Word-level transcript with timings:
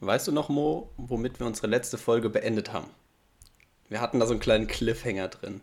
Weißt 0.00 0.28
du 0.28 0.32
noch, 0.32 0.48
Mo, 0.48 0.90
womit 0.96 1.40
wir 1.40 1.46
unsere 1.46 1.68
letzte 1.68 1.96
Folge 1.96 2.28
beendet 2.28 2.72
haben? 2.72 2.88
Wir 3.88 4.00
hatten 4.00 4.20
da 4.20 4.26
so 4.26 4.32
einen 4.32 4.40
kleinen 4.40 4.66
Cliffhanger 4.66 5.28
drin. 5.28 5.60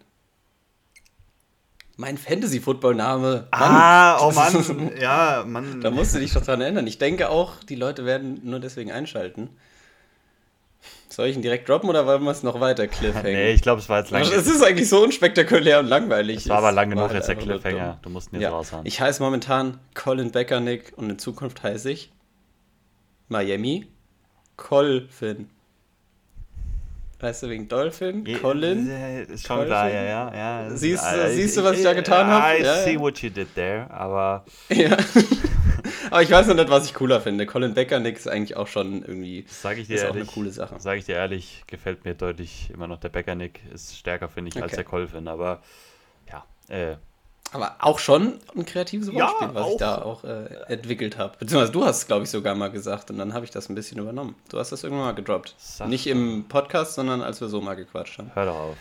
Mein 1.96 2.18
Fantasy-Football-Name. 2.18 3.48
Ah, 3.52 4.26
oh 4.26 4.32
Mann. 4.32 4.92
ja, 5.00 5.44
Mann. 5.46 5.82
Da 5.82 5.92
musst 5.92 6.16
du 6.16 6.20
dich 6.20 6.34
doch 6.34 6.44
dran 6.44 6.62
erinnern. 6.62 6.88
Ich 6.88 6.98
denke 6.98 7.30
auch, 7.30 7.64
die 7.64 7.76
Leute 7.76 8.06
werden 8.06 8.42
nur 8.44 8.60
deswegen 8.60 8.92
einschalten. 8.92 9.50
Soll 11.08 11.28
ich 11.28 11.36
ihn 11.36 11.44
direkt 11.44 11.70
droppen 11.70 11.88
oder 11.90 12.08
wollen 12.08 12.24
wir 12.24 12.32
es 12.32 12.42
noch 12.42 12.60
weiter 12.60 12.88
cliffhanger? 12.88 13.30
nee, 13.30 13.52
ich 13.54 13.62
glaube, 13.62 13.82
es 13.82 13.88
war 13.88 14.00
jetzt 14.00 14.10
lang. 14.10 14.24
Es 14.24 14.48
ist 14.48 14.64
eigentlich 14.64 14.90
so 14.90 15.04
unspektakulär 15.04 15.80
und 15.80 15.86
langweilig. 15.86 16.38
Es 16.38 16.50
war 16.50 16.58
aber 16.58 16.72
lang 16.72 16.90
genug 16.90 17.14
jetzt 17.14 17.28
der 17.28 17.36
Cliffhanger. 17.36 18.00
Du 18.02 18.10
musst 18.10 18.34
ihn 18.34 18.38
jetzt 18.38 18.44
ja. 18.44 18.50
raushauen. 18.50 18.86
Ich 18.88 19.00
heiße 19.00 19.22
momentan 19.22 19.80
Colin 19.94 20.32
Beckernick 20.32 20.94
und 20.96 21.12
in 21.12 21.20
Zukunft 21.20 21.62
heiße 21.62 21.92
ich 21.92 22.12
Miami 23.30 23.93
Colfin. 24.56 25.50
Weißt 27.24 27.44
du, 27.44 27.50
wegen 27.50 27.70
Dolphin? 27.70 28.26
Colin? 28.42 28.90
Ist 29.30 29.48
schon 29.48 29.66
klar, 29.66 29.90
ja, 29.90 30.04
ja. 30.04 30.34
ja. 30.36 30.70
Siehst, 30.72 31.06
uh, 31.06 31.30
siehst 31.30 31.56
du, 31.56 31.64
was 31.64 31.78
ich 31.78 31.84
da 31.84 31.94
getan 31.94 32.28
habe? 32.28 32.60
I 32.60 32.64
see 32.84 33.00
what 33.00 33.18
you 33.20 33.30
did 33.30 33.56
there, 33.56 33.90
aber. 33.90 34.44
Ja. 34.68 34.98
aber 36.12 36.22
ich 36.22 36.30
weiß 36.30 36.48
noch 36.48 36.56
nicht, 36.56 36.70
was 36.70 36.86
ich 36.86 36.94
cooler 36.94 37.22
finde. 37.22 37.46
Colin 37.46 37.74
Beckernick 37.74 38.18
ist 38.18 38.28
eigentlich 38.28 38.58
auch 38.58 38.68
schon 38.68 39.04
irgendwie. 39.04 39.46
Sag 39.48 39.78
ich 39.78 39.88
dir 39.88 39.96
ist 39.96 40.02
ehrlich, 40.02 40.24
auch 40.24 40.28
eine 40.28 40.34
coole 40.34 40.52
Sache. 40.52 40.76
Sag 40.80 40.98
ich 40.98 41.06
dir 41.06 41.16
ehrlich, 41.16 41.64
gefällt 41.66 42.04
mir 42.04 42.14
deutlich 42.14 42.70
immer 42.74 42.88
noch 42.88 43.00
der 43.00 43.08
Beckernick. 43.08 43.62
Ist 43.74 43.98
stärker, 43.98 44.28
finde 44.28 44.50
ich, 44.50 44.56
okay. 44.58 44.64
als 44.64 44.74
der 44.74 44.84
Colvin, 44.84 45.30
aber 45.30 45.62
ja. 46.30 46.44
Äh, 46.68 46.98
aber 47.54 47.76
auch 47.80 48.00
schon 48.00 48.40
ein 48.56 48.66
kreatives 48.66 49.14
Wortspiel, 49.14 49.48
ja, 49.48 49.56
was 49.56 49.72
ich 49.72 49.78
da 49.78 50.02
auch 50.02 50.24
äh, 50.24 50.46
entwickelt 50.68 51.18
habe. 51.18 51.38
Beziehungsweise 51.38 51.72
du 51.72 51.86
hast 51.86 51.98
es, 51.98 52.08
glaube 52.08 52.24
ich, 52.24 52.30
sogar 52.30 52.56
mal 52.56 52.72
gesagt 52.72 53.12
und 53.12 53.18
dann 53.18 53.34
habe 53.34 53.46
ich 53.46 53.52
das 53.52 53.70
ein 53.70 53.76
bisschen 53.76 54.00
übernommen. 54.00 54.36
Du 54.50 54.60
hast 54.60 54.72
das 54.72 54.84
irgendwann 54.84 55.06
mal 55.06 55.16
gedroppt. 55.16 55.56
Sag 55.58 55.88
Nicht 55.88 56.08
im 56.08 56.46
Podcast, 56.48 56.96
sondern 56.96 57.22
als 57.22 57.40
wir 57.42 57.48
so 57.48 57.62
mal 57.62 57.76
gequatscht 57.76 58.18
haben. 58.18 58.32
Hör 58.34 58.46
doch 58.46 58.56
auf. 58.60 58.76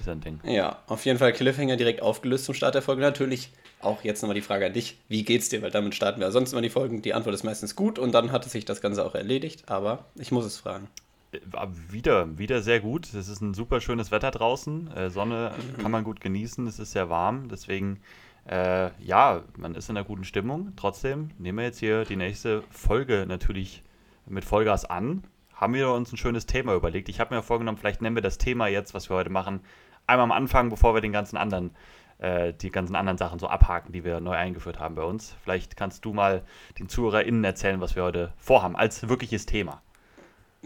Ist 0.00 0.08
ein 0.08 0.20
Ding. 0.20 0.40
Ja, 0.44 0.78
auf 0.86 1.04
jeden 1.06 1.18
Fall 1.18 1.32
Cliffhanger 1.32 1.76
direkt 1.76 2.02
aufgelöst 2.02 2.44
zum 2.44 2.54
Start 2.54 2.74
der 2.74 2.82
Folge. 2.82 3.00
Natürlich 3.00 3.50
auch 3.80 4.04
jetzt 4.04 4.22
nochmal 4.22 4.34
die 4.34 4.42
Frage 4.42 4.66
an 4.66 4.72
dich. 4.72 4.98
Wie 5.08 5.22
geht's 5.22 5.48
dir? 5.48 5.62
Weil 5.62 5.70
damit 5.70 5.94
starten 5.94 6.20
wir 6.20 6.30
sonst 6.32 6.52
immer 6.52 6.62
die 6.62 6.70
Folgen. 6.70 7.02
Die 7.02 7.14
Antwort 7.14 7.34
ist 7.34 7.44
meistens 7.44 7.76
gut 7.76 7.98
und 7.98 8.12
dann 8.12 8.32
hat 8.32 8.44
sich 8.44 8.64
das 8.64 8.80
Ganze 8.80 9.04
auch 9.04 9.14
erledigt. 9.14 9.64
Aber 9.66 10.04
ich 10.16 10.32
muss 10.32 10.44
es 10.44 10.58
fragen. 10.58 10.88
Äh, 11.36 11.66
wieder, 11.90 12.38
wieder 12.38 12.62
sehr 12.62 12.80
gut. 12.80 13.12
Es 13.12 13.28
ist 13.28 13.40
ein 13.40 13.54
super 13.54 13.80
schönes 13.80 14.10
Wetter 14.10 14.30
draußen. 14.30 14.90
Äh, 14.92 15.10
Sonne 15.10 15.52
kann 15.80 15.90
man 15.90 16.04
gut 16.04 16.20
genießen. 16.20 16.66
Es 16.66 16.78
ist 16.78 16.92
sehr 16.92 17.10
warm. 17.10 17.48
Deswegen, 17.48 18.00
äh, 18.48 18.90
ja, 19.02 19.42
man 19.56 19.74
ist 19.74 19.88
in 19.88 19.96
einer 19.96 20.06
guten 20.06 20.24
Stimmung. 20.24 20.72
Trotzdem 20.76 21.30
nehmen 21.38 21.58
wir 21.58 21.64
jetzt 21.64 21.78
hier 21.78 22.04
die 22.04 22.16
nächste 22.16 22.62
Folge 22.70 23.24
natürlich 23.26 23.82
mit 24.26 24.44
Vollgas 24.44 24.84
an. 24.84 25.24
Haben 25.54 25.74
wir 25.74 25.90
uns 25.90 26.12
ein 26.12 26.16
schönes 26.16 26.46
Thema 26.46 26.74
überlegt. 26.74 27.08
Ich 27.08 27.20
habe 27.20 27.34
mir 27.34 27.42
vorgenommen, 27.42 27.78
vielleicht 27.78 28.02
nennen 28.02 28.16
wir 28.16 28.22
das 28.22 28.38
Thema 28.38 28.66
jetzt, 28.66 28.92
was 28.94 29.08
wir 29.08 29.16
heute 29.16 29.30
machen, 29.30 29.60
einmal 30.06 30.24
am 30.24 30.32
Anfang, 30.32 30.68
bevor 30.68 30.94
wir 30.94 31.00
den 31.00 31.12
ganzen 31.12 31.36
anderen 31.36 31.70
äh, 32.18 32.54
die 32.54 32.70
ganzen 32.70 32.96
anderen 32.96 33.18
Sachen 33.18 33.38
so 33.38 33.46
abhaken, 33.46 33.92
die 33.92 34.04
wir 34.04 34.20
neu 34.20 34.32
eingeführt 34.32 34.78
haben 34.78 34.94
bei 34.94 35.02
uns. 35.02 35.36
Vielleicht 35.42 35.76
kannst 35.76 36.04
du 36.04 36.12
mal 36.12 36.42
den 36.78 36.88
ZuhörerInnen 36.88 37.44
erzählen, 37.44 37.80
was 37.80 37.94
wir 37.94 38.04
heute 38.04 38.32
vorhaben, 38.36 38.76
als 38.76 39.08
wirkliches 39.08 39.46
Thema. 39.46 39.82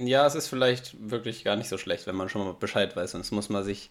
Ja, 0.03 0.27
es 0.27 0.35
ist 0.35 0.49
vielleicht 0.49 1.11
wirklich 1.11 1.45
gar 1.45 1.57
nicht 1.57 1.69
so 1.69 1.77
schlecht, 1.77 2.07
wenn 2.07 2.17
man 2.17 2.31
schon 2.31 2.43
mal 2.43 2.55
Bescheid 2.55 2.97
weiß. 2.97 3.11
Sonst 3.13 3.33
muss 3.33 3.51
man 3.51 3.65
sich, 3.65 3.91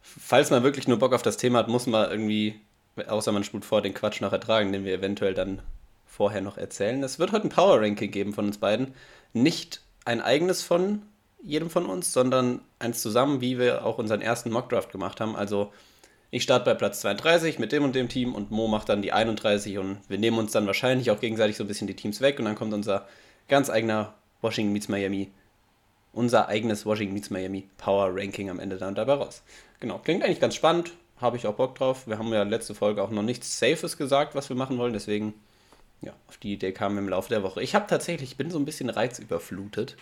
falls 0.00 0.50
man 0.50 0.64
wirklich 0.64 0.88
nur 0.88 0.98
Bock 0.98 1.12
auf 1.12 1.22
das 1.22 1.36
Thema 1.36 1.60
hat, 1.60 1.68
muss 1.68 1.86
man 1.86 2.10
irgendwie, 2.10 2.60
außer 3.06 3.30
man 3.30 3.44
spult 3.44 3.64
vor, 3.64 3.82
den 3.82 3.94
Quatsch 3.94 4.20
noch 4.20 4.32
ertragen, 4.32 4.72
den 4.72 4.84
wir 4.84 4.94
eventuell 4.94 5.34
dann 5.34 5.62
vorher 6.06 6.40
noch 6.40 6.58
erzählen. 6.58 7.02
Es 7.04 7.20
wird 7.20 7.30
heute 7.30 7.46
ein 7.46 7.50
Power 7.50 7.80
Ranking 7.80 8.10
geben 8.10 8.32
von 8.32 8.46
uns 8.46 8.58
beiden. 8.58 8.94
Nicht 9.32 9.80
ein 10.04 10.20
eigenes 10.20 10.62
von 10.62 11.02
jedem 11.40 11.70
von 11.70 11.86
uns, 11.86 12.12
sondern 12.12 12.60
eins 12.80 13.00
zusammen, 13.00 13.40
wie 13.40 13.58
wir 13.58 13.84
auch 13.84 13.98
unseren 13.98 14.22
ersten 14.22 14.50
Mockdraft 14.50 14.90
gemacht 14.90 15.20
haben. 15.20 15.36
Also 15.36 15.72
ich 16.30 16.42
starte 16.42 16.64
bei 16.64 16.74
Platz 16.74 17.00
32 17.00 17.60
mit 17.60 17.70
dem 17.70 17.84
und 17.84 17.94
dem 17.94 18.08
Team 18.08 18.34
und 18.34 18.50
Mo 18.50 18.66
macht 18.66 18.88
dann 18.88 19.02
die 19.02 19.12
31 19.12 19.78
und 19.78 19.98
wir 20.08 20.18
nehmen 20.18 20.38
uns 20.38 20.52
dann 20.52 20.66
wahrscheinlich 20.66 21.10
auch 21.10 21.20
gegenseitig 21.20 21.56
so 21.56 21.64
ein 21.64 21.68
bisschen 21.68 21.86
die 21.86 21.96
Teams 21.96 22.20
weg 22.20 22.38
und 22.38 22.46
dann 22.46 22.54
kommt 22.54 22.72
unser 22.72 23.06
ganz 23.48 23.70
eigener 23.70 24.14
Washington 24.42 24.72
Meets 24.72 24.88
Miami, 24.88 25.30
unser 26.12 26.48
eigenes 26.48 26.84
Washington 26.84 27.14
Meets 27.14 27.30
Miami 27.30 27.68
Power 27.78 28.10
Ranking 28.14 28.50
am 28.50 28.60
Ende 28.60 28.76
dann 28.76 28.94
dabei 28.94 29.14
raus. 29.14 29.42
Genau, 29.80 29.98
klingt 29.98 30.22
eigentlich 30.22 30.40
ganz 30.40 30.54
spannend, 30.54 30.92
habe 31.18 31.36
ich 31.36 31.46
auch 31.46 31.54
Bock 31.54 31.74
drauf. 31.74 32.06
Wir 32.06 32.18
haben 32.18 32.32
ja 32.32 32.42
letzte 32.42 32.74
Folge 32.74 33.02
auch 33.02 33.10
noch 33.10 33.22
nichts 33.22 33.58
Safes 33.58 33.96
gesagt, 33.96 34.34
was 34.34 34.48
wir 34.48 34.56
machen 34.56 34.76
wollen, 34.76 34.92
deswegen, 34.92 35.32
ja, 36.02 36.12
auf 36.28 36.36
die 36.36 36.52
Idee 36.52 36.72
wir 36.72 36.88
im 36.88 37.08
Laufe 37.08 37.30
der 37.30 37.42
Woche. 37.42 37.62
Ich 37.62 37.74
habe 37.74 37.86
tatsächlich, 37.86 38.32
ich 38.32 38.36
bin 38.36 38.50
so 38.50 38.58
ein 38.58 38.64
bisschen 38.64 38.90
reizüberflutet, 38.90 39.96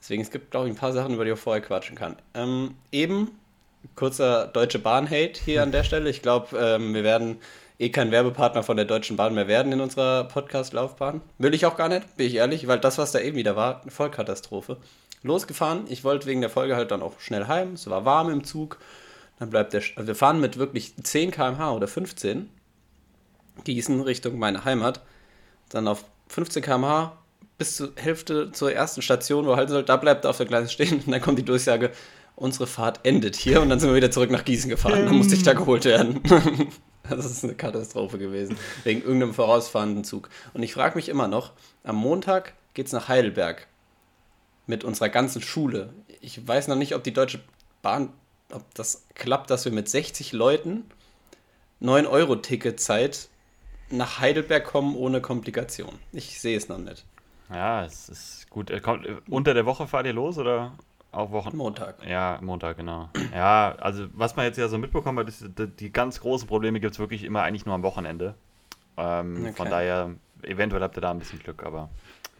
deswegen 0.00 0.22
es 0.22 0.30
gibt, 0.30 0.50
glaube 0.50 0.66
ich, 0.66 0.74
ein 0.74 0.78
paar 0.78 0.92
Sachen, 0.92 1.14
über 1.14 1.24
die 1.24 1.30
ich 1.30 1.38
vorher 1.38 1.62
quatschen 1.62 1.96
kann. 1.96 2.16
Ähm, 2.34 2.74
eben, 2.90 3.30
kurzer 3.94 4.46
Deutsche 4.46 4.78
Bahn-Hate 4.78 5.40
hier 5.44 5.62
an 5.62 5.72
der 5.72 5.84
Stelle. 5.84 6.10
Ich 6.10 6.22
glaube, 6.22 6.56
ähm, 6.58 6.94
wir 6.94 7.04
werden 7.04 7.38
eh 7.82 7.90
kein 7.90 8.10
Werbepartner 8.12 8.62
von 8.62 8.76
der 8.76 8.86
Deutschen 8.86 9.16
Bahn 9.16 9.34
mehr 9.34 9.48
werden 9.48 9.72
in 9.72 9.80
unserer 9.80 10.24
Podcast-Laufbahn. 10.24 11.20
Will 11.38 11.52
ich 11.52 11.66
auch 11.66 11.76
gar 11.76 11.88
nicht, 11.88 12.16
bin 12.16 12.26
ich 12.26 12.36
ehrlich, 12.36 12.68
weil 12.68 12.78
das, 12.78 12.98
was 12.98 13.12
da 13.12 13.18
eben 13.18 13.36
wieder 13.36 13.56
war, 13.56 13.82
eine 13.82 13.90
Vollkatastrophe. 13.90 14.76
Losgefahren, 15.22 15.84
ich 15.88 16.04
wollte 16.04 16.26
wegen 16.26 16.40
der 16.40 16.50
Folge 16.50 16.76
halt 16.76 16.90
dann 16.90 17.02
auch 17.02 17.18
schnell 17.20 17.46
heim, 17.46 17.74
es 17.74 17.88
war 17.90 18.04
warm 18.04 18.30
im 18.30 18.44
Zug. 18.44 18.78
Dann 19.38 19.50
bleibt 19.50 19.72
der, 19.72 19.82
wir 19.96 20.14
fahren 20.14 20.40
mit 20.40 20.58
wirklich 20.58 20.94
10 21.02 21.32
km/h 21.32 21.72
oder 21.72 21.88
15 21.88 22.48
Gießen 23.64 24.00
Richtung 24.00 24.38
meine 24.38 24.64
Heimat. 24.64 25.00
Dann 25.68 25.88
auf 25.88 26.04
15 26.28 26.62
km/h 26.62 27.18
bis 27.58 27.76
zur 27.76 27.92
Hälfte 27.96 28.52
zur 28.52 28.72
ersten 28.72 29.02
Station, 29.02 29.46
wo 29.46 29.50
er 29.50 29.56
halten 29.56 29.72
soll, 29.72 29.82
da 29.82 29.96
bleibt 29.96 30.24
er 30.24 30.30
auf 30.30 30.36
der 30.36 30.46
Gleise 30.46 30.68
stehen 30.68 31.02
und 31.04 31.10
dann 31.10 31.20
kommt 31.20 31.38
die 31.38 31.44
Durchsage, 31.44 31.90
unsere 32.36 32.66
Fahrt 32.66 33.00
endet 33.04 33.36
hier 33.36 33.60
und 33.60 33.68
dann 33.68 33.78
sind 33.80 33.90
wir 33.90 33.96
wieder 33.96 34.10
zurück 34.10 34.30
nach 34.30 34.44
Gießen 34.44 34.70
gefahren. 34.70 35.04
Dann 35.04 35.16
musste 35.16 35.34
ich 35.34 35.42
da 35.42 35.52
geholt 35.52 35.84
werden. 35.84 36.20
das 37.08 37.26
ist 37.26 37.44
eine 37.44 37.54
Katastrophe 37.54 38.18
gewesen. 38.18 38.56
Wegen 38.84 39.02
irgendeinem 39.02 39.34
vorausfahrenden 39.34 40.04
Zug. 40.04 40.28
Und 40.54 40.62
ich 40.62 40.74
frage 40.74 40.96
mich 40.96 41.08
immer 41.08 41.28
noch, 41.28 41.52
am 41.84 41.96
Montag 41.96 42.54
geht 42.74 42.86
es 42.86 42.92
nach 42.92 43.08
Heidelberg 43.08 43.66
mit 44.66 44.84
unserer 44.84 45.08
ganzen 45.08 45.42
Schule. 45.42 45.92
Ich 46.20 46.46
weiß 46.46 46.68
noch 46.68 46.76
nicht, 46.76 46.94
ob 46.94 47.02
die 47.02 47.12
Deutsche 47.12 47.40
Bahn, 47.82 48.12
ob 48.52 48.74
das 48.74 49.04
klappt, 49.14 49.50
dass 49.50 49.64
wir 49.64 49.72
mit 49.72 49.88
60 49.88 50.32
Leuten 50.32 50.84
9-Euro-Ticket-Zeit 51.82 53.28
nach 53.90 54.20
Heidelberg 54.20 54.64
kommen 54.64 54.96
ohne 54.96 55.20
Komplikation. 55.20 55.98
Ich 56.12 56.40
sehe 56.40 56.56
es 56.56 56.68
noch 56.68 56.78
nicht. 56.78 57.04
Ja, 57.50 57.84
es 57.84 58.08
ist 58.08 58.48
gut. 58.48 58.72
Kommt, 58.82 59.06
unter 59.28 59.52
der 59.52 59.66
Woche 59.66 59.86
fahrt 59.86 60.06
ihr 60.06 60.12
los 60.12 60.38
oder 60.38 60.72
auch 61.12 61.30
Wochen. 61.30 61.56
Montag. 61.56 62.06
Ja, 62.06 62.38
Montag, 62.40 62.78
genau. 62.78 63.08
Ja, 63.34 63.76
also 63.78 64.06
was 64.12 64.34
man 64.36 64.46
jetzt 64.46 64.58
ja 64.58 64.68
so 64.68 64.78
mitbekommen 64.78 65.18
hat, 65.18 65.28
ist, 65.28 65.44
die 65.78 65.92
ganz 65.92 66.20
großen 66.20 66.48
Probleme 66.48 66.80
gibt 66.80 66.94
es 66.94 66.98
wirklich 66.98 67.24
immer 67.24 67.42
eigentlich 67.42 67.66
nur 67.66 67.74
am 67.74 67.82
Wochenende. 67.82 68.34
Ähm, 68.96 69.38
okay. 69.42 69.52
Von 69.52 69.70
daher, 69.70 70.10
eventuell 70.42 70.82
habt 70.82 70.96
ihr 70.96 71.00
da 71.00 71.10
ein 71.10 71.18
bisschen 71.18 71.38
Glück, 71.38 71.64
aber 71.64 71.90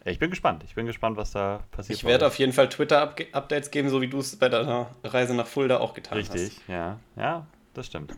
ich 0.05 0.19
bin 0.19 0.31
gespannt. 0.31 0.65
Ich 0.67 0.75
bin 0.75 0.87
gespannt, 0.87 1.17
was 1.17 1.33
da 1.33 1.61
passiert. 1.71 1.99
Ich 1.99 2.05
werde 2.05 2.27
auf 2.27 2.37
jeden 2.37 2.53
Fall 2.53 2.69
Twitter-Updates 2.69 3.71
geben, 3.71 3.89
so 3.89 4.01
wie 4.01 4.09
du 4.09 4.19
es 4.19 4.37
bei 4.37 4.49
deiner 4.49 4.91
Reise 5.05 5.35
nach 5.35 5.47
Fulda 5.47 5.79
auch 5.79 5.95
getan 5.95 6.19
Richtig, 6.19 6.35
hast. 6.35 6.51
Richtig, 6.51 6.69
ja. 6.69 6.99
Ja, 7.17 7.47
das 7.75 7.87
stimmt. 7.87 8.13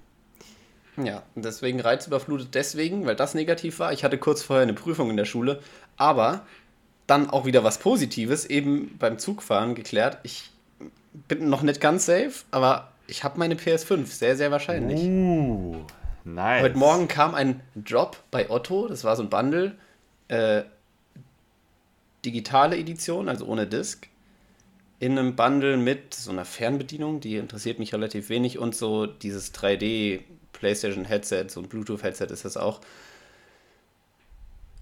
Ja, 0.97 1.25
deswegen 1.35 1.81
reizüberflutet 1.81 2.55
deswegen, 2.55 3.05
weil 3.05 3.17
das 3.17 3.35
negativ 3.35 3.81
war. 3.81 3.93
Ich 3.93 4.05
hatte 4.05 4.17
kurz 4.17 4.43
vorher 4.43 4.63
eine 4.63 4.75
Prüfung 4.75 5.11
in 5.11 5.17
der 5.17 5.25
Schule, 5.25 5.61
aber 5.97 6.47
dann 7.07 7.29
auch 7.31 7.45
wieder 7.45 7.65
was 7.65 7.79
Positives, 7.79 8.47
eben 8.47 8.97
beim 8.99 9.19
Zugfahren 9.19 9.75
geklärt. 9.75 10.19
Ich 10.23 10.51
bin 11.29 11.49
noch 11.49 11.63
nicht 11.63 11.81
ganz 11.81 12.07
safe, 12.07 12.33
aber 12.51 12.93
ich 13.07 13.25
habe 13.25 13.39
meine 13.39 13.55
PS5, 13.55 14.07
sehr, 14.07 14.37
sehr 14.37 14.51
wahrscheinlich. 14.51 15.03
Uh, 15.03 15.85
nice. 16.25 16.63
Heute 16.63 16.79
Morgen 16.79 17.09
kam 17.09 17.35
ein 17.35 17.61
Drop 17.75 18.17
bei 18.31 18.51
Otto, 18.51 18.89
das 18.89 19.05
war 19.05 19.17
so 19.17 19.23
ein 19.23 19.31
Bundle, 19.31 19.73
äh, 20.29 20.63
digitale 22.25 22.79
Edition, 22.79 23.29
also 23.29 23.45
ohne 23.47 23.67
Disk, 23.67 24.09
in 24.99 25.19
einem 25.19 25.37
Bundle 25.37 25.77
mit 25.77 26.15
so 26.15 26.31
einer 26.31 26.47
Fernbedienung, 26.47 27.21
die 27.21 27.37
interessiert 27.37 27.79
mich 27.79 27.93
relativ 27.93 28.31
wenig, 28.31 28.59
und 28.59 28.75
so 28.75 29.07
dieses 29.07 29.53
3D 29.55 30.21
PlayStation 30.53 31.05
Headset, 31.05 31.47
so 31.49 31.61
ein 31.61 31.69
Bluetooth-Headset 31.69 32.29
ist 32.31 32.47
das 32.47 32.57
auch 32.57 32.81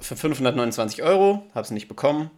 für 0.02 0.16
529 0.16 1.02
Euro, 1.02 1.42
habe 1.54 1.64
es 1.64 1.70
nicht 1.70 1.88
bekommen. 1.88 2.30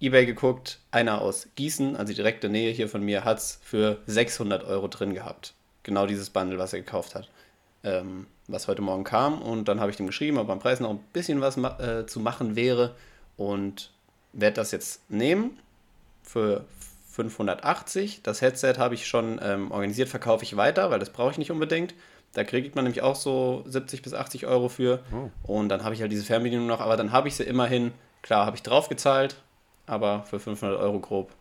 Ebay 0.00 0.26
geguckt, 0.26 0.80
einer 0.90 1.22
aus 1.22 1.48
Gießen, 1.54 1.96
also 1.96 2.12
direkte 2.12 2.48
Nähe 2.48 2.72
hier 2.72 2.88
von 2.88 3.02
mir, 3.02 3.24
hat 3.24 3.38
es 3.38 3.58
für 3.62 3.98
600 4.06 4.64
Euro 4.64 4.88
drin 4.88 5.14
gehabt. 5.14 5.54
Genau 5.82 6.06
dieses 6.06 6.30
Bundle, 6.30 6.58
was 6.58 6.72
er 6.72 6.80
gekauft 6.80 7.14
hat. 7.14 7.28
Ähm, 7.84 8.26
was 8.48 8.68
heute 8.68 8.82
Morgen 8.82 9.04
kam. 9.04 9.40
Und 9.40 9.68
dann 9.68 9.80
habe 9.80 9.90
ich 9.90 9.96
dem 9.96 10.06
geschrieben, 10.06 10.38
ob 10.38 10.50
am 10.50 10.58
Preis 10.58 10.80
noch 10.80 10.90
ein 10.90 11.00
bisschen 11.12 11.40
was 11.40 11.56
ma 11.56 11.78
äh, 11.78 12.06
zu 12.06 12.20
machen 12.20 12.56
wäre. 12.56 12.94
Und 13.36 13.90
werde 14.32 14.56
das 14.56 14.72
jetzt 14.72 15.08
nehmen 15.10 15.58
für 16.22 16.64
580. 17.12 18.22
Das 18.22 18.42
Headset 18.42 18.74
habe 18.78 18.94
ich 18.94 19.06
schon 19.06 19.40
ähm, 19.42 19.70
organisiert, 19.70 20.08
verkaufe 20.08 20.44
ich 20.44 20.56
weiter, 20.56 20.90
weil 20.90 20.98
das 20.98 21.10
brauche 21.10 21.30
ich 21.30 21.38
nicht 21.38 21.50
unbedingt. 21.50 21.94
Da 22.34 22.44
kriegt 22.44 22.74
man 22.74 22.84
nämlich 22.84 23.02
auch 23.02 23.16
so 23.16 23.64
70 23.66 24.02
bis 24.02 24.12
80 24.12 24.46
Euro 24.46 24.68
für. 24.68 25.00
Oh. 25.12 25.30
Und 25.54 25.68
dann 25.68 25.84
habe 25.84 25.94
ich 25.94 26.00
halt 26.00 26.12
diese 26.12 26.24
Fernbedienung 26.24 26.66
noch, 26.66 26.80
aber 26.80 26.96
dann 26.96 27.12
habe 27.12 27.28
ich 27.28 27.36
sie 27.36 27.44
immerhin, 27.44 27.92
klar, 28.22 28.44
habe 28.44 28.56
ich 28.56 28.62
drauf 28.62 28.88
gezahlt 28.88 29.36
aber 29.86 30.24
für 30.24 30.40
500 30.40 30.78
Euro 30.78 31.00
grob 31.00 31.32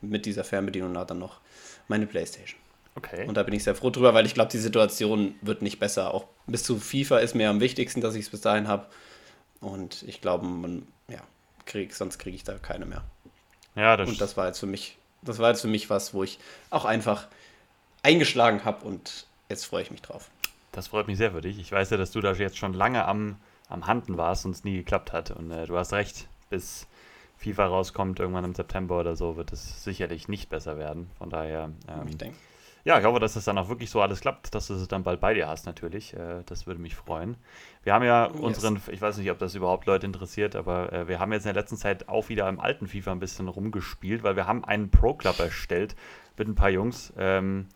mit 0.00 0.26
dieser 0.26 0.44
Fernbedienung 0.44 0.94
dann 0.94 1.18
noch 1.18 1.40
meine 1.88 2.06
Playstation. 2.06 2.58
Okay. 2.96 3.26
Und 3.26 3.36
da 3.36 3.42
bin 3.42 3.54
ich 3.54 3.64
sehr 3.64 3.74
froh 3.74 3.90
drüber, 3.90 4.14
weil 4.14 4.26
ich 4.26 4.34
glaube, 4.34 4.50
die 4.50 4.58
Situation 4.58 5.34
wird 5.40 5.62
nicht 5.62 5.80
besser. 5.80 6.14
Auch 6.14 6.26
bis 6.46 6.62
zu 6.62 6.78
FIFA 6.78 7.18
ist 7.18 7.34
mir 7.34 7.50
am 7.50 7.60
wichtigsten, 7.60 8.00
dass 8.00 8.14
ich 8.14 8.22
es 8.22 8.30
bis 8.30 8.40
dahin 8.40 8.68
habe. 8.68 8.86
Und 9.60 10.04
ich 10.06 10.20
glaube, 10.20 10.46
man, 10.46 10.86
ja, 11.08 11.20
krieg, 11.66 11.92
sonst 11.94 12.18
kriege 12.18 12.36
ich 12.36 12.44
da 12.44 12.54
keine 12.54 12.86
mehr. 12.86 13.02
Ja, 13.74 13.96
das 13.96 14.08
Und 14.08 14.20
das 14.20 14.36
war 14.36 14.46
jetzt 14.46 14.60
für 14.60 14.66
mich, 14.66 14.96
das 15.22 15.38
war 15.38 15.50
jetzt 15.50 15.62
für 15.62 15.68
mich 15.68 15.90
was, 15.90 16.14
wo 16.14 16.22
ich 16.22 16.38
auch 16.70 16.84
einfach 16.84 17.26
eingeschlagen 18.02 18.64
habe 18.64 18.84
und 18.84 19.26
jetzt 19.48 19.64
freue 19.64 19.82
ich 19.82 19.90
mich 19.90 20.02
drauf. 20.02 20.30
Das 20.74 20.88
freut 20.88 21.06
mich 21.06 21.18
sehr 21.18 21.30
für 21.30 21.40
dich. 21.40 21.60
Ich 21.60 21.70
weiß 21.70 21.90
ja, 21.90 21.96
dass 21.96 22.10
du 22.10 22.20
da 22.20 22.32
jetzt 22.32 22.58
schon 22.58 22.74
lange 22.74 23.04
am, 23.06 23.36
am 23.68 23.86
Handen 23.86 24.18
warst 24.18 24.44
und 24.44 24.50
es 24.50 24.64
nie 24.64 24.76
geklappt 24.76 25.12
hat. 25.12 25.30
Und 25.30 25.50
äh, 25.52 25.66
du 25.66 25.78
hast 25.78 25.92
recht, 25.92 26.28
bis 26.50 26.88
FIFA 27.36 27.66
rauskommt, 27.66 28.18
irgendwann 28.18 28.44
im 28.44 28.54
September 28.54 28.98
oder 28.98 29.14
so, 29.14 29.36
wird 29.36 29.52
es 29.52 29.84
sicherlich 29.84 30.26
nicht 30.26 30.50
besser 30.50 30.76
werden. 30.76 31.10
Von 31.16 31.30
daher. 31.30 31.70
Ähm, 31.88 32.08
ich 32.08 32.18
denke. 32.18 32.36
Ja, 32.84 32.98
ich 32.98 33.04
hoffe, 33.06 33.20
dass 33.20 33.32
das 33.32 33.44
dann 33.44 33.56
auch 33.56 33.68
wirklich 33.68 33.88
so 33.88 34.02
alles 34.02 34.20
klappt, 34.20 34.54
dass 34.54 34.66
du 34.66 34.74
es 34.74 34.88
dann 34.88 35.04
bald 35.04 35.18
bei 35.20 35.32
dir 35.32 35.48
hast, 35.48 35.64
natürlich. 35.64 36.12
Äh, 36.12 36.42
das 36.44 36.66
würde 36.66 36.80
mich 36.80 36.96
freuen. 36.96 37.36
Wir 37.82 37.94
haben 37.94 38.04
ja 38.04 38.26
yes. 38.26 38.40
unseren, 38.40 38.82
ich 38.90 39.00
weiß 39.00 39.16
nicht, 39.16 39.30
ob 39.30 39.38
das 39.38 39.54
überhaupt 39.54 39.86
Leute 39.86 40.04
interessiert, 40.06 40.56
aber 40.56 40.92
äh, 40.92 41.08
wir 41.08 41.20
haben 41.20 41.32
jetzt 41.32 41.46
in 41.46 41.54
der 41.54 41.62
letzten 41.62 41.76
Zeit 41.76 42.08
auch 42.08 42.28
wieder 42.28 42.48
im 42.48 42.60
alten 42.60 42.88
FIFA 42.88 43.12
ein 43.12 43.20
bisschen 43.20 43.48
rumgespielt, 43.48 44.22
weil 44.22 44.36
wir 44.36 44.46
haben 44.46 44.64
einen 44.64 44.90
Pro-Club 44.90 45.38
erstellt 45.38 45.94
mit 46.36 46.48
ein 46.48 46.56
paar 46.56 46.68
Jungs, 46.68 47.12
ähm, 47.16 47.68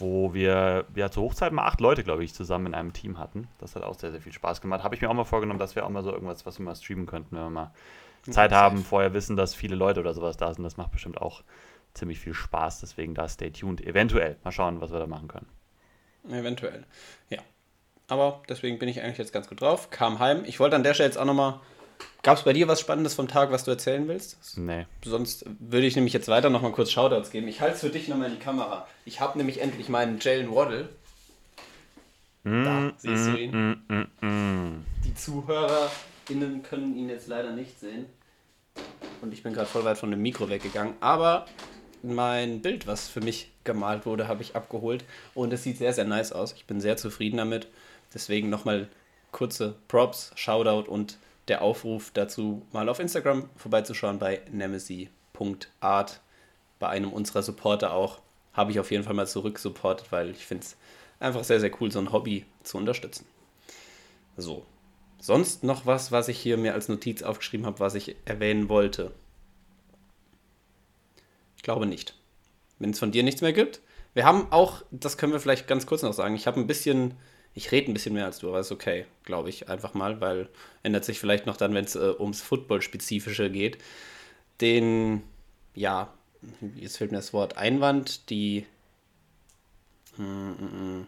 wo 0.00 0.34
wir 0.34 0.86
ja 0.94 1.10
zur 1.10 1.24
Hochzeit 1.24 1.52
mal 1.52 1.64
acht 1.64 1.80
Leute, 1.80 2.02
glaube 2.02 2.24
ich, 2.24 2.34
zusammen 2.34 2.66
in 2.66 2.74
einem 2.74 2.92
Team 2.92 3.18
hatten. 3.18 3.48
Das 3.58 3.76
hat 3.76 3.82
auch 3.82 3.94
sehr, 3.94 4.10
sehr 4.10 4.20
viel 4.20 4.32
Spaß 4.32 4.60
gemacht. 4.60 4.82
Habe 4.82 4.94
ich 4.94 5.00
mir 5.00 5.10
auch 5.10 5.14
mal 5.14 5.24
vorgenommen, 5.24 5.58
dass 5.58 5.76
wir 5.76 5.84
auch 5.84 5.90
mal 5.90 6.02
so 6.02 6.12
irgendwas, 6.12 6.46
was 6.46 6.58
wir 6.58 6.64
mal 6.64 6.74
streamen 6.74 7.06
könnten, 7.06 7.36
wenn 7.36 7.44
wir 7.44 7.50
mal 7.50 7.70
Zeit 8.28 8.52
haben, 8.52 8.84
vorher 8.84 9.14
wissen, 9.14 9.36
dass 9.36 9.54
viele 9.54 9.76
Leute 9.76 10.00
oder 10.00 10.12
sowas 10.12 10.36
da 10.36 10.52
sind. 10.52 10.64
Das 10.64 10.76
macht 10.76 10.90
bestimmt 10.92 11.20
auch 11.20 11.42
ziemlich 11.94 12.20
viel 12.20 12.34
Spaß. 12.34 12.80
Deswegen 12.80 13.14
da 13.14 13.28
stay 13.28 13.50
tuned. 13.50 13.80
Eventuell. 13.80 14.36
Mal 14.44 14.52
schauen, 14.52 14.80
was 14.80 14.92
wir 14.92 14.98
da 14.98 15.06
machen 15.06 15.28
können. 15.28 15.48
Eventuell. 16.28 16.84
Ja. 17.28 17.38
Aber 18.08 18.42
deswegen 18.48 18.78
bin 18.78 18.88
ich 18.88 19.00
eigentlich 19.00 19.18
jetzt 19.18 19.32
ganz 19.32 19.48
gut 19.48 19.60
drauf. 19.60 19.90
Kam 19.90 20.18
heim. 20.18 20.42
Ich 20.44 20.60
wollte 20.60 20.76
an 20.76 20.82
der 20.82 20.94
Stelle 20.94 21.08
jetzt 21.08 21.16
auch 21.16 21.24
nochmal. 21.24 21.60
Gab 22.22 22.36
es 22.36 22.44
bei 22.44 22.52
dir 22.52 22.68
was 22.68 22.80
Spannendes 22.80 23.14
vom 23.14 23.28
Tag, 23.28 23.50
was 23.50 23.64
du 23.64 23.70
erzählen 23.70 24.06
willst? 24.06 24.58
Nee. 24.58 24.86
Sonst 25.04 25.44
würde 25.58 25.86
ich 25.86 25.96
nämlich 25.96 26.12
jetzt 26.12 26.28
weiter 26.28 26.50
nochmal 26.50 26.72
kurz 26.72 26.90
Shoutouts 26.90 27.30
geben. 27.30 27.48
Ich 27.48 27.60
halte 27.60 27.74
es 27.76 27.80
für 27.80 27.88
dich 27.88 28.08
nochmal 28.08 28.28
in 28.28 28.34
die 28.34 28.42
Kamera. 28.42 28.86
Ich 29.04 29.20
habe 29.20 29.38
nämlich 29.38 29.60
endlich 29.60 29.88
meinen 29.88 30.18
Jalen 30.20 30.54
Waddle. 30.54 30.90
Mm, 32.44 32.64
da 32.64 32.92
siehst 32.98 33.26
mm, 33.26 33.32
du 33.32 33.38
ihn. 33.38 33.82
Mm, 33.88 34.26
mm, 34.26 34.84
die 35.04 35.14
ZuhörerInnen 35.14 36.62
können 36.62 36.96
ihn 36.96 37.08
jetzt 37.08 37.26
leider 37.26 37.52
nicht 37.52 37.80
sehen. 37.80 38.06
Und 39.22 39.32
ich 39.32 39.42
bin 39.42 39.52
gerade 39.52 39.68
voll 39.68 39.84
weit 39.84 39.98
von 39.98 40.10
dem 40.10 40.20
Mikro 40.20 40.48
weggegangen. 40.48 40.94
Aber 41.00 41.46
mein 42.02 42.60
Bild, 42.60 42.86
was 42.86 43.08
für 43.08 43.20
mich 43.20 43.50
gemalt 43.64 44.06
wurde, 44.06 44.28
habe 44.28 44.42
ich 44.42 44.56
abgeholt. 44.56 45.04
Und 45.34 45.52
es 45.52 45.62
sieht 45.62 45.78
sehr, 45.78 45.92
sehr 45.92 46.04
nice 46.04 46.32
aus. 46.32 46.52
Ich 46.52 46.66
bin 46.66 46.80
sehr 46.80 46.96
zufrieden 46.96 47.38
damit. 47.38 47.68
Deswegen 48.12 48.50
nochmal 48.50 48.88
kurze 49.32 49.76
Props, 49.88 50.32
Shoutout 50.34 50.90
und 50.90 51.18
der 51.50 51.62
Aufruf 51.62 52.12
dazu, 52.14 52.62
mal 52.72 52.88
auf 52.88 53.00
Instagram 53.00 53.50
vorbeizuschauen 53.56 54.18
bei 54.18 54.40
nemesi.art. 54.50 56.20
Bei 56.78 56.88
einem 56.88 57.12
unserer 57.12 57.42
Supporter 57.42 57.92
auch. 57.92 58.20
Habe 58.52 58.70
ich 58.70 58.80
auf 58.80 58.90
jeden 58.90 59.04
Fall 59.04 59.14
mal 59.14 59.26
zurück-supportet, 59.26 60.10
weil 60.12 60.30
ich 60.30 60.46
finde 60.46 60.64
es 60.64 60.76
einfach 61.18 61.44
sehr, 61.44 61.60
sehr 61.60 61.70
cool, 61.80 61.90
so 61.90 61.98
ein 61.98 62.12
Hobby 62.12 62.46
zu 62.62 62.78
unterstützen. 62.78 63.26
So. 64.36 64.64
Sonst 65.20 65.64
noch 65.64 65.84
was, 65.86 66.12
was 66.12 66.28
ich 66.28 66.38
hier 66.38 66.56
mir 66.56 66.72
als 66.72 66.88
Notiz 66.88 67.22
aufgeschrieben 67.22 67.66
habe, 67.66 67.80
was 67.80 67.94
ich 67.94 68.16
erwähnen 68.24 68.68
wollte? 68.68 69.12
Ich 71.56 71.62
glaube 71.62 71.84
nicht. 71.84 72.14
Wenn 72.78 72.90
es 72.90 72.98
von 72.98 73.12
dir 73.12 73.22
nichts 73.22 73.42
mehr 73.42 73.52
gibt. 73.52 73.80
Wir 74.14 74.24
haben 74.24 74.50
auch, 74.50 74.82
das 74.90 75.18
können 75.18 75.32
wir 75.32 75.40
vielleicht 75.40 75.68
ganz 75.68 75.84
kurz 75.86 76.02
noch 76.02 76.14
sagen, 76.14 76.34
ich 76.34 76.46
habe 76.46 76.58
ein 76.58 76.66
bisschen, 76.66 77.14
ich 77.54 77.72
rede 77.72 77.90
ein 77.90 77.94
bisschen 77.94 78.14
mehr 78.14 78.26
als 78.26 78.38
du, 78.38 78.48
aber 78.48 78.60
ist 78.60 78.72
okay, 78.72 79.06
glaube 79.24 79.48
ich, 79.48 79.68
einfach 79.68 79.94
mal, 79.94 80.20
weil 80.20 80.48
ändert 80.82 81.04
sich 81.04 81.18
vielleicht 81.18 81.46
noch 81.46 81.56
dann, 81.56 81.74
wenn 81.74 81.84
es 81.84 81.96
äh, 81.96 82.14
ums 82.18 82.42
Football-Spezifische 82.42 83.50
geht. 83.50 83.78
Den, 84.60 85.22
ja, 85.74 86.12
jetzt 86.76 86.98
fehlt 86.98 87.10
mir 87.10 87.18
das 87.18 87.32
Wort 87.32 87.56
Einwand, 87.56 88.30
die, 88.30 88.66
hm, 90.16 90.56
hm, 90.58 90.72
hm, 90.72 91.06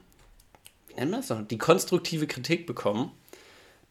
wie 0.88 0.94
nennen 0.94 1.10
wir 1.10 1.18
das 1.18 1.28
noch? 1.30 1.46
Die 1.46 1.58
konstruktive 1.58 2.26
Kritik 2.26 2.66
bekommen, 2.66 3.12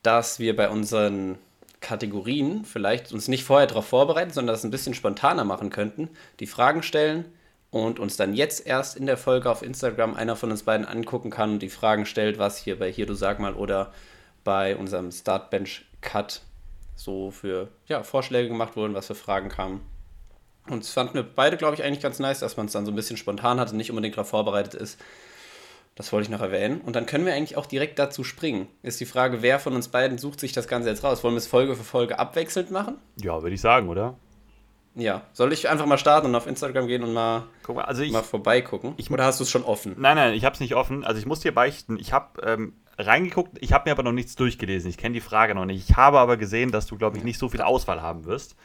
dass 0.03 0.39
wir 0.39 0.55
bei 0.55 0.69
unseren 0.69 1.37
Kategorien 1.79 2.65
vielleicht 2.65 3.11
uns 3.11 3.27
nicht 3.27 3.43
vorher 3.43 3.67
darauf 3.67 3.87
vorbereiten, 3.87 4.31
sondern 4.31 4.53
das 4.53 4.63
ein 4.63 4.71
bisschen 4.71 4.93
spontaner 4.93 5.45
machen 5.45 5.69
könnten, 5.69 6.09
die 6.39 6.47
Fragen 6.47 6.83
stellen 6.83 7.25
und 7.71 7.99
uns 7.99 8.17
dann 8.17 8.33
jetzt 8.33 8.67
erst 8.67 8.97
in 8.97 9.05
der 9.05 9.17
Folge 9.17 9.49
auf 9.49 9.63
Instagram 9.63 10.13
einer 10.13 10.35
von 10.35 10.51
uns 10.51 10.63
beiden 10.63 10.85
angucken 10.85 11.31
kann 11.31 11.53
und 11.53 11.59
die 11.59 11.69
Fragen 11.69 12.05
stellt, 12.05 12.37
was 12.37 12.57
hier 12.57 12.77
bei 12.77 12.91
Hier 12.91 13.05
du 13.05 13.13
sag 13.13 13.39
mal 13.39 13.53
oder 13.53 13.91
bei 14.43 14.75
unserem 14.75 15.11
Startbench 15.11 15.85
Cut 16.01 16.41
so 16.95 17.31
für 17.31 17.69
ja, 17.87 18.03
Vorschläge 18.03 18.49
gemacht 18.49 18.75
wurden, 18.75 18.93
was 18.93 19.07
für 19.07 19.15
Fragen 19.15 19.49
kamen. 19.49 19.81
Und 20.67 20.83
es 20.83 20.91
fanden 20.91 21.15
wir 21.15 21.23
beide, 21.23 21.57
glaube 21.57 21.75
ich, 21.75 21.83
eigentlich 21.83 22.01
ganz 22.01 22.19
nice, 22.19 22.39
dass 22.39 22.57
man 22.57 22.67
es 22.67 22.73
dann 22.73 22.85
so 22.85 22.91
ein 22.91 22.95
bisschen 22.95 23.17
spontan 23.17 23.59
hat 23.59 23.71
und 23.71 23.77
nicht 23.77 23.89
unbedingt 23.89 24.15
darauf 24.15 24.29
vorbereitet 24.29 24.75
ist. 24.75 24.99
Das 25.95 26.13
wollte 26.13 26.25
ich 26.25 26.29
noch 26.29 26.41
erwähnen. 26.41 26.81
Und 26.81 26.95
dann 26.95 27.05
können 27.05 27.25
wir 27.25 27.33
eigentlich 27.33 27.57
auch 27.57 27.65
direkt 27.65 27.99
dazu 27.99 28.23
springen. 28.23 28.67
Ist 28.83 28.99
die 28.99 29.05
Frage, 29.05 29.41
wer 29.41 29.59
von 29.59 29.73
uns 29.73 29.87
beiden 29.87 30.17
sucht 30.17 30.39
sich 30.39 30.51
das 30.51 30.67
Ganze 30.67 30.89
jetzt 30.89 31.03
raus? 31.03 31.23
Wollen 31.23 31.33
wir 31.33 31.39
es 31.39 31.47
Folge 31.47 31.75
für 31.75 31.83
Folge 31.83 32.19
abwechselnd 32.19 32.71
machen? 32.71 32.97
Ja, 33.21 33.41
würde 33.41 33.55
ich 33.55 33.61
sagen, 33.61 33.89
oder? 33.89 34.15
Ja. 34.95 35.21
Soll 35.33 35.53
ich 35.53 35.69
einfach 35.69 35.85
mal 35.85 35.97
starten 35.97 36.27
und 36.27 36.35
auf 36.35 36.47
Instagram 36.47 36.87
gehen 36.87 37.03
und 37.03 37.13
mal, 37.13 37.43
Guck 37.63 37.77
mal, 37.77 37.83
also 37.85 38.01
ich, 38.01 38.11
mal 38.11 38.23
vorbeigucken? 38.23 38.93
Ich, 38.97 39.09
oder 39.09 39.25
hast 39.25 39.39
du 39.39 39.43
es 39.43 39.49
schon 39.49 39.63
offen? 39.63 39.95
Nein, 39.97 40.15
nein, 40.15 40.33
ich 40.33 40.43
habe 40.43 40.53
es 40.53 40.59
nicht 40.59 40.75
offen. 40.75 41.03
Also 41.05 41.19
ich 41.19 41.25
muss 41.25 41.39
dir 41.39 41.53
beichten, 41.53 41.97
ich 41.97 42.11
habe 42.13 42.41
ähm, 42.41 42.73
reingeguckt, 42.97 43.57
ich 43.61 43.73
habe 43.73 43.89
mir 43.89 43.91
aber 43.93 44.03
noch 44.03 44.11
nichts 44.11 44.35
durchgelesen. 44.35 44.89
Ich 44.89 44.97
kenne 44.97 45.13
die 45.13 45.21
Frage 45.21 45.55
noch 45.55 45.65
nicht. 45.65 45.89
Ich 45.89 45.95
habe 45.95 46.19
aber 46.19 46.37
gesehen, 46.37 46.71
dass 46.71 46.87
du, 46.87 46.97
glaube 46.97 47.17
ich, 47.17 47.23
nicht 47.23 47.39
so 47.39 47.47
viel 47.47 47.61
Auswahl 47.61 48.01
haben 48.01 48.25
wirst. 48.25 48.55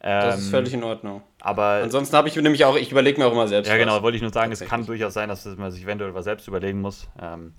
das 0.00 0.38
ist 0.38 0.46
ähm, 0.46 0.50
völlig 0.50 0.74
in 0.74 0.82
Ordnung. 0.82 1.22
Aber 1.40 1.80
ansonsten 1.82 2.16
habe 2.16 2.28
ich 2.28 2.36
nämlich 2.36 2.64
auch, 2.64 2.76
ich 2.76 2.90
überlege 2.90 3.20
mir 3.20 3.26
auch 3.26 3.32
immer 3.32 3.48
selbst. 3.48 3.68
Ja, 3.68 3.76
genau, 3.76 4.02
wollte 4.02 4.16
ich 4.16 4.22
nur 4.22 4.32
sagen, 4.32 4.52
es 4.52 4.60
kann 4.60 4.86
durchaus 4.86 5.12
sein, 5.12 5.28
dass 5.28 5.44
man 5.44 5.70
sich 5.70 5.84
eventuell 5.84 6.14
was 6.14 6.24
selbst 6.24 6.48
überlegen 6.48 6.80
muss. 6.80 7.08
Ähm, 7.20 7.54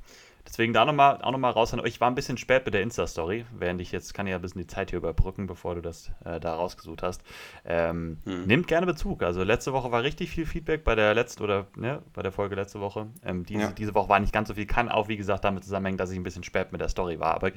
Deswegen 0.47 0.73
da 0.73 0.85
nochmal 0.85 1.21
auch 1.21 1.31
nochmal 1.31 1.51
raus 1.51 1.73
an 1.73 1.79
euch. 1.79 1.87
Ich 1.87 2.01
war 2.01 2.09
ein 2.09 2.15
bisschen 2.15 2.37
spät 2.37 2.65
mit 2.65 2.73
der 2.73 2.81
Insta-Story, 2.81 3.45
während 3.51 3.81
ich 3.81 3.91
jetzt 3.91 4.13
kann 4.13 4.27
ja 4.27 4.35
ein 4.35 4.41
bisschen 4.41 4.61
die 4.61 4.67
Zeit 4.67 4.91
hier 4.91 4.97
überbrücken, 4.97 5.45
bevor 5.45 5.75
du 5.75 5.81
das 5.81 6.11
äh, 6.23 6.39
da 6.39 6.55
rausgesucht 6.55 7.03
hast. 7.03 7.21
Ähm, 7.65 8.19
hm. 8.23 8.45
Nehmt 8.45 8.67
gerne 8.67 8.85
Bezug. 8.85 9.23
Also 9.23 9.43
letzte 9.43 9.73
Woche 9.73 9.91
war 9.91 10.03
richtig 10.03 10.29
viel 10.29 10.45
Feedback 10.45 10.83
bei 10.83 10.95
der 10.95 11.13
letzten 11.13 11.43
oder 11.43 11.67
ne, 11.75 12.01
bei 12.13 12.21
der 12.21 12.31
Folge 12.31 12.55
letzte 12.55 12.79
Woche. 12.79 13.07
Ähm, 13.23 13.45
diese, 13.45 13.61
ja. 13.61 13.71
diese 13.71 13.93
Woche 13.93 14.09
war 14.09 14.19
nicht 14.19 14.33
ganz 14.33 14.47
so 14.47 14.53
viel. 14.53 14.65
Kann 14.65 14.89
auch, 14.89 15.07
wie 15.09 15.17
gesagt, 15.17 15.43
damit 15.43 15.63
zusammenhängen, 15.63 15.97
dass 15.97 16.11
ich 16.11 16.17
ein 16.17 16.23
bisschen 16.23 16.43
spät 16.43 16.71
mit 16.71 16.81
der 16.81 16.89
Story 16.89 17.19
war. 17.19 17.35
Aber 17.35 17.51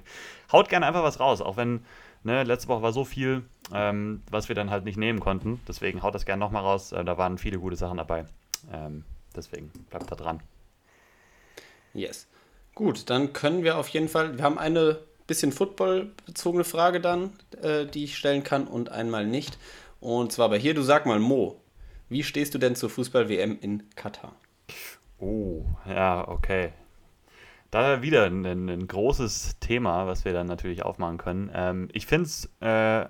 haut 0.52 0.68
gerne 0.68 0.86
einfach 0.86 1.04
was 1.04 1.20
raus, 1.20 1.40
auch 1.40 1.56
wenn 1.56 1.84
Ne, 2.22 2.42
letzte 2.42 2.68
Woche 2.68 2.82
war 2.82 2.92
so 2.92 3.04
viel, 3.04 3.44
ähm, 3.72 4.22
was 4.30 4.48
wir 4.48 4.54
dann 4.54 4.70
halt 4.70 4.84
nicht 4.84 4.98
nehmen 4.98 5.20
konnten. 5.20 5.60
Deswegen 5.66 6.02
haut 6.02 6.14
das 6.14 6.26
gerne 6.26 6.40
nochmal 6.40 6.62
raus. 6.62 6.92
Äh, 6.92 7.02
da 7.04 7.16
waren 7.16 7.38
viele 7.38 7.58
gute 7.58 7.76
Sachen 7.76 7.96
dabei. 7.96 8.26
Ähm, 8.70 9.04
deswegen 9.34 9.70
bleibt 9.88 10.10
da 10.10 10.16
dran. 10.16 10.42
Yes. 11.94 12.28
Gut, 12.80 13.10
dann 13.10 13.34
können 13.34 13.62
wir 13.62 13.76
auf 13.76 13.88
jeden 13.88 14.08
Fall, 14.08 14.38
wir 14.38 14.42
haben 14.42 14.56
eine 14.56 15.00
bisschen 15.26 15.52
Football-bezogene 15.52 16.64
Frage 16.64 17.02
dann, 17.02 17.34
äh, 17.60 17.84
die 17.84 18.04
ich 18.04 18.16
stellen 18.16 18.42
kann 18.42 18.66
und 18.66 18.90
einmal 18.90 19.26
nicht. 19.26 19.58
Und 20.00 20.32
zwar 20.32 20.48
bei 20.48 20.58
hier, 20.58 20.72
du 20.72 20.80
sag 20.80 21.04
mal 21.04 21.18
Mo, 21.18 21.60
wie 22.08 22.22
stehst 22.22 22.54
du 22.54 22.58
denn 22.58 22.76
zur 22.76 22.88
Fußball-WM 22.88 23.58
in 23.60 23.82
Katar? 23.96 24.34
Oh, 25.18 25.66
ja, 25.86 26.26
okay. 26.26 26.72
Da 27.70 28.00
wieder 28.00 28.24
ein, 28.24 28.46
ein, 28.46 28.88
großes 28.88 29.58
Thema, 29.60 30.06
was 30.06 30.24
wir 30.24 30.32
dann 30.32 30.46
natürlich 30.46 30.82
aufmachen 30.82 31.18
können. 31.18 31.50
Ähm, 31.52 31.90
ich 31.92 32.06
finde 32.06 32.24
es, 32.24 32.48
äh, 32.62 33.02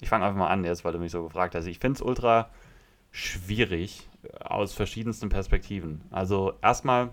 ich 0.00 0.08
fange 0.08 0.24
einfach 0.24 0.38
mal 0.38 0.48
an 0.48 0.64
jetzt, 0.64 0.82
weil 0.82 0.94
du 0.94 0.98
mich 0.98 1.12
so 1.12 1.24
gefragt 1.24 1.54
hast. 1.54 1.66
Ich 1.66 1.78
finde 1.78 1.96
es 1.96 2.02
ultra 2.02 2.48
schwierig 3.10 4.08
aus 4.40 4.72
verschiedensten 4.72 5.28
Perspektiven. 5.28 6.00
Also 6.10 6.54
erstmal 6.62 7.10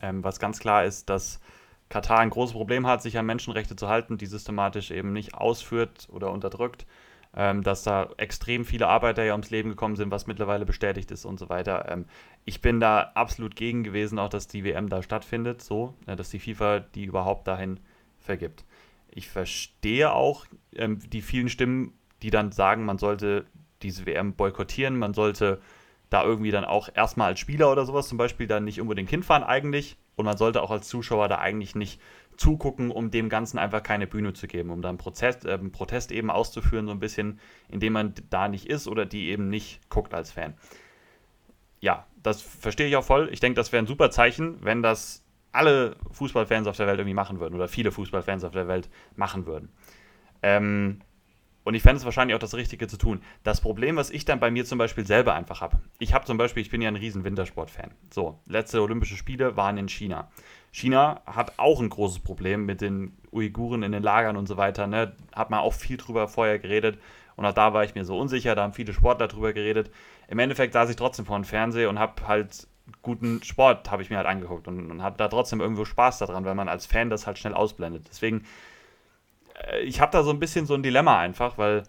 ähm, 0.00 0.24
was 0.24 0.38
ganz 0.38 0.58
klar 0.58 0.84
ist, 0.84 1.08
dass 1.10 1.40
Katar 1.88 2.20
ein 2.20 2.30
großes 2.30 2.54
Problem 2.54 2.86
hat, 2.86 3.02
sich 3.02 3.18
an 3.18 3.26
Menschenrechte 3.26 3.76
zu 3.76 3.88
halten, 3.88 4.16
die 4.18 4.26
systematisch 4.26 4.90
eben 4.90 5.12
nicht 5.12 5.34
ausführt 5.34 6.08
oder 6.10 6.30
unterdrückt. 6.30 6.86
Ähm, 7.34 7.62
dass 7.62 7.82
da 7.82 8.10
extrem 8.18 8.66
viele 8.66 8.88
Arbeiter 8.88 9.24
ja 9.24 9.32
ums 9.32 9.48
Leben 9.48 9.70
gekommen 9.70 9.96
sind, 9.96 10.10
was 10.10 10.26
mittlerweile 10.26 10.66
bestätigt 10.66 11.10
ist 11.10 11.24
und 11.24 11.38
so 11.38 11.48
weiter. 11.48 11.90
Ähm, 11.90 12.04
ich 12.44 12.60
bin 12.60 12.78
da 12.78 13.12
absolut 13.14 13.56
gegen 13.56 13.84
gewesen, 13.84 14.18
auch 14.18 14.28
dass 14.28 14.48
die 14.48 14.64
WM 14.64 14.90
da 14.90 15.02
stattfindet, 15.02 15.62
so, 15.62 15.94
äh, 16.06 16.14
dass 16.14 16.28
die 16.28 16.38
FIFA 16.38 16.80
die 16.80 17.04
überhaupt 17.04 17.48
dahin 17.48 17.80
vergibt. 18.18 18.66
Ich 19.10 19.30
verstehe 19.30 20.12
auch 20.12 20.44
ähm, 20.74 20.98
die 21.10 21.22
vielen 21.22 21.48
Stimmen, 21.48 21.94
die 22.22 22.28
dann 22.28 22.52
sagen, 22.52 22.84
man 22.84 22.98
sollte 22.98 23.46
diese 23.80 24.04
WM 24.04 24.34
boykottieren, 24.34 24.98
man 24.98 25.14
sollte 25.14 25.58
da 26.12 26.24
irgendwie 26.24 26.50
dann 26.50 26.64
auch 26.64 26.88
erstmal 26.94 27.28
als 27.28 27.40
Spieler 27.40 27.70
oder 27.70 27.84
sowas 27.86 28.08
zum 28.08 28.18
Beispiel 28.18 28.46
dann 28.46 28.64
nicht 28.64 28.80
unbedingt 28.80 29.10
hinfahren 29.10 29.42
eigentlich. 29.42 29.96
Und 30.16 30.26
man 30.26 30.36
sollte 30.36 30.62
auch 30.62 30.70
als 30.70 30.88
Zuschauer 30.88 31.28
da 31.28 31.38
eigentlich 31.38 31.74
nicht 31.74 32.00
zugucken, 32.36 32.90
um 32.90 33.10
dem 33.10 33.28
Ganzen 33.28 33.58
einfach 33.58 33.82
keine 33.82 34.06
Bühne 34.06 34.32
zu 34.32 34.46
geben, 34.46 34.70
um 34.70 34.82
dann 34.82 34.98
Prozess, 34.98 35.44
äh, 35.44 35.58
Protest 35.58 36.12
eben 36.12 36.30
auszuführen, 36.30 36.86
so 36.86 36.92
ein 36.92 37.00
bisschen, 37.00 37.38
indem 37.68 37.94
man 37.94 38.14
da 38.30 38.48
nicht 38.48 38.66
ist 38.66 38.88
oder 38.88 39.06
die 39.06 39.28
eben 39.28 39.48
nicht 39.48 39.88
guckt 39.90 40.14
als 40.14 40.32
Fan. 40.32 40.54
Ja, 41.80 42.06
das 42.22 42.42
verstehe 42.42 42.86
ich 42.86 42.96
auch 42.96 43.04
voll. 43.04 43.28
Ich 43.32 43.40
denke, 43.40 43.56
das 43.56 43.72
wäre 43.72 43.82
ein 43.82 43.86
super 43.86 44.10
Zeichen, 44.10 44.58
wenn 44.64 44.82
das 44.82 45.24
alle 45.50 45.96
Fußballfans 46.12 46.66
auf 46.66 46.76
der 46.76 46.86
Welt 46.86 46.98
irgendwie 46.98 47.14
machen 47.14 47.40
würden 47.40 47.54
oder 47.54 47.68
viele 47.68 47.92
Fußballfans 47.92 48.44
auf 48.44 48.52
der 48.52 48.68
Welt 48.68 48.88
machen 49.16 49.46
würden. 49.46 49.68
Ähm, 50.42 51.00
und 51.64 51.74
ich 51.74 51.82
fände 51.82 51.98
es 51.98 52.04
wahrscheinlich 52.04 52.34
auch 52.34 52.40
das 52.40 52.54
Richtige 52.54 52.88
zu 52.88 52.96
tun. 52.96 53.22
Das 53.44 53.60
Problem, 53.60 53.96
was 53.96 54.10
ich 54.10 54.24
dann 54.24 54.40
bei 54.40 54.50
mir 54.50 54.64
zum 54.64 54.78
Beispiel 54.78 55.06
selber 55.06 55.34
einfach 55.34 55.60
habe, 55.60 55.78
ich 55.98 56.14
habe 56.14 56.24
zum 56.24 56.38
Beispiel, 56.38 56.62
ich 56.62 56.70
bin 56.70 56.82
ja 56.82 56.88
ein 56.88 56.96
riesen 56.96 57.24
Wintersport-Fan. 57.24 57.90
So, 58.10 58.40
letzte 58.46 58.82
Olympische 58.82 59.16
Spiele 59.16 59.56
waren 59.56 59.78
in 59.78 59.88
China. 59.88 60.30
China 60.72 61.20
hat 61.26 61.58
auch 61.58 61.80
ein 61.80 61.90
großes 61.90 62.20
Problem 62.20 62.64
mit 62.64 62.80
den 62.80 63.16
Uiguren 63.30 63.82
in 63.82 63.92
den 63.92 64.02
Lagern 64.02 64.36
und 64.36 64.46
so 64.46 64.56
weiter. 64.56 64.86
Ne? 64.86 65.14
Hat 65.34 65.50
man 65.50 65.60
auch 65.60 65.74
viel 65.74 65.98
drüber 65.98 66.28
vorher 66.28 66.58
geredet. 66.58 66.98
Und 67.36 67.46
auch 67.46 67.54
da 67.54 67.72
war 67.74 67.84
ich 67.84 67.94
mir 67.94 68.04
so 68.04 68.18
unsicher, 68.18 68.54
da 68.54 68.62
haben 68.62 68.72
viele 68.72 68.92
Sportler 68.92 69.28
drüber 69.28 69.52
geredet. 69.52 69.90
Im 70.28 70.38
Endeffekt 70.38 70.72
saß 70.72 70.90
ich 70.90 70.96
trotzdem 70.96 71.26
vor 71.26 71.36
dem 71.38 71.44
Fernseher 71.44 71.88
und 71.88 71.98
habe 71.98 72.26
halt 72.26 72.66
guten 73.00 73.42
Sport, 73.42 73.90
habe 73.90 74.02
ich 74.02 74.10
mir 74.10 74.16
halt 74.16 74.26
angeguckt 74.26 74.68
und, 74.68 74.90
und 74.90 75.02
habe 75.02 75.16
da 75.16 75.28
trotzdem 75.28 75.60
irgendwo 75.60 75.84
Spaß 75.84 76.18
daran, 76.18 76.44
weil 76.44 76.54
man 76.54 76.68
als 76.68 76.86
Fan 76.86 77.10
das 77.10 77.26
halt 77.26 77.38
schnell 77.38 77.54
ausblendet. 77.54 78.06
Deswegen, 78.08 78.44
ich 79.84 80.00
habe 80.00 80.12
da 80.12 80.22
so 80.22 80.30
ein 80.30 80.38
bisschen 80.38 80.66
so 80.66 80.74
ein 80.74 80.82
Dilemma 80.82 81.18
einfach, 81.18 81.58
weil 81.58 81.82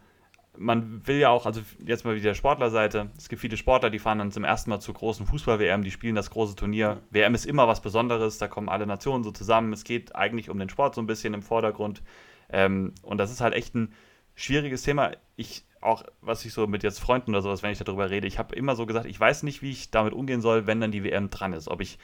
man 0.57 1.05
will 1.07 1.17
ja 1.17 1.29
auch, 1.29 1.45
also 1.45 1.61
jetzt 1.83 2.05
mal 2.05 2.15
wieder 2.15 2.35
Sportlerseite, 2.35 3.09
es 3.17 3.27
gibt 3.27 3.41
viele 3.41 3.57
Sportler, 3.57 3.89
die 3.89 3.99
fahren 3.99 4.19
dann 4.19 4.31
zum 4.31 4.43
ersten 4.43 4.69
Mal 4.69 4.79
zur 4.79 4.93
großen 4.93 5.25
Fußball-WM, 5.25 5.83
die 5.83 5.91
spielen 5.91 6.15
das 6.15 6.29
große 6.29 6.55
Turnier. 6.55 7.01
WM 7.09 7.33
ist 7.33 7.45
immer 7.45 7.67
was 7.67 7.81
Besonderes, 7.81 8.37
da 8.37 8.47
kommen 8.47 8.69
alle 8.69 8.85
Nationen 8.85 9.23
so 9.23 9.31
zusammen. 9.31 9.73
Es 9.73 9.83
geht 9.83 10.15
eigentlich 10.15 10.49
um 10.49 10.59
den 10.59 10.69
Sport 10.69 10.95
so 10.95 11.01
ein 11.01 11.07
bisschen 11.07 11.33
im 11.33 11.41
Vordergrund. 11.41 12.03
Ähm, 12.51 12.93
und 13.01 13.17
das 13.17 13.31
ist 13.31 13.41
halt 13.41 13.55
echt 13.55 13.73
ein 13.73 13.93
schwieriges 14.35 14.83
Thema. 14.83 15.11
Ich 15.35 15.65
auch, 15.81 16.03
was 16.21 16.45
ich 16.45 16.53
so 16.53 16.67
mit 16.67 16.83
jetzt 16.83 16.99
Freunden 16.99 17.31
oder 17.31 17.41
sowas, 17.41 17.63
wenn 17.63 17.71
ich 17.71 17.79
darüber 17.79 18.09
rede, 18.09 18.27
ich 18.27 18.39
habe 18.39 18.55
immer 18.55 18.75
so 18.75 18.85
gesagt, 18.85 19.05
ich 19.05 19.19
weiß 19.19 19.43
nicht, 19.43 19.61
wie 19.61 19.71
ich 19.71 19.91
damit 19.91 20.13
umgehen 20.13 20.41
soll, 20.41 20.67
wenn 20.67 20.79
dann 20.79 20.91
die 20.91 21.03
WM 21.03 21.29
dran 21.29 21.53
ist. 21.53 21.67
Ob 21.67 21.81
ich 21.81 21.97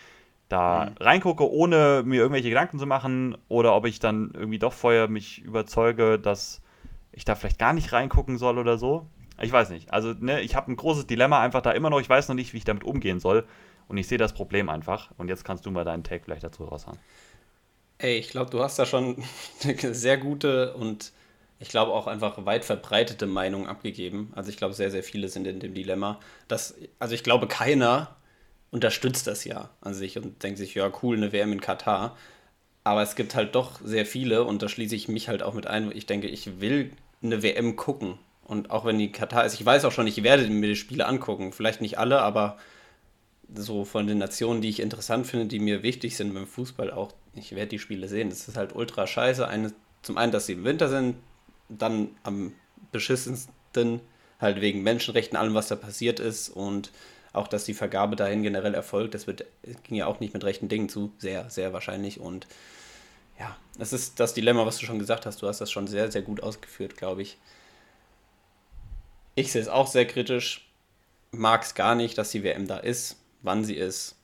da 0.50 0.88
mhm. 0.88 1.04
reingucke, 1.04 1.50
ohne 1.50 2.04
mir 2.06 2.22
irgendwelche 2.22 2.50
Gedanken 2.50 2.80
zu 2.80 2.86
machen, 2.86 3.38
oder 3.48 3.76
ob 3.76 3.86
ich 3.86 4.00
dann 4.00 4.32
irgendwie 4.34 4.60
doch 4.60 4.74
vorher 4.74 5.08
mich 5.08 5.40
überzeuge, 5.40 6.20
dass 6.20 6.62
ich 7.12 7.24
da 7.24 7.36
vielleicht 7.36 7.60
gar 7.60 7.74
nicht 7.74 7.94
reingucken 7.94 8.38
soll 8.38 8.58
oder 8.58 8.78
so. 8.78 9.06
Ich 9.42 9.52
weiß 9.52 9.70
nicht. 9.70 9.94
Also, 9.94 10.14
ne, 10.20 10.42
ich 10.42 10.56
habe 10.56 10.72
ein 10.72 10.76
großes 10.76 11.08
Dilemma 11.08 11.42
einfach 11.42 11.62
da 11.62 11.72
immer 11.72 11.90
noch. 11.90 12.02
Ich 12.02 12.10
weiß 12.10 12.28
noch 12.28 12.36
nicht, 12.36 12.54
wie 12.54 12.58
ich 12.58 12.66
damit 12.66 12.84
umgehen 12.84 13.20
soll. 13.20 13.46
Und 13.88 13.98
ich 13.98 14.08
sehe 14.08 14.18
das 14.18 14.34
Problem 14.34 14.70
einfach. 14.70 15.12
Und 15.18 15.30
jetzt 15.30 15.46
kannst 15.46 15.66
du 15.66 15.72
mal 15.72 15.86
deinen 15.86 16.04
Take 16.04 16.24
vielleicht 16.26 16.44
dazu 16.44 16.66
raushauen. 16.66 17.00
Ey, 17.98 18.18
ich 18.18 18.30
glaube, 18.30 18.52
du 18.52 18.62
hast 18.62 18.78
da 18.80 18.86
schon 18.86 19.24
eine 19.64 19.94
sehr 19.94 20.18
gute 20.18 20.74
und 20.74 21.12
ich 21.60 21.70
glaube 21.70 21.92
auch 21.92 22.08
einfach 22.08 22.46
weit 22.46 22.64
verbreitete 22.64 23.26
Meinung 23.28 23.68
abgegeben. 23.68 24.32
Also 24.36 24.50
ich 24.50 24.58
glaube, 24.58 24.74
sehr, 24.74 24.92
sehr 24.92 25.04
viele 25.04 25.28
sind 25.28 25.48
in 25.48 25.60
dem 25.60 25.74
Dilemma. 25.74 26.20
Dass, 26.48 26.76
also 27.00 27.14
ich 27.16 27.24
glaube, 27.24 27.48
keiner 27.48 28.16
unterstützt 28.72 29.28
das 29.28 29.46
ja 29.46 29.70
an 29.82 29.94
sich 29.94 30.18
und 30.18 30.44
denkt 30.44 30.58
sich, 30.58 30.76
ja, 30.76 30.92
cool, 31.02 31.18
eine 31.18 31.32
WM 31.32 31.52
in 31.52 31.62
Katar. 31.62 32.18
Aber 32.84 33.02
es 33.02 33.16
gibt 33.16 33.36
halt 33.36 33.56
doch 33.56 33.82
sehr 33.84 34.06
viele, 34.06 34.44
und 34.44 34.62
da 34.62 34.70
schließe 34.70 34.96
ich 34.96 35.08
mich 35.08 35.28
halt 35.28 35.44
auch 35.44 35.54
mit 35.54 35.68
ein, 35.68 35.92
ich 35.96 36.06
denke, 36.06 36.28
ich 36.28 36.60
will 36.62 36.92
eine 37.22 37.44
WM 37.44 37.76
gucken. 37.76 38.18
Und 38.44 38.72
auch 38.72 38.86
wenn 38.86 38.98
die 38.98 39.12
Katar 39.12 39.46
ist, 39.46 39.54
ich 39.54 39.66
weiß 39.66 39.86
auch 39.86 39.92
schon, 39.92 40.08
ich 40.08 40.24
werde 40.24 40.48
mir 40.48 40.70
die 40.70 40.76
Spiele 40.76 41.06
angucken. 41.06 41.52
Vielleicht 41.52 41.82
nicht 41.82 42.00
alle, 42.00 42.22
aber 42.22 42.58
so 43.54 43.86
von 43.86 44.08
den 44.08 44.18
Nationen, 44.18 44.62
die 44.62 44.70
ich 44.70 44.80
interessant 44.80 45.28
finde, 45.28 45.46
die 45.48 45.60
mir 45.60 45.84
wichtig 45.84 46.16
sind 46.16 46.34
beim 46.34 46.48
Fußball 46.48 46.92
auch, 46.92 47.14
ich 47.36 47.56
werde 47.56 47.70
die 47.70 47.80
Spiele 47.80 48.08
sehen. 48.08 48.30
Es 48.30 48.48
ist 48.48 48.58
halt 48.58 48.76
ultra 48.76 49.06
scheiße. 49.06 49.48
Eine, 49.48 49.74
zum 50.02 50.18
einen, 50.18 50.32
dass 50.32 50.46
sie 50.48 50.54
im 50.54 50.64
Winter 50.64 50.90
sind, 50.90 51.16
dann 51.68 52.10
am 52.24 52.54
beschissensten 52.92 54.02
halt 54.40 54.62
wegen 54.62 54.82
Menschenrechten, 54.84 55.38
allem, 55.38 55.54
was 55.54 55.68
da 55.68 55.76
passiert 55.76 56.20
ist 56.20 56.50
und 56.50 56.92
auch, 57.34 57.48
dass 57.48 57.66
die 57.66 57.74
Vergabe 57.74 58.16
dahin 58.16 58.44
generell 58.44 58.74
erfolgt. 58.74 59.14
Das 59.14 59.28
wird, 59.28 59.46
ging 59.84 59.98
ja 59.98 60.08
auch 60.08 60.20
nicht 60.20 60.34
mit 60.34 60.44
rechten 60.44 60.70
Dingen 60.70 60.90
zu, 60.90 61.14
sehr, 61.18 61.50
sehr 61.50 61.74
wahrscheinlich 61.74 62.20
und 62.20 62.48
ja, 63.40 63.56
das 63.78 63.94
ist 63.94 64.20
das 64.20 64.34
Dilemma, 64.34 64.66
was 64.66 64.78
du 64.78 64.86
schon 64.86 65.00
gesagt 65.00 65.26
hast. 65.26 65.42
Du 65.42 65.48
hast 65.48 65.62
das 65.62 65.72
schon 65.72 65.88
sehr, 65.88 66.12
sehr 66.12 66.22
gut 66.22 66.44
ausgeführt, 66.44 66.98
glaube 66.98 67.22
ich. 67.22 67.38
Ich 69.36 69.52
sehe 69.52 69.62
es 69.62 69.70
auch 69.70 69.88
sehr 69.88 70.06
kritisch. 70.06 70.70
Mag 71.32 71.64
es 71.64 71.74
gar 71.74 71.96
nicht, 71.96 72.18
dass 72.18 72.32
die 72.32 72.44
WM 72.44 72.68
da 72.68 72.78
ist, 72.78 73.18
wann 73.42 73.64
sie 73.64 73.76
ist, 73.76 74.16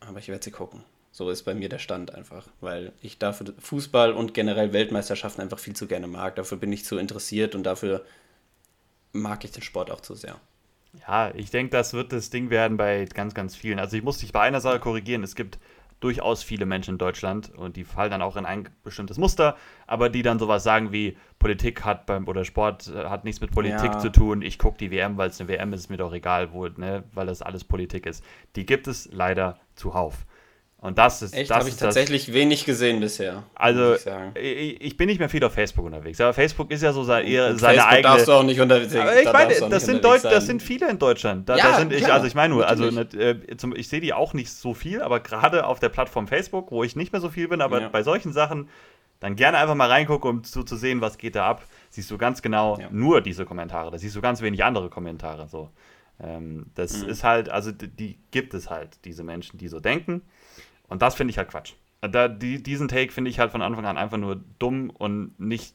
aber 0.00 0.18
ich 0.18 0.28
werde 0.28 0.42
sie 0.42 0.50
gucken. 0.50 0.82
So 1.12 1.30
ist 1.30 1.44
bei 1.44 1.54
mir 1.54 1.68
der 1.68 1.78
Stand 1.78 2.12
einfach, 2.12 2.48
weil 2.60 2.92
ich 3.00 3.18
dafür 3.18 3.54
Fußball 3.58 4.12
und 4.12 4.34
generell 4.34 4.72
Weltmeisterschaften 4.72 5.42
einfach 5.42 5.60
viel 5.60 5.76
zu 5.76 5.86
gerne 5.86 6.08
mag. 6.08 6.34
Dafür 6.34 6.58
bin 6.58 6.72
ich 6.72 6.84
zu 6.84 6.98
interessiert 6.98 7.54
und 7.54 7.62
dafür 7.62 8.04
mag 9.12 9.44
ich 9.44 9.52
den 9.52 9.62
Sport 9.62 9.92
auch 9.92 10.00
zu 10.00 10.16
sehr. 10.16 10.40
Ja, 11.06 11.32
ich 11.34 11.50
denke, 11.50 11.70
das 11.70 11.92
wird 11.92 12.12
das 12.12 12.30
Ding 12.30 12.50
werden 12.50 12.76
bei 12.76 13.04
ganz, 13.06 13.34
ganz 13.34 13.56
vielen. 13.56 13.78
Also 13.78 13.96
ich 13.96 14.02
muss 14.02 14.18
dich 14.18 14.32
bei 14.32 14.40
einer 14.40 14.60
Sache 14.60 14.78
korrigieren. 14.80 15.22
Es 15.22 15.34
gibt 15.34 15.58
durchaus 16.00 16.42
viele 16.42 16.66
Menschen 16.66 16.94
in 16.94 16.98
Deutschland 16.98 17.50
und 17.56 17.76
die 17.76 17.84
fallen 17.84 18.10
dann 18.10 18.20
auch 18.20 18.36
in 18.36 18.44
ein 18.44 18.68
bestimmtes 18.82 19.16
Muster, 19.16 19.56
aber 19.86 20.10
die 20.10 20.22
dann 20.22 20.38
sowas 20.38 20.62
sagen 20.62 20.92
wie 20.92 21.16
Politik 21.38 21.84
hat 21.84 22.04
beim 22.04 22.28
oder 22.28 22.44
Sport 22.44 22.92
äh, 22.94 23.06
hat 23.06 23.24
nichts 23.24 23.40
mit 23.40 23.52
Politik 23.52 23.92
ja. 23.92 23.98
zu 23.98 24.10
tun. 24.10 24.42
Ich 24.42 24.58
gucke 24.58 24.76
die 24.76 24.90
WM, 24.90 25.16
weil 25.16 25.30
es 25.30 25.40
eine 25.40 25.48
WM 25.48 25.72
ist, 25.72 25.80
ist 25.80 25.90
mir 25.90 25.96
doch 25.96 26.12
egal, 26.12 26.52
wo, 26.52 26.66
ne, 26.66 27.04
weil 27.14 27.26
das 27.26 27.40
alles 27.40 27.64
Politik 27.64 28.04
ist. 28.06 28.22
Die 28.54 28.66
gibt 28.66 28.86
es 28.86 29.08
leider 29.12 29.58
zuhauf. 29.76 30.26
Und 30.84 30.98
das 30.98 31.22
ist. 31.22 31.32
Echt, 31.32 31.50
habe 31.50 31.66
ich 31.66 31.76
tatsächlich 31.76 32.26
das, 32.26 32.34
wenig 32.34 32.66
gesehen 32.66 33.00
bisher. 33.00 33.44
Also, 33.54 33.94
ich, 34.34 34.82
ich, 34.82 34.96
bin 34.98 35.06
nicht 35.06 35.18
mehr 35.18 35.30
viel 35.30 35.42
auf 35.42 35.54
Facebook 35.54 35.86
unterwegs. 35.86 36.20
Aber 36.20 36.34
Facebook 36.34 36.70
ist 36.70 36.82
ja 36.82 36.92
so 36.92 37.04
seine, 37.04 37.26
eher, 37.26 37.56
seine 37.56 37.78
Facebook 37.78 37.90
eigene. 37.90 38.02
darfst 38.02 38.28
du 38.28 38.32
auch 38.32 38.42
nicht 38.42 38.60
unterwegs 38.60 38.92
sein. 38.92 39.08
Ich 39.22 39.32
meine, 39.32 39.54
das 39.70 39.86
sind, 39.86 40.04
Deut 40.04 40.22
das 40.22 40.44
sind 40.44 40.62
viele 40.62 40.90
in 40.90 40.98
Deutschland. 40.98 41.48
Da, 41.48 41.56
ja, 41.56 41.70
da 41.70 41.78
sind 41.78 41.90
ich, 41.90 42.12
also 42.12 42.26
ich 42.26 42.34
meine 42.34 42.52
nur, 42.52 42.68
also 42.68 42.84
äh, 42.84 43.36
ich 43.76 43.88
sehe 43.88 44.02
die 44.02 44.12
auch 44.12 44.34
nicht 44.34 44.50
so 44.50 44.74
viel, 44.74 45.00
aber 45.00 45.20
gerade 45.20 45.66
auf 45.66 45.80
der 45.80 45.88
Plattform 45.88 46.28
Facebook, 46.28 46.70
wo 46.70 46.84
ich 46.84 46.96
nicht 46.96 47.12
mehr 47.12 47.22
so 47.22 47.30
viel 47.30 47.48
bin, 47.48 47.62
aber 47.62 47.80
ja. 47.80 47.88
bei 47.88 48.02
solchen 48.02 48.34
Sachen 48.34 48.68
dann 49.20 49.36
gerne 49.36 49.56
einfach 49.56 49.76
mal 49.76 49.88
reingucken, 49.88 50.28
um 50.28 50.44
so 50.44 50.64
zu 50.64 50.76
sehen, 50.76 51.00
was 51.00 51.16
geht 51.16 51.34
da 51.34 51.46
ab. 51.46 51.64
Siehst 51.88 52.10
du 52.10 52.18
ganz 52.18 52.42
genau 52.42 52.78
ja. 52.78 52.88
nur 52.90 53.22
diese 53.22 53.46
Kommentare. 53.46 53.90
Da 53.90 53.96
siehst 53.96 54.14
du 54.16 54.20
ganz 54.20 54.42
wenig 54.42 54.62
andere 54.62 54.90
Kommentare. 54.90 55.48
So. 55.48 55.70
Ähm, 56.22 56.66
das 56.74 57.02
mhm. 57.02 57.08
ist 57.08 57.24
halt, 57.24 57.48
also 57.48 57.72
die 57.72 58.18
gibt 58.32 58.52
es 58.52 58.68
halt, 58.68 58.98
diese 59.06 59.24
Menschen, 59.24 59.56
die 59.56 59.68
so 59.68 59.80
denken. 59.80 60.20
Und 60.94 61.02
das 61.02 61.16
finde 61.16 61.32
ich 61.32 61.38
halt 61.38 61.48
Quatsch. 61.48 61.72
Da, 62.02 62.28
die, 62.28 62.62
diesen 62.62 62.86
Take 62.86 63.10
finde 63.10 63.28
ich 63.28 63.40
halt 63.40 63.50
von 63.50 63.62
Anfang 63.62 63.84
an 63.84 63.98
einfach 63.98 64.16
nur 64.16 64.40
dumm 64.60 64.90
und 64.90 65.34
nicht 65.40 65.74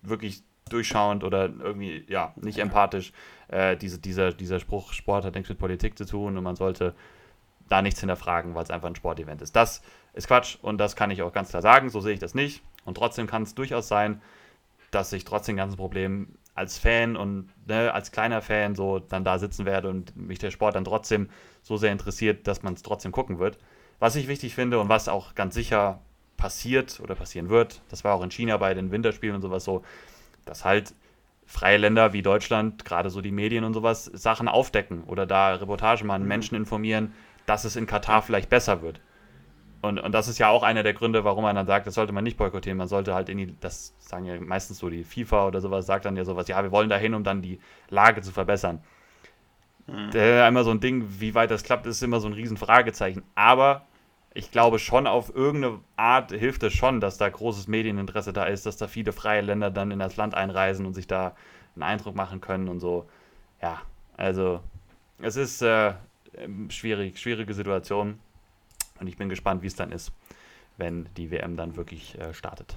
wirklich 0.00 0.42
durchschauend 0.70 1.22
oder 1.22 1.50
irgendwie, 1.60 2.06
ja, 2.08 2.32
nicht 2.36 2.56
ja. 2.56 2.64
empathisch. 2.64 3.12
Äh, 3.48 3.76
diese, 3.76 3.98
dieser, 3.98 4.32
dieser 4.32 4.60
Spruch, 4.60 4.94
Sport 4.94 5.26
hat 5.26 5.34
nichts 5.34 5.50
mit 5.50 5.58
Politik 5.58 5.98
zu 5.98 6.06
tun 6.06 6.38
und 6.38 6.42
man 6.42 6.56
sollte 6.56 6.94
da 7.68 7.82
nichts 7.82 8.00
hinterfragen, 8.00 8.54
weil 8.54 8.62
es 8.62 8.70
einfach 8.70 8.88
ein 8.88 8.96
Sportevent 8.96 9.42
ist. 9.42 9.54
Das 9.54 9.82
ist 10.14 10.28
Quatsch 10.28 10.56
und 10.62 10.78
das 10.78 10.96
kann 10.96 11.10
ich 11.10 11.20
auch 11.20 11.34
ganz 11.34 11.50
klar 11.50 11.60
sagen, 11.60 11.90
so 11.90 12.00
sehe 12.00 12.14
ich 12.14 12.20
das 12.20 12.34
nicht. 12.34 12.62
Und 12.86 12.96
trotzdem 12.96 13.26
kann 13.26 13.42
es 13.42 13.54
durchaus 13.54 13.86
sein, 13.86 14.22
dass 14.92 15.12
ich 15.12 15.26
trotzdem 15.26 15.56
ganzen 15.56 15.76
Problem 15.76 16.38
als 16.54 16.78
Fan 16.78 17.16
und 17.16 17.50
ne, 17.68 17.92
als 17.92 18.12
kleiner 18.12 18.40
Fan 18.40 18.76
so 18.76 18.98
dann 18.98 19.24
da 19.24 19.38
sitzen 19.38 19.66
werde 19.66 19.90
und 19.90 20.16
mich 20.16 20.38
der 20.38 20.50
Sport 20.50 20.74
dann 20.74 20.86
trotzdem 20.86 21.28
so 21.60 21.76
sehr 21.76 21.92
interessiert, 21.92 22.46
dass 22.46 22.62
man 22.62 22.72
es 22.72 22.82
trotzdem 22.82 23.12
gucken 23.12 23.38
wird. 23.38 23.58
Was 23.98 24.16
ich 24.16 24.28
wichtig 24.28 24.54
finde 24.54 24.78
und 24.80 24.88
was 24.88 25.08
auch 25.08 25.34
ganz 25.34 25.54
sicher 25.54 26.00
passiert 26.36 27.00
oder 27.00 27.14
passieren 27.14 27.48
wird, 27.48 27.80
das 27.88 28.04
war 28.04 28.14
auch 28.14 28.22
in 28.22 28.30
China 28.30 28.56
bei 28.56 28.74
den 28.74 28.90
Winterspielen 28.90 29.36
und 29.36 29.42
sowas 29.42 29.64
so, 29.64 29.82
dass 30.44 30.64
halt 30.64 30.94
freie 31.46 31.76
Länder 31.76 32.12
wie 32.12 32.22
Deutschland, 32.22 32.84
gerade 32.84 33.10
so 33.10 33.20
die 33.20 33.30
Medien 33.30 33.64
und 33.64 33.74
sowas, 33.74 34.04
Sachen 34.06 34.48
aufdecken 34.48 35.04
oder 35.04 35.26
da 35.26 35.54
Reportage 35.54 36.04
machen, 36.04 36.22
mhm. 36.22 36.28
Menschen 36.28 36.54
informieren, 36.56 37.14
dass 37.46 37.64
es 37.64 37.76
in 37.76 37.86
Katar 37.86 38.22
vielleicht 38.22 38.48
besser 38.48 38.82
wird. 38.82 39.00
Und, 39.82 39.98
und 39.98 40.12
das 40.12 40.28
ist 40.28 40.38
ja 40.38 40.48
auch 40.48 40.62
einer 40.62 40.82
der 40.82 40.94
Gründe, 40.94 41.24
warum 41.24 41.42
man 41.42 41.54
dann 41.54 41.66
sagt, 41.66 41.86
das 41.86 41.94
sollte 41.94 42.14
man 42.14 42.24
nicht 42.24 42.38
boykottieren. 42.38 42.78
Man 42.78 42.88
sollte 42.88 43.14
halt 43.14 43.28
in 43.28 43.36
die, 43.36 43.54
das 43.60 43.94
sagen 43.98 44.24
ja 44.24 44.40
meistens 44.40 44.78
so 44.78 44.88
die 44.88 45.04
FIFA 45.04 45.46
oder 45.46 45.60
sowas, 45.60 45.84
sagt 45.84 46.06
dann 46.06 46.16
ja 46.16 46.24
sowas, 46.24 46.48
ja, 46.48 46.62
wir 46.62 46.72
wollen 46.72 46.88
dahin, 46.88 47.12
um 47.12 47.22
dann 47.22 47.42
die 47.42 47.60
Lage 47.90 48.22
zu 48.22 48.32
verbessern. 48.32 48.80
Mhm. 49.86 50.10
Einmal 50.14 50.64
so 50.64 50.70
ein 50.70 50.80
Ding, 50.80 51.06
wie 51.18 51.34
weit 51.34 51.50
das 51.50 51.62
klappt, 51.62 51.86
ist 51.86 52.02
immer 52.02 52.20
so 52.20 52.28
ein 52.28 52.32
Riesenfragezeichen. 52.32 53.22
Aber 53.34 53.86
ich 54.34 54.50
glaube 54.50 54.78
schon, 54.78 55.06
auf 55.06 55.34
irgendeine 55.34 55.80
Art 55.96 56.32
hilft 56.32 56.62
es 56.64 56.72
schon, 56.72 57.00
dass 57.00 57.18
da 57.18 57.28
großes 57.28 57.68
Medieninteresse 57.68 58.32
da 58.32 58.44
ist, 58.44 58.66
dass 58.66 58.76
da 58.76 58.88
viele 58.88 59.12
freie 59.12 59.42
Länder 59.42 59.70
dann 59.70 59.90
in 59.90 60.00
das 60.00 60.16
Land 60.16 60.34
einreisen 60.34 60.86
und 60.86 60.94
sich 60.94 61.06
da 61.06 61.36
einen 61.74 61.84
Eindruck 61.84 62.16
machen 62.16 62.40
können 62.40 62.68
und 62.68 62.80
so. 62.80 63.08
Ja, 63.62 63.82
also 64.16 64.60
es 65.20 65.36
ist 65.36 65.62
äh, 65.62 65.94
schwierig, 66.68 67.18
schwierige 67.18 67.54
Situation 67.54 68.18
und 69.00 69.06
ich 69.06 69.16
bin 69.16 69.28
gespannt, 69.28 69.62
wie 69.62 69.68
es 69.68 69.76
dann 69.76 69.92
ist, 69.92 70.12
wenn 70.76 71.08
die 71.16 71.30
WM 71.30 71.56
dann 71.56 71.76
wirklich 71.76 72.18
äh, 72.18 72.34
startet. 72.34 72.74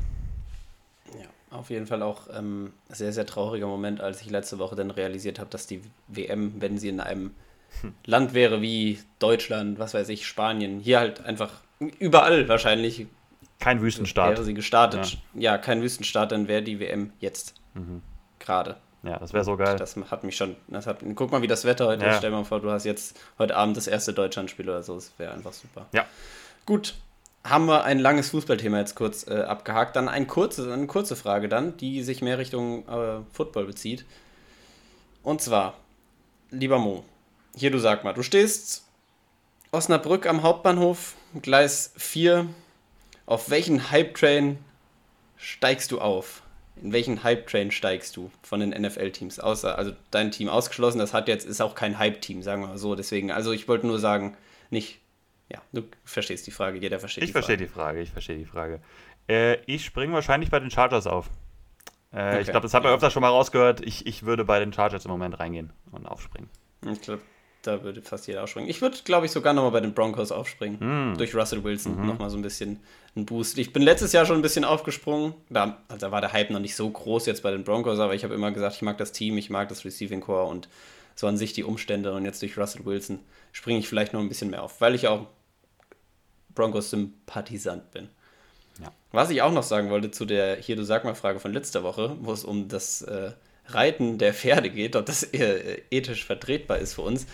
Ja. 1.13 1.27
Auf 1.49 1.69
jeden 1.69 1.87
Fall 1.87 2.01
auch 2.03 2.23
ähm, 2.35 2.73
sehr, 2.89 3.13
sehr 3.13 3.25
trauriger 3.25 3.67
Moment, 3.67 4.01
als 4.01 4.21
ich 4.21 4.29
letzte 4.29 4.59
Woche 4.59 4.75
dann 4.75 4.91
realisiert 4.91 5.39
habe, 5.39 5.49
dass 5.49 5.65
die 5.65 5.81
WM, 6.07 6.55
wenn 6.59 6.77
sie 6.77 6.89
in 6.89 6.99
einem 6.99 7.35
hm. 7.81 7.93
Land 8.05 8.33
wäre 8.33 8.61
wie 8.61 8.99
Deutschland, 9.19 9.79
was 9.79 9.93
weiß 9.93 10.09
ich, 10.09 10.27
Spanien, 10.27 10.79
hier 10.79 10.99
halt 10.99 11.23
einfach 11.23 11.51
überall 11.79 12.47
wahrscheinlich 12.49 13.07
Kein 13.59 13.81
Wüstenstart. 13.81 14.31
Wäre 14.31 14.43
sie 14.43 14.53
gestartet. 14.53 15.17
Ja, 15.33 15.53
ja 15.53 15.57
kein 15.57 15.81
Wüstenstart, 15.81 16.31
dann 16.31 16.47
wäre 16.47 16.61
die 16.61 16.79
WM 16.79 17.11
jetzt. 17.19 17.53
Mhm. 17.73 18.01
Gerade. 18.39 18.77
Ja, 19.03 19.17
das 19.19 19.33
wäre 19.33 19.43
so 19.43 19.55
geil. 19.55 19.77
Das 19.77 19.95
hat 19.95 20.23
mich 20.23 20.35
schon. 20.35 20.55
Das 20.67 20.85
hat, 20.85 20.99
guck 21.15 21.31
mal, 21.31 21.41
wie 21.41 21.47
das 21.47 21.65
Wetter 21.65 21.87
heute 21.87 22.03
ja. 22.03 22.11
ist. 22.11 22.17
Stell 22.17 22.31
dir 22.31 22.37
mal 22.37 22.43
vor, 22.43 22.59
du 22.59 22.69
hast 22.71 22.83
jetzt 22.83 23.19
heute 23.39 23.55
Abend 23.55 23.77
das 23.77 23.87
erste 23.87 24.13
Deutschlandspiel 24.13 24.67
oder 24.67 24.83
so. 24.83 24.95
Das 24.95 25.13
wäre 25.17 25.33
einfach 25.33 25.53
super. 25.53 25.85
Ja. 25.93 26.05
Gut. 26.65 26.95
Haben 27.47 27.65
wir 27.67 27.85
ein 27.85 27.99
langes 27.99 28.31
Fußballthema 28.31 28.79
jetzt 28.79 28.95
kurz 28.95 29.25
äh, 29.27 29.41
abgehakt. 29.41 29.95
Dann 29.95 30.09
ein 30.09 30.27
kurze, 30.27 30.71
eine 30.73 30.87
kurze 30.87 31.15
Frage 31.15 31.47
dann, 31.47 31.77
die 31.77 32.03
sich 32.03 32.21
mehr 32.21 32.37
Richtung 32.37 32.87
äh, 32.87 33.21
Football 33.31 33.65
bezieht. 33.65 34.05
Und 35.23 35.41
zwar, 35.41 35.75
lieber 36.51 36.77
Mo, 36.77 37.03
hier 37.55 37.71
du 37.71 37.79
sag 37.79 38.03
mal, 38.03 38.13
du 38.13 38.23
stehst 38.23 38.83
Osnabrück 39.71 40.25
am 40.25 40.43
Hauptbahnhof, 40.43 41.15
Gleis 41.41 41.93
4. 41.97 42.47
Auf 43.25 43.49
welchen 43.49 43.91
Hype-Train 43.91 44.57
steigst 45.37 45.91
du 45.91 45.99
auf? 45.99 46.41
In 46.81 46.93
welchen 46.93 47.23
Hype-Train 47.23 47.71
steigst 47.71 48.15
du 48.15 48.31
von 48.43 48.59
den 48.59 48.69
NFL-Teams? 48.69 49.39
Außer, 49.39 49.77
also 49.77 49.93
dein 50.11 50.31
Team 50.31 50.49
ausgeschlossen, 50.49 50.99
das 50.99 51.13
hat 51.13 51.27
jetzt, 51.27 51.45
ist 51.45 51.61
auch 51.61 51.75
kein 51.75 51.97
Hype-Team, 51.97 52.43
sagen 52.43 52.61
wir 52.61 52.67
mal 52.69 52.77
so. 52.77 52.95
Deswegen, 52.95 53.31
also 53.31 53.51
ich 53.51 53.67
wollte 53.67 53.87
nur 53.87 53.99
sagen, 53.99 54.37
nicht, 54.69 54.99
ja, 55.51 55.61
du 55.71 55.83
verstehst 56.03 56.45
die 56.47 56.51
Frage, 56.51 56.77
jeder 56.77 56.99
versteht 56.99 57.23
ich 57.23 57.29
die 57.29 57.33
Frage. 57.33 57.43
Ich 57.43 57.45
verstehe 57.47 57.67
die 57.67 57.73
Frage, 57.73 58.01
ich 58.01 58.11
verstehe 58.11 58.37
die 58.37 58.45
Frage. 58.45 58.81
Äh, 59.29 59.57
ich 59.65 59.85
springe 59.85 60.13
wahrscheinlich 60.13 60.49
bei 60.49 60.59
den 60.59 60.71
Chargers 60.71 61.07
auf. 61.07 61.29
Äh, 62.11 62.27
okay. 62.27 62.41
Ich 62.41 62.47
glaube, 62.47 62.61
das 62.61 62.73
hat 62.73 62.83
man 62.83 62.93
öfter 62.93 63.11
schon 63.11 63.21
mal 63.21 63.29
rausgehört. 63.29 63.81
Ich, 63.85 64.05
ich 64.05 64.23
würde 64.23 64.45
bei 64.45 64.59
den 64.59 64.73
Chargers 64.73 65.05
im 65.05 65.11
Moment 65.11 65.39
reingehen 65.39 65.71
und 65.91 66.05
aufspringen. 66.05 66.49
Ich 66.89 67.01
glaube, 67.01 67.21
da 67.63 67.83
würde 67.83 68.01
fast 68.01 68.27
jeder 68.27 68.43
aufspringen. 68.43 68.69
Ich 68.69 68.81
würde, 68.81 68.97
glaube 69.03 69.25
ich, 69.25 69.31
sogar 69.31 69.53
nochmal 69.53 69.71
bei 69.71 69.81
den 69.81 69.93
Broncos 69.93 70.31
aufspringen. 70.31 71.11
Mm. 71.11 71.17
Durch 71.17 71.35
Russell 71.35 71.63
Wilson 71.63 71.99
mhm. 71.99 72.07
nochmal 72.07 72.29
so 72.29 72.37
ein 72.37 72.41
bisschen 72.41 72.79
ein 73.15 73.25
Boost. 73.25 73.57
Ich 73.57 73.73
bin 73.73 73.83
letztes 73.83 74.13
Jahr 74.13 74.25
schon 74.25 74.37
ein 74.37 74.41
bisschen 74.41 74.63
aufgesprungen. 74.63 75.33
Da, 75.49 75.77
also 75.89 76.07
da 76.07 76.11
war 76.11 76.21
der 76.21 76.31
Hype 76.31 76.49
noch 76.49 76.59
nicht 76.59 76.75
so 76.75 76.89
groß 76.89 77.25
jetzt 77.25 77.43
bei 77.43 77.51
den 77.51 77.63
Broncos, 77.63 77.99
aber 77.99 78.15
ich 78.15 78.23
habe 78.23 78.33
immer 78.33 78.51
gesagt, 78.51 78.75
ich 78.75 78.81
mag 78.81 78.97
das 78.97 79.11
Team, 79.11 79.37
ich 79.37 79.49
mag 79.49 79.67
das 79.69 79.83
Receiving 79.83 80.21
Core 80.21 80.45
und 80.45 80.69
so 81.15 81.27
an 81.27 81.35
sich 81.35 81.51
die 81.53 81.63
Umstände. 81.63 82.13
Und 82.13 82.23
jetzt 82.23 82.41
durch 82.41 82.57
Russell 82.57 82.85
Wilson 82.85 83.19
springe 83.51 83.79
ich 83.79 83.89
vielleicht 83.89 84.13
noch 84.13 84.21
ein 84.21 84.29
bisschen 84.29 84.49
mehr 84.49 84.63
auf, 84.63 84.79
weil 84.79 84.95
ich 84.95 85.07
auch 85.07 85.27
Broncos-Sympathisant 86.57 87.91
bin. 87.91 88.09
Ja. 88.81 88.91
Was 89.11 89.29
ich 89.29 89.41
auch 89.41 89.51
noch 89.51 89.63
sagen 89.63 89.89
wollte 89.89 90.11
zu 90.11 90.25
der 90.25 90.57
Hier, 90.57 90.75
du 90.75 90.83
sag 90.83 91.05
mal 91.05 91.15
Frage 91.15 91.39
von 91.39 91.53
letzter 91.53 91.83
Woche, 91.83 92.17
wo 92.19 92.33
es 92.33 92.43
um 92.43 92.67
das 92.67 93.03
äh, 93.03 93.31
Reiten 93.67 94.17
der 94.17 94.33
Pferde 94.33 94.69
geht, 94.69 94.95
ob 94.95 95.05
das 95.05 95.23
eher 95.23 95.91
ethisch 95.91 96.25
vertretbar 96.25 96.79
ist 96.79 96.93
für 96.95 97.01
uns. 97.01 97.25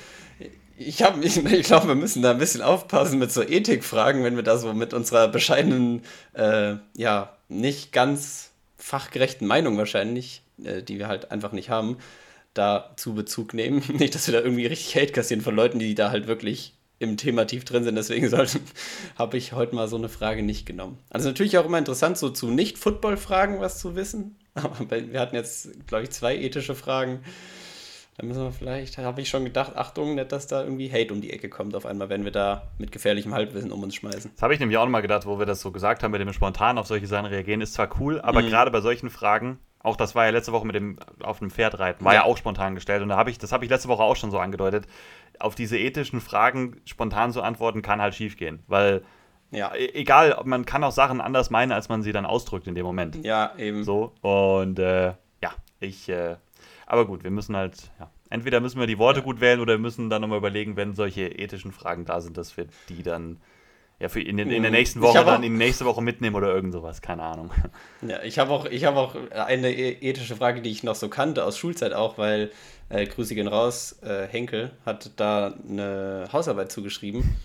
Ich, 0.77 1.01
ich, 1.01 1.46
ich 1.46 1.63
glaube, 1.63 1.88
wir 1.88 1.96
müssen 1.96 2.22
da 2.22 2.32
ein 2.32 2.38
bisschen 2.38 2.62
aufpassen 2.62 3.20
mit 3.20 3.32
so 3.32 3.42
Ethikfragen, 3.42 4.24
wenn 4.24 4.36
wir 4.36 4.44
da 4.44 4.58
so 4.58 4.74
mit 4.74 4.94
unserer 4.94 5.27
bescheidenen, 5.27 6.03
äh, 6.34 6.75
ja, 6.96 7.38
nicht 7.50 7.92
ganz 7.92 8.51
fachgerechten 8.77 9.48
Meinung 9.48 9.77
wahrscheinlich, 9.77 10.42
äh, 10.63 10.82
die 10.82 11.00
wir 11.00 11.08
halt 11.08 11.32
einfach 11.32 11.51
nicht 11.51 11.70
haben, 11.70 11.98
da 12.53 12.94
zu 12.98 13.13
Bezug 13.13 13.53
nehmen. 13.53 13.84
Nicht, 13.98 14.13
dass 14.13 14.27
wir 14.27 14.34
da 14.34 14.42
irgendwie 14.42 14.68
richtig 14.68 14.96
Hate 14.96 15.12
kassieren 15.12 15.42
von 15.42 15.56
Leuten, 15.56 15.80
die 15.80 15.96
da 15.96 16.12
halt 16.12 16.27
wirklich 16.27 16.74
im 17.04 17.18
Thema 17.18 17.46
tief 17.46 17.66
drin 17.66 17.84
sind. 17.84 17.96
Deswegen 17.96 18.32
habe 19.18 19.38
ich 19.38 19.54
heute 19.54 19.76
mal 19.76 19.88
so 19.88 19.98
eine 19.98 20.10
Frage 20.10 20.44
nicht 20.44 20.66
genommen. 20.66 20.98
Also 21.10 21.30
natürlich 21.30 21.58
auch 21.58 21.66
immer 21.66 21.78
interessant, 21.78 22.18
so 22.18 22.30
zu 22.30 22.50
Nicht-Football-Fragen 22.50 23.60
was 23.60 23.80
zu 23.80 23.96
wissen. 23.96 24.38
Aber 24.54 24.90
wir 24.90 25.20
hatten 25.20 25.36
jetzt, 25.36 25.88
glaube 25.88 26.04
ich, 26.04 26.12
zwei 26.12 26.38
ethische 26.38 26.76
Fragen. 26.76 27.22
Da 28.18 28.26
müssen 28.26 28.44
wir 28.44 28.52
vielleicht, 28.52 29.00
habe 29.00 29.22
ich 29.22 29.30
schon 29.30 29.44
gedacht, 29.44 29.76
Achtung, 29.76 30.14
nicht, 30.14 30.32
dass 30.32 30.46
da 30.46 30.64
irgendwie 30.64 30.92
Hate 30.92 31.12
um 31.12 31.22
die 31.22 31.32
Ecke 31.32 31.50
kommt 31.50 31.76
auf 31.76 31.88
einmal, 31.88 32.10
wenn 32.10 32.24
wir 32.24 32.32
da 32.32 32.70
mit 32.78 32.92
gefährlichem 32.92 33.34
Halbwissen 33.34 33.72
um 33.72 33.82
uns 33.82 33.96
schmeißen. 33.96 34.32
Das 34.36 34.44
habe 34.44 34.54
ich 34.54 34.60
nämlich 34.60 34.78
auch 34.78 34.86
nochmal 34.86 35.02
gedacht, 35.02 35.26
wo 35.26 35.40
wir 35.40 35.48
das 35.48 35.62
so 35.62 35.72
gesagt 35.72 36.04
haben, 36.04 36.12
mit 36.12 36.22
dem 36.22 36.32
spontan 36.32 36.78
auf 36.78 36.86
solche 36.86 37.08
Sachen 37.08 37.26
reagieren, 37.26 37.62
ist 37.62 37.74
zwar 37.74 37.90
cool, 38.00 38.22
aber 38.22 38.44
mhm. 38.44 38.50
gerade 38.50 38.70
bei 38.70 38.82
solchen 38.82 39.10
Fragen, 39.10 39.58
auch 39.84 39.98
das 39.98 40.16
war 40.16 40.25
ja 40.25 40.32
letzte 40.32 40.54
Woche 40.54 40.66
mit 40.66 40.75
dem 40.75 40.98
auf 41.22 41.40
dem 41.40 41.52
Pferd 41.52 41.78
reiten, 41.78 42.04
war 42.04 42.13
ja, 42.13 42.22
ja 42.22 42.25
auch 42.25 42.38
spontan 42.38 42.74
gestellt 42.74 43.04
und 43.04 43.10
da 43.10 43.18
habe 43.18 43.30
ich, 43.30 43.38
das 43.38 43.52
habe 43.52 43.66
ich 43.66 43.70
letzte 43.70 43.90
Woche 43.90 44.02
auch 44.02 44.16
schon 44.16 44.32
so 44.32 44.40
angedeutet. 44.40 44.88
Auf 45.40 45.56
diese 45.56 45.78
ethischen 45.78 46.22
Fragen 46.22 46.82
spontan 46.86 47.32
zu 47.32 47.41
antworten, 47.41 47.82
kann 47.82 48.02
halt 48.02 48.15
schief 48.15 48.38
gehen, 48.38 48.63
weil 48.67 49.04
ja. 49.52 49.74
E-, 49.76 49.91
egal, 49.93 50.39
man 50.46 50.65
kann 50.65 50.84
auch 50.84 50.91
Sachen 50.91 51.22
anders 51.22 51.50
meinen, 51.50 51.72
als 51.72 51.89
man 51.89 52.02
sie 52.02 52.12
dann 52.12 52.26
ausdrückt 52.26 52.65
in 52.67 52.76
dem 52.76 52.86
Moment. 52.86 53.24
Ja, 53.24 53.54
eben. 53.58 53.84
So, 53.84 54.13
und 54.22 54.80
äh, 54.80 55.13
ja, 55.41 55.52
ich, 55.80 56.10
äh, 56.10 56.38
aber 56.88 57.06
gut, 57.06 57.24
wir 57.24 57.32
müssen 57.32 57.56
halt, 57.56 57.91
ja, 58.00 58.10
entweder 58.30 58.60
müssen 58.62 58.80
wir 58.80 58.88
die 58.88 58.98
Worte 58.98 59.19
ja. 59.19 59.26
gut 59.26 59.41
wählen 59.41 59.60
oder 59.60 59.74
wir 59.74 59.80
müssen 59.80 60.10
dann 60.10 60.22
nochmal 60.22 60.39
überlegen, 60.39 60.76
wenn 60.76 60.93
solche 60.93 61.28
ethischen 61.28 61.72
Fragen 61.72 62.06
da 62.06 62.22
sind, 62.22 62.38
dass 62.38 62.56
wir 62.58 62.67
die 62.89 63.04
dann 63.04 63.41
ja, 63.99 64.10
für 64.10 64.21
in, 64.21 64.38
in 64.38 64.49
der 64.49 64.60
mhm. 64.60 64.71
nächsten 64.71 65.01
Woche 65.01 65.23
dann 65.23 65.43
in 65.43 65.53
die 65.53 65.58
nächste 65.58 65.86
Woche 65.86 66.01
mitnehmen 66.01 66.36
oder 66.36 66.53
irgend 66.53 66.73
sowas, 66.73 67.01
keine 67.01 67.23
Ahnung. 67.23 67.51
Ja, 68.06 68.21
ich 68.21 68.38
habe 68.38 68.51
auch, 68.51 68.65
hab 68.65 68.95
auch 68.97 69.15
eine 69.32 69.71
e-, 69.71 70.10
ethische 70.10 70.36
Frage, 70.36 70.62
die 70.62 70.69
ich 70.69 70.84
noch 70.84 70.95
so 70.95 71.08
kannte, 71.08 71.45
aus 71.45 71.58
Schulzeit 71.58 71.93
auch, 71.93 72.17
weil 72.17 72.51
äh, 72.89 73.06
Grüße 73.06 73.34
gehen 73.34 73.47
raus, 73.47 73.97
äh, 74.01 74.27
Henkel 74.27 74.71
hat 74.86 75.12
da 75.15 75.53
eine 75.69 76.27
Hausarbeit 76.34 76.69
zugeschrieben. 76.69 77.38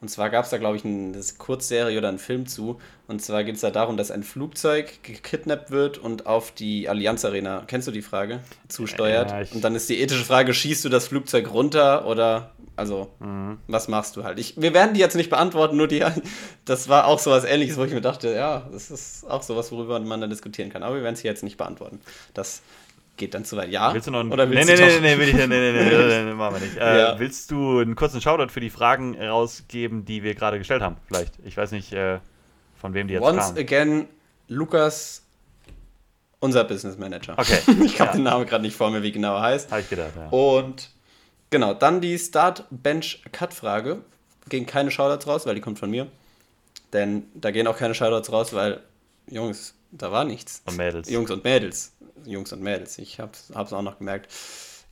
Und 0.00 0.08
zwar 0.08 0.28
gab 0.28 0.44
es 0.44 0.50
da, 0.50 0.58
glaube 0.58 0.76
ich, 0.76 0.84
eine 0.84 1.18
Kurzserie 1.38 1.96
oder 1.96 2.08
einen 2.08 2.18
Film 2.18 2.46
zu. 2.46 2.78
Und 3.08 3.22
zwar 3.22 3.44
geht 3.44 3.54
es 3.54 3.62
da 3.62 3.70
darum, 3.70 3.96
dass 3.96 4.10
ein 4.10 4.22
Flugzeug 4.22 5.02
gekidnappt 5.02 5.70
wird 5.70 5.96
und 5.98 6.26
auf 6.26 6.50
die 6.50 6.88
Allianz 6.88 7.24
Arena, 7.24 7.64
kennst 7.66 7.88
du 7.88 7.92
die 7.92 8.02
Frage, 8.02 8.40
zusteuert. 8.68 9.30
Ja, 9.30 9.42
und 9.54 9.64
dann 9.64 9.74
ist 9.74 9.88
die 9.88 10.00
ethische 10.00 10.24
Frage, 10.24 10.52
schießt 10.52 10.84
du 10.84 10.88
das 10.88 11.08
Flugzeug 11.08 11.50
runter 11.50 12.06
oder, 12.06 12.50
also, 12.76 13.10
mhm. 13.20 13.58
was 13.68 13.88
machst 13.88 14.16
du 14.16 14.24
halt? 14.24 14.38
Ich, 14.38 14.60
wir 14.60 14.74
werden 14.74 14.92
die 14.92 15.00
jetzt 15.00 15.16
nicht 15.16 15.30
beantworten, 15.30 15.76
nur 15.76 15.88
die, 15.88 16.04
das 16.66 16.88
war 16.88 17.06
auch 17.06 17.18
sowas 17.18 17.44
ähnliches, 17.44 17.78
wo 17.78 17.84
ich 17.84 17.92
mir 17.92 18.02
dachte, 18.02 18.34
ja, 18.34 18.68
das 18.70 18.90
ist 18.90 19.24
auch 19.30 19.42
sowas, 19.42 19.72
worüber 19.72 19.98
man 20.00 20.20
dann 20.20 20.30
diskutieren 20.30 20.70
kann. 20.70 20.82
Aber 20.82 20.96
wir 20.96 21.02
werden 21.02 21.14
es 21.14 21.20
hier 21.20 21.30
jetzt 21.30 21.42
nicht 21.42 21.56
beantworten. 21.56 22.00
Das 22.34 22.60
geht 23.16 23.34
dann 23.34 23.44
zu 23.44 23.56
weit. 23.56 23.70
Ja? 23.70 23.92
Willst 23.92 24.06
du 24.06 24.10
noch 24.10 24.20
einen, 24.20 24.32
Oder 24.32 24.48
willst 24.50 24.68
nee, 24.68 24.76
nee, 24.76 24.86
nee, 24.86 25.00
nee, 25.00 25.18
will 25.18 25.28
ich, 25.28 25.34
nee, 25.34 25.46
nee, 25.46 25.72
nee, 25.72 25.84
nee, 25.84 26.22
nee, 26.24 26.34
machen 26.34 26.56
wir 26.56 26.60
nicht. 26.60 26.76
Äh, 26.76 26.98
ja. 26.98 27.18
Willst 27.18 27.50
du 27.50 27.78
einen 27.78 27.96
kurzen 27.96 28.20
Shoutout 28.20 28.50
für 28.50 28.60
die 28.60 28.70
Fragen 28.70 29.20
rausgeben, 29.20 30.04
die 30.04 30.22
wir 30.22 30.34
gerade 30.34 30.58
gestellt 30.58 30.82
haben? 30.82 30.96
Vielleicht. 31.06 31.34
Ich 31.44 31.56
weiß 31.56 31.72
nicht, 31.72 31.92
äh, 31.92 32.18
von 32.80 32.94
wem 32.94 33.08
die 33.08 33.14
jetzt 33.14 33.22
Once 33.22 33.46
kamen. 33.46 33.58
again, 33.58 34.08
Lukas, 34.48 35.22
unser 36.40 36.64
Business 36.64 36.98
Manager. 36.98 37.34
Okay. 37.38 37.58
ich 37.84 38.00
habe 38.00 38.10
ja. 38.10 38.16
den 38.16 38.22
Namen 38.24 38.46
gerade 38.46 38.62
nicht 38.62 38.76
vor 38.76 38.90
mir, 38.90 39.02
wie 39.02 39.12
genau 39.12 39.36
er 39.36 39.42
heißt. 39.42 39.70
Habe 39.70 39.80
ich 39.80 39.90
gedacht, 39.90 40.12
ja. 40.16 40.28
Und 40.28 40.90
genau, 41.50 41.74
dann 41.74 42.00
die 42.00 42.18
Start-Bench-Cut-Frage. 42.18 44.02
Gehen 44.48 44.64
keine 44.64 44.92
Shoutouts 44.92 45.26
raus, 45.26 45.44
weil 45.46 45.56
die 45.56 45.60
kommt 45.60 45.78
von 45.80 45.90
mir. 45.90 46.06
Denn 46.92 47.24
da 47.34 47.50
gehen 47.50 47.66
auch 47.66 47.76
keine 47.76 47.94
Shoutouts 47.94 48.30
raus, 48.30 48.52
weil, 48.52 48.80
Jungs, 49.28 49.74
da 49.90 50.12
war 50.12 50.24
nichts. 50.24 50.62
Und 50.66 50.76
Mädels. 50.76 51.10
Jungs 51.10 51.30
und 51.30 51.42
Mädels. 51.42 51.92
Jungs 52.24 52.52
und 52.52 52.62
Mädels. 52.62 52.98
Ich 52.98 53.20
habe 53.20 53.32
es 53.34 53.52
auch 53.54 53.82
noch 53.82 53.98
gemerkt. 53.98 54.32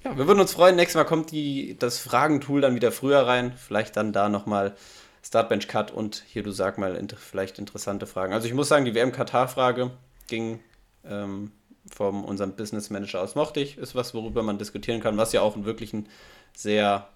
Ja, 0.05 0.17
wir 0.17 0.27
würden 0.27 0.41
uns 0.41 0.53
freuen. 0.53 0.77
Nächstes 0.77 0.97
Mal 0.97 1.05
kommt 1.05 1.31
die, 1.31 1.77
das 1.79 1.99
Fragentool 1.99 2.61
dann 2.61 2.75
wieder 2.75 2.93
früher 2.93 3.27
rein. 3.27 3.55
Vielleicht 3.57 3.97
dann 3.97 4.13
da 4.13 4.29
nochmal 4.29 4.77
Startbench 5.23 5.67
Cut 5.67 5.91
und 5.91 6.25
hier, 6.27 6.43
du 6.43 6.51
sag 6.51 6.77
mal, 6.77 6.95
inter, 6.97 7.17
vielleicht 7.17 7.59
interessante 7.59 8.07
Fragen. 8.07 8.35
Also 8.35 8.47
ich 8.47 8.55
muss 8.55 8.69
sagen, 8.69 8.85
die 8.85 8.95
WM-Katar-Frage 8.95 9.91
ging 10.27 10.61
ähm, 11.05 11.53
von 11.91 12.25
unserem 12.25 12.53
Business 12.53 12.91
Manager 12.91 13.23
aus. 13.23 13.35
Mochte 13.35 13.61
ich, 13.61 13.79
ist 13.79 13.95
was, 13.95 14.13
worüber 14.13 14.43
man 14.43 14.59
diskutieren 14.59 15.01
kann, 15.01 15.17
was 15.17 15.33
ja 15.33 15.41
auch 15.41 15.65
wirklich 15.65 15.95
ein 15.95 16.09
sehr 16.55 17.09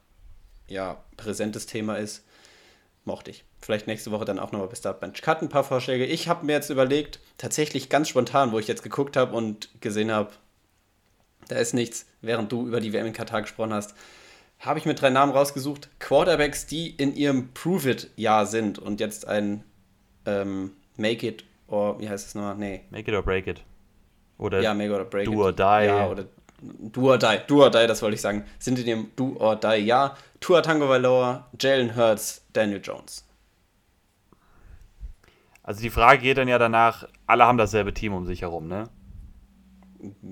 ja, 0.66 1.02
präsentes 1.16 1.66
Thema 1.66 1.96
ist. 1.96 2.24
Mochte 3.08 3.32
ich. 3.32 3.44
Vielleicht 3.60 3.88
nächste 3.88 4.12
Woche 4.12 4.24
dann 4.24 4.38
auch 4.38 4.52
nochmal 4.52 4.68
bis 4.68 4.78
Startbench 4.78 5.22
Cut 5.22 5.42
ein 5.42 5.48
paar 5.48 5.64
Vorschläge. 5.64 6.04
Ich 6.04 6.28
habe 6.28 6.46
mir 6.46 6.52
jetzt 6.52 6.70
überlegt, 6.70 7.18
tatsächlich 7.38 7.88
ganz 7.88 8.08
spontan, 8.08 8.52
wo 8.52 8.58
ich 8.60 8.68
jetzt 8.68 8.82
geguckt 8.84 9.16
habe 9.16 9.34
und 9.34 9.68
gesehen 9.80 10.12
habe, 10.12 10.30
da 11.48 11.56
ist 11.56 11.74
nichts, 11.74 12.06
während 12.20 12.52
du 12.52 12.66
über 12.66 12.80
die 12.80 12.92
WM 12.92 13.06
in 13.06 13.12
Katar 13.12 13.42
gesprochen 13.42 13.72
hast, 13.72 13.94
habe 14.60 14.78
ich 14.78 14.84
mir 14.84 14.94
drei 14.94 15.10
Namen 15.10 15.32
rausgesucht. 15.32 15.88
Quarterbacks, 15.98 16.66
die 16.66 16.90
in 16.90 17.16
ihrem 17.16 17.52
Prove-It-Jahr 17.54 18.46
sind 18.46 18.78
und 18.78 19.00
jetzt 19.00 19.26
ein 19.26 19.64
ähm, 20.26 20.72
Make 20.96 21.26
It 21.26 21.44
or, 21.66 21.98
wie 22.00 22.08
heißt 22.08 22.28
es 22.28 22.34
nochmal? 22.34 22.56
Nee. 22.56 22.82
Make 22.90 23.10
It 23.10 23.16
or 23.16 23.22
Break 23.22 23.46
It. 23.46 23.62
Oder 24.36 24.60
ja, 24.60 24.74
Make 24.74 24.92
It 24.92 24.98
or 24.98 25.04
Break 25.04 25.24
Do 25.24 25.32
It. 25.32 25.38
or 25.38 25.52
Die. 25.52 25.86
Ja, 25.86 26.08
oder 26.08 26.26
Do 26.60 27.10
or 27.12 27.18
Die. 27.18 27.38
Do 27.46 27.62
or 27.62 27.70
Die, 27.70 27.86
das 27.86 28.02
wollte 28.02 28.14
ich 28.14 28.20
sagen. 28.20 28.44
Sind 28.58 28.78
in 28.78 28.86
ihrem 28.86 29.10
Do 29.16 29.36
or 29.38 29.56
Die 29.56 29.76
Jahr. 29.76 30.16
Tua 30.40 30.62
Tango 30.62 30.88
Valor, 30.88 31.46
Jalen 31.58 31.96
Hurts, 31.96 32.44
Daniel 32.52 32.80
Jones. 32.82 33.24
Also 35.62 35.82
die 35.82 35.90
Frage 35.90 36.22
geht 36.22 36.38
dann 36.38 36.48
ja 36.48 36.58
danach, 36.58 37.06
alle 37.26 37.44
haben 37.44 37.58
dasselbe 37.58 37.92
Team 37.92 38.14
um 38.14 38.24
sich 38.26 38.42
herum, 38.42 38.68
ne? 38.68 38.88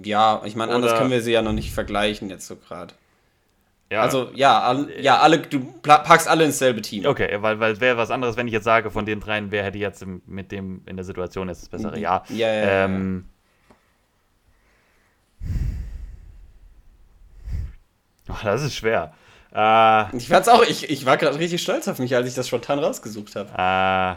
Ja, 0.02 0.42
ich 0.44 0.56
meine, 0.56 0.72
anders 0.72 0.96
können 0.96 1.10
wir 1.10 1.20
sie 1.20 1.32
ja 1.32 1.42
noch 1.42 1.52
nicht 1.52 1.72
vergleichen 1.72 2.30
jetzt 2.30 2.46
so 2.46 2.56
gerade. 2.56 2.94
Ja. 3.90 4.02
Also 4.02 4.30
ja, 4.34 4.60
all, 4.62 4.90
ja, 5.00 5.18
alle, 5.18 5.38
du 5.40 5.60
packst 5.82 6.26
alle 6.26 6.44
ins 6.44 6.58
selbe 6.58 6.82
Team. 6.82 7.06
Okay, 7.06 7.36
weil, 7.40 7.60
weil 7.60 7.72
es 7.72 7.80
wäre 7.80 7.96
was 7.96 8.10
anderes, 8.10 8.36
wenn 8.36 8.46
ich 8.46 8.52
jetzt 8.52 8.64
sage, 8.64 8.90
von 8.90 9.06
den 9.06 9.20
dreien, 9.20 9.50
wer 9.50 9.62
hätte 9.62 9.78
jetzt 9.78 10.04
mit 10.26 10.50
dem 10.50 10.82
in 10.86 10.96
der 10.96 11.04
Situation 11.04 11.48
jetzt 11.48 11.62
das 11.62 11.68
bessere 11.68 11.98
Ja. 11.98 12.24
Ja, 12.30 12.52
ja, 12.52 12.84
ähm, 12.84 13.26
oh, 18.28 18.36
das 18.42 18.62
ist 18.62 18.74
schwer. 18.74 19.12
Äh, 19.54 20.16
ich 20.16 20.28
fand's 20.28 20.48
auch, 20.48 20.62
ich, 20.62 20.90
ich 20.90 21.06
war 21.06 21.16
gerade 21.16 21.38
richtig 21.38 21.62
stolz 21.62 21.88
auf 21.88 21.98
mich, 21.98 22.14
als 22.14 22.28
ich 22.28 22.34
das 22.34 22.48
spontan 22.48 22.78
rausgesucht 22.78 23.36
habe. 23.36 23.50
Äh, 23.56 24.16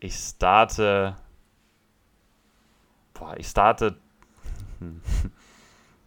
Ich 0.00 0.14
starte. 0.14 1.16
Boah, 3.12 3.36
ich 3.36 3.46
starte. 3.46 3.96
Hm. 4.80 5.00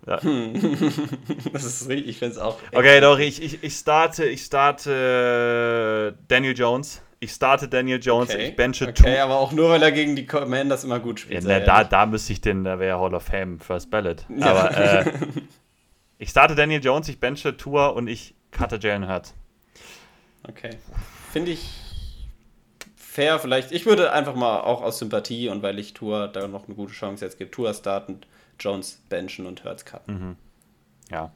Ja. 0.06 0.18
das 1.54 1.64
ist 1.64 1.88
richtig, 1.88 2.10
ich 2.10 2.18
finde 2.18 2.34
es 2.34 2.38
auch. 2.38 2.60
Okay, 2.74 3.00
doch, 3.00 3.18
ich, 3.18 3.42
ich, 3.42 3.64
ich 3.64 3.74
starte, 3.74 4.26
ich 4.26 4.44
starte 4.44 6.18
Daniel 6.28 6.58
Jones. 6.58 7.02
Ich 7.24 7.32
starte 7.32 7.70
Daniel 7.70 8.02
Jones, 8.02 8.32
okay. 8.32 8.50
ich 8.50 8.56
benche 8.58 8.86
Okay, 8.86 9.18
aber 9.20 9.38
auch 9.38 9.54
nur, 9.54 9.70
weil 9.70 9.82
er 9.82 9.94
gegen 9.94 10.14
die 10.14 10.26
Commanders 10.26 10.84
immer 10.84 11.00
gut 11.00 11.22
spielt. 11.22 11.46
Ja, 11.46 11.60
ne, 11.60 11.64
da, 11.64 11.86
da 11.86 12.06
müsste 12.06 12.34
ich 12.34 12.42
den, 12.42 12.66
da 12.66 12.80
wäre 12.80 13.00
Hall 13.00 13.16
of 13.16 13.24
Fame, 13.24 13.62
First 13.62 13.90
Ballot. 13.90 14.26
Ja. 14.28 14.48
Aber 14.48 14.78
äh, 14.78 15.10
ich 16.18 16.32
starte 16.32 16.54
Daniel 16.54 16.84
Jones, 16.84 17.08
ich 17.08 17.22
benche 17.22 17.56
Tour 17.56 17.96
und 17.96 18.10
ich 18.10 18.36
cutte 18.52 18.78
Jalen 18.78 19.08
Hurts. 19.08 19.34
Okay. 20.50 20.72
Finde 21.32 21.52
ich 21.52 21.70
fair, 22.98 23.40
vielleicht. 23.40 23.72
Ich 23.72 23.86
würde 23.86 24.12
einfach 24.12 24.36
mal 24.36 24.60
auch 24.60 24.82
aus 24.82 25.00
Sympathie 25.00 25.48
und 25.48 25.64
weil 25.64 25.80
ich 25.80 25.94
Tour 25.94 26.28
da 26.28 26.50
noch 26.50 26.68
eine 26.68 26.76
gute 26.76 26.92
Chance 26.92 27.24
jetzt 27.24 27.38
gibt, 27.38 27.56
Tour 27.56 27.74
starten, 27.74 28.20
Jones 28.60 29.02
benchen 29.08 29.46
und 29.46 29.64
Hurts 29.64 29.86
cutten. 29.86 30.14
Mhm. 30.14 30.36
Ja. 31.10 31.32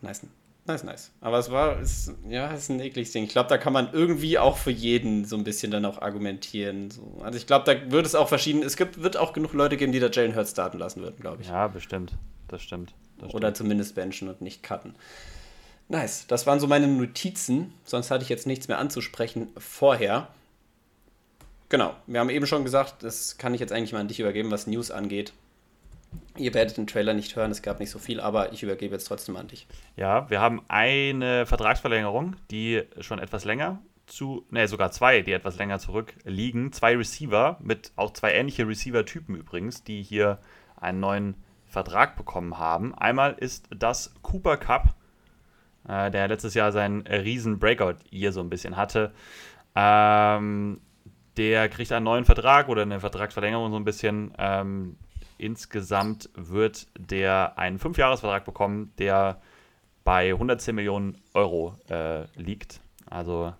Nice. 0.00 0.22
Nice, 0.66 0.82
nice. 0.82 1.12
Aber 1.20 1.38
es 1.38 1.50
war, 1.50 1.78
ist, 1.78 2.12
ja, 2.28 2.48
ist 2.48 2.70
ein 2.70 2.80
ekliges 2.80 3.12
Ding. 3.12 3.24
Ich 3.24 3.30
glaube, 3.30 3.48
da 3.48 3.56
kann 3.56 3.72
man 3.72 3.88
irgendwie 3.92 4.38
auch 4.38 4.56
für 4.56 4.72
jeden 4.72 5.24
so 5.24 5.36
ein 5.36 5.44
bisschen 5.44 5.70
dann 5.70 5.84
auch 5.84 6.02
argumentieren. 6.02 6.90
So. 6.90 7.20
Also 7.22 7.38
ich 7.38 7.46
glaube, 7.46 7.64
da 7.72 7.90
wird 7.92 8.04
es 8.04 8.16
auch 8.16 8.28
verschieden, 8.28 8.62
es 8.62 8.76
gibt, 8.76 9.00
wird 9.00 9.16
auch 9.16 9.32
genug 9.32 9.52
Leute 9.52 9.76
geben, 9.76 9.92
die 9.92 10.00
da 10.00 10.08
Jalen 10.10 10.34
Hurts 10.34 10.50
starten 10.50 10.78
lassen 10.78 11.02
würden, 11.02 11.20
glaube 11.20 11.42
ich. 11.42 11.48
Ja, 11.48 11.68
bestimmt. 11.68 12.12
Das 12.48 12.62
stimmt. 12.62 12.94
Das 13.18 13.32
Oder 13.32 13.48
stimmt. 13.48 13.56
zumindest 13.58 13.94
benchen 13.94 14.28
und 14.28 14.40
nicht 14.40 14.62
cutten. 14.64 14.96
Nice. 15.88 16.26
Das 16.26 16.46
waren 16.48 16.58
so 16.58 16.66
meine 16.66 16.88
Notizen. 16.88 17.72
Sonst 17.84 18.10
hatte 18.10 18.24
ich 18.24 18.28
jetzt 18.28 18.46
nichts 18.46 18.66
mehr 18.66 18.78
anzusprechen 18.78 19.48
vorher. 19.56 20.28
Genau. 21.68 21.94
Wir 22.08 22.18
haben 22.18 22.30
eben 22.30 22.46
schon 22.46 22.64
gesagt, 22.64 23.04
das 23.04 23.38
kann 23.38 23.54
ich 23.54 23.60
jetzt 23.60 23.72
eigentlich 23.72 23.92
mal 23.92 24.00
an 24.00 24.08
dich 24.08 24.18
übergeben, 24.18 24.50
was 24.50 24.66
News 24.66 24.90
angeht. 24.90 25.32
Ihr 26.36 26.54
werdet 26.54 26.76
den 26.76 26.86
Trailer 26.86 27.14
nicht 27.14 27.36
hören, 27.36 27.50
es 27.50 27.62
gab 27.62 27.80
nicht 27.80 27.90
so 27.90 27.98
viel, 27.98 28.20
aber 28.20 28.52
ich 28.52 28.62
übergebe 28.62 28.94
jetzt 28.94 29.04
trotzdem 29.04 29.36
an 29.36 29.48
dich. 29.48 29.66
Ja, 29.96 30.28
wir 30.30 30.40
haben 30.40 30.62
eine 30.68 31.46
Vertragsverlängerung, 31.46 32.36
die 32.50 32.82
schon 33.00 33.18
etwas 33.18 33.44
länger 33.44 33.80
zu, 34.06 34.46
ne, 34.50 34.68
sogar 34.68 34.90
zwei, 34.92 35.22
die 35.22 35.32
etwas 35.32 35.58
länger 35.58 35.78
zurückliegen. 35.78 36.72
Zwei 36.72 36.96
Receiver 36.96 37.58
mit 37.60 37.92
auch 37.96 38.12
zwei 38.12 38.32
ähnliche 38.32 38.66
Receiver-Typen 38.66 39.34
übrigens, 39.34 39.84
die 39.84 40.02
hier 40.02 40.38
einen 40.76 41.00
neuen 41.00 41.34
Vertrag 41.66 42.16
bekommen 42.16 42.58
haben. 42.58 42.94
Einmal 42.94 43.34
ist 43.34 43.68
das 43.76 44.14
Cooper 44.22 44.56
Cup, 44.56 44.94
äh, 45.88 46.10
der 46.10 46.28
letztes 46.28 46.54
Jahr 46.54 46.72
seinen 46.72 47.06
riesen 47.06 47.58
Breakout 47.58 47.96
hier 48.10 48.32
so 48.32 48.40
ein 48.40 48.50
bisschen 48.50 48.76
hatte. 48.76 49.12
Ähm, 49.74 50.80
der 51.36 51.68
kriegt 51.68 51.92
einen 51.92 52.04
neuen 52.04 52.24
Vertrag 52.24 52.68
oder 52.68 52.82
eine 52.82 53.00
Vertragsverlängerung 53.00 53.70
so 53.70 53.76
ein 53.76 53.84
bisschen. 53.84 54.32
Ähm, 54.38 54.96
Insgesamt 55.38 56.30
wird 56.34 56.86
der 56.98 57.58
einen 57.58 57.78
Fünfjahresvertrag 57.78 58.44
bekommen, 58.44 58.92
der 58.98 59.40
bei 60.04 60.30
110 60.30 60.74
Millionen 60.74 61.18
Euro 61.34 61.74
äh, 61.90 62.24
liegt. 62.40 62.80
Also 63.10 63.52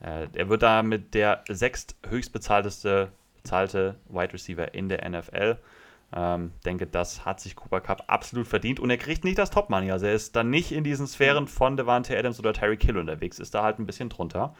äh, 0.00 0.26
er 0.32 0.48
wird 0.48 0.62
damit 0.62 1.14
der 1.14 1.44
sechst 1.48 1.96
höchstbezahlteste 2.08 3.12
bezahlte 3.42 3.96
Wide 4.08 4.32
Receiver 4.32 4.74
in 4.74 4.88
der 4.88 5.08
NFL. 5.08 5.58
Ähm, 6.14 6.52
denke, 6.64 6.86
das 6.86 7.24
hat 7.24 7.40
sich 7.40 7.56
Cooper 7.56 7.80
Cup 7.80 8.04
absolut 8.06 8.46
verdient 8.46 8.80
und 8.80 8.90
er 8.90 8.98
kriegt 8.98 9.24
nicht 9.24 9.38
das 9.38 9.50
Top 9.50 9.70
Money. 9.70 9.90
Also 9.90 10.06
er 10.06 10.12
ist 10.12 10.36
dann 10.36 10.50
nicht 10.50 10.72
in 10.72 10.84
diesen 10.84 11.06
Sphären 11.06 11.48
von 11.48 11.76
Devante 11.76 12.18
Adams 12.18 12.38
oder 12.38 12.52
Terry 12.52 12.76
Kill 12.76 12.98
unterwegs, 12.98 13.38
ist 13.38 13.54
da 13.54 13.62
halt 13.62 13.78
ein 13.78 13.86
bisschen 13.86 14.10
drunter. 14.10 14.54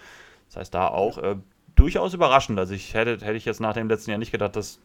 Das 0.49 0.57
heißt, 0.57 0.75
da 0.75 0.89
auch 0.89 1.19
äh, 1.19 1.37
durchaus 1.75 2.15
überraschend. 2.15 2.59
Also 2.59 2.73
ich 2.73 2.95
hätte, 2.95 3.25
hätte 3.25 3.37
ich 3.37 3.45
jetzt 3.45 3.61
nach 3.61 3.75
dem 3.75 3.89
letzten 3.89 4.11
Jahr 4.11 4.19
nicht 4.19 4.33
gedacht, 4.33 4.57
dass 4.57 4.81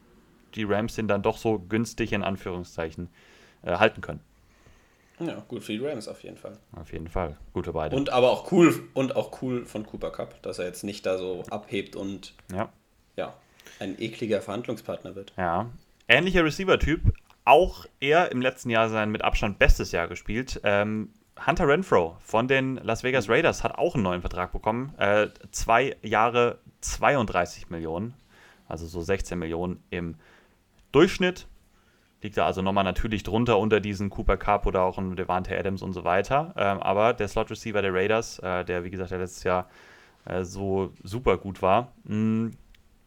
die 0.54 0.64
Rams 0.64 0.94
den 0.94 1.08
dann 1.08 1.22
doch 1.22 1.38
so 1.38 1.58
günstig 1.58 2.12
in 2.12 2.22
Anführungszeichen 2.22 3.08
äh, 3.62 3.76
halten 3.76 4.00
können. 4.00 4.20
Ja, 5.20 5.42
gut 5.48 5.64
für 5.64 5.72
die 5.72 5.84
Rams 5.84 6.06
auf 6.06 6.22
jeden 6.22 6.36
Fall. 6.36 6.56
Auf 6.76 6.92
jeden 6.92 7.08
Fall. 7.08 7.36
Gute 7.52 7.72
beide. 7.72 7.96
Und 7.96 8.10
aber 8.10 8.30
auch 8.30 8.52
cool 8.52 8.88
und 8.94 9.16
auch 9.16 9.42
cool 9.42 9.66
von 9.66 9.84
Cooper 9.84 10.10
Cup, 10.10 10.40
dass 10.42 10.58
er 10.58 10.66
jetzt 10.66 10.84
nicht 10.84 11.06
da 11.06 11.18
so 11.18 11.42
abhebt 11.50 11.96
und 11.96 12.34
ja, 12.52 12.68
ja 13.16 13.34
ein 13.80 14.00
ekliger 14.00 14.40
Verhandlungspartner 14.40 15.14
wird. 15.14 15.32
Ja. 15.36 15.70
Ähnlicher 16.06 16.44
Receiver-Typ, 16.44 17.12
auch 17.44 17.86
er 18.00 18.32
im 18.32 18.40
letzten 18.40 18.70
Jahr 18.70 18.88
sein 18.88 19.10
mit 19.10 19.22
Abstand 19.22 19.58
bestes 19.58 19.92
Jahr 19.92 20.08
gespielt. 20.08 20.60
Ähm, 20.64 21.10
Hunter 21.46 21.68
Renfro 21.68 22.16
von 22.20 22.48
den 22.48 22.76
Las 22.76 23.02
Vegas. 23.02 23.28
Raiders 23.28 23.62
hat 23.62 23.76
auch 23.76 23.94
einen 23.94 24.04
neuen 24.04 24.20
Vertrag 24.20 24.52
bekommen. 24.52 24.94
Äh, 24.98 25.28
zwei 25.50 25.96
Jahre 26.02 26.58
32 26.80 27.70
Millionen, 27.70 28.14
also 28.68 28.86
so 28.86 29.02
16 29.02 29.38
Millionen 29.38 29.82
im 29.90 30.16
Durchschnitt 30.92 31.46
liegt 32.22 32.36
er 32.36 32.46
also 32.46 32.62
nochmal 32.62 32.84
natürlich 32.84 33.22
drunter 33.22 33.58
unter 33.58 33.80
diesen 33.80 34.10
Cooper 34.10 34.36
Cup 34.36 34.66
oder 34.66 34.82
auch 34.82 34.98
ein 34.98 35.16
Devante 35.16 35.56
Adams 35.56 35.82
und 35.82 35.92
so 35.92 36.04
weiter. 36.04 36.54
Ähm, 36.56 36.78
aber 36.78 37.14
der 37.14 37.28
Slot 37.28 37.50
Receiver 37.50 37.82
der 37.82 37.94
Raiders, 37.94 38.38
äh, 38.40 38.64
der 38.64 38.84
wie 38.84 38.90
gesagt 38.90 39.10
ja 39.10 39.18
letztes 39.18 39.44
Jahr 39.44 39.68
äh, 40.24 40.44
so 40.44 40.92
super 41.02 41.38
gut 41.38 41.62
war, 41.62 41.92
mh, 42.04 42.16
mm, 42.16 42.56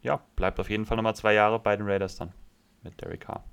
ja, 0.02 0.20
bleibt 0.34 0.58
auf 0.58 0.68
jeden 0.68 0.86
Fall 0.86 0.96
nochmal 0.96 1.14
zwei 1.14 1.34
Jahre 1.34 1.58
bei 1.58 1.76
den 1.76 1.86
Raiders 1.86 2.16
dann 2.16 2.32
mit 2.82 3.00
Derek 3.00 3.20
Carr. 3.20 3.44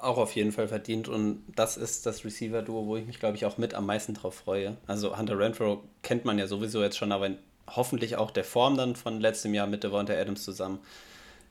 Auch 0.00 0.18
auf 0.18 0.34
jeden 0.34 0.52
Fall 0.52 0.68
verdient 0.68 1.08
und 1.08 1.42
das 1.54 1.76
ist 1.76 2.06
das 2.06 2.24
Receiver-Duo, 2.24 2.86
wo 2.86 2.96
ich 2.96 3.06
mich, 3.06 3.20
glaube 3.20 3.36
ich, 3.36 3.44
auch 3.44 3.58
mit 3.58 3.74
am 3.74 3.86
meisten 3.86 4.14
drauf 4.14 4.34
freue. 4.34 4.76
Also 4.86 5.16
Hunter 5.16 5.38
Renfro 5.38 5.84
kennt 6.02 6.24
man 6.24 6.38
ja 6.38 6.46
sowieso 6.46 6.82
jetzt 6.82 6.96
schon, 6.96 7.12
aber 7.12 7.26
in, 7.26 7.38
hoffentlich 7.68 8.16
auch 8.16 8.30
der 8.30 8.44
Form 8.44 8.76
dann 8.76 8.96
von 8.96 9.20
letztem 9.20 9.54
Jahr 9.54 9.66
mit 9.66 9.84
Devonta 9.84 10.14
Adams 10.14 10.42
zusammen. 10.42 10.80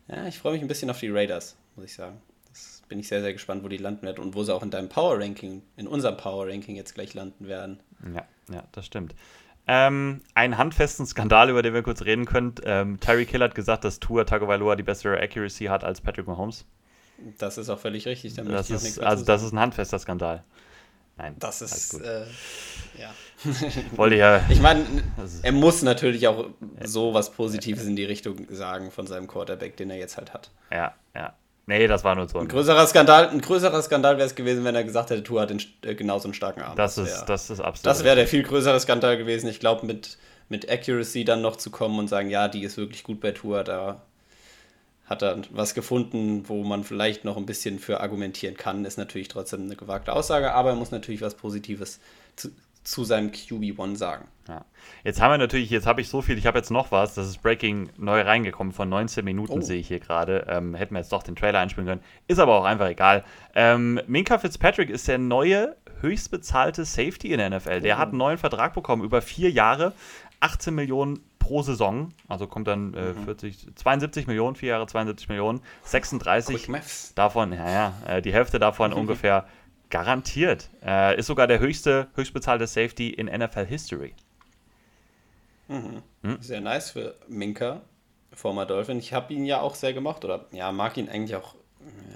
Ja, 0.10 0.28
ich 0.28 0.40
freue 0.40 0.54
mich 0.54 0.62
ein 0.62 0.68
bisschen 0.68 0.90
auf 0.90 1.00
die 1.00 1.10
Raiders, 1.10 1.56
muss 1.76 1.86
ich 1.86 1.94
sagen. 1.94 2.20
Das 2.50 2.82
bin 2.90 3.00
ich 3.00 3.08
sehr, 3.08 3.22
sehr 3.22 3.34
gespannt, 3.34 3.64
wo 3.64 3.68
die 3.68 3.78
landen 3.78 4.04
werden 4.04 4.24
und 4.24 4.36
wo 4.36 4.44
sie 4.44 4.54
auch 4.54 4.64
in 4.64 4.72
deinem 4.72 4.90
Power 4.90 5.20
Ranking, 5.20 5.62
in 5.78 5.88
unserem 5.88 6.18
Power 6.18 6.48
Ranking 6.48 6.76
jetzt 6.76 6.96
gleich 6.96 7.14
landen 7.14 7.48
werden. 7.48 7.80
Ja, 8.14 8.26
ja, 8.52 8.64
das 8.72 8.86
stimmt. 8.86 9.16
Ähm, 9.68 10.22
einen 10.34 10.58
handfesten 10.58 11.06
Skandal, 11.06 11.52
über 11.52 11.62
den 11.62 11.76
wir 11.76 11.84
kurz 11.84 12.02
reden 12.02 12.26
können. 12.26 12.56
Ähm, 12.64 13.00
Terry 13.00 13.28
Kill 13.28 13.44
hat 13.44 13.54
gesagt, 13.54 13.84
dass 13.84 14.00
Tua 14.00 14.24
Tagovailoa 14.24 14.76
die 14.76 14.84
bessere 14.84 15.22
Accuracy 15.22 15.66
hat 15.66 15.84
als 15.84 16.02
Patrick 16.02 16.26
Mahomes. 16.26 16.66
Das 17.38 17.60
ist 17.60 17.70
auch 17.70 17.78
völlig 17.78 18.08
richtig. 18.08 18.34
das 18.34 18.72
ist, 18.72 19.00
also 19.00 19.26
das 19.26 19.44
ist 19.44 19.52
ein 19.52 19.60
handfester 19.60 20.00
Skandal. 20.00 20.44
Nein, 21.20 21.36
das 21.38 21.62
ist 21.62 21.96
äh, 21.96 22.24
ja. 22.98 23.14
Wollte 23.98 24.16
ja. 24.16 24.42
Ich 24.50 24.62
meine, 24.62 24.86
er 25.44 25.52
muss 25.52 25.82
natürlich 25.82 26.28
auch 26.30 26.46
so 26.84 27.14
was 27.14 27.32
Positives 27.32 27.86
in 27.86 27.98
die 27.98 28.06
Richtung 28.06 28.48
sagen 28.50 28.90
von 28.90 29.06
seinem 29.06 29.28
Quarterback, 29.28 29.76
den 29.76 29.90
er 29.90 29.98
jetzt 29.98 30.16
halt 30.16 30.34
hat. 30.34 30.50
Ja, 30.72 30.94
ja. 31.14 31.34
Nee, 31.66 31.88
das 31.88 32.06
war 32.06 32.16
nur 32.16 32.28
so 32.28 32.40
ein, 32.40 32.46
ein 32.46 32.48
größerer 32.48 32.88
Skandal. 32.88 33.30
Ein 33.30 33.42
größerer 33.42 33.82
Skandal 33.82 34.18
wäre 34.18 34.28
es 34.28 34.34
gewesen, 34.34 34.64
wenn 34.64 34.76
er 34.76 34.86
gesagt 34.86 35.10
hätte, 35.10 35.22
Tour 35.22 35.42
hat 35.42 35.50
den, 35.50 35.62
äh, 35.84 35.94
genauso 35.94 36.28
einen 36.28 36.34
starken 36.34 36.62
Arm. 36.62 36.78
Das, 36.78 36.98
ist, 36.98 37.26
das 37.26 37.50
ist 37.50 37.60
absolut. 37.60 37.86
Das 37.86 38.04
wäre 38.06 38.16
der 38.16 38.28
viel 38.28 38.42
größere 38.42 38.80
Skandal 38.80 39.18
gewesen. 39.18 39.50
Ich 39.50 39.60
glaube, 39.60 39.86
mit, 39.86 40.18
mit 40.48 40.72
Accuracy 40.72 41.26
dann 41.26 41.42
noch 41.42 41.58
zu 41.58 41.70
kommen 41.70 42.00
und 42.00 42.08
sagen, 42.08 42.30
ja, 42.30 42.48
die 42.48 42.64
ist 42.64 42.78
wirklich 42.78 43.04
gut 43.04 43.20
bei 43.20 43.32
Tour, 43.32 43.64
da 43.64 44.02
hat 45.10 45.24
er 45.24 45.42
was 45.50 45.74
gefunden, 45.74 46.48
wo 46.48 46.64
man 46.64 46.84
vielleicht 46.84 47.26
noch 47.26 47.36
ein 47.36 47.48
bisschen 47.48 47.80
für 47.80 48.00
argumentieren 48.00 48.56
kann. 48.56 48.86
Ist 48.86 48.98
natürlich 48.98 49.28
trotzdem 49.28 49.64
eine 49.64 49.76
gewagte 49.76 50.14
Aussage, 50.14 50.54
aber 50.54 50.70
er 50.70 50.76
muss 50.76 50.92
natürlich 50.92 51.22
was 51.22 51.36
Positives 51.36 52.00
zu, 52.36 52.50
zu 52.84 53.04
seinem 53.04 53.32
QB1 53.32 53.96
sagen. 53.96 54.28
Ja. 54.48 54.66
Jetzt 55.04 55.20
haben 55.20 55.32
wir 55.32 55.40
natürlich, 55.40 55.72
jetzt 55.72 55.88
habe 55.88 56.02
ich 56.02 56.10
so 56.10 56.22
viel, 56.22 56.38
ich 56.38 56.46
habe 56.46 56.60
jetzt 56.60 56.70
noch 56.70 56.92
was, 56.92 57.16
das 57.16 57.28
ist 57.28 57.42
Breaking 57.42 57.90
neu 57.98 58.22
reingekommen, 58.22 58.72
von 58.72 58.88
19 58.88 59.26
Minuten 59.26 59.54
oh. 59.54 59.62
sehe 59.62 59.80
ich 59.80 59.88
hier 59.88 60.00
gerade. 60.00 60.46
Ähm, 60.48 60.76
hätten 60.76 60.94
wir 60.94 61.00
jetzt 61.00 61.12
doch 61.12 61.24
den 61.24 61.36
Trailer 61.36 61.60
einspielen 61.60 61.88
können, 61.88 62.02
ist 62.28 62.40
aber 62.40 62.60
auch 62.60 62.66
einfach 62.66 62.88
egal. 62.88 63.24
Ähm, 63.56 64.00
Minka 64.06 64.38
Fitzpatrick 64.38 64.92
ist 64.92 65.08
der 65.08 65.18
neue 65.18 65.76
höchstbezahlte 66.02 66.86
Safety 66.86 67.32
in 67.32 67.40
der 67.40 67.50
NFL. 67.50 67.82
Der 67.82 67.96
oh. 67.96 68.00
hat 68.00 68.10
einen 68.10 68.18
neuen 68.18 68.38
Vertrag 68.38 68.74
bekommen 68.74 69.04
über 69.04 69.22
vier 69.24 69.50
Jahre, 69.50 69.94
18 70.40 70.74
Millionen 70.74 71.20
pro 71.50 71.64
Saison, 71.64 72.14
also 72.28 72.46
kommt 72.46 72.68
dann 72.68 72.94
äh, 72.94 73.14
mhm. 73.14 73.26
40, 73.26 73.76
72 73.76 74.28
Millionen, 74.28 74.56
vier 74.56 74.70
Jahre 74.70 74.86
72 74.86 75.30
Millionen, 75.30 75.62
36 75.82 76.70
davon, 77.16 77.54
ja, 77.54 77.72
ja, 77.72 77.94
äh, 78.08 78.22
die 78.22 78.32
Hälfte 78.32 78.60
davon 78.60 78.94
ungefähr 79.02 79.48
garantiert. 79.90 80.70
Äh, 80.86 81.18
ist 81.18 81.26
sogar 81.26 81.48
der 81.48 81.58
höchste, 81.58 82.08
höchstbezahlte 82.14 82.68
Safety 82.68 83.10
in 83.10 83.26
NFL 83.26 83.66
History. 83.66 84.14
Mhm. 85.70 86.04
Hm? 86.22 86.38
Sehr 86.40 86.62
nice 86.62 86.92
für 86.92 87.16
Minka, 87.28 87.82
former 88.32 88.68
Dolphin. 88.68 89.00
Ich 89.00 89.12
habe 89.12 89.34
ihn 89.34 89.44
ja 89.44 89.60
auch 89.60 89.74
sehr 89.74 89.94
gemocht 89.94 90.24
oder 90.24 90.46
ja, 90.52 90.72
mag 90.72 90.98
ihn 90.98 91.10
eigentlich 91.10 91.36
auch 91.36 91.56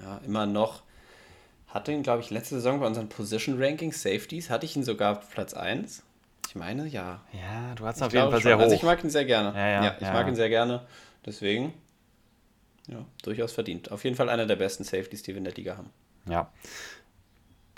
ja, 0.00 0.20
immer 0.24 0.46
noch. 0.46 0.84
Hatte 1.66 1.90
ihn, 1.90 2.04
glaube 2.04 2.22
ich, 2.22 2.30
letzte 2.30 2.54
Saison 2.54 2.78
bei 2.78 2.86
unseren 2.86 3.08
Position 3.08 3.60
Rankings, 3.60 4.00
Safeties, 4.00 4.48
hatte 4.48 4.64
ich 4.64 4.76
ihn 4.76 4.84
sogar 4.84 5.18
auf 5.18 5.30
Platz 5.30 5.54
1. 5.54 6.04
Ich 6.54 6.60
meine, 6.60 6.86
ja. 6.86 7.20
Ja, 7.32 7.74
du 7.74 7.84
hast 7.84 8.00
ihn 8.00 8.04
auf 8.04 8.12
jeden 8.12 8.30
Fall 8.30 8.40
sehr 8.40 8.56
hoch. 8.56 8.62
Also 8.62 8.76
ich 8.76 8.84
mag 8.84 9.02
ihn 9.02 9.10
sehr 9.10 9.24
gerne. 9.24 9.52
Ja, 9.58 9.68
ja, 9.68 9.84
ja 9.86 9.94
ich 9.96 10.06
ja. 10.06 10.12
mag 10.12 10.28
ihn 10.28 10.36
sehr 10.36 10.48
gerne. 10.48 10.86
Deswegen, 11.26 11.74
ja, 12.86 13.04
durchaus 13.24 13.50
verdient. 13.50 13.90
Auf 13.90 14.04
jeden 14.04 14.14
Fall 14.14 14.28
einer 14.28 14.46
der 14.46 14.54
besten 14.54 14.84
Safeties, 14.84 15.24
die 15.24 15.32
wir 15.32 15.38
in 15.38 15.44
der 15.44 15.54
Liga 15.54 15.76
haben. 15.76 15.90
Ja. 16.28 16.52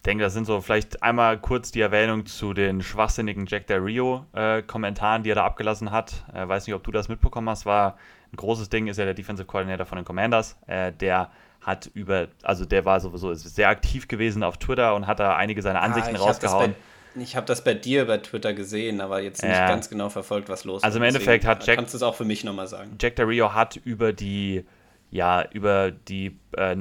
denke, 0.04 0.24
das 0.24 0.34
sind 0.34 0.44
so 0.44 0.60
vielleicht 0.60 1.02
einmal 1.02 1.38
kurz 1.38 1.70
die 1.70 1.80
Erwähnung 1.80 2.26
zu 2.26 2.52
den 2.52 2.82
schwachsinnigen 2.82 3.46
Jack 3.46 3.66
Del 3.66 3.78
Rio-Kommentaren, 3.78 5.22
äh, 5.22 5.24
die 5.24 5.30
er 5.30 5.36
da 5.36 5.46
abgelassen 5.46 5.90
hat. 5.90 6.26
Äh, 6.34 6.46
weiß 6.46 6.66
nicht, 6.66 6.74
ob 6.74 6.84
du 6.84 6.90
das 6.90 7.08
mitbekommen 7.08 7.48
hast. 7.48 7.64
War 7.64 7.96
ein 8.30 8.36
großes 8.36 8.68
Ding, 8.68 8.88
ist 8.88 8.98
ja 8.98 9.06
der 9.06 9.14
Defensive 9.14 9.46
Coordinator 9.46 9.86
von 9.86 9.96
den 9.96 10.04
Commanders. 10.04 10.58
Äh, 10.66 10.92
der 10.92 11.30
hat 11.62 11.90
über, 11.94 12.28
also 12.42 12.66
der 12.66 12.84
war 12.84 13.00
sowieso 13.00 13.32
sehr 13.32 13.70
aktiv 13.70 14.06
gewesen 14.06 14.42
auf 14.42 14.58
Twitter 14.58 14.94
und 14.94 15.06
hat 15.06 15.18
da 15.18 15.34
einige 15.34 15.62
seiner 15.62 15.80
ah, 15.80 15.84
Ansichten 15.84 16.16
ah, 16.16 16.18
rausgehauen. 16.18 16.74
Ich 17.18 17.36
habe 17.36 17.46
das 17.46 17.64
bei 17.64 17.74
dir 17.74 18.06
bei 18.06 18.18
Twitter 18.18 18.54
gesehen, 18.54 19.00
aber 19.00 19.20
jetzt 19.20 19.42
nicht 19.42 19.52
ja. 19.52 19.68
ganz 19.68 19.88
genau 19.88 20.08
verfolgt, 20.08 20.48
was 20.48 20.64
los 20.64 20.78
ist. 20.78 20.84
Also 20.84 20.98
im 20.98 21.04
Endeffekt 21.04 21.44
Deswegen, 21.44 21.60
hat 21.60 21.66
Jack. 21.66 21.76
Kannst 21.76 21.94
du 21.94 21.96
es 21.96 22.02
auch 22.02 22.14
für 22.14 22.24
mich 22.24 22.44
nochmal 22.44 22.66
sagen? 22.66 22.96
Jack 23.00 23.16
Del 23.16 23.26
Rio 23.26 23.54
hat 23.54 23.76
über 23.76 24.12
die, 24.12 24.64
ja, 25.10 25.44
über 25.50 25.90
die 25.90 26.38
äh, 26.56 26.76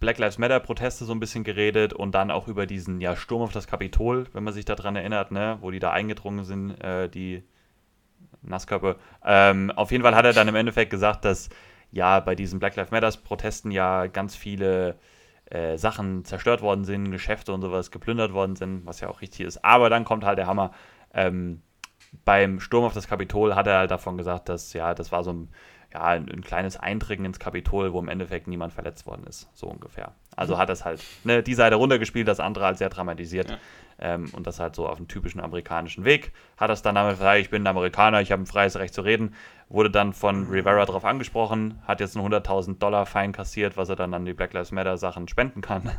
Black 0.00 0.18
Lives 0.18 0.38
Matter 0.38 0.60
Proteste 0.60 1.04
so 1.04 1.12
ein 1.12 1.20
bisschen 1.20 1.44
geredet 1.44 1.92
und 1.92 2.14
dann 2.14 2.30
auch 2.30 2.48
über 2.48 2.66
diesen 2.66 3.00
ja, 3.00 3.14
Sturm 3.14 3.42
auf 3.42 3.52
das 3.52 3.66
Kapitol, 3.66 4.26
wenn 4.32 4.42
man 4.42 4.54
sich 4.54 4.64
daran 4.64 4.96
erinnert, 4.96 5.30
ne, 5.30 5.58
wo 5.60 5.70
die 5.70 5.78
da 5.78 5.92
eingedrungen 5.92 6.44
sind, 6.44 6.82
äh, 6.82 7.08
die 7.08 7.42
Nasskörper. 8.42 8.96
Ähm, 9.24 9.70
auf 9.70 9.92
jeden 9.92 10.02
Fall 10.02 10.14
hat 10.14 10.24
er 10.24 10.32
dann 10.32 10.48
im 10.48 10.54
Endeffekt 10.54 10.90
gesagt, 10.90 11.24
dass 11.24 11.50
ja 11.92 12.20
bei 12.20 12.34
diesen 12.34 12.58
Black 12.58 12.76
Lives 12.76 12.90
Matter 12.90 13.12
Protesten 13.22 13.70
ja 13.70 14.06
ganz 14.06 14.34
viele 14.34 14.96
äh, 15.50 15.76
Sachen 15.76 16.24
zerstört 16.24 16.62
worden 16.62 16.84
sind, 16.84 17.10
Geschäfte 17.10 17.52
und 17.52 17.60
sowas 17.60 17.90
geplündert 17.90 18.32
worden 18.32 18.56
sind, 18.56 18.86
was 18.86 19.00
ja 19.00 19.08
auch 19.08 19.20
richtig 19.20 19.46
ist. 19.46 19.64
Aber 19.64 19.90
dann 19.90 20.04
kommt 20.04 20.24
halt 20.24 20.38
der 20.38 20.46
Hammer. 20.46 20.72
Ähm, 21.12 21.62
beim 22.24 22.60
Sturm 22.60 22.84
auf 22.84 22.94
das 22.94 23.08
Kapitol 23.08 23.54
hat 23.54 23.66
er 23.66 23.78
halt 23.78 23.90
davon 23.90 24.16
gesagt, 24.16 24.48
dass 24.48 24.72
ja, 24.72 24.94
das 24.94 25.12
war 25.12 25.22
so 25.22 25.32
ein, 25.32 25.48
ja, 25.92 26.04
ein, 26.04 26.30
ein 26.30 26.42
kleines 26.42 26.76
Eindringen 26.76 27.26
ins 27.26 27.38
Kapitol, 27.38 27.92
wo 27.92 27.98
im 27.98 28.08
Endeffekt 28.08 28.46
niemand 28.46 28.72
verletzt 28.72 29.06
worden 29.06 29.24
ist, 29.28 29.48
so 29.54 29.66
ungefähr. 29.66 30.12
Also 30.36 30.54
mhm. 30.54 30.58
hat 30.58 30.70
es 30.70 30.84
halt 30.84 31.02
ne, 31.24 31.42
die 31.42 31.54
Seite 31.54 31.76
runtergespielt, 31.76 32.28
das 32.28 32.40
andere 32.40 32.64
halt 32.66 32.78
sehr 32.78 32.90
dramatisiert. 32.90 33.50
Ja. 33.50 33.58
Ähm, 34.02 34.30
und 34.32 34.46
das 34.46 34.60
halt 34.60 34.74
so 34.74 34.88
auf 34.88 34.96
dem 34.96 35.08
typischen 35.08 35.40
amerikanischen 35.40 36.04
Weg. 36.04 36.32
Hat 36.56 36.70
das 36.70 36.80
dann 36.80 36.94
damit 36.94 37.18
gesagt, 37.18 37.38
ich 37.38 37.50
bin 37.50 37.64
ein 37.64 37.66
Amerikaner, 37.66 38.20
ich 38.22 38.32
habe 38.32 38.42
ein 38.42 38.46
freies 38.46 38.76
Recht 38.76 38.94
zu 38.94 39.02
reden. 39.02 39.34
Wurde 39.68 39.90
dann 39.90 40.14
von 40.14 40.46
Rivera 40.48 40.86
darauf 40.86 41.04
angesprochen, 41.04 41.80
hat 41.86 42.00
jetzt 42.00 42.16
einen 42.16 42.26
100.000 42.26 42.78
Dollar 42.78 43.04
Fein 43.04 43.32
kassiert, 43.32 43.76
was 43.76 43.88
er 43.90 43.96
dann 43.96 44.14
an 44.14 44.24
die 44.24 44.32
Black 44.32 44.54
Lives 44.54 44.72
Matter 44.72 44.96
Sachen 44.96 45.28
spenden 45.28 45.60
kann. 45.60 45.90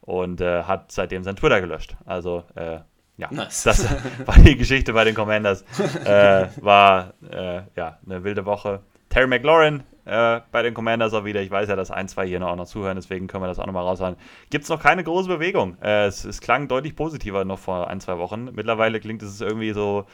Und 0.00 0.40
äh, 0.40 0.64
hat 0.64 0.90
seitdem 0.90 1.22
sein 1.22 1.36
Twitter 1.36 1.60
gelöscht. 1.60 1.96
Also, 2.04 2.44
äh, 2.56 2.80
ja, 3.16 3.28
nice. 3.30 3.62
das 3.62 3.86
war 4.26 4.34
die 4.36 4.56
Geschichte 4.56 4.92
bei 4.92 5.04
den 5.04 5.14
Commanders. 5.14 5.64
Äh, 6.04 6.48
war 6.60 7.14
äh, 7.30 7.62
ja 7.76 7.98
eine 8.04 8.24
wilde 8.24 8.44
Woche. 8.44 8.80
Terry 9.14 9.28
McLaurin 9.28 9.84
äh, 10.06 10.40
bei 10.50 10.62
den 10.62 10.74
Commanders 10.74 11.14
auch 11.14 11.24
wieder. 11.24 11.40
Ich 11.40 11.50
weiß 11.50 11.68
ja, 11.68 11.76
dass 11.76 11.92
ein, 11.92 12.08
zwei 12.08 12.26
hier 12.26 12.40
noch, 12.40 12.48
auch 12.48 12.56
noch 12.56 12.66
zuhören, 12.66 12.96
deswegen 12.96 13.28
können 13.28 13.44
wir 13.44 13.46
das 13.46 13.60
auch 13.60 13.66
nochmal 13.66 13.84
raushauen. 13.84 14.16
Gibt 14.50 14.64
es 14.64 14.70
noch 14.70 14.82
keine 14.82 15.04
große 15.04 15.28
Bewegung. 15.28 15.76
Äh, 15.80 16.06
es, 16.06 16.24
es, 16.24 16.40
klang 16.40 16.66
deutlich 16.66 16.96
positiver 16.96 17.44
noch 17.44 17.60
vor 17.60 17.88
ein, 17.88 18.00
zwei 18.00 18.18
Wochen. 18.18 18.50
Mittlerweile 18.52 18.98
klingt 18.98 19.22
es 19.22 19.40
irgendwie 19.40 19.72
so. 19.72 20.04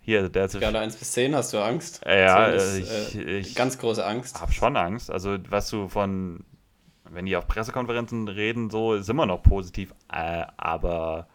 Hier, 0.00 0.30
der 0.30 0.48
Skala 0.48 0.80
1 0.80 0.96
bis 0.96 1.12
10 1.12 1.34
hast 1.34 1.52
du 1.52 1.58
Angst? 1.58 2.00
Ja, 2.06 2.46
ist, 2.46 2.78
ich, 2.78 3.18
äh, 3.18 3.38
ich, 3.38 3.54
ganz 3.56 3.76
große 3.76 4.06
Angst. 4.06 4.40
Hab 4.40 4.52
schon 4.54 4.76
Angst. 4.76 5.10
Also, 5.10 5.36
was 5.50 5.68
du 5.68 5.88
von, 5.88 6.44
wenn 7.10 7.26
die 7.26 7.36
auf 7.36 7.46
Pressekonferenzen 7.48 8.28
reden, 8.28 8.70
so 8.70 8.94
ist 8.94 9.10
immer 9.10 9.26
noch 9.26 9.42
positiv. 9.42 9.92
Äh, 10.10 10.44
aber 10.56 11.26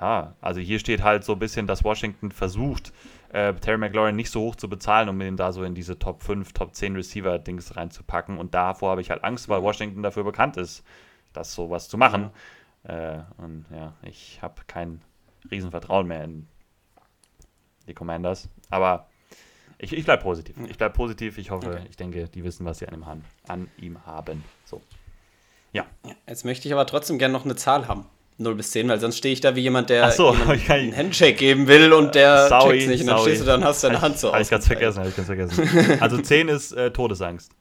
ja, 0.00 0.34
also 0.40 0.60
hier 0.60 0.78
steht 0.78 1.02
halt 1.02 1.24
so 1.24 1.34
ein 1.34 1.38
bisschen, 1.38 1.66
dass 1.66 1.84
Washington 1.84 2.32
versucht, 2.32 2.92
äh, 3.32 3.54
Terry 3.54 3.78
McLaurin 3.78 4.14
nicht 4.14 4.30
so 4.30 4.42
hoch 4.42 4.56
zu 4.56 4.68
bezahlen, 4.68 5.08
um 5.08 5.20
ihn 5.20 5.36
da 5.36 5.52
so 5.52 5.64
in 5.64 5.74
diese 5.74 5.98
Top 5.98 6.22
5, 6.22 6.52
Top 6.52 6.74
10 6.74 6.96
Receiver-Dings 6.96 7.76
reinzupacken. 7.76 8.38
Und 8.38 8.54
davor 8.54 8.90
habe 8.90 9.00
ich 9.00 9.10
halt 9.10 9.24
Angst, 9.24 9.48
weil 9.48 9.62
Washington 9.62 10.02
dafür 10.02 10.24
bekannt 10.24 10.56
ist, 10.56 10.84
das 11.32 11.54
sowas 11.54 11.88
zu 11.88 11.96
machen. 11.96 12.30
Äh, 12.84 13.20
und 13.38 13.64
ja, 13.74 13.94
ich 14.02 14.40
habe 14.42 14.62
kein 14.66 15.00
Riesenvertrauen 15.50 16.06
mehr 16.06 16.24
in 16.24 16.46
die 17.86 17.94
Commanders. 17.94 18.48
Aber 18.70 19.08
ich, 19.78 19.92
ich 19.92 20.04
bleibe 20.04 20.22
positiv. 20.22 20.56
Ich 20.68 20.76
bleibe 20.76 20.94
positiv. 20.94 21.38
Ich 21.38 21.50
hoffe, 21.50 21.70
okay. 21.70 21.86
ich 21.88 21.96
denke, 21.96 22.28
die 22.28 22.44
wissen, 22.44 22.66
was 22.66 22.78
sie 22.78 22.86
an 22.86 22.94
ihm, 22.94 23.06
haben, 23.06 23.24
an 23.48 23.68
ihm 23.78 24.04
haben. 24.04 24.44
So. 24.66 24.82
Ja. 25.72 25.86
Jetzt 26.28 26.44
möchte 26.44 26.68
ich 26.68 26.74
aber 26.74 26.86
trotzdem 26.86 27.18
gerne 27.18 27.32
noch 27.32 27.44
eine 27.46 27.56
Zahl 27.56 27.88
haben. 27.88 28.06
0 28.42 28.54
bis 28.54 28.70
10, 28.72 28.88
weil 28.88 29.00
sonst 29.00 29.18
stehe 29.18 29.32
ich 29.32 29.40
da 29.40 29.56
wie 29.56 29.60
jemand, 29.60 29.90
der 29.90 30.10
so, 30.10 30.30
einen 30.68 30.96
Handshake 30.96 31.34
geben 31.34 31.66
will 31.66 31.92
und 31.92 32.14
der 32.14 32.48
sorry, 32.48 32.78
checkt's 32.78 32.88
nicht. 32.88 33.00
Und 33.02 33.06
dann 33.08 33.18
sorry. 33.18 33.30
stehst 33.30 33.42
du 33.42 33.46
da 33.46 33.54
und 33.54 33.64
hast 33.64 33.84
deine 33.84 34.00
Hand 34.00 34.18
so 34.18 34.28
aus. 34.28 34.34
Habe 34.34 34.42
ich 34.42 34.50
ganz 34.50 34.66
vergessen, 34.66 34.98
habe 34.98 35.08
ich 35.08 35.16
ganz 35.16 35.26
vergessen. 35.26 36.00
Also 36.00 36.18
10 36.22 36.48
ist 36.48 36.72
äh, 36.72 36.90
Todesangst. 36.90 37.52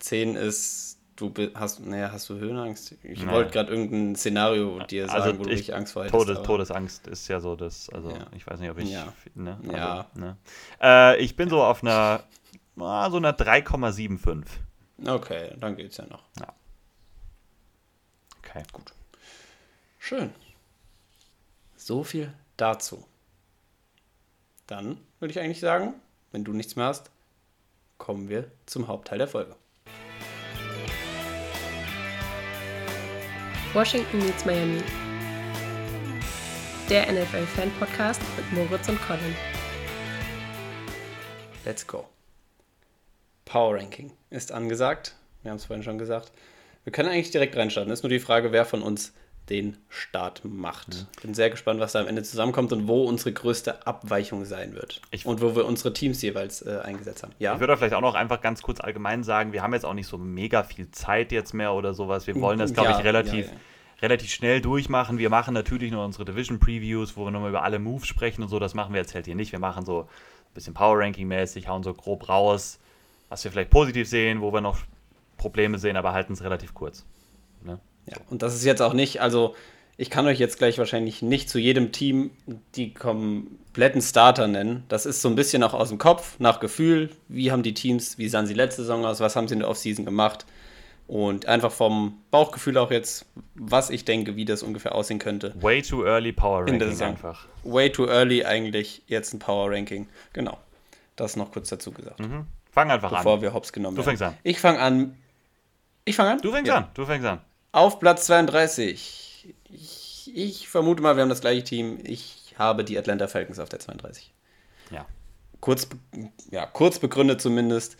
10 0.00 0.36
ist, 0.36 0.98
du 1.16 1.32
hast, 1.54 1.80
naja, 1.80 2.10
hast 2.12 2.28
du 2.28 2.34
Höhenangst? 2.38 2.96
Ich 3.02 3.20
naja. 3.20 3.32
wollte 3.32 3.50
gerade 3.52 3.72
irgendein 3.72 4.16
Szenario 4.16 4.78
dir 4.80 5.06
sagen, 5.06 5.22
also 5.22 5.38
wo 5.38 5.42
du 5.44 5.50
ich, 5.50 5.58
richtig 5.58 5.74
Angst 5.74 5.92
vor 5.94 6.04
hättest. 6.04 6.26
Todes, 6.26 6.42
Todesangst 6.42 7.06
ist 7.06 7.28
ja 7.28 7.40
so 7.40 7.56
das, 7.56 7.88
also 7.90 8.10
ja. 8.10 8.26
ich 8.36 8.46
weiß 8.46 8.60
nicht, 8.60 8.70
ob 8.70 8.78
ich, 8.78 8.90
ja. 8.90 9.12
ne, 9.34 9.58
also, 9.62 9.76
ja. 9.76 10.06
Ne. 10.14 10.36
Äh, 10.82 11.16
ich 11.22 11.36
bin 11.36 11.48
so 11.48 11.62
auf 11.62 11.82
einer, 11.82 12.22
ah, 12.78 13.10
so 13.10 13.16
einer 13.16 13.32
3,75. 13.32 14.44
Okay, 15.06 15.50
dann 15.58 15.76
geht's 15.76 15.96
ja 15.96 16.04
noch. 16.06 16.22
Ja. 16.38 16.52
Okay. 18.38 18.62
Gut. 18.72 18.92
Schön. 20.06 20.34
So 21.76 22.04
viel 22.04 22.30
dazu. 22.58 23.06
Dann 24.66 24.98
würde 25.18 25.32
ich 25.32 25.40
eigentlich 25.40 25.60
sagen, 25.60 25.94
wenn 26.30 26.44
du 26.44 26.52
nichts 26.52 26.76
mehr 26.76 26.84
hast, 26.84 27.10
kommen 27.96 28.28
wir 28.28 28.50
zum 28.66 28.86
Hauptteil 28.86 29.16
der 29.16 29.28
Folge. 29.28 29.56
Washington 33.72 34.18
meets 34.18 34.44
Miami. 34.44 34.82
Der 36.90 37.10
NFL-Fan-Podcast 37.10 38.20
mit 38.36 38.52
Moritz 38.52 38.86
und 38.90 39.00
Colin. 39.06 39.34
Let's 41.64 41.86
go. 41.86 42.06
Power 43.46 43.76
Ranking 43.76 44.12
ist 44.28 44.52
angesagt. 44.52 45.14
Wir 45.40 45.50
haben 45.50 45.56
es 45.56 45.64
vorhin 45.64 45.82
schon 45.82 45.96
gesagt. 45.96 46.30
Wir 46.84 46.92
können 46.92 47.08
eigentlich 47.08 47.30
direkt 47.30 47.56
reinstarten. 47.56 47.90
Ist 47.90 48.02
nur 48.02 48.10
die 48.10 48.20
Frage, 48.20 48.52
wer 48.52 48.66
von 48.66 48.82
uns 48.82 49.14
den 49.50 49.76
Start 49.88 50.42
macht. 50.44 50.88
Mhm. 50.88 51.22
Bin 51.22 51.34
sehr 51.34 51.50
gespannt, 51.50 51.80
was 51.80 51.92
da 51.92 52.00
am 52.00 52.06
Ende 52.06 52.22
zusammenkommt 52.22 52.72
und 52.72 52.88
wo 52.88 53.04
unsere 53.04 53.32
größte 53.32 53.86
Abweichung 53.86 54.44
sein 54.44 54.74
wird. 54.74 55.02
Ich 55.10 55.26
und 55.26 55.42
wo 55.42 55.54
wir 55.54 55.66
unsere 55.66 55.92
Teams 55.92 56.22
jeweils 56.22 56.62
äh, 56.62 56.80
eingesetzt 56.82 57.22
haben. 57.22 57.32
Ja? 57.38 57.54
Ich 57.54 57.60
würde 57.60 57.76
vielleicht 57.76 57.94
auch 57.94 58.00
noch 58.00 58.14
einfach 58.14 58.40
ganz 58.40 58.62
kurz 58.62 58.80
allgemein 58.80 59.22
sagen, 59.22 59.52
wir 59.52 59.62
haben 59.62 59.74
jetzt 59.74 59.84
auch 59.84 59.94
nicht 59.94 60.06
so 60.06 60.16
mega 60.16 60.62
viel 60.62 60.90
Zeit 60.90 61.30
jetzt 61.30 61.52
mehr 61.52 61.74
oder 61.74 61.92
sowas. 61.92 62.26
Wir 62.26 62.40
wollen 62.40 62.58
das, 62.58 62.72
glaube 62.72 62.90
ja, 62.90 62.98
ich, 62.98 63.04
relativ, 63.04 63.46
ja, 63.46 63.52
ja. 63.52 63.58
relativ 64.00 64.30
schnell 64.30 64.62
durchmachen. 64.62 65.18
Wir 65.18 65.30
machen 65.30 65.52
natürlich 65.52 65.92
nur 65.92 66.04
unsere 66.04 66.24
Division-Previews, 66.24 67.16
wo 67.16 67.24
wir 67.26 67.30
nochmal 67.30 67.50
über 67.50 67.62
alle 67.62 67.78
Moves 67.78 68.06
sprechen 68.06 68.42
und 68.42 68.48
so. 68.48 68.58
Das 68.58 68.74
machen 68.74 68.94
wir 68.94 69.00
jetzt 69.00 69.14
halt 69.14 69.26
hier 69.26 69.34
nicht. 69.34 69.52
Wir 69.52 69.58
machen 69.58 69.84
so 69.84 70.02
ein 70.02 70.54
bisschen 70.54 70.72
Power-Ranking-mäßig, 70.72 71.68
hauen 71.68 71.82
so 71.82 71.92
grob 71.92 72.30
raus, 72.30 72.78
was 73.28 73.44
wir 73.44 73.50
vielleicht 73.50 73.70
positiv 73.70 74.08
sehen, 74.08 74.40
wo 74.40 74.54
wir 74.54 74.62
noch 74.62 74.78
Probleme 75.36 75.78
sehen, 75.78 75.96
aber 75.96 76.12
halten 76.12 76.32
es 76.32 76.42
relativ 76.42 76.72
kurz. 76.72 77.04
Ne? 77.62 77.78
Ja, 78.06 78.16
und 78.30 78.42
das 78.42 78.54
ist 78.54 78.64
jetzt 78.64 78.82
auch 78.82 78.92
nicht, 78.92 79.20
also 79.20 79.54
ich 79.96 80.10
kann 80.10 80.26
euch 80.26 80.38
jetzt 80.38 80.58
gleich 80.58 80.78
wahrscheinlich 80.78 81.22
nicht 81.22 81.48
zu 81.48 81.58
jedem 81.58 81.92
Team 81.92 82.30
die 82.74 82.92
kompletten 82.92 84.02
Starter 84.02 84.48
nennen. 84.48 84.84
Das 84.88 85.06
ist 85.06 85.22
so 85.22 85.28
ein 85.28 85.36
bisschen 85.36 85.62
auch 85.62 85.74
aus 85.74 85.88
dem 85.88 85.98
Kopf, 85.98 86.36
nach 86.40 86.60
Gefühl. 86.60 87.10
Wie 87.28 87.52
haben 87.52 87.62
die 87.62 87.74
Teams, 87.74 88.18
wie 88.18 88.28
sahen 88.28 88.46
sie 88.46 88.54
letzte 88.54 88.82
Saison 88.82 89.04
aus, 89.04 89.20
was 89.20 89.36
haben 89.36 89.46
sie 89.46 89.54
in 89.54 89.60
der 89.60 89.68
Offseason 89.68 90.04
gemacht? 90.04 90.46
Und 91.06 91.46
einfach 91.46 91.70
vom 91.70 92.18
Bauchgefühl 92.30 92.78
auch 92.78 92.90
jetzt, 92.90 93.26
was 93.54 93.90
ich 93.90 94.06
denke, 94.06 94.36
wie 94.36 94.46
das 94.46 94.62
ungefähr 94.62 94.94
aussehen 94.94 95.18
könnte. 95.18 95.54
Way 95.60 95.82
too 95.82 96.04
early 96.04 96.32
Power 96.32 96.66
Ranking 96.66 97.02
einfach. 97.02 97.46
Way 97.62 97.92
too 97.92 98.06
early 98.06 98.44
eigentlich 98.44 99.02
jetzt 99.06 99.34
ein 99.34 99.38
Power 99.38 99.70
Ranking. 99.70 100.08
Genau. 100.32 100.58
Das 101.14 101.36
noch 101.36 101.52
kurz 101.52 101.68
dazu 101.68 101.92
gesagt. 101.92 102.20
Mhm. 102.20 102.46
Fang 102.72 102.90
einfach 102.90 103.10
bevor 103.10 103.18
an. 103.18 103.24
Bevor 103.24 103.42
wir 103.42 103.52
hops 103.52 103.72
genommen 103.72 103.96
Du 103.96 104.02
fängst 104.02 104.22
an. 104.22 104.34
Ich 104.42 104.58
fange 104.58 104.80
an. 104.80 105.16
Ich 106.06 106.16
fange 106.16 106.32
an? 106.32 106.38
Du 106.40 106.50
fängst 106.50 106.68
ja. 106.68 106.78
an. 106.78 106.86
Du 106.94 107.04
fängst 107.04 107.26
an. 107.26 107.40
Auf 107.74 107.98
Platz 107.98 108.26
32. 108.26 109.52
Ich, 109.72 110.30
ich, 110.32 110.68
vermute 110.68 111.02
mal, 111.02 111.16
wir 111.16 111.22
haben 111.22 111.28
das 111.28 111.40
gleiche 111.40 111.64
Team. 111.64 111.98
Ich 112.04 112.54
habe 112.56 112.84
die 112.84 112.96
Atlanta 112.96 113.26
Falcons 113.26 113.58
auf 113.58 113.68
der 113.68 113.80
32. 113.80 114.32
Ja. 114.92 115.06
Kurz, 115.58 115.88
ja, 116.52 116.66
kurz 116.66 117.00
begründet 117.00 117.40
zumindest. 117.40 117.96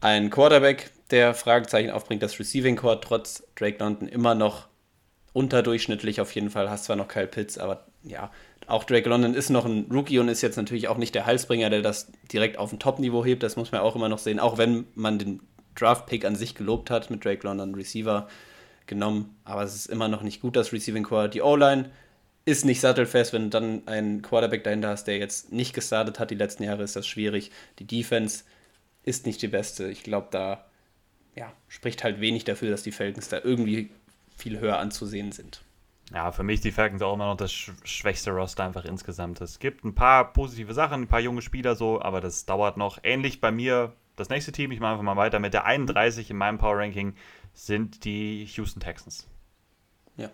Ein 0.00 0.30
Quarterback, 0.30 0.92
der 1.10 1.34
Fragezeichen 1.34 1.90
aufbringt, 1.90 2.22
das 2.22 2.40
Receiving 2.40 2.76
Core 2.76 3.02
trotz 3.02 3.44
Drake 3.54 3.76
London 3.80 4.08
immer 4.08 4.34
noch 4.34 4.66
unterdurchschnittlich 5.34 6.22
auf 6.22 6.34
jeden 6.34 6.48
Fall. 6.48 6.70
Hast 6.70 6.84
zwar 6.84 6.96
noch 6.96 7.08
Kyle 7.08 7.26
Pitts, 7.26 7.58
aber 7.58 7.84
ja, 8.04 8.30
auch 8.66 8.84
Drake 8.84 9.10
London 9.10 9.34
ist 9.34 9.50
noch 9.50 9.66
ein 9.66 9.90
Rookie 9.92 10.20
und 10.20 10.28
ist 10.28 10.40
jetzt 10.40 10.56
natürlich 10.56 10.88
auch 10.88 10.96
nicht 10.96 11.14
der 11.14 11.26
Halsbringer, 11.26 11.68
der 11.68 11.82
das 11.82 12.10
direkt 12.32 12.56
auf 12.56 12.72
ein 12.72 12.78
Top-Niveau 12.78 13.26
hebt. 13.26 13.42
Das 13.42 13.56
muss 13.56 13.72
man 13.72 13.82
auch 13.82 13.94
immer 13.94 14.08
noch 14.08 14.20
sehen. 14.20 14.40
Auch 14.40 14.56
wenn 14.56 14.86
man 14.94 15.18
den 15.18 15.42
Draft-Pick 15.74 16.24
an 16.24 16.34
sich 16.34 16.54
gelobt 16.54 16.90
hat 16.90 17.10
mit 17.10 17.22
Drake 17.22 17.46
London 17.46 17.74
Receiver, 17.74 18.26
genommen, 18.88 19.36
aber 19.44 19.62
es 19.62 19.74
ist 19.74 19.86
immer 19.86 20.08
noch 20.08 20.22
nicht 20.22 20.40
gut, 20.40 20.56
das 20.56 20.72
Receiving 20.72 21.04
Core. 21.04 21.28
Die 21.28 21.42
O-Line 21.42 21.90
ist 22.44 22.64
nicht 22.64 22.80
sattelfest, 22.80 23.32
wenn 23.32 23.44
du 23.44 23.48
dann 23.50 23.86
einen 23.86 24.22
Quarterback 24.22 24.64
dahinter 24.64 24.88
hast, 24.88 25.04
der 25.04 25.18
jetzt 25.18 25.52
nicht 25.52 25.74
gestartet 25.74 26.18
hat 26.18 26.30
die 26.30 26.34
letzten 26.34 26.64
Jahre, 26.64 26.82
ist 26.82 26.96
das 26.96 27.06
schwierig. 27.06 27.50
Die 27.78 27.86
Defense 27.86 28.44
ist 29.04 29.26
nicht 29.26 29.40
die 29.42 29.48
beste. 29.48 29.88
Ich 29.88 30.02
glaube, 30.02 30.28
da 30.30 30.64
ja, 31.34 31.52
spricht 31.68 32.02
halt 32.02 32.20
wenig 32.20 32.44
dafür, 32.44 32.70
dass 32.70 32.82
die 32.82 32.92
Falcons 32.92 33.28
da 33.28 33.38
irgendwie 33.42 33.90
viel 34.36 34.58
höher 34.58 34.78
anzusehen 34.78 35.30
sind. 35.30 35.62
Ja, 36.12 36.32
für 36.32 36.42
mich 36.42 36.60
die 36.60 36.72
Falcons 36.72 37.02
auch 37.02 37.14
immer 37.14 37.26
noch 37.26 37.36
das 37.36 37.52
schwächste 37.52 38.30
Roster 38.30 38.64
einfach 38.64 38.86
insgesamt. 38.86 39.40
Es 39.40 39.58
gibt 39.58 39.84
ein 39.84 39.94
paar 39.94 40.32
positive 40.32 40.72
Sachen, 40.72 41.02
ein 41.02 41.08
paar 41.08 41.20
junge 41.20 41.42
Spieler 41.42 41.76
so, 41.76 42.00
aber 42.00 42.20
das 42.20 42.46
dauert 42.46 42.76
noch. 42.78 42.98
Ähnlich 43.02 43.40
bei 43.40 43.50
mir 43.50 43.92
das 44.16 44.30
nächste 44.30 44.52
Team, 44.52 44.72
ich 44.72 44.80
mache 44.80 44.92
einfach 44.92 45.04
mal 45.04 45.16
weiter 45.16 45.38
mit 45.38 45.54
der 45.54 45.64
31 45.64 46.30
in 46.30 46.36
meinem 46.36 46.58
Power 46.58 46.78
Ranking, 46.78 47.14
sind 47.58 48.04
die 48.04 48.44
Houston 48.44 48.80
Texans. 48.80 49.26
Ja. 50.16 50.30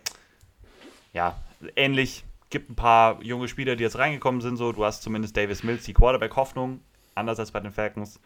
Ja, 1.12 1.40
ähnlich. 1.76 2.24
Gibt 2.50 2.70
ein 2.70 2.76
paar 2.76 3.22
junge 3.22 3.48
Spieler, 3.48 3.76
die 3.76 3.82
jetzt 3.82 3.98
reingekommen 3.98 4.40
sind. 4.40 4.56
So, 4.56 4.72
du 4.72 4.84
hast 4.84 5.02
zumindest 5.02 5.36
Davis 5.36 5.64
Mills, 5.64 5.84
die 5.84 5.94
Quarterback-Hoffnung, 5.94 6.80
anders 7.14 7.40
als 7.40 7.50
bei 7.50 7.60
den 7.60 7.72
Falcons. 7.72 8.20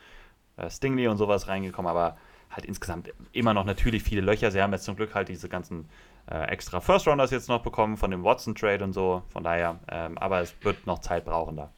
Äh, 0.56 0.68
Stingley 0.68 1.06
und 1.06 1.16
sowas 1.16 1.48
reingekommen, 1.48 1.88
aber 1.88 2.18
halt 2.50 2.66
insgesamt 2.66 3.12
immer 3.32 3.54
noch 3.54 3.64
natürlich 3.64 4.02
viele 4.02 4.20
Löcher. 4.20 4.50
Sie 4.50 4.60
haben 4.60 4.72
jetzt 4.72 4.84
zum 4.84 4.96
Glück 4.96 5.14
halt 5.14 5.28
diese 5.28 5.48
ganzen 5.48 5.88
äh, 6.30 6.48
extra 6.48 6.80
First 6.80 7.06
Rounders 7.06 7.30
jetzt 7.30 7.48
noch 7.48 7.62
bekommen 7.62 7.96
von 7.96 8.10
dem 8.10 8.24
Watson 8.24 8.54
Trade 8.54 8.82
und 8.82 8.92
so. 8.92 9.22
Von 9.28 9.44
daher, 9.44 9.78
ähm, 9.90 10.18
aber 10.18 10.40
es 10.40 10.54
wird 10.62 10.86
noch 10.86 10.98
Zeit 10.98 11.24
brauchen 11.24 11.56
da. 11.56 11.70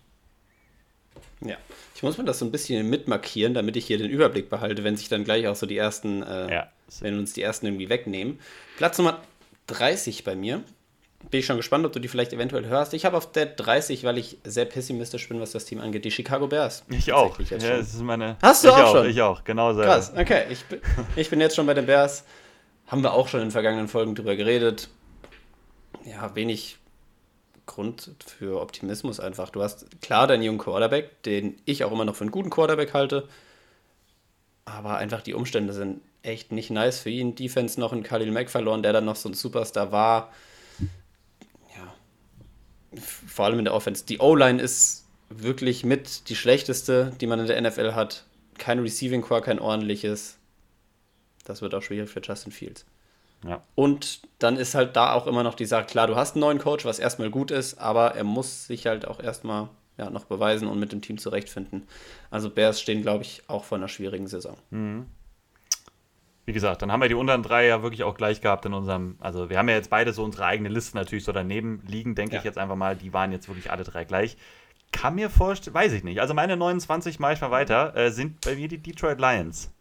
Ja, 1.42 1.56
ich 1.94 2.02
muss 2.02 2.18
mir 2.18 2.24
das 2.24 2.38
so 2.38 2.44
ein 2.44 2.50
bisschen 2.50 2.88
mitmarkieren, 2.88 3.54
damit 3.54 3.76
ich 3.76 3.86
hier 3.86 3.98
den 3.98 4.10
Überblick 4.10 4.50
behalte, 4.50 4.84
wenn 4.84 4.96
sich 4.96 5.08
dann 5.08 5.24
gleich 5.24 5.46
auch 5.48 5.56
so 5.56 5.66
die 5.66 5.76
ersten, 5.76 6.22
äh, 6.22 6.54
ja. 6.54 6.68
Wenn 7.00 7.18
uns 7.18 7.32
die 7.32 7.42
ersten 7.42 7.66
irgendwie 7.66 7.88
wegnehmen. 7.88 8.40
Platz 8.76 8.98
Nummer 8.98 9.20
30 9.68 10.24
bei 10.24 10.34
mir. 10.34 10.62
Bin 11.30 11.40
ich 11.40 11.46
schon 11.46 11.58
gespannt, 11.58 11.84
ob 11.84 11.92
du 11.92 11.98
die 12.00 12.08
vielleicht 12.08 12.32
eventuell 12.32 12.66
hörst. 12.66 12.94
Ich 12.94 13.04
habe 13.04 13.16
auf 13.16 13.30
der 13.30 13.44
30, 13.44 14.04
weil 14.04 14.16
ich 14.16 14.38
sehr 14.42 14.64
pessimistisch 14.64 15.28
bin, 15.28 15.38
was 15.38 15.52
das 15.52 15.66
Team 15.66 15.78
angeht, 15.80 16.04
die 16.06 16.10
Chicago 16.10 16.46
Bears. 16.46 16.82
Ich 16.88 17.12
auch. 17.12 17.38
Ja, 17.38 17.58
das 17.58 17.94
ist 17.94 18.00
meine. 18.00 18.38
Hast 18.40 18.64
du 18.64 18.70
auch, 18.70 18.78
auch, 18.78 18.92
schon? 18.92 19.10
Ich 19.10 19.20
auch, 19.20 19.44
genau 19.44 19.74
so. 19.74 19.82
Krass, 19.82 20.12
okay. 20.16 20.44
Ich, 20.48 20.64
ich 21.16 21.28
bin 21.28 21.40
jetzt 21.40 21.56
schon 21.56 21.66
bei 21.66 21.74
den 21.74 21.84
Bears. 21.86 22.24
Haben 22.86 23.02
wir 23.02 23.12
auch 23.12 23.28
schon 23.28 23.42
in 23.42 23.50
vergangenen 23.50 23.86
Folgen 23.86 24.14
drüber 24.14 24.34
geredet. 24.34 24.88
Ja, 26.04 26.34
wenig 26.34 26.78
Grund 27.66 28.10
für 28.26 28.60
Optimismus 28.60 29.20
einfach. 29.20 29.50
Du 29.50 29.62
hast 29.62 30.00
klar 30.00 30.26
deinen 30.26 30.42
jungen 30.42 30.58
Quarterback, 30.58 31.22
den 31.22 31.60
ich 31.66 31.84
auch 31.84 31.92
immer 31.92 32.04
noch 32.04 32.16
für 32.16 32.24
einen 32.24 32.32
guten 32.32 32.50
Quarterback 32.50 32.94
halte. 32.94 33.28
Aber 34.64 34.96
einfach 34.96 35.20
die 35.20 35.34
Umstände 35.34 35.72
sind 35.72 36.00
echt 36.22 36.52
nicht 36.52 36.70
nice 36.70 37.00
für 37.00 37.10
ihn. 37.10 37.34
Defense 37.34 37.78
noch 37.78 37.92
in 37.92 38.02
Khalil 38.02 38.30
Mack 38.30 38.50
verloren, 38.50 38.82
der 38.82 38.92
dann 38.92 39.04
noch 39.04 39.16
so 39.16 39.28
ein 39.28 39.34
Superstar 39.34 39.92
war. 39.92 40.32
Ja. 41.76 41.94
Vor 43.00 43.46
allem 43.46 43.58
in 43.58 43.64
der 43.64 43.74
Offense. 43.74 44.04
Die 44.04 44.18
O-Line 44.18 44.60
ist 44.60 45.06
wirklich 45.28 45.84
mit 45.84 46.28
die 46.28 46.36
schlechteste, 46.36 47.12
die 47.20 47.26
man 47.26 47.40
in 47.40 47.46
der 47.46 47.60
NFL 47.60 47.92
hat. 47.94 48.24
Kein 48.58 48.80
Receiving 48.80 49.22
Core, 49.22 49.42
kein 49.42 49.58
ordentliches. 49.58 50.36
Das 51.44 51.62
wird 51.62 51.74
auch 51.74 51.82
schwierig 51.82 52.10
für 52.10 52.20
Justin 52.20 52.52
Fields. 52.52 52.84
Ja. 53.46 53.62
Und 53.74 54.20
dann 54.38 54.56
ist 54.56 54.74
halt 54.74 54.96
da 54.96 55.14
auch 55.14 55.26
immer 55.26 55.42
noch 55.42 55.54
die 55.54 55.64
Sache, 55.64 55.86
klar, 55.86 56.06
du 56.06 56.16
hast 56.16 56.34
einen 56.34 56.40
neuen 56.40 56.58
Coach, 56.58 56.84
was 56.84 56.98
erstmal 56.98 57.30
gut 57.30 57.50
ist, 57.50 57.78
aber 57.78 58.14
er 58.14 58.24
muss 58.24 58.66
sich 58.66 58.86
halt 58.86 59.08
auch 59.08 59.18
erstmal 59.18 59.68
ja, 59.96 60.10
noch 60.10 60.24
beweisen 60.24 60.68
und 60.68 60.78
mit 60.78 60.92
dem 60.92 61.00
Team 61.00 61.16
zurechtfinden. 61.16 61.86
Also 62.30 62.50
Bears 62.50 62.80
stehen, 62.80 63.02
glaube 63.02 63.24
ich, 63.24 63.42
auch 63.46 63.64
vor 63.64 63.78
einer 63.78 63.88
schwierigen 63.88 64.26
Saison. 64.26 64.56
Mhm. 64.70 65.06
Wie 66.50 66.52
gesagt, 66.52 66.82
dann 66.82 66.90
haben 66.90 67.00
wir 67.00 67.08
die 67.08 67.14
unteren 67.14 67.44
drei 67.44 67.68
ja 67.68 67.80
wirklich 67.84 68.02
auch 68.02 68.16
gleich 68.16 68.40
gehabt 68.40 68.66
in 68.66 68.74
unserem, 68.74 69.14
also 69.20 69.50
wir 69.50 69.56
haben 69.56 69.68
ja 69.68 69.76
jetzt 69.76 69.88
beide 69.88 70.12
so 70.12 70.24
unsere 70.24 70.46
eigene 70.46 70.68
Liste 70.68 70.96
natürlich 70.96 71.22
so 71.22 71.30
daneben 71.30 71.80
liegen, 71.86 72.16
denke 72.16 72.34
ja. 72.34 72.38
ich 72.40 72.44
jetzt 72.44 72.58
einfach 72.58 72.74
mal, 72.74 72.96
die 72.96 73.12
waren 73.12 73.30
jetzt 73.30 73.46
wirklich 73.46 73.70
alle 73.70 73.84
drei 73.84 74.04
gleich. 74.04 74.36
Kann 74.90 75.14
mir 75.14 75.30
vorstellen, 75.30 75.74
weiß 75.74 75.92
ich 75.92 76.02
nicht. 76.02 76.20
Also 76.20 76.34
meine 76.34 76.56
29 76.56 77.20
mache 77.20 77.34
ich 77.34 77.40
mal 77.40 77.52
weiter, 77.52 77.94
äh, 77.94 78.10
sind 78.10 78.40
bei 78.44 78.56
mir 78.56 78.66
die 78.66 78.78
Detroit 78.78 79.20
Lions. 79.20 79.72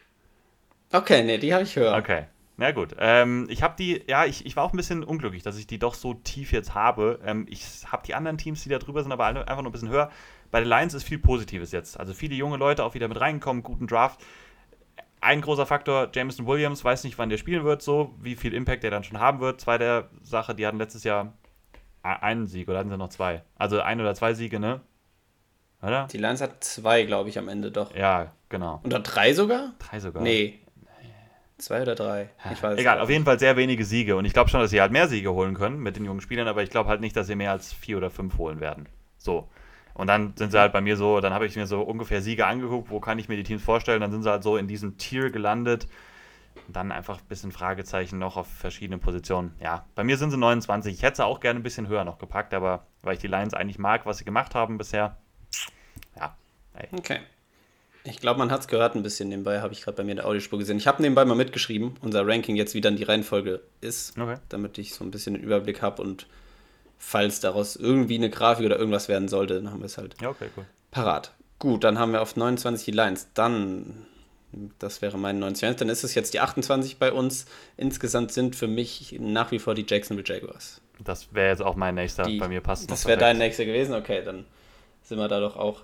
Okay, 0.91 1.23
nee, 1.23 1.39
die 1.39 1.55
habe 1.55 1.63
ich 1.63 1.75
höher. 1.75 1.97
Okay. 1.97 2.25
Na 2.57 2.69
gut. 2.69 2.95
Ähm, 2.99 3.47
ich 3.49 3.63
habe 3.63 3.73
die, 3.79 4.03
ja, 4.07 4.25
ich, 4.25 4.45
ich 4.45 4.55
war 4.55 4.63
auch 4.63 4.71
ein 4.71 4.77
bisschen 4.77 5.03
unglücklich, 5.03 5.41
dass 5.41 5.57
ich 5.57 5.65
die 5.65 5.79
doch 5.79 5.95
so 5.95 6.13
tief 6.13 6.51
jetzt 6.51 6.75
habe. 6.75 7.19
Ähm, 7.25 7.47
ich 7.49 7.65
habe 7.91 8.03
die 8.05 8.13
anderen 8.13 8.37
Teams, 8.37 8.61
die 8.61 8.69
da 8.69 8.77
drüber 8.77 9.01
sind, 9.01 9.11
aber 9.11 9.25
einfach 9.25 9.63
nur 9.63 9.69
ein 9.69 9.71
bisschen 9.71 9.89
höher. 9.89 10.11
Bei 10.51 10.59
den 10.59 10.69
Lions 10.69 10.93
ist 10.93 11.03
viel 11.03 11.17
Positives 11.17 11.71
jetzt. 11.71 11.99
Also 11.99 12.13
viele 12.13 12.35
junge 12.35 12.57
Leute 12.57 12.83
auch 12.83 12.93
wieder 12.93 13.07
mit 13.07 13.19
reingekommen, 13.19 13.63
guten 13.63 13.87
Draft. 13.87 14.19
Ein 15.21 15.41
großer 15.41 15.65
Faktor, 15.65 16.09
Jameson 16.13 16.47
Williams, 16.47 16.83
weiß 16.83 17.03
nicht, 17.03 17.17
wann 17.17 17.29
der 17.29 17.37
spielen 17.37 17.65
wird, 17.65 17.81
so, 17.81 18.15
wie 18.21 18.35
viel 18.35 18.53
Impact 18.53 18.83
der 18.83 18.91
dann 18.91 19.03
schon 19.03 19.19
haben 19.19 19.39
wird. 19.39 19.59
Zweite 19.59 20.09
Sache, 20.21 20.55
die 20.55 20.65
hatten 20.65 20.77
letztes 20.77 21.03
Jahr 21.03 21.33
einen 22.01 22.47
Sieg 22.47 22.69
oder 22.69 22.79
hatten 22.79 22.89
sie 22.89 22.97
noch 22.97 23.09
zwei? 23.09 23.43
Also 23.55 23.81
ein 23.81 23.99
oder 23.99 24.15
zwei 24.15 24.33
Siege, 24.33 24.59
ne? 24.59 24.81
Oder? 25.81 26.07
Die 26.11 26.17
Lions 26.17 26.41
hat 26.41 26.63
zwei, 26.63 27.03
glaube 27.03 27.29
ich, 27.29 27.37
am 27.37 27.47
Ende 27.47 27.71
doch. 27.71 27.95
Ja, 27.95 28.33
genau. 28.49 28.81
Oder 28.83 28.99
drei 28.99 29.33
sogar? 29.33 29.73
Drei 29.79 29.99
sogar. 29.99 30.23
Nee. 30.23 30.59
Zwei 31.57 31.81
oder 31.81 31.95
drei? 31.95 32.29
Ich 32.53 32.63
weiß 32.63 32.79
Egal, 32.79 33.01
auf 33.01 33.09
jeden 33.09 33.25
Fall 33.25 33.37
sehr 33.37 33.57
wenige 33.57 33.83
Siege. 33.83 34.15
Und 34.15 34.23
ich 34.23 34.31
glaube 34.31 34.49
schon, 34.49 34.61
dass 34.61 34.71
sie 34.71 34.79
halt 34.79 34.93
mehr 34.93 35.09
Siege 35.09 35.33
holen 35.33 35.55
können 35.55 35.79
mit 35.79 35.97
den 35.97 36.05
jungen 36.05 36.21
Spielern, 36.21 36.47
aber 36.47 36.63
ich 36.63 36.69
glaube 36.69 36.89
halt 36.89 37.01
nicht, 37.01 37.15
dass 37.17 37.27
sie 37.27 37.35
mehr 37.35 37.51
als 37.51 37.73
vier 37.73 37.97
oder 37.97 38.09
fünf 38.09 38.37
holen 38.37 38.61
werden. 38.61 38.87
So. 39.17 39.49
Und 39.93 40.07
dann 40.07 40.33
sind 40.35 40.51
sie 40.51 40.59
halt 40.59 40.71
bei 40.71 40.81
mir 40.81 40.95
so, 40.95 41.19
dann 41.19 41.33
habe 41.33 41.45
ich 41.45 41.55
mir 41.55 41.67
so 41.67 41.81
ungefähr 41.81 42.21
Siege 42.21 42.45
angeguckt, 42.45 42.89
wo 42.89 42.99
kann 42.99 43.19
ich 43.19 43.27
mir 43.27 43.35
die 43.35 43.43
Teams 43.43 43.63
vorstellen, 43.63 44.01
dann 44.01 44.11
sind 44.11 44.23
sie 44.23 44.29
halt 44.29 44.43
so 44.43 44.57
in 44.57 44.67
diesem 44.67 44.97
Tier 44.97 45.29
gelandet. 45.29 45.87
Und 46.67 46.75
dann 46.75 46.91
einfach 46.91 47.19
ein 47.19 47.27
bisschen 47.27 47.51
Fragezeichen 47.51 48.19
noch 48.19 48.37
auf 48.37 48.47
verschiedenen 48.47 48.99
Positionen. 48.99 49.53
Ja, 49.59 49.85
bei 49.95 50.03
mir 50.03 50.17
sind 50.17 50.31
sie 50.31 50.37
29. 50.37 50.93
Ich 50.93 51.03
hätte 51.03 51.17
sie 51.17 51.25
auch 51.25 51.39
gerne 51.39 51.59
ein 51.59 51.63
bisschen 51.63 51.87
höher 51.87 52.03
noch 52.03 52.19
gepackt, 52.19 52.53
aber 52.53 52.85
weil 53.01 53.15
ich 53.15 53.19
die 53.19 53.27
Lions 53.27 53.53
eigentlich 53.53 53.79
mag, 53.79 54.05
was 54.05 54.19
sie 54.19 54.25
gemacht 54.25 54.55
haben 54.55 54.77
bisher. 54.77 55.17
Ja. 56.15 56.35
Ey. 56.75 56.87
Okay. 56.91 57.19
Ich 58.03 58.19
glaube, 58.19 58.39
man 58.39 58.51
hat 58.51 58.61
es 58.61 58.67
gehört 58.67 58.95
ein 58.95 59.03
bisschen 59.03 59.29
nebenbei, 59.29 59.61
habe 59.61 59.73
ich 59.73 59.81
gerade 59.81 59.97
bei 59.97 60.03
mir 60.03 60.11
in 60.11 60.17
der 60.17 60.25
Audiospur 60.25 60.57
gesehen. 60.57 60.77
Ich 60.77 60.87
habe 60.87 61.01
nebenbei 61.01 61.25
mal 61.25 61.35
mitgeschrieben, 61.35 61.97
unser 62.01 62.25
Ranking 62.25 62.55
jetzt, 62.55 62.73
wie 62.73 62.81
dann 62.81 62.95
die 62.95 63.03
Reihenfolge 63.03 63.61
ist, 63.81 64.17
okay. 64.17 64.37
damit 64.49 64.77
ich 64.77 64.93
so 64.93 65.03
ein 65.03 65.11
bisschen 65.11 65.33
den 65.33 65.43
Überblick 65.43 65.81
habe 65.81 66.01
und 66.01 66.27
falls 66.99 67.39
daraus 67.39 67.75
irgendwie 67.75 68.15
eine 68.15 68.29
Grafik 68.29 68.65
oder 68.65 68.77
irgendwas 68.77 69.07
werden 69.07 69.29
sollte, 69.29 69.55
dann 69.55 69.71
haben 69.71 69.79
wir 69.79 69.87
es 69.87 69.97
halt 69.97 70.21
ja, 70.21 70.29
okay, 70.29 70.49
cool. 70.55 70.65
parat. 70.91 71.33
Gut, 71.57 71.83
dann 71.83 71.97
haben 71.97 72.11
wir 72.11 72.21
auf 72.21 72.35
29 72.35 72.85
die 72.85 72.91
Lines. 72.91 73.27
Dann, 73.33 74.05
das 74.77 75.01
wäre 75.01 75.17
mein 75.17 75.39
29, 75.39 75.79
dann 75.79 75.89
ist 75.89 76.03
es 76.03 76.13
jetzt 76.13 76.33
die 76.33 76.39
28 76.39 76.97
bei 76.97 77.11
uns. 77.11 77.45
Insgesamt 77.75 78.31
sind 78.31 78.55
für 78.55 78.67
mich 78.67 79.17
nach 79.19 79.51
wie 79.51 79.59
vor 79.59 79.75
die 79.75 79.85
Jacksonville 79.87 80.27
Jaguars. 80.27 80.81
Das 81.03 81.33
wäre 81.33 81.49
jetzt 81.49 81.61
auch 81.61 81.75
mein 81.75 81.95
nächster, 81.95 82.23
die, 82.23 82.37
bei 82.37 82.47
mir 82.47 82.61
passt 82.61 82.91
Das 82.91 83.05
wäre 83.05 83.17
dein 83.17 83.37
nächster 83.37 83.65
gewesen, 83.65 83.93
okay, 83.93 84.21
dann 84.23 84.45
sind 85.01 85.17
wir 85.17 85.27
da 85.27 85.39
doch 85.39 85.55
auch 85.55 85.81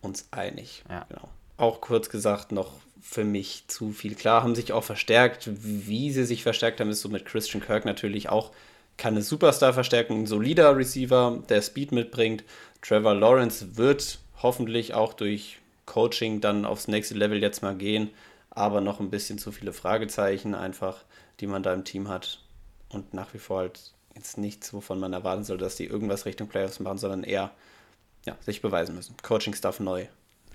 uns 0.00 0.28
einig. 0.30 0.84
Ja. 0.88 1.06
Genau. 1.08 1.28
Auch 1.56 1.80
kurz 1.80 2.08
gesagt 2.08 2.52
noch 2.52 2.72
für 3.00 3.24
mich 3.24 3.64
zu 3.68 3.92
viel. 3.92 4.14
Klar, 4.14 4.42
haben 4.42 4.54
sich 4.54 4.72
auch 4.72 4.84
verstärkt. 4.84 5.50
Wie 5.52 6.10
sie 6.10 6.24
sich 6.24 6.42
verstärkt 6.42 6.80
haben, 6.80 6.90
ist 6.90 7.00
so 7.00 7.08
mit 7.08 7.24
Christian 7.26 7.62
Kirk 7.62 7.84
natürlich 7.84 8.28
auch 8.28 8.50
keine 8.96 9.22
Superstar-Verstärkung, 9.22 10.22
ein 10.22 10.26
solider 10.26 10.76
Receiver, 10.76 11.42
der 11.48 11.62
Speed 11.62 11.92
mitbringt. 11.92 12.44
Trevor 12.82 13.14
Lawrence 13.14 13.76
wird 13.76 14.18
hoffentlich 14.42 14.94
auch 14.94 15.12
durch 15.14 15.58
Coaching 15.86 16.40
dann 16.40 16.64
aufs 16.64 16.88
nächste 16.88 17.14
Level 17.14 17.40
jetzt 17.40 17.62
mal 17.62 17.74
gehen, 17.74 18.10
aber 18.50 18.80
noch 18.80 19.00
ein 19.00 19.10
bisschen 19.10 19.38
zu 19.38 19.52
viele 19.52 19.72
Fragezeichen 19.72 20.54
einfach, 20.54 21.04
die 21.40 21.46
man 21.46 21.62
da 21.62 21.72
im 21.74 21.84
Team 21.84 22.08
hat. 22.08 22.40
Und 22.88 23.14
nach 23.14 23.34
wie 23.34 23.38
vor 23.38 23.58
halt 23.60 23.92
jetzt 24.14 24.38
nichts, 24.38 24.72
wovon 24.72 25.00
man 25.00 25.12
erwarten 25.12 25.44
soll, 25.44 25.58
dass 25.58 25.76
die 25.76 25.86
irgendwas 25.86 26.26
Richtung 26.26 26.48
Playoffs 26.48 26.80
machen, 26.80 26.98
sondern 26.98 27.24
eher 27.24 27.50
ja, 28.24 28.36
sich 28.40 28.62
beweisen 28.62 28.94
müssen. 28.94 29.16
Coaching-Stuff 29.22 29.80
neu. 29.80 30.06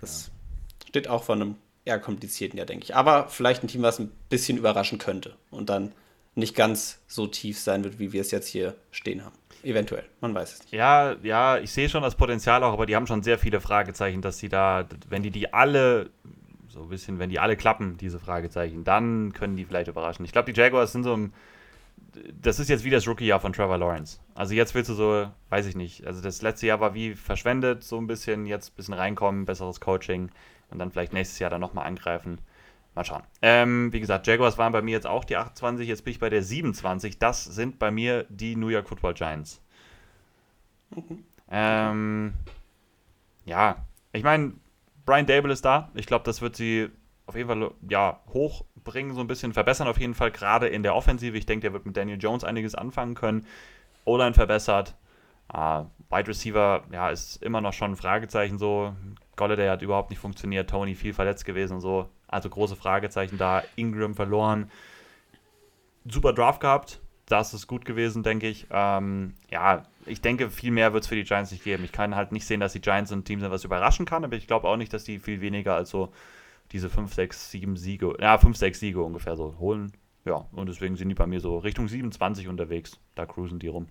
Das 0.02 0.28
ja. 0.28 0.88
steht 0.90 1.08
auch 1.08 1.24
vor 1.24 1.36
einem 1.36 1.56
eher 1.86 2.00
komplizierten 2.00 2.58
Jahr, 2.58 2.66
denke 2.66 2.86
ich. 2.86 2.96
Aber 2.96 3.28
vielleicht 3.28 3.64
ein 3.64 3.68
Team, 3.68 3.82
was 3.82 4.00
ein 4.00 4.12
bisschen 4.30 4.58
überraschen 4.58 4.98
könnte 4.98 5.36
und 5.52 5.70
dann 5.70 5.94
nicht 6.40 6.56
ganz 6.56 7.00
so 7.08 7.28
tief 7.28 7.60
sein 7.60 7.84
wird, 7.84 8.00
wie 8.00 8.12
wir 8.12 8.22
es 8.22 8.32
jetzt 8.32 8.48
hier 8.48 8.76
stehen 8.92 9.24
haben. 9.24 9.36
Eventuell, 9.62 10.06
man 10.22 10.34
weiß 10.34 10.54
es 10.54 10.60
nicht. 10.62 10.74
Ja, 10.74 11.16
ja, 11.22 11.58
ich 11.58 11.72
sehe 11.72 11.90
schon 11.90 12.02
das 12.02 12.16
Potenzial 12.16 12.64
auch, 12.64 12.74
aber 12.74 12.86
die 12.86 12.96
haben 12.96 13.08
schon 13.08 13.24
sehr 13.24 13.38
viele 13.38 13.60
Fragezeichen, 13.60 14.22
dass 14.22 14.38
sie 14.38 14.48
da, 14.48 14.88
wenn 15.10 15.22
die 15.22 15.32
die 15.32 15.54
alle, 15.54 16.10
so 16.70 16.84
ein 16.84 16.90
bisschen, 16.90 17.20
wenn 17.20 17.30
die 17.30 17.40
alle 17.40 17.58
klappen, 17.58 17.98
diese 17.98 18.20
Fragezeichen, 18.20 18.86
dann 18.86 19.34
können 19.34 19.58
die 19.58 19.66
vielleicht 19.66 19.90
überraschen. 19.90 20.24
Ich 20.24 20.32
glaube, 20.32 20.52
die 20.52 20.60
Jaguars 20.60 20.94
sind 20.94 21.04
so 21.04 21.16
ein 21.16 21.34
das 22.42 22.60
ist 22.60 22.70
jetzt 22.70 22.84
wie 22.84 22.90
das 22.90 23.08
Rookie-Jahr 23.08 23.40
von 23.40 23.54
Trevor 23.54 23.78
Lawrence. 23.78 24.20
Also 24.36 24.54
jetzt 24.54 24.74
willst 24.76 24.90
du 24.90 24.94
so, 24.94 25.28
weiß 25.50 25.66
ich 25.66 25.76
nicht, 25.76 26.06
also 26.06 26.22
das 26.22 26.42
letzte 26.42 26.68
Jahr 26.68 26.80
war 26.80 26.94
wie 26.94 27.16
verschwendet, 27.16 27.84
so 27.84 27.98
ein 27.98 28.08
bisschen, 28.08 28.46
jetzt 28.46 28.72
ein 28.72 28.76
bisschen 28.76 28.94
reinkommen, 28.94 29.46
besseres 29.46 29.80
Coaching 29.80 30.30
und 30.70 30.80
dann 30.80 30.92
vielleicht 30.92 31.14
nächstes 31.14 31.40
Jahr 31.40 31.50
dann 31.50 31.62
nochmal 31.62 31.86
angreifen. 31.86 32.40
Mal 32.96 33.06
schauen. 33.06 33.24
Ähm, 33.42 33.94
wie 33.94 34.00
gesagt, 34.00 34.28
Jaguars 34.28 34.58
waren 34.58 34.74
bei 34.74 34.82
mir 34.82 34.92
jetzt 34.92 35.08
auch 35.08 35.24
die 35.24 35.38
28, 35.38 35.88
jetzt 35.88 36.04
bin 36.04 36.12
ich 36.12 36.20
bei 36.20 36.30
der 36.30 36.44
27. 36.44 37.20
Das 37.20 37.44
sind 37.44 37.80
bei 37.80 37.92
mir 37.92 38.26
die 38.30 38.56
New 38.56 38.68
York 38.68 38.90
Football 38.90 39.14
Giants. 39.14 39.62
Mhm. 40.90 41.24
Ähm, 41.52 42.34
ja, 43.46 43.78
ich 44.12 44.24
meine, 44.24 44.54
Brian 45.06 45.26
Dable 45.26 45.54
ist 45.54 45.66
da. 45.66 45.92
Ich 45.94 46.06
glaube, 46.06 46.26
das 46.26 46.42
wird 46.42 46.56
sie 46.56 46.90
auf 47.26 47.36
jeden 47.36 47.48
Fall 47.48 47.72
ja, 47.88 48.20
hochbringen, 48.34 49.14
so 49.14 49.22
ein 49.22 49.28
bisschen 49.28 49.54
verbessern, 49.54 49.88
auf 49.88 50.00
jeden 50.00 50.16
Fall 50.16 50.32
gerade 50.32 50.68
in 50.68 50.82
der 50.82 50.96
Offensive. 50.96 51.38
Ich 51.38 51.46
denke, 51.46 51.62
der 51.62 51.74
wird 51.74 51.86
mit 51.86 51.96
Daniel 51.96 52.18
Jones 52.20 52.44
einiges 52.44 52.74
anfangen 52.76 53.14
können. 53.14 53.46
O-Line 54.06 54.34
verbessert. 54.34 54.96
Uh, 55.52 55.86
Wide 56.10 56.28
Receiver, 56.28 56.84
ja, 56.92 57.10
ist 57.10 57.42
immer 57.42 57.62
noch 57.62 57.74
schon 57.74 57.92
ein 57.92 57.96
Fragezeichen 57.96 58.58
so. 58.58 58.96
Golladay 59.36 59.70
hat 59.70 59.82
überhaupt 59.82 60.10
nicht 60.10 60.20
funktioniert, 60.20 60.70
Tony 60.70 60.96
viel 60.96 61.14
verletzt 61.14 61.46
gewesen 61.46 61.76
und 61.76 61.82
so. 61.82 62.10
Also 62.30 62.50
große 62.50 62.76
Fragezeichen 62.76 63.38
da. 63.38 63.64
Ingram 63.76 64.16
verloren. 64.16 64.72
Super 66.06 66.34
Draft 66.34 66.62
gehabt. 66.62 67.02
das 67.28 67.54
ist 67.54 67.68
gut 67.68 67.86
gewesen, 67.86 68.24
denke 68.24 68.48
ich. 68.48 68.68
Ähm, 68.72 69.36
ja, 69.52 69.84
ich 70.06 70.22
denke, 70.22 70.50
viel 70.50 70.72
mehr 70.72 70.94
wird 70.94 71.04
es 71.04 71.08
für 71.08 71.16
die 71.16 71.24
Giants 71.24 71.52
nicht 71.52 71.64
geben. 71.64 71.84
Ich 71.84 71.92
kann 71.92 72.16
halt 72.16 72.32
nicht 72.32 72.46
sehen, 72.46 72.60
dass 72.60 72.74
die 72.74 72.82
Giants 72.82 73.12
ein 73.12 73.24
Team 73.24 73.40
sind, 73.40 73.52
was 73.52 73.64
überraschen 73.64 74.06
kann, 74.06 74.24
aber 74.24 74.36
ich 74.36 74.48
glaube 74.48 74.68
auch 74.68 74.78
nicht, 74.78 74.94
dass 74.94 75.04
die 75.04 75.20
viel 75.20 75.42
weniger 75.42 75.76
als 75.76 75.90
so 75.92 76.12
diese 76.72 76.90
5, 76.90 77.14
6, 77.14 77.52
7 77.52 77.78
Siege, 77.78 78.16
ja, 78.20 78.38
5, 78.38 78.58
6 78.58 78.80
Siege 78.80 79.04
ungefähr 79.04 79.36
so 79.36 79.56
holen. 79.60 79.92
Ja, 80.26 80.46
und 80.52 80.68
deswegen 80.68 80.96
sind 80.96 81.10
die 81.10 81.16
bei 81.16 81.28
mir 81.28 81.40
so 81.40 81.58
Richtung 81.60 81.88
27 81.88 82.48
unterwegs. 82.48 83.00
Da 83.16 83.26
cruisen 83.26 83.60
die 83.60 83.68
rum. 83.68 83.88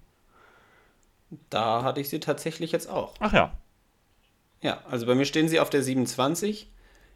Da 1.50 1.82
hatte 1.82 2.00
ich 2.00 2.08
sie 2.08 2.20
tatsächlich 2.20 2.72
jetzt 2.72 2.88
auch. 2.88 3.14
Ach 3.20 3.32
ja. 3.32 3.52
Ja, 4.60 4.82
also 4.88 5.06
bei 5.06 5.14
mir 5.14 5.24
stehen 5.24 5.48
sie 5.48 5.60
auf 5.60 5.70
der 5.70 5.82
27. 5.82 6.70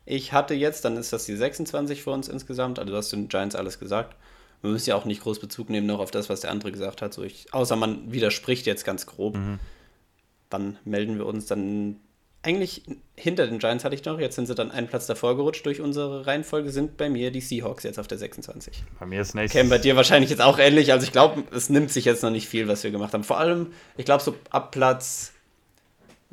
Ich 0.05 0.33
hatte 0.33 0.55
jetzt, 0.55 0.85
dann 0.85 0.97
ist 0.97 1.13
das 1.13 1.27
die 1.27 1.37
26 1.37 2.03
für 2.03 2.11
uns 2.11 2.29
insgesamt. 2.29 2.79
Also 2.79 2.93
du 2.93 2.97
hast 2.97 3.13
den 3.13 3.29
Giants 3.29 3.55
alles 3.55 3.79
gesagt. 3.79 4.17
Wir 4.61 4.71
müssen 4.71 4.91
ja 4.91 4.97
auch 4.97 5.05
nicht 5.05 5.23
groß 5.23 5.41
Bezug 5.41 5.71
nehmen 5.71 5.87
noch 5.87 6.01
auf 6.01 6.11
das, 6.11 6.29
was 6.29 6.41
der 6.41 6.51
andere 6.51 6.73
gesagt 6.73 7.03
hat. 7.03 7.13
So 7.13 7.23
ich, 7.23 7.53
außer 7.53 7.77
man 7.77 8.13
widerspricht 8.13 8.67
jetzt 8.67 8.85
ganz 8.85 9.07
grob. 9.07 9.37
Mhm. 9.37 9.59
Dann 10.51 10.79
melden 10.85 11.19
wir 11.19 11.27
uns 11.27 11.47
dann 11.47 11.97
eigentlich 12.43 12.83
hinter 13.15 13.47
den 13.47 13.59
Giants 13.59 13.85
hatte 13.85 13.95
ich 13.95 14.05
noch. 14.05 14.19
Jetzt 14.19 14.35
sind 14.35 14.47
sie 14.47 14.55
dann 14.55 14.71
einen 14.71 14.89
Platz 14.89 15.07
davor 15.07 15.37
gerutscht 15.37 15.65
durch 15.65 15.81
unsere 15.81 16.27
Reihenfolge. 16.27 16.71
Sind 16.71 16.97
bei 16.97 17.09
mir 17.09 17.31
die 17.31 17.41
Seahawks 17.41 17.85
jetzt 17.85 17.99
auf 17.99 18.09
der 18.09 18.19
26. 18.19 18.83
Bei 18.99 19.07
mir 19.07 19.21
ist 19.21 19.35
nächstes. 19.35 19.61
Cam, 19.61 19.69
bei 19.69 19.79
dir 19.79 19.95
wahrscheinlich 19.97 20.31
jetzt 20.31 20.43
auch 20.43 20.59
ähnlich. 20.59 20.93
Also 20.93 21.05
ich 21.05 21.13
glaube, 21.13 21.45
es 21.55 21.71
nimmt 21.71 21.91
sich 21.91 22.05
jetzt 22.05 22.23
noch 22.23 22.31
nicht 22.31 22.49
viel, 22.49 22.67
was 22.69 22.83
wir 22.83 22.91
gemacht 22.91 23.15
haben. 23.15 23.25
Vor 23.25 23.39
allem, 23.39 23.73
ich 23.97 24.05
glaube, 24.05 24.23
so 24.23 24.35
ab 24.51 24.73
Platz 24.73 25.33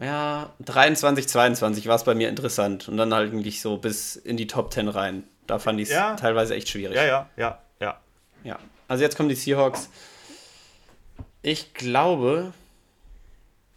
ja, 0.01 0.53
23, 0.61 1.27
22 1.27 1.87
war 1.87 1.95
es 1.95 2.03
bei 2.03 2.15
mir 2.15 2.29
interessant. 2.29 2.87
Und 2.87 2.97
dann 2.97 3.13
halt 3.13 3.31
eigentlich 3.31 3.61
so 3.61 3.77
bis 3.77 4.15
in 4.15 4.37
die 4.37 4.47
Top 4.47 4.73
10 4.73 4.87
rein. 4.87 5.23
Da 5.47 5.59
fand 5.59 5.79
ich 5.79 5.89
es 5.89 5.93
Ja. 5.95 6.15
teilweise 6.15 6.55
echt 6.55 6.69
schwierig. 6.69 6.95
Ja, 6.95 7.05
ja, 7.05 7.29
ja, 7.37 7.61
ja. 7.79 7.99
Ja. 8.43 8.59
Also 8.87 9.03
jetzt 9.03 9.17
kommen 9.17 9.29
die 9.29 9.35
Seahawks. 9.35 9.89
Ich 11.41 11.73
glaube, 11.73 12.53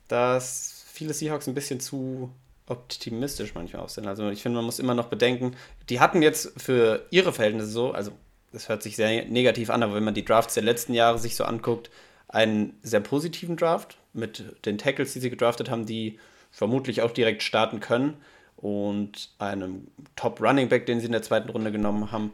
dass 0.08 0.84
viele 0.92 1.14
Seahawks 1.14 1.46
ein 1.46 1.54
bisschen 1.54 1.80
zu 1.80 2.30
optimistisch 2.66 3.54
manchmal 3.54 3.82
auch 3.82 3.88
sind. 3.88 4.06
Also 4.06 4.28
ich 4.30 4.42
finde, 4.42 4.56
man 4.56 4.64
muss 4.64 4.78
immer 4.78 4.94
noch 4.94 5.06
bedenken, 5.06 5.56
die 5.88 6.00
hatten 6.00 6.22
jetzt 6.22 6.52
für 6.60 7.06
ihre 7.10 7.32
Verhältnisse 7.32 7.68
so, 7.68 7.92
also 7.92 8.12
das 8.52 8.68
hört 8.68 8.82
sich 8.82 8.96
sehr 8.96 9.24
negativ 9.26 9.70
an, 9.70 9.82
aber 9.82 9.94
wenn 9.94 10.04
man 10.04 10.14
die 10.14 10.24
Drafts 10.24 10.54
der 10.54 10.62
letzten 10.62 10.94
Jahre 10.94 11.18
sich 11.18 11.36
so 11.36 11.44
anguckt, 11.44 11.90
einen 12.32 12.78
sehr 12.82 13.00
positiven 13.00 13.56
Draft 13.56 13.98
mit 14.12 14.44
den 14.66 14.78
Tackles, 14.78 15.12
die 15.12 15.20
sie 15.20 15.30
gedraftet 15.30 15.70
haben, 15.70 15.86
die 15.86 16.18
vermutlich 16.50 17.02
auch 17.02 17.12
direkt 17.12 17.42
starten 17.42 17.80
können 17.80 18.16
und 18.56 19.30
einem 19.38 19.88
Top 20.16 20.40
Running 20.40 20.68
Back, 20.68 20.86
den 20.86 21.00
sie 21.00 21.06
in 21.06 21.12
der 21.12 21.22
zweiten 21.22 21.50
Runde 21.50 21.72
genommen 21.72 22.10
haben. 22.10 22.32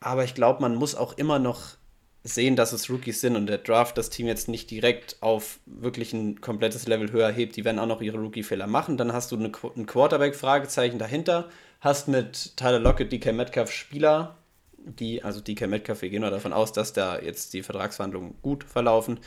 Aber 0.00 0.24
ich 0.24 0.34
glaube, 0.34 0.60
man 0.60 0.74
muss 0.74 0.94
auch 0.94 1.16
immer 1.16 1.38
noch 1.38 1.76
sehen, 2.24 2.56
dass 2.56 2.72
es 2.72 2.88
Rookies 2.88 3.20
sind 3.20 3.36
und 3.36 3.46
der 3.46 3.58
Draft 3.58 3.98
das 3.98 4.10
Team 4.10 4.26
jetzt 4.26 4.48
nicht 4.48 4.70
direkt 4.70 5.16
auf 5.20 5.58
wirklich 5.66 6.12
ein 6.12 6.40
komplettes 6.40 6.86
Level 6.86 7.10
höher 7.12 7.30
hebt. 7.30 7.56
Die 7.56 7.64
werden 7.64 7.78
auch 7.78 7.86
noch 7.86 8.00
ihre 8.00 8.18
Rookie-Fehler 8.18 8.66
machen. 8.66 8.96
Dann 8.96 9.12
hast 9.12 9.32
du 9.32 9.36
eine, 9.36 9.50
ein 9.76 9.86
Quarterback-Fragezeichen 9.86 10.98
dahinter. 10.98 11.48
Hast 11.80 12.06
mit 12.08 12.56
Tyler 12.56 12.78
Lockett, 12.78 13.10
DK 13.10 13.32
Metcalf 13.32 13.72
Spieler, 13.72 14.36
die, 14.84 15.22
also 15.22 15.40
DK 15.40 15.66
Metcalf, 15.68 16.02
wir 16.02 16.10
gehen 16.10 16.22
davon 16.22 16.52
aus, 16.52 16.72
dass 16.72 16.92
da 16.92 17.18
jetzt 17.20 17.54
die 17.54 17.62
Vertragsverhandlungen 17.62 18.34
gut 18.42 18.64
verlaufen. 18.64 19.20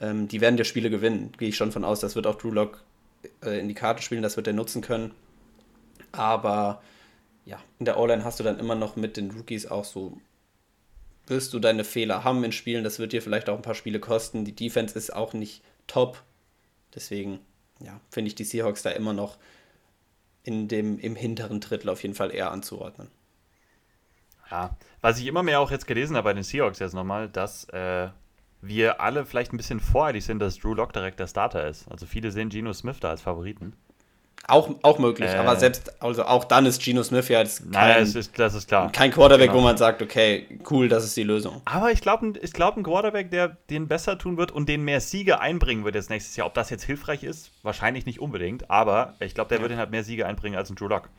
Ähm, 0.00 0.28
die 0.28 0.40
werden 0.40 0.56
dir 0.56 0.64
Spiele 0.64 0.90
gewinnen. 0.90 1.32
Gehe 1.38 1.48
ich 1.48 1.56
schon 1.56 1.72
von 1.72 1.84
aus, 1.84 2.00
das 2.00 2.14
wird 2.14 2.26
auch 2.26 2.36
Drew 2.36 2.50
Lock 2.50 2.84
äh, 3.44 3.58
in 3.58 3.68
die 3.68 3.74
Karte 3.74 4.02
spielen, 4.02 4.22
das 4.22 4.36
wird 4.36 4.46
er 4.46 4.52
nutzen 4.52 4.82
können. 4.82 5.12
Aber 6.12 6.82
ja, 7.44 7.58
in 7.78 7.84
der 7.84 7.98
O-Line 7.98 8.24
hast 8.24 8.40
du 8.40 8.44
dann 8.44 8.58
immer 8.58 8.74
noch 8.74 8.96
mit 8.96 9.16
den 9.16 9.30
Rookies 9.30 9.66
auch 9.66 9.84
so, 9.84 10.20
wirst 11.26 11.52
du 11.52 11.58
deine 11.58 11.84
Fehler 11.84 12.24
haben 12.24 12.44
in 12.44 12.52
Spielen, 12.52 12.84
das 12.84 12.98
wird 12.98 13.12
dir 13.12 13.22
vielleicht 13.22 13.48
auch 13.48 13.56
ein 13.56 13.62
paar 13.62 13.74
Spiele 13.74 14.00
kosten. 14.00 14.44
Die 14.44 14.54
Defense 14.54 14.96
ist 14.96 15.14
auch 15.14 15.32
nicht 15.32 15.62
top. 15.86 16.22
Deswegen, 16.94 17.40
ja, 17.80 18.00
finde 18.10 18.28
ich 18.28 18.34
die 18.34 18.44
Seahawks 18.44 18.82
da 18.82 18.90
immer 18.90 19.12
noch 19.12 19.36
in 20.42 20.68
dem, 20.68 20.98
im 20.98 21.16
hinteren 21.16 21.60
Drittel 21.60 21.90
auf 21.90 22.02
jeden 22.02 22.14
Fall 22.14 22.34
eher 22.34 22.50
anzuordnen. 22.50 23.08
Ja, 24.50 24.70
was 25.00 25.18
ich 25.18 25.26
immer 25.26 25.42
mehr 25.42 25.60
auch 25.60 25.70
jetzt 25.70 25.86
gelesen 25.86 26.16
habe 26.16 26.24
bei 26.24 26.34
den 26.34 26.42
Seahawks 26.42 26.78
jetzt 26.78 26.94
nochmal, 26.94 27.28
dass 27.28 27.64
äh, 27.70 28.08
wir 28.62 29.00
alle 29.00 29.24
vielleicht 29.26 29.52
ein 29.52 29.56
bisschen 29.56 29.78
voreilig 29.80 30.24
sind, 30.24 30.38
dass 30.40 30.56
Drew 30.58 30.74
Lock 30.74 30.92
direkt 30.92 31.20
der 31.20 31.26
Starter 31.28 31.66
ist. 31.68 31.88
Also 31.90 32.06
viele 32.06 32.30
sehen 32.32 32.48
Geno 32.48 32.72
Smith 32.72 32.98
da 33.00 33.10
als 33.10 33.20
Favoriten. 33.22 33.74
Auch, 34.46 34.70
auch 34.82 34.98
möglich, 34.98 35.30
Äh. 35.30 35.36
aber 35.36 35.56
selbst, 35.56 36.00
also 36.02 36.24
auch 36.24 36.44
dann 36.44 36.64
ist 36.64 36.82
Geno 36.82 37.02
Smith 37.02 37.28
ja 37.28 37.40
jetzt 37.40 37.66
Naja, 37.66 37.94
kein, 37.94 38.02
es 38.04 38.14
ist, 38.14 38.38
das 38.38 38.54
ist 38.54 38.66
klar. 38.68 38.90
kein 38.90 39.10
Quarterback, 39.10 39.48
Genau. 39.50 39.60
wo 39.60 39.64
man 39.64 39.76
sagt, 39.76 40.00
okay, 40.00 40.46
cool, 40.70 40.88
das 40.88 41.04
ist 41.04 41.16
die 41.16 41.24
Lösung. 41.24 41.60
Aber 41.66 41.90
ich 41.92 42.00
glaube, 42.00 42.32
ich 42.40 42.52
glaub, 42.54 42.76
ein 42.76 42.82
Quarterback, 42.84 43.30
der 43.30 43.58
den 43.68 43.88
besser 43.88 44.16
tun 44.16 44.38
wird 44.38 44.50
und 44.50 44.68
den 44.68 44.84
mehr 44.84 45.00
Siege 45.02 45.40
einbringen 45.40 45.84
wird 45.84 45.96
jetzt 45.96 46.08
nächstes 46.08 46.34
Jahr. 46.36 46.46
Ob 46.46 46.54
das 46.54 46.70
jetzt 46.70 46.84
hilfreich 46.84 47.24
ist, 47.24 47.50
wahrscheinlich 47.62 48.06
nicht 48.06 48.20
unbedingt, 48.20 48.70
aber 48.70 49.14
ich 49.20 49.34
glaube, 49.34 49.48
der 49.48 49.58
Ja. 49.58 49.62
wird 49.62 49.72
ihn 49.72 49.78
halt 49.78 49.90
mehr 49.90 50.04
Siege 50.04 50.24
einbringen 50.24 50.56
als 50.56 50.70
ein 50.70 50.76
Drew 50.76 50.88
Lock. 50.88 51.10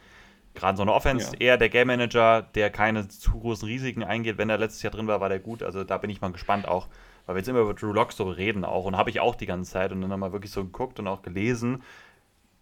Gerade 0.56 0.76
so 0.78 0.82
eine 0.84 0.94
Offense, 0.94 1.34
Ja. 1.34 1.40
eher 1.40 1.58
der 1.58 1.70
Game 1.70 1.88
Manager, 1.88 2.42
der 2.56 2.70
keine 2.70 3.08
zu 3.08 3.32
großen 3.40 3.68
Risiken 3.68 4.04
eingeht. 4.04 4.38
Wenn 4.38 4.50
er 4.50 4.58
letztes 4.58 4.82
Jahr 4.82 4.92
drin 4.92 5.08
war, 5.08 5.22
war 5.22 5.30
der 5.30 5.40
gut. 5.40 5.64
Also 5.64 5.84
da 5.84 5.98
bin 5.98 6.10
ich 6.10 6.22
mal 6.22 6.32
gespannt 6.32 6.68
auch, 6.68 6.88
weil 7.26 7.36
wir 7.36 7.40
jetzt 7.40 7.48
immer 7.48 7.60
über 7.60 7.74
Drew 7.74 7.94
Lock 7.94 8.12
so 8.12 8.30
reden 8.30 8.66
auch 8.66 8.86
und 8.86 8.98
habe 8.98 9.10
ich 9.10 9.20
auch 9.20 9.36
die 9.36 9.46
ganze 9.46 9.72
Zeit 9.72 9.92
und 9.92 10.02
dann 10.02 10.20
mal 10.20 10.32
wirklich 10.34 10.52
so 10.52 10.64
geguckt 10.64 11.00
und 11.00 11.08
auch 11.08 11.22
gelesen. 11.22 11.84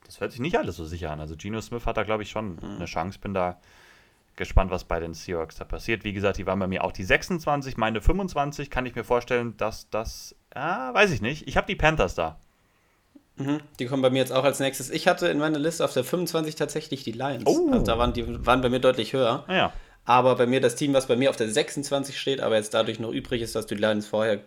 Das 0.06 0.20
hört 0.22 0.32
sich 0.32 0.42
nicht 0.42 0.58
alles 0.58 0.76
so 0.76 0.86
sicher 0.86 1.12
an. 1.12 1.20
Also 1.20 1.36
Geno 1.36 1.60
Smith 1.62 1.86
hat 1.86 1.98
da, 1.98 2.04
glaube 2.04 2.24
ich, 2.24 2.30
schon 2.30 2.58
eine 2.62 2.86
Chance. 2.86 3.20
Bin 3.20 3.34
da 3.34 3.60
gespannt, 4.36 4.70
was 4.72 4.84
bei 4.84 5.00
den 5.00 5.14
Seahawks 5.14 5.56
da 5.56 5.66
passiert. 5.66 6.04
Wie 6.04 6.14
gesagt, 6.14 6.38
die 6.38 6.46
waren 6.46 6.60
bei 6.60 6.68
mir 6.68 6.84
auch 6.84 6.92
die 6.92 7.04
26, 7.04 7.76
meine 7.78 8.02
25. 8.02 8.70
Kann 8.70 8.86
ich 8.86 8.96
mir 8.96 9.04
vorstellen, 9.04 9.58
dass 9.58 9.90
das, 9.90 10.36
ah, 10.54 10.94
weiß 10.94 11.12
ich 11.12 11.22
nicht. 11.22 11.48
Ich 11.48 11.58
habe 11.58 11.68
die 11.68 11.76
Panthers 11.76 12.16
da. 12.16 12.38
Mhm. 13.38 13.60
Die 13.80 13.86
kommen 13.86 14.02
bei 14.02 14.10
mir 14.10 14.20
jetzt 14.20 14.32
auch 14.32 14.44
als 14.44 14.60
nächstes. 14.60 14.90
Ich 14.90 15.08
hatte 15.08 15.28
in 15.28 15.38
meiner 15.38 15.60
Liste 15.60 15.84
auf 15.86 15.94
der 15.94 16.04
25 16.04 16.56
tatsächlich 16.56 17.04
die 17.04 17.12
Lions. 17.12 17.44
Oh. 17.46 17.70
Also 17.72 17.86
da 17.86 17.98
waren 17.98 18.14
die 18.14 18.46
waren 18.46 18.62
bei 18.62 18.70
mir 18.70 18.80
deutlich 18.80 19.14
höher. 19.14 19.44
Naja, 19.48 19.72
Aber 20.06 20.36
bei 20.36 20.48
mir 20.48 20.62
das 20.62 20.76
Team, 20.76 20.94
was 20.94 21.08
bei 21.08 21.16
mir 21.16 21.30
auf 21.30 21.36
der 21.36 21.50
26 21.50 22.20
steht, 22.20 22.42
aber 22.42 22.56
jetzt 22.56 22.74
dadurch 22.74 23.00
noch 23.00 23.12
übrig 23.12 23.42
ist, 23.42 23.56
dass 23.56 23.68
du 23.68 23.76
die 23.76 23.82
Lions 23.82 24.08
vorher 24.08 24.40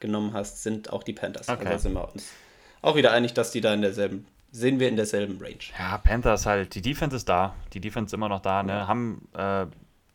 genommen 0.00 0.32
hast, 0.32 0.62
sind 0.62 0.92
auch 0.92 1.02
die 1.02 1.12
Panthers. 1.12 1.48
Okay. 1.48 1.60
Also 1.60 1.70
da 1.72 1.78
sind 1.78 1.92
wir 1.94 2.12
uns 2.12 2.28
auch 2.82 2.96
wieder 2.96 3.12
einig, 3.12 3.34
dass 3.34 3.50
die 3.50 3.60
da 3.60 3.74
in 3.74 3.82
derselben, 3.82 4.26
sehen 4.52 4.78
wir 4.78 4.88
in 4.88 4.96
derselben 4.96 5.38
Range. 5.40 5.58
ja, 5.78 5.98
Panthers 5.98 6.46
halt, 6.46 6.74
die 6.74 6.82
Defense 6.82 7.16
ist 7.16 7.28
da. 7.28 7.54
Die 7.72 7.80
Defense 7.80 8.06
ist 8.10 8.14
immer 8.14 8.28
noch 8.28 8.40
da, 8.40 8.62
ne? 8.62 8.86
Haben 8.86 9.28
äh, 9.36 9.62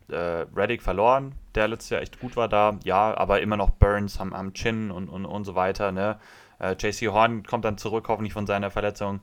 äh, 0.10 0.46
Reddick 0.56 0.82
verloren, 0.82 1.34
der 1.56 1.68
letztes 1.68 1.90
Jahr 1.90 2.02
echt 2.02 2.20
gut 2.20 2.36
war 2.36 2.48
da. 2.48 2.80
Ja, 2.84 3.16
aber 3.18 3.42
immer 3.42 3.58
noch 3.58 3.72
Burns 3.72 4.20
am, 4.20 4.34
am 4.34 4.54
Chin 4.54 4.92
und, 4.92 5.10
und, 5.10 5.26
und 5.26 5.44
so 5.44 5.56
weiter, 5.56 5.92
ne? 5.92 6.18
Äh, 6.62 6.76
JC 6.80 7.08
Horn 7.12 7.44
kommt 7.44 7.66
dann 7.66 7.78
zurück, 7.78 8.06
hoffentlich 8.08 8.34
von 8.34 8.46
seiner 8.48 8.70
Verletzung. 8.72 9.20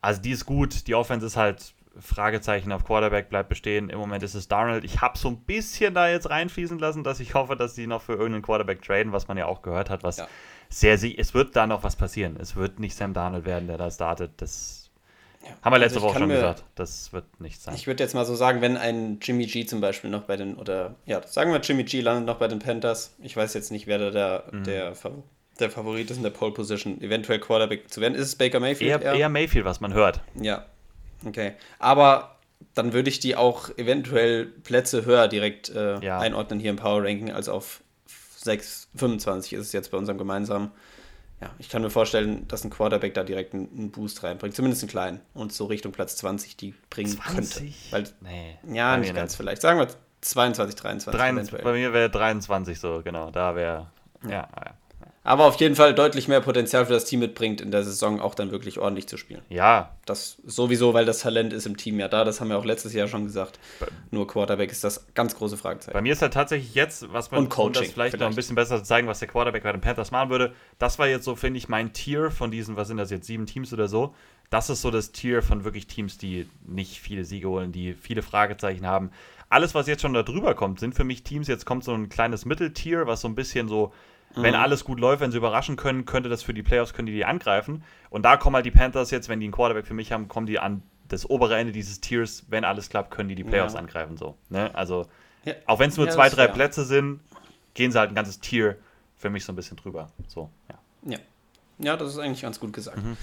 Also 0.00 0.20
die 0.20 0.30
ist 0.32 0.44
gut. 0.46 0.86
Die 0.86 0.94
Offense 0.94 1.24
ist 1.26 1.36
halt 1.36 1.74
Fragezeichen 1.98 2.72
auf 2.72 2.84
Quarterback 2.84 3.28
bleibt 3.28 3.48
bestehen. 3.48 3.90
Im 3.90 3.98
Moment 3.98 4.22
ist 4.22 4.34
es 4.34 4.48
Darnold. 4.48 4.84
Ich 4.84 5.00
habe 5.00 5.18
so 5.18 5.28
ein 5.28 5.38
bisschen 5.38 5.92
da 5.94 6.08
jetzt 6.08 6.30
reinfließen 6.30 6.78
lassen, 6.78 7.04
dass 7.04 7.20
ich 7.20 7.34
hoffe, 7.34 7.56
dass 7.56 7.74
sie 7.74 7.86
noch 7.86 8.00
für 8.02 8.12
irgendeinen 8.12 8.42
Quarterback 8.42 8.82
traden, 8.82 9.12
was 9.12 9.28
man 9.28 9.36
ja 9.36 9.46
auch 9.46 9.62
gehört 9.62 9.90
hat, 9.90 10.02
was 10.02 10.18
Ja. 10.18 10.28
sehr, 10.68 10.98
sie 10.98 11.16
es 11.18 11.34
wird 11.34 11.56
da 11.56 11.66
noch 11.66 11.82
was 11.82 11.96
passieren. 11.96 12.36
Es 12.40 12.56
wird 12.56 12.78
nicht 12.78 12.94
Sam 12.96 13.12
Darnold 13.12 13.44
werden, 13.44 13.66
der 13.66 13.76
da 13.76 13.90
startet. 13.90 14.32
Das 14.38 14.90
Ja. 15.42 15.48
haben 15.48 15.56
wir 15.64 15.70
Also 15.72 15.78
letzte 15.78 15.98
ich 15.98 16.04
Woche 16.04 16.18
schon 16.18 16.28
mir- 16.28 16.34
gesagt. 16.34 16.64
Das 16.76 17.12
wird 17.12 17.40
nicht 17.40 17.60
sein. 17.60 17.74
Ich 17.74 17.86
würde 17.86 18.02
jetzt 18.02 18.14
mal 18.14 18.24
so 18.24 18.34
sagen, 18.34 18.60
wenn 18.60 18.76
ein 18.76 19.18
Jimmy 19.20 19.46
G 19.46 19.66
zum 19.66 19.80
Beispiel 19.80 20.10
noch 20.10 20.22
bei 20.22 20.36
den, 20.36 20.54
oder 20.56 20.94
ja, 21.06 21.26
sagen 21.26 21.52
wir 21.52 21.60
Jimmy 21.60 21.84
G 21.84 22.00
landet 22.02 22.26
noch 22.26 22.36
bei 22.38 22.46
den 22.48 22.58
Panthers. 22.60 23.14
Ich 23.20 23.36
weiß 23.36 23.52
jetzt 23.54 23.70
nicht, 23.72 23.86
wer 23.86 23.98
da 23.98 24.10
der, 24.10 24.44
Mhm. 24.52 24.64
der, 24.64 24.94
der 25.60 25.70
Favorit 25.70 26.10
ist 26.10 26.16
in 26.18 26.22
der 26.22 26.30
Pole 26.30 26.52
Position, 26.52 27.00
eventuell 27.00 27.38
Quarterback 27.40 27.90
zu 27.92 28.00
werden. 28.00 28.14
Ist 28.14 28.26
es 28.26 28.36
Baker 28.36 28.60
Mayfield? 28.60 29.02
eher, 29.02 29.12
eher 29.14 29.28
Mayfield, 29.28 29.64
was 29.64 29.80
man 29.80 29.94
hört. 29.94 30.20
Ja, 30.40 30.66
okay. 31.26 31.52
Aber 31.78 32.36
dann 32.74 32.92
würde 32.92 33.08
ich 33.08 33.20
die 33.20 33.36
auch 33.36 33.70
eventuell 33.78 34.46
Plätze 34.46 35.04
höher 35.04 35.28
direkt 35.28 35.70
äh, 35.70 35.98
Ja. 36.00 36.18
einordnen 36.18 36.60
hier 36.60 36.70
im 36.70 36.76
Power 36.76 37.02
Ranking 37.02 37.30
als 37.32 37.48
auf 37.48 37.82
6, 38.36 38.88
25 38.96 39.54
ist 39.54 39.66
es 39.66 39.72
jetzt 39.72 39.90
bei 39.90 39.98
unserem 39.98 40.18
gemeinsamen. 40.18 40.70
Ja, 41.40 41.50
ich 41.58 41.70
kann 41.70 41.80
mir 41.80 41.88
vorstellen, 41.90 42.46
dass 42.48 42.64
ein 42.64 42.70
Quarterback 42.70 43.14
da 43.14 43.24
direkt 43.24 43.54
einen, 43.54 43.68
einen 43.74 43.90
Boost 43.90 44.22
reinbringt, 44.22 44.54
zumindest 44.54 44.82
einen 44.82 44.90
kleinen 44.90 45.20
und 45.32 45.52
so 45.54 45.64
Richtung 45.66 45.90
Platz 45.92 46.16
20 46.16 46.56
die 46.58 46.74
bringen 46.90 47.18
könnte. 47.18 47.62
Weil, 47.90 48.04
Nee. 48.20 48.58
ja, 48.76 48.96
nicht 48.98 49.14
ganz 49.14 49.36
vielleicht. 49.36 49.62
Sagen 49.62 49.78
wir 49.78 49.88
22, 50.20 50.76
23 50.76 51.18
23, 51.18 51.54
eventuell. 51.54 51.64
bei 51.72 51.78
mir 51.78 51.92
wäre 51.94 52.10
23 52.10 52.78
so, 52.78 53.00
genau. 53.02 53.30
Da 53.30 53.54
wäre. 53.54 53.90
Ja, 54.24 54.30
ja. 54.30 54.48
Aber 55.22 55.44
auf 55.44 55.60
jeden 55.60 55.74
Fall 55.76 55.94
deutlich 55.94 56.28
mehr 56.28 56.40
Potenzial 56.40 56.86
für 56.86 56.94
das 56.94 57.04
Team 57.04 57.20
mitbringt, 57.20 57.60
in 57.60 57.70
der 57.70 57.82
Saison 57.84 58.20
auch 58.22 58.34
dann 58.34 58.50
wirklich 58.52 58.78
ordentlich 58.78 59.06
zu 59.06 59.18
spielen. 59.18 59.42
Ja, 59.50 59.94
Das 60.06 60.38
sowieso, 60.46 60.94
weil 60.94 61.04
das 61.04 61.18
Talent 61.20 61.52
ist 61.52 61.66
im 61.66 61.76
Team 61.76 62.00
ja 62.00 62.08
da, 62.08 62.24
das 62.24 62.40
haben 62.40 62.48
wir 62.48 62.56
auch 62.58 62.64
letztes 62.64 62.94
Jahr 62.94 63.06
schon 63.06 63.24
gesagt. 63.24 63.58
Nur 64.10 64.26
Quarterback 64.26 64.70
ist 64.72 64.82
das 64.82 65.06
ganz 65.12 65.36
große 65.36 65.58
Fragezeichen. 65.58 65.92
Bei 65.92 66.00
mir 66.00 66.14
ist 66.14 66.22
halt 66.22 66.32
tatsächlich 66.32 66.74
jetzt, 66.74 67.12
was 67.12 67.30
man 67.30 67.40
Und 67.42 67.48
Coaching 67.50 67.66
um 67.66 67.72
das 67.84 67.92
vielleicht, 67.92 68.14
noch 68.14 68.20
ein 68.20 68.32
vielleicht. 68.32 68.36
bisschen 68.36 68.56
besser 68.56 68.78
zu 68.78 68.84
zeigen, 68.84 69.08
was 69.08 69.18
der 69.18 69.28
Quarterback 69.28 69.62
bei 69.62 69.72
den 69.72 69.82
Panthers 69.82 70.10
machen 70.10 70.30
würde. 70.30 70.54
Das 70.78 70.98
war 70.98 71.06
jetzt 71.06 71.26
so, 71.26 71.36
finde 71.36 71.58
ich, 71.58 71.68
mein 71.68 71.92
Tier 71.92 72.30
von 72.30 72.50
diesen, 72.50 72.76
was 72.76 72.88
sind 72.88 72.96
das 72.96 73.10
jetzt, 73.10 73.26
sieben 73.26 73.44
Teams 73.44 73.74
oder 73.74 73.88
so. 73.88 74.14
Das 74.48 74.70
ist 74.70 74.80
so 74.80 74.90
das 74.90 75.12
Tier 75.12 75.42
von 75.42 75.64
wirklich 75.64 75.86
Teams, 75.86 76.16
die 76.16 76.48
nicht 76.66 76.98
viele 76.98 77.24
Siege 77.26 77.48
holen, 77.48 77.72
die 77.72 77.92
viele 77.92 78.22
Fragezeichen 78.22 78.86
haben. 78.86 79.10
Alles, 79.50 79.74
was 79.74 79.86
jetzt 79.86 80.00
schon 80.00 80.14
da 80.14 80.22
drüber 80.22 80.54
kommt, 80.54 80.80
sind 80.80 80.94
für 80.94 81.04
mich 81.04 81.24
Teams, 81.24 81.46
jetzt 81.46 81.66
kommt 81.66 81.84
so 81.84 81.92
ein 81.92 82.08
kleines 82.08 82.46
Mitteltier, 82.46 83.06
was 83.06 83.20
so 83.20 83.28
ein 83.28 83.34
bisschen 83.34 83.68
so 83.68 83.92
Wenn 84.36 84.54
Mhm. 84.54 84.60
alles 84.60 84.84
gut 84.84 85.00
läuft, 85.00 85.20
wenn 85.20 85.32
sie 85.32 85.38
überraschen 85.38 85.74
können, 85.76 86.04
könnte 86.04 86.28
das 86.28 86.42
für 86.44 86.54
die 86.54 86.62
Playoffs, 86.62 86.94
können 86.94 87.06
die 87.06 87.12
die 87.12 87.24
angreifen. 87.24 87.82
Und 88.10 88.22
da 88.24 88.36
kommen 88.36 88.54
halt 88.54 88.64
die 88.64 88.70
Panthers 88.70 89.10
jetzt, 89.10 89.28
wenn 89.28 89.40
die 89.40 89.46
einen 89.46 89.52
Quarterback 89.52 89.86
für 89.86 89.94
mich 89.94 90.12
haben, 90.12 90.28
kommen 90.28 90.46
die 90.46 90.58
an 90.60 90.82
das 91.08 91.28
obere 91.28 91.56
Ende 91.58 91.72
dieses 91.72 92.00
Tiers. 92.00 92.44
Wenn 92.48 92.64
alles 92.64 92.88
klappt, 92.90 93.10
können 93.10 93.28
die 93.28 93.34
die 93.34 93.42
Playoffs 93.44 93.74
Ja. 93.74 93.80
angreifen. 93.80 94.16
So, 94.16 94.36
ne? 94.48 94.72
Also, 94.74 95.06
Ja. 95.44 95.54
auch 95.66 95.80
wenn 95.80 95.90
es 95.90 95.96
nur 95.96 96.06
Ja, 96.06 96.12
zwei, 96.12 96.28
drei. 96.28 96.46
Plätze 96.46 96.84
sind, 96.84 97.20
gehen 97.74 97.90
sie 97.90 97.98
halt 97.98 98.10
ein 98.12 98.14
ganzes 98.14 98.38
Tier 98.38 98.76
für 99.16 99.30
mich 99.30 99.44
so 99.44 99.52
ein 99.52 99.56
bisschen 99.56 99.76
drüber. 99.76 100.10
So, 100.28 100.48
ja. 100.68 100.78
Ja. 101.12 101.18
Ja, 101.78 101.96
das 101.96 102.10
ist 102.10 102.18
eigentlich 102.18 102.42
ganz 102.42 102.60
gut 102.60 102.72
gesagt. 102.72 102.98
Mhm. 102.98 103.16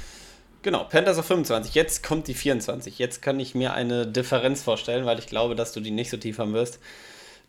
Genau, 0.64 0.84
Panthers 0.84 1.18
auf 1.18 1.26
25. 1.26 1.74
Jetzt 1.76 2.04
kommt 2.04 2.28
die 2.28 2.34
24. 2.34 3.00
Jetzt 3.00 3.22
kann 3.22 3.40
ich 3.40 3.56
mir 3.56 3.74
eine 3.74 4.06
Differenz 4.08 4.64
vorstellen, 4.64 5.06
weil 5.06 5.20
ich 5.20 5.28
glaube, 5.28 5.56
dass 5.56 5.72
du 5.72 5.80
die 5.80 5.92
nicht 5.92 6.10
so 6.10 6.18
tief 6.18 6.40
haben 6.40 6.54
wirst. 6.54 6.80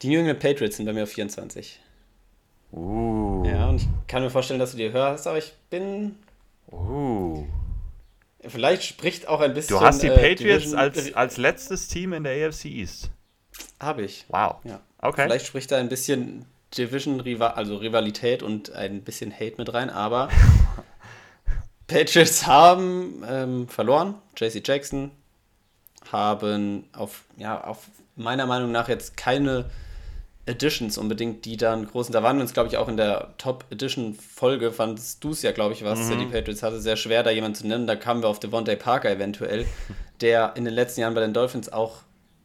Die 0.02 0.08
New 0.10 0.18
England 0.20 0.38
Patriots 0.38 0.76
sind 0.76 0.86
bei 0.86 0.92
mir 0.92 1.02
auf 1.04 1.10
24. 1.10 1.80
Uh. 2.72 3.44
Ja, 3.46 3.68
und 3.68 3.76
ich 3.76 3.88
kann 4.06 4.22
mir 4.22 4.30
vorstellen, 4.30 4.60
dass 4.60 4.72
du 4.72 4.76
die 4.76 4.92
hörst, 4.92 5.26
aber 5.26 5.38
ich 5.38 5.52
bin. 5.70 6.16
Uh. 6.70 7.46
Vielleicht 8.40 8.84
spricht 8.84 9.26
auch 9.26 9.40
ein 9.40 9.54
bisschen. 9.54 9.78
Du 9.78 9.84
hast 9.84 10.02
die 10.02 10.08
äh, 10.08 10.14
Patriots 10.14 10.64
Division- 10.64 10.78
als, 10.78 11.14
als 11.14 11.36
letztes 11.36 11.88
Team 11.88 12.12
in 12.12 12.24
der 12.24 12.48
AFC 12.48 12.66
East. 12.66 13.10
Habe 13.80 14.02
ich. 14.02 14.26
Wow. 14.28 14.56
Ja. 14.64 14.80
Okay. 15.00 15.24
Vielleicht 15.24 15.46
spricht 15.46 15.70
da 15.70 15.78
ein 15.78 15.88
bisschen 15.88 16.44
Division, 16.76 17.22
also 17.40 17.76
Rivalität 17.76 18.42
und 18.42 18.72
ein 18.72 19.02
bisschen 19.02 19.32
Hate 19.32 19.54
mit 19.56 19.72
rein, 19.72 19.90
aber 19.90 20.28
Patriots 21.86 22.46
haben 22.46 23.24
ähm, 23.26 23.68
verloren. 23.68 24.14
JC 24.36 24.66
Jackson 24.66 25.10
haben 26.12 26.84
auf, 26.92 27.24
ja, 27.36 27.62
auf 27.64 27.86
meiner 28.16 28.46
Meinung 28.46 28.72
nach 28.72 28.88
jetzt 28.88 29.16
keine 29.16 29.70
Editions 30.48 30.98
unbedingt, 30.98 31.44
die 31.44 31.56
dann 31.56 31.86
großen. 31.86 32.12
Da 32.12 32.22
waren 32.22 32.36
wir 32.36 32.42
uns, 32.42 32.54
glaube 32.54 32.68
ich, 32.68 32.76
auch 32.76 32.88
in 32.88 32.96
der 32.96 33.34
Top 33.38 33.64
Edition 33.70 34.14
Folge, 34.14 34.72
fandest 34.72 35.22
du 35.22 35.30
es 35.30 35.42
ja, 35.42 35.52
glaube 35.52 35.74
ich, 35.74 35.84
was 35.84 36.08
die 36.08 36.26
Patriots 36.26 36.62
hatte, 36.62 36.80
sehr 36.80 36.96
schwer, 36.96 37.22
da 37.22 37.30
jemanden 37.30 37.56
zu 37.56 37.66
nennen. 37.66 37.86
Da 37.86 37.96
kamen 37.96 38.22
wir 38.22 38.28
auf 38.28 38.40
Devontae 38.40 38.76
Parker 38.76 39.10
eventuell, 39.10 39.66
der 40.20 40.54
in 40.56 40.64
den 40.64 40.74
letzten 40.74 41.02
Jahren 41.02 41.14
bei 41.14 41.20
den 41.20 41.34
Dolphins 41.34 41.70
auch, 41.70 41.98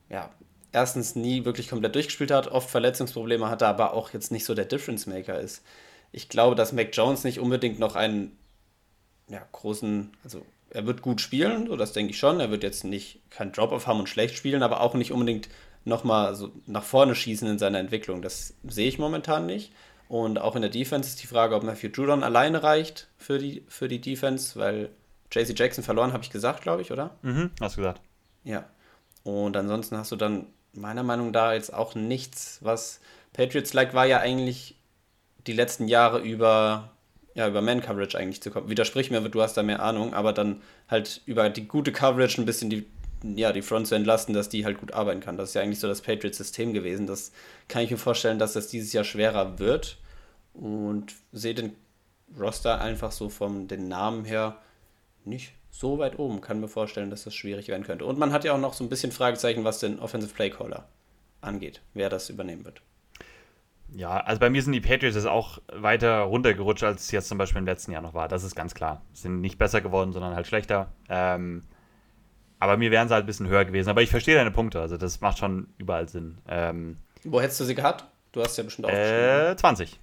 ja, 0.09 0.29
erstens 0.73 1.15
nie 1.15 1.45
wirklich 1.45 1.69
komplett 1.69 1.95
durchgespielt 1.95 2.31
hat, 2.31 2.47
oft 2.47 2.69
Verletzungsprobleme 2.69 3.49
hatte, 3.49 3.67
aber 3.67 3.93
auch 3.93 4.11
jetzt 4.11 4.31
nicht 4.31 4.43
so 4.43 4.53
der 4.53 4.65
Difference 4.65 5.07
Maker 5.07 5.39
ist. 5.39 5.63
Ich 6.11 6.29
glaube, 6.29 6.55
dass 6.55 6.73
Mac 6.73 6.89
Jones 6.91 7.23
nicht 7.23 7.39
unbedingt 7.39 7.79
noch 7.79 7.95
einen 7.95 8.37
ja, 9.29 9.41
großen, 9.51 10.11
also 10.23 10.45
er 10.69 10.85
wird 10.85 11.01
gut 11.01 11.21
spielen, 11.21 11.67
so 11.67 11.75
das 11.75 11.93
denke 11.93 12.11
ich 12.11 12.17
schon. 12.17 12.39
Er 12.39 12.51
wird 12.51 12.63
jetzt 12.63 12.83
nicht 12.83 13.21
kein 13.29 13.51
Drop-off 13.51 13.87
haben 13.87 13.99
und 13.99 14.09
schlecht 14.09 14.35
spielen, 14.35 14.63
aber 14.63 14.81
auch 14.81 14.95
nicht 14.95 15.11
unbedingt 15.11 15.47
nochmal 15.86 16.36
so 16.36 16.51
nach 16.65 16.84
vorne 16.84 17.15
schießen 17.15 17.47
in 17.47 17.59
seiner 17.59 17.79
Entwicklung. 17.79 18.21
Das 18.21 18.53
sehe 18.63 18.88
ich 18.88 18.99
momentan 18.99 19.45
nicht. 19.45 19.73
Und 20.09 20.39
auch 20.39 20.55
in 20.55 20.61
der 20.61 20.71
Defense 20.71 21.09
ist 21.09 21.23
die 21.23 21.27
Frage, 21.27 21.55
ob 21.55 21.63
Matthew 21.63 21.88
Judon 21.88 22.23
alleine 22.23 22.61
reicht 22.61 23.07
für 23.17 23.39
die, 23.39 23.63
für 23.67 23.88
die 23.88 23.99
Defense, 23.99 24.59
weil 24.59 24.89
JC 25.31 25.57
Jackson 25.57 25.84
verloren, 25.84 26.13
habe 26.13 26.23
ich 26.23 26.29
gesagt, 26.29 26.61
glaube 26.61 26.81
ich, 26.81 26.91
oder? 26.91 27.11
Mhm, 27.23 27.51
hast 27.59 27.77
du 27.77 27.81
gesagt. 27.81 28.01
Ja. 28.43 28.65
Und 29.23 29.57
ansonsten 29.57 29.97
hast 29.97 30.11
du 30.11 30.15
dann 30.15 30.47
meiner 30.73 31.03
Meinung 31.03 31.27
nach 31.27 31.34
da 31.34 31.53
jetzt 31.53 31.73
auch 31.73 31.95
nichts, 31.95 32.59
was 32.61 32.99
Patriots-like 33.34 33.93
war 33.93 34.05
ja 34.05 34.19
eigentlich 34.19 34.75
die 35.47 35.53
letzten 35.53 35.88
Jahre 35.88 36.19
über, 36.19 36.91
ja, 37.34 37.47
über 37.47 37.61
Man-Coverage 37.61 38.17
eigentlich 38.17 38.41
zu 38.41 38.51
kommen. 38.51 38.69
Widersprich 38.69 39.11
mir, 39.11 39.21
du 39.21 39.41
hast 39.41 39.55
da 39.55 39.63
mehr 39.63 39.81
Ahnung, 39.81 40.13
aber 40.13 40.34
dann 40.34 40.61
halt 40.88 41.21
über 41.25 41.49
die 41.49 41.67
gute 41.67 41.91
Coverage 41.91 42.41
ein 42.41 42.45
bisschen 42.45 42.69
die, 42.69 42.86
ja, 43.24 43.51
die 43.53 43.61
Front 43.61 43.88
zu 43.88 43.95
entlasten, 43.95 44.34
dass 44.34 44.49
die 44.49 44.65
halt 44.65 44.80
gut 44.80 44.93
arbeiten 44.93 45.21
kann. 45.21 45.38
Das 45.38 45.49
ist 45.49 45.55
ja 45.55 45.61
eigentlich 45.61 45.80
so 45.80 45.88
das 45.88 46.01
Patriots-System 46.01 46.74
gewesen. 46.74 47.07
Das 47.07 47.32
kann 47.67 47.82
ich 47.84 47.91
mir 47.91 47.97
vorstellen, 47.97 48.39
dass 48.39 48.53
das 48.53 48.67
dieses 48.67 48.93
Jahr 48.93 49.03
schwerer 49.03 49.59
wird. 49.59 49.97
Und 50.53 51.15
sehe 51.32 51.55
den 51.55 51.76
Roster 52.39 52.80
einfach 52.80 53.11
so 53.11 53.30
vom 53.30 53.67
den 53.67 53.88
Namen 53.88 54.26
her 54.26 54.57
nicht 55.26 55.53
so 55.71 55.97
weit 55.97 56.19
oben. 56.19 56.41
Kann 56.41 56.59
mir 56.59 56.67
vorstellen, 56.67 57.09
dass 57.09 57.24
das 57.24 57.34
schwierig 57.34 57.69
werden 57.69 57.84
könnte. 57.84 58.05
Und 58.05 58.19
man 58.19 58.32
hat 58.32 58.43
ja 58.43 58.53
auch 58.53 58.59
noch 58.59 58.74
so 58.74 58.84
ein 58.84 58.89
bisschen 58.89 59.11
Fragezeichen, 59.11 59.63
was 59.63 59.80
den 59.80 59.99
Offensive 59.99 60.34
Play 60.34 60.49
Caller 60.49 60.88
angeht, 61.41 61.82
wer 61.93 62.09
das 62.09 62.30
übernehmen 62.30 62.65
wird. 62.65 62.82
Ja, 63.95 64.17
also 64.17 64.39
bei 64.39 64.49
mir 64.49 64.61
sind 64.61 64.74
die 64.74 64.82
Patriots 64.82 65.15
jetzt 65.15 65.28
auch 65.28 65.59
weiter 65.71 66.21
runtergerutscht, 66.21 66.84
als 66.84 67.03
es 67.03 67.11
jetzt 67.11 67.28
zum 67.28 67.38
Beispiel 67.38 67.59
im 67.59 67.65
letzten 67.65 67.91
Jahr 67.91 68.01
noch 68.01 68.13
war. 68.13 68.28
Das 68.28 68.43
ist 68.43 68.55
ganz 68.55 68.74
klar. 68.74 69.03
Sind 69.13 69.41
nicht 69.41 69.57
besser 69.57 69.82
geworden, 69.82 70.13
sondern 70.13 70.36
halt 70.36 70.47
schlechter. 70.47 70.91
Ähm, 71.09 71.63
aber 72.64 72.78
mir 72.78 72.91
wären 72.91 73.07
sie 73.07 73.14
halt 73.14 73.26
ein 73.26 73.28
bisschen 73.28 73.47
höher 73.47 73.66
gewesen. 73.66 73.89
Aber 73.89 74.01
ich 74.01 74.09
verstehe 74.09 74.36
deine 74.36 74.51
Punkte. 74.51 74.80
Also 74.80 74.97
das 74.97 75.22
macht 75.22 75.38
schon 75.38 75.68
überall 75.78 76.07
Sinn. 76.09 76.38
Ähm, 76.47 76.97
Wo 77.24 77.41
hättest 77.41 77.59
du 77.59 77.66
sie 77.66 77.76
gehabt? 77.76 78.05
Du 78.32 78.41
hast 78.41 78.57
ja 78.57 78.64
bestimmt 78.64 78.86
aufgeschrieben. 78.88 79.51
äh, 79.51 79.55
20. 79.55 79.99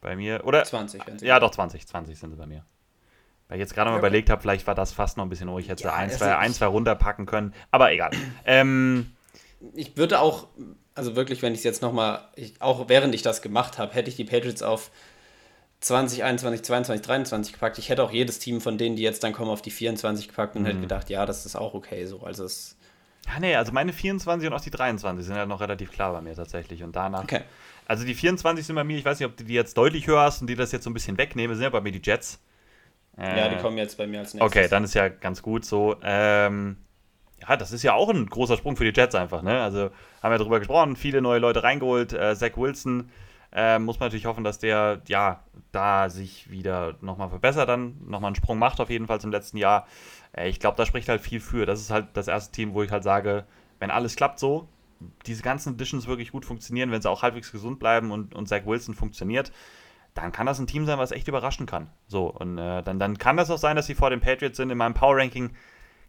Bei 0.00 0.16
mir. 0.16 0.44
Oder? 0.44 0.64
20, 0.64 1.06
wenn 1.06 1.18
sie 1.18 1.26
Ja, 1.26 1.38
doch, 1.40 1.50
20. 1.50 1.86
20 1.86 2.18
sind 2.18 2.30
sie 2.30 2.36
bei 2.36 2.46
mir. 2.46 2.64
Weil 3.48 3.58
ich 3.58 3.60
jetzt 3.60 3.74
gerade 3.74 3.90
mal 3.90 3.96
Okay. 3.96 4.06
überlegt 4.06 4.30
habe, 4.30 4.42
vielleicht 4.42 4.66
war 4.66 4.74
das 4.74 4.92
fast 4.92 5.16
noch 5.16 5.24
ein 5.24 5.28
bisschen 5.30 5.48
ruhig. 5.48 5.66
Ich 5.66 5.70
hätte 5.70 5.84
Ja, 5.84 5.94
ein, 5.94 6.04
also 6.10 6.18
zwei, 6.18 6.36
ein, 6.36 6.52
zwei 6.52 6.66
runterpacken 6.66 7.26
können. 7.26 7.54
Aber 7.70 7.92
egal. 7.92 8.10
ähm, 8.44 9.12
Ich 9.74 9.96
würde 9.96 10.20
auch, 10.20 10.48
also 10.94 11.16
wirklich, 11.16 11.42
wenn 11.42 11.52
ich 11.52 11.58
es 11.60 11.64
jetzt 11.64 11.82
nochmal, 11.82 12.20
auch 12.60 12.88
während 12.88 13.14
ich 13.14 13.22
das 13.22 13.42
gemacht 13.42 13.78
habe, 13.78 13.94
hätte 13.94 14.08
ich 14.10 14.16
die 14.16 14.24
Patriots 14.24 14.62
auf 14.62 14.90
20, 15.80 16.24
21, 16.24 16.62
22, 16.64 17.06
23 17.06 17.52
gepackt. 17.52 17.78
Ich 17.78 17.88
hätte 17.88 18.02
auch 18.02 18.10
jedes 18.10 18.38
Team 18.40 18.60
von 18.60 18.78
denen, 18.78 18.96
die 18.96 19.02
jetzt 19.02 19.22
dann 19.22 19.32
kommen, 19.32 19.50
auf 19.50 19.62
die 19.62 19.70
24 19.70 20.28
gepackt 20.28 20.56
und 20.56 20.62
Mhm. 20.62 20.66
hätte 20.66 20.80
gedacht, 20.80 21.08
ja, 21.10 21.24
das 21.26 21.46
ist 21.46 21.56
auch 21.56 21.74
okay 21.74 22.04
so. 22.06 22.22
Also 22.22 22.44
es, 22.44 22.76
ja, 23.26 23.38
nee, 23.40 23.54
also 23.54 23.72
meine 23.72 23.92
24 23.92 24.48
und 24.48 24.54
auch 24.54 24.60
die 24.60 24.70
23 24.70 25.24
sind 25.26 25.36
halt 25.36 25.48
noch 25.48 25.60
relativ 25.60 25.92
klar 25.92 26.12
bei 26.12 26.20
mir 26.20 26.34
tatsächlich. 26.34 26.82
Und 26.82 26.96
danach. 26.96 27.22
okay. 27.24 27.42
Also 27.86 28.04
die 28.04 28.14
24 28.14 28.66
sind 28.66 28.74
bei 28.76 28.84
mir, 28.84 28.98
ich 28.98 29.04
weiß 29.04 29.18
nicht, 29.20 29.26
ob 29.28 29.36
du 29.36 29.44
die 29.44 29.54
jetzt 29.54 29.76
deutlich 29.78 30.06
höher 30.06 30.20
hast 30.20 30.40
und 30.40 30.46
die 30.48 30.54
das 30.56 30.72
jetzt 30.72 30.84
so 30.84 30.90
ein 30.90 30.94
bisschen 30.94 31.16
wegnehmen, 31.16 31.54
sind 31.56 31.62
ja 31.62 31.70
bei 31.70 31.80
mir 31.80 31.92
die 31.92 32.02
Jets. 32.02 32.40
Äh, 33.16 33.38
Ja, 33.38 33.48
die 33.48 33.56
kommen 33.62 33.78
jetzt 33.78 33.96
bei 33.96 34.06
mir 34.06 34.18
als 34.20 34.34
nächstes. 34.34 34.50
Okay, 34.50 34.68
dann 34.68 34.84
ist 34.84 34.94
ja 34.94 35.08
ganz 35.08 35.42
gut 35.42 35.64
so. 35.64 35.96
Ähm, 36.02 36.76
ja, 37.40 37.56
das 37.56 37.72
ist 37.72 37.82
ja 37.84 37.94
auch 37.94 38.10
ein 38.10 38.26
großer 38.26 38.56
Sprung 38.56 38.76
für 38.76 38.84
die 38.90 38.98
Jets 38.98 39.14
einfach, 39.14 39.42
ne? 39.42 39.62
Also 39.62 39.90
haben 40.22 40.32
wir 40.32 40.38
darüber 40.38 40.58
gesprochen, 40.58 40.96
viele 40.96 41.22
neue 41.22 41.38
Leute 41.38 41.62
reingeholt. 41.62 42.12
Äh, 42.12 42.34
Zach 42.36 42.56
Wilson 42.56 43.10
äh, 43.52 43.78
muss 43.78 43.98
man 43.98 44.08
natürlich 44.08 44.26
hoffen, 44.26 44.44
dass 44.44 44.58
der 44.58 45.02
ja 45.08 45.42
da 45.72 46.08
sich 46.10 46.50
wieder 46.50 46.96
nochmal 47.00 47.30
verbessert, 47.30 47.68
dann 47.68 47.96
nochmal 48.06 48.28
einen 48.28 48.36
Sprung 48.36 48.58
macht, 48.58 48.80
auf 48.80 48.90
jeden 48.90 49.06
Fall 49.06 49.20
zum 49.20 49.30
letzten 49.30 49.56
Jahr. 49.56 49.86
Äh, 50.32 50.48
ich 50.48 50.60
glaube, 50.60 50.76
da 50.76 50.86
spricht 50.86 51.08
halt 51.08 51.20
viel 51.20 51.40
für. 51.40 51.66
Das 51.66 51.80
ist 51.80 51.90
halt 51.90 52.08
das 52.14 52.28
erste 52.28 52.52
Team, 52.52 52.74
wo 52.74 52.82
ich 52.82 52.90
halt 52.90 53.04
sage, 53.04 53.46
wenn 53.78 53.90
alles 53.90 54.16
klappt 54.16 54.38
so, 54.38 54.68
diese 55.26 55.42
ganzen 55.42 55.74
Editions 55.74 56.06
wirklich 56.06 56.32
gut 56.32 56.44
funktionieren, 56.44 56.90
wenn 56.90 57.02
sie 57.02 57.10
auch 57.10 57.22
halbwegs 57.22 57.52
gesund 57.52 57.78
bleiben 57.78 58.10
und, 58.10 58.34
und 58.34 58.48
Zach 58.48 58.66
Wilson 58.66 58.94
funktioniert, 58.94 59.52
dann 60.14 60.32
kann 60.32 60.46
das 60.46 60.58
ein 60.58 60.66
Team 60.66 60.84
sein, 60.86 60.98
was 60.98 61.12
echt 61.12 61.28
überraschen 61.28 61.66
kann. 61.66 61.90
So, 62.08 62.26
und 62.26 62.58
äh, 62.58 62.82
dann, 62.82 62.98
dann 62.98 63.18
kann 63.18 63.36
das 63.36 63.50
auch 63.50 63.58
sein, 63.58 63.76
dass 63.76 63.86
sie 63.86 63.94
vor 63.94 64.10
den 64.10 64.20
Patriots 64.20 64.56
sind. 64.56 64.70
In 64.70 64.78
meinem 64.78 64.94
Power-Ranking 64.94 65.54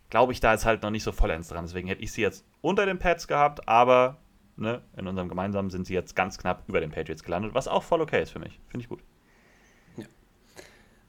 glaube 0.10 0.34
ich 0.34 0.40
da 0.40 0.54
jetzt 0.54 0.66
halt 0.66 0.82
noch 0.82 0.90
nicht 0.90 1.04
so 1.04 1.12
vollends 1.12 1.50
dran. 1.50 1.66
Deswegen 1.66 1.88
hätte 1.88 2.02
ich 2.02 2.12
sie 2.12 2.22
jetzt 2.22 2.46
unter 2.62 2.86
den 2.86 2.98
Pats 2.98 3.28
gehabt, 3.28 3.68
aber 3.68 4.18
ne, 4.60 4.82
in 4.98 5.08
unserem 5.08 5.30
gemeinsamen 5.30 5.70
sind 5.70 5.88
sie 5.88 5.94
jetzt 5.94 6.16
ganz 6.16 6.38
knapp 6.38 6.64
über 6.68 6.80
den 6.82 6.92
Patriots 6.92 7.24
gelandet, 7.24 7.54
was 7.54 7.68
auch 7.68 7.84
voll 7.84 8.02
okay 8.02 8.22
ist 8.22 8.32
für 8.32 8.40
mich. 8.40 8.60
Finde 8.68 8.84
ich 8.84 8.90
gut. 8.90 9.02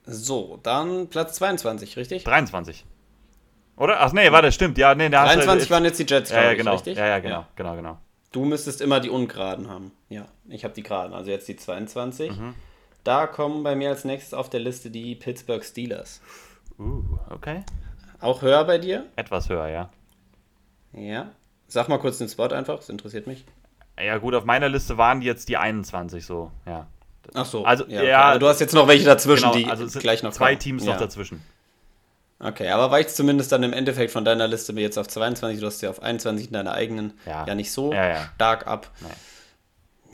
So, 0.05 0.59
dann 0.62 1.09
Platz 1.09 1.34
22, 1.34 1.96
richtig? 1.96 2.24
23. 2.24 2.84
Oder? 3.76 4.01
Ach 4.01 4.12
nee, 4.12 4.30
warte, 4.32 4.51
stimmt. 4.51 4.76
Ja, 4.78 4.94
nee, 4.94 5.09
da 5.09 5.22
hast 5.22 5.34
du- 5.34 5.38
23 5.38 5.70
waren 5.70 5.84
jetzt 5.84 5.98
die 5.98 6.07
Jets, 6.07 6.30
ja, 6.30 6.42
ja, 6.42 6.55
genau. 6.55 6.72
richtig? 6.72 6.98
Ja, 6.98 7.07
ja, 7.07 7.18
genau, 7.18 7.46
genau, 7.57 7.76
genau. 7.76 7.98
Du 8.32 8.44
müsstest 8.44 8.80
immer 8.80 9.01
die 9.01 9.11
Ungeraden 9.11 9.68
haben. 9.68 9.92
Ja, 10.09 10.26
ich 10.48 10.64
habe 10.64 10.74
die 10.74 10.82
Geraden, 10.82 11.14
also 11.14 11.30
jetzt 11.30 11.48
die 11.48 11.57
22. 11.57 12.30
Mhm. 12.36 12.55
Da 13.05 13.26
kommen 13.26 13.62
bei 13.62 13.74
mir 13.74 13.88
als 13.90 14.05
nächstes 14.05 14.34
auf 14.34 14.51
der 14.51 14.61
Liste 14.61 14.90
die 14.90 15.14
Pittsburgh 15.14 15.64
Steelers. 15.64 16.20
Uh, 16.78 17.03
okay. 17.30 17.64
Auch 18.20 18.42
höher 18.42 18.64
bei 18.64 18.78
dir? 18.78 19.07
Etwas 19.16 19.48
höher, 19.48 19.68
ja. 19.68 19.90
Ja. 20.92 21.30
Sag 21.70 21.88
mal 21.88 21.98
kurz 21.98 22.18
den 22.18 22.28
Spot 22.28 22.48
einfach, 22.48 22.76
das 22.76 22.88
interessiert 22.88 23.26
mich. 23.26 23.44
Ja, 23.98 24.18
gut, 24.18 24.34
auf 24.34 24.44
meiner 24.44 24.68
Liste 24.68 24.98
waren 24.98 25.22
jetzt 25.22 25.48
die 25.48 25.56
21 25.56 26.24
so, 26.26 26.50
ja. 26.66 26.86
Ach 27.32 27.46
so. 27.46 27.64
Also, 27.64 27.84
okay. 27.84 28.08
ja, 28.08 28.22
Aber 28.22 28.38
du 28.38 28.48
hast 28.48 28.60
jetzt 28.60 28.74
noch 28.74 28.88
welche 28.88 29.04
dazwischen, 29.04 29.52
Genau, 29.52 29.54
die 29.54 29.70
also 29.70 29.84
es 29.84 29.92
sind 29.92 30.02
gleich 30.02 30.22
noch 30.22 30.32
zwei 30.32 30.50
kommen. 30.50 30.60
Teams 30.60 30.84
ja. 30.84 30.92
noch 30.92 31.00
dazwischen. 31.00 31.42
Okay, 32.40 32.70
aber 32.70 32.90
weicht 32.90 33.10
zumindest 33.10 33.52
dann 33.52 33.62
im 33.62 33.72
Endeffekt 33.72 34.10
von 34.10 34.24
deiner 34.24 34.48
Liste 34.48 34.72
jetzt 34.72 34.98
auf 34.98 35.06
22, 35.06 35.60
du 35.60 35.66
hast 35.66 35.80
ja 35.82 35.90
auf 35.90 36.02
21 36.02 36.46
in 36.48 36.52
deiner 36.54 36.72
eigenen 36.72 37.12
Ja. 37.26 37.46
ja, 37.46 37.54
nicht 37.54 37.70
so 37.70 37.92
Ja, 37.92 38.08
ja. 38.08 38.30
stark 38.34 38.66
ab. 38.66 38.90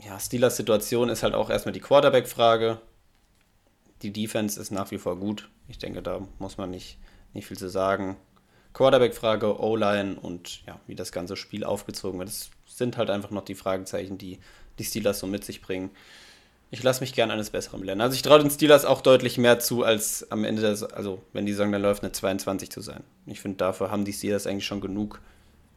Ja, 0.05 0.19
Steelers 0.19 0.57
Situation 0.57 1.09
ist 1.09 1.23
halt 1.23 1.33
auch 1.33 1.49
erstmal 1.49 1.73
die 1.73 1.79
Quarterback-Frage. 1.79 2.79
Die 4.03 4.11
Defense 4.11 4.59
ist 4.59 4.71
nach 4.71 4.91
wie 4.91 4.97
vor 4.97 5.17
gut. 5.17 5.49
Ich 5.69 5.79
denke, 5.79 6.01
da 6.03 6.19
muss 6.37 6.57
man 6.57 6.69
nicht, 6.69 6.99
nicht 7.33 7.47
viel 7.47 7.57
zu 7.57 7.69
sagen. 7.69 8.17
Quarterback-Frage, 8.77 9.59
O-Line 9.59 10.17
und 10.21 10.63
ja, 10.67 10.79
wie 10.85 10.93
das 10.93 11.11
ganze 11.11 11.35
Spiel 11.35 11.63
aufgezogen 11.63 12.19
wird. 12.19 12.29
Das 12.29 12.51
sind 12.67 12.95
halt 12.95 13.09
einfach 13.09 13.31
noch 13.31 13.43
die 13.43 13.55
Fragezeichen, 13.55 14.19
die 14.19 14.37
die 14.77 14.83
Steelers 14.83 15.17
so 15.17 15.25
mit 15.25 15.43
sich 15.43 15.63
bringen. 15.63 15.89
Ich 16.69 16.83
lasse 16.83 17.01
mich 17.01 17.13
gern 17.13 17.31
eines 17.31 17.49
Besseren 17.49 17.83
lernen. 17.83 18.01
Also 18.01 18.13
ich 18.13 18.21
traue 18.21 18.37
den 18.37 18.51
Steelers 18.51 18.85
auch 18.85 19.01
deutlich 19.01 19.39
mehr 19.39 19.57
zu, 19.57 19.83
als 19.83 20.29
am 20.31 20.43
Ende, 20.43 20.61
der, 20.61 20.95
also 20.95 21.23
wenn 21.33 21.47
die 21.47 21.53
Saison 21.53 21.71
dann 21.71 21.81
läuft, 21.81 22.03
eine 22.03 22.11
22 22.11 22.69
zu 22.69 22.81
sein. 22.81 23.03
Ich 23.25 23.39
finde, 23.39 23.57
dafür 23.57 23.89
haben 23.89 24.05
die 24.05 24.13
Steelers 24.13 24.45
eigentlich 24.45 24.67
schon 24.67 24.81
genug. 24.81 25.21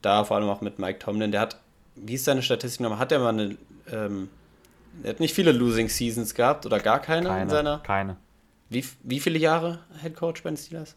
Da 0.03 0.25
vor 0.25 0.37
allem 0.37 0.51
auch 0.51 0.61
mit 0.61 0.79
Mike 0.79 0.99
Tomlin. 0.99 1.33
Der 1.33 1.41
hat, 1.41 1.59
wie 1.95 2.15
ist 2.15 2.27
seine 2.27 2.43
Statistik 2.43 2.83
nochmal? 2.83 2.99
Hat 2.99 3.13
der 3.13 3.21
mal 3.21 3.31
eine 3.31 3.57
ähm, 3.91 4.29
Er 5.03 5.11
hat 5.11 5.21
nicht 5.21 5.35
viele 5.35 5.53
Losing 5.53 5.89
Seasons 5.89 6.35
gehabt 6.35 6.67
oder 6.67 6.79
gar 6.81 7.01
keine, 7.01 7.29
Keine. 7.29 7.43
in 7.45 7.49
seiner. 7.49 7.79
keine. 7.79 8.19
Wie, 8.69 8.85
wie 9.03 9.21
viele 9.21 9.39
Jahre 9.39 9.79
Head 10.03 10.17
Coach 10.17 10.43
bei 10.43 10.51
den 10.51 10.59
Steelers? 10.59 10.97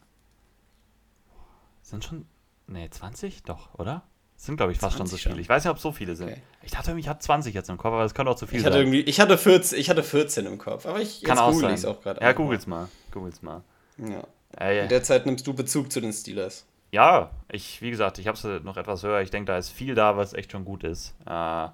Sind 1.83 2.03
schon. 2.03 2.25
Nee, 2.67 2.89
20? 2.89 3.43
Doch, 3.43 3.73
oder? 3.77 4.03
Sind, 4.35 4.57
glaube 4.57 4.71
ich, 4.71 4.79
fast 4.79 4.97
schon 4.97 5.05
so 5.05 5.11
20 5.11 5.21
viele. 5.23 5.35
schon. 5.35 5.41
Ich 5.41 5.49
weiß 5.49 5.63
nicht, 5.63 5.69
ob 5.71 5.77
es 5.77 5.83
so 5.83 5.91
viele 5.91 6.15
sind. 6.15 6.29
Okay. 6.31 6.41
Ich 6.63 6.71
dachte 6.71 6.89
irgendwie, 6.89 7.01
ich 7.01 7.07
hatte 7.07 7.19
20 7.19 7.53
jetzt 7.53 7.69
im 7.69 7.77
Kopf, 7.77 7.93
aber 7.93 8.01
das 8.03 8.13
könnte 8.15 8.31
auch 8.31 8.35
zu 8.35 8.47
viel 8.47 8.59
Ich 8.59 8.65
hatte 8.65 8.83
sein. 8.83 8.93
ich 8.93 9.19
hatte 9.19 9.37
14, 9.37 9.77
ich 9.79 9.89
hatte 9.89 10.01
14 10.03 10.45
im 10.47 10.57
Kopf, 10.57 10.85
aber 10.85 10.99
ich 10.99 11.21
Kann 11.21 11.35
jetzt 11.37 11.43
auch 11.43 11.51
google 11.51 11.71
ich's 11.71 11.85
auch 11.85 12.01
gerade. 12.01 12.19
ja, 12.21 12.31
googles 12.33 12.65
mal. 12.67 12.89
Googles 13.11 13.41
mal. 13.41 13.61
Ja. 13.97 14.23
Äh, 14.59 14.83
In 14.83 14.89
der 14.89 15.03
Zeit 15.03 15.25
nimmst 15.25 15.45
du 15.45 15.53
Bezug 15.53 15.91
zu 15.91 16.01
den 16.01 16.11
Steelers. 16.13 16.65
Ja, 16.91 17.31
ich, 17.51 17.81
wie 17.81 17.89
gesagt, 17.91 18.17
ich 18.19 18.27
habe 18.27 18.37
es 18.37 18.63
noch 18.63 18.77
etwas 18.77 19.03
höher. 19.03 19.21
Ich 19.21 19.29
denke, 19.31 19.51
da 19.51 19.57
ist 19.57 19.69
viel 19.69 19.95
da, 19.95 20.15
was 20.17 20.33
echt 20.33 20.51
schon 20.51 20.65
gut 20.65 20.83
ist. 20.83 21.15
Äh, 21.25 21.67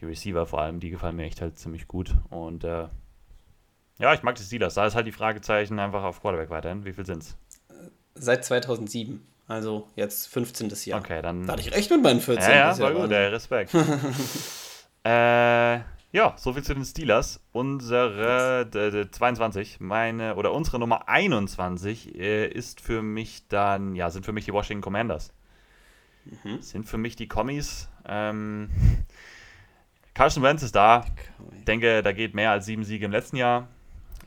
die 0.00 0.04
Receiver 0.06 0.46
vor 0.46 0.60
allem, 0.60 0.80
die 0.80 0.90
gefallen 0.90 1.16
mir 1.16 1.24
echt 1.24 1.40
halt 1.40 1.58
ziemlich 1.58 1.86
gut. 1.88 2.14
Und 2.30 2.64
äh, 2.64 2.88
ja, 3.98 4.14
ich 4.14 4.22
mag 4.22 4.34
die 4.36 4.42
Steelers. 4.42 4.74
Da 4.74 4.86
ist 4.86 4.94
halt 4.94 5.06
die 5.06 5.12
Fragezeichen 5.12 5.78
einfach 5.78 6.02
auf 6.02 6.20
Quarterback 6.20 6.50
weiterhin. 6.50 6.84
Wie 6.84 6.92
viel 6.92 7.06
sind's? 7.06 7.36
Seit 8.14 8.44
2007. 8.44 9.24
Also 9.46 9.88
jetzt 9.96 10.28
15. 10.28 10.72
Jahr. 10.86 11.00
Okay, 11.00 11.20
dann. 11.20 11.46
Da 11.46 11.52
hatte 11.54 11.62
ich 11.62 11.72
recht 11.74 11.90
mit 11.90 12.02
meinen 12.02 12.20
14. 12.20 12.50
Ja, 12.50 12.56
ja, 12.72 12.78
war 12.78 12.92
gut, 12.92 13.10
ey, 13.10 13.26
Respekt. 13.26 13.74
äh, 15.04 15.78
ja, 16.12 16.34
soviel 16.36 16.62
zu 16.62 16.74
den 16.74 16.84
Steelers. 16.84 17.40
Unsere 17.52 18.66
d- 18.66 19.10
22, 19.10 19.80
meine, 19.80 20.36
oder 20.36 20.52
unsere 20.52 20.78
Nummer 20.78 21.08
21 21.08 22.14
äh, 22.18 22.46
ist 22.48 22.80
für 22.80 23.02
mich 23.02 23.48
dann, 23.48 23.94
ja, 23.94 24.10
sind 24.10 24.24
für 24.24 24.32
mich 24.32 24.44
die 24.44 24.52
Washington 24.52 24.80
Commanders. 24.82 25.32
Mhm. 26.44 26.62
Sind 26.62 26.88
für 26.88 26.96
mich 26.98 27.16
die 27.16 27.28
Kommis. 27.28 27.88
Ähm, 28.06 28.70
Carson 30.14 30.42
Wentz 30.42 30.62
ist 30.62 30.74
da. 30.74 31.04
Ich 31.58 31.64
denke, 31.64 32.02
da 32.02 32.12
geht 32.12 32.34
mehr 32.34 32.52
als 32.52 32.64
sieben 32.66 32.84
Siege 32.84 33.04
im 33.04 33.12
letzten 33.12 33.36
Jahr. 33.36 33.68